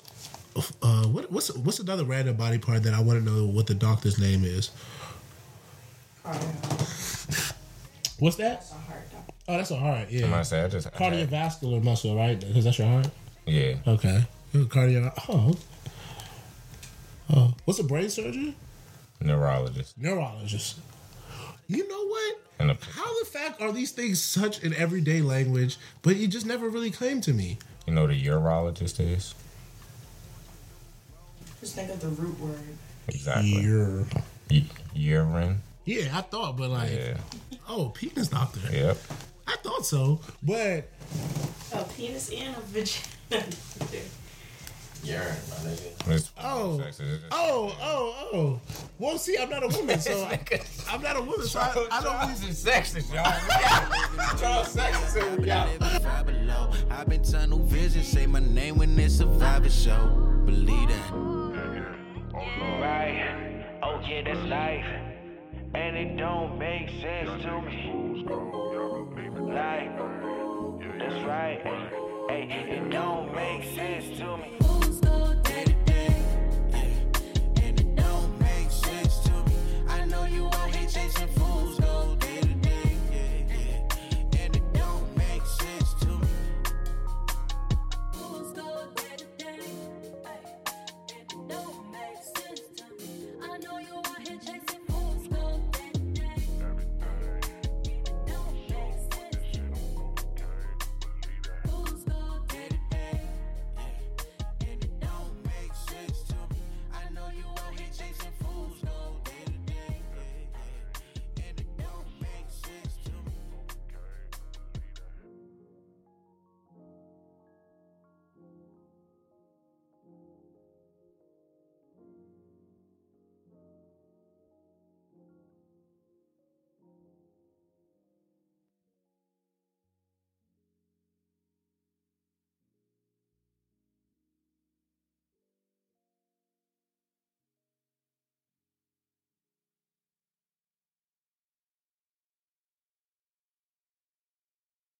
Uh, 0.56 1.04
what, 1.06 1.32
what's 1.32 1.52
what's 1.56 1.80
another 1.80 2.04
random 2.04 2.36
body 2.36 2.58
part 2.58 2.82
that 2.84 2.94
I 2.94 3.00
want 3.00 3.18
to 3.18 3.24
know 3.30 3.44
what 3.46 3.66
the 3.66 3.74
doctor's 3.74 4.18
name 4.20 4.44
is? 4.44 4.70
What's 8.18 8.36
that? 8.36 8.60
That's 8.60 8.72
a 8.72 8.74
hard. 8.74 9.02
Oh, 9.48 9.56
that's 9.56 9.70
a 9.72 9.76
heart. 9.76 10.10
Yeah, 10.10 10.20
Somebody 10.22 10.44
say 10.44 10.62
I 10.62 10.68
just 10.68 10.90
cardiovascular 10.92 11.82
muscle, 11.82 12.16
right? 12.16 12.38
Because 12.38 12.64
that's 12.64 12.78
your 12.78 12.88
heart. 12.88 13.08
Yeah, 13.46 13.74
Okay, 13.86 14.24
cardio. 14.54 15.12
Oh, 15.28 15.56
oh, 17.34 17.54
what's 17.64 17.78
a 17.80 17.84
brain 17.84 18.08
surgeon? 18.08 18.54
neurologist 19.20 19.96
Neurologist. 19.98 20.78
You 21.66 21.86
know 21.88 22.06
what? 22.06 22.40
and 22.58 22.70
a, 22.70 22.78
How 22.92 23.18
the 23.20 23.26
fact 23.26 23.60
are 23.60 23.72
these 23.72 23.90
things 23.90 24.20
such 24.22 24.62
an 24.62 24.74
everyday 24.74 25.20
language, 25.22 25.78
but 26.02 26.16
you 26.16 26.28
just 26.28 26.46
never 26.46 26.68
really 26.68 26.90
claim 26.90 27.20
to 27.22 27.32
me? 27.32 27.58
you 27.86 27.92
know 27.92 28.02
what 28.02 28.10
a 28.10 28.14
urologist 28.14 28.98
is 29.00 29.34
Just 31.64 31.76
think 31.76 31.88
of 31.90 31.98
the 31.98 32.08
root 32.08 32.38
word. 32.40 32.60
exactly. 33.08 33.54
Ear. 33.64 34.04
U- 34.50 34.62
urine. 34.92 35.60
Yeah, 35.86 36.10
I 36.12 36.20
thought, 36.20 36.58
but 36.58 36.68
like, 36.68 36.90
Yeah. 36.92 37.16
oh, 37.66 37.88
penis 37.88 38.28
doctor. 38.28 38.60
Yep. 38.70 38.98
I 39.46 39.56
thought 39.62 39.86
so, 39.86 40.20
but 40.42 40.86
A 41.72 41.84
penis 41.96 42.30
and 42.36 42.54
a 42.54 42.60
vagina. 42.60 43.46
Urine, 45.04 45.24
my 45.48 45.56
nigga. 45.70 46.08
It's- 46.14 46.30
Oh. 46.42 46.78
sex 46.80 47.00
is 47.00 47.20
just- 47.20 47.32
oh, 47.32 47.74
oh, 47.80 48.28
oh. 48.34 48.60
Well, 48.98 49.16
see, 49.16 49.38
I'm 49.38 49.48
not 49.48 49.62
a 49.62 49.68
woman, 49.68 49.98
so 50.00 50.22
I, 50.22 50.38
I'm 50.90 51.00
not 51.00 51.16
a 51.16 51.22
woman, 51.22 51.46
so 51.46 51.60
I, 51.60 51.70
I 51.70 52.02
don't. 52.02 52.12
Charles 52.12 52.44
is 52.44 52.62
sexist, 52.62 53.10
y'all. 53.10 54.38
Charles 54.38 54.68
sexist, 54.76 55.46
y'all. 55.46 55.66
Living 55.66 56.02
far 56.04 56.24
below. 56.24 56.70
I've 56.90 57.08
been 57.08 57.22
tunnel 57.22 57.60
vision. 57.60 58.02
Say 58.02 58.26
my 58.26 58.40
name 58.40 58.76
when 58.76 58.98
it's 58.98 59.14
survivor 59.16 59.70
show. 59.70 60.08
Believe 60.44 60.88
that. 60.90 61.43
Right. 62.80 63.64
Oh 63.82 64.00
yeah, 64.08 64.22
that's 64.24 64.46
life. 64.46 64.84
And 65.74 65.96
it 65.96 66.16
don't 66.16 66.58
make 66.58 66.88
sense 67.00 67.42
to 67.42 67.60
me. 67.62 68.24
Like, 69.52 69.96
that's 70.98 71.24
right. 71.26 71.60
Hey, 72.28 72.48
it 72.70 72.90
don't 72.90 73.34
make 73.34 73.64
sense 73.74 74.18
to 74.18 74.36
me. 74.36 74.83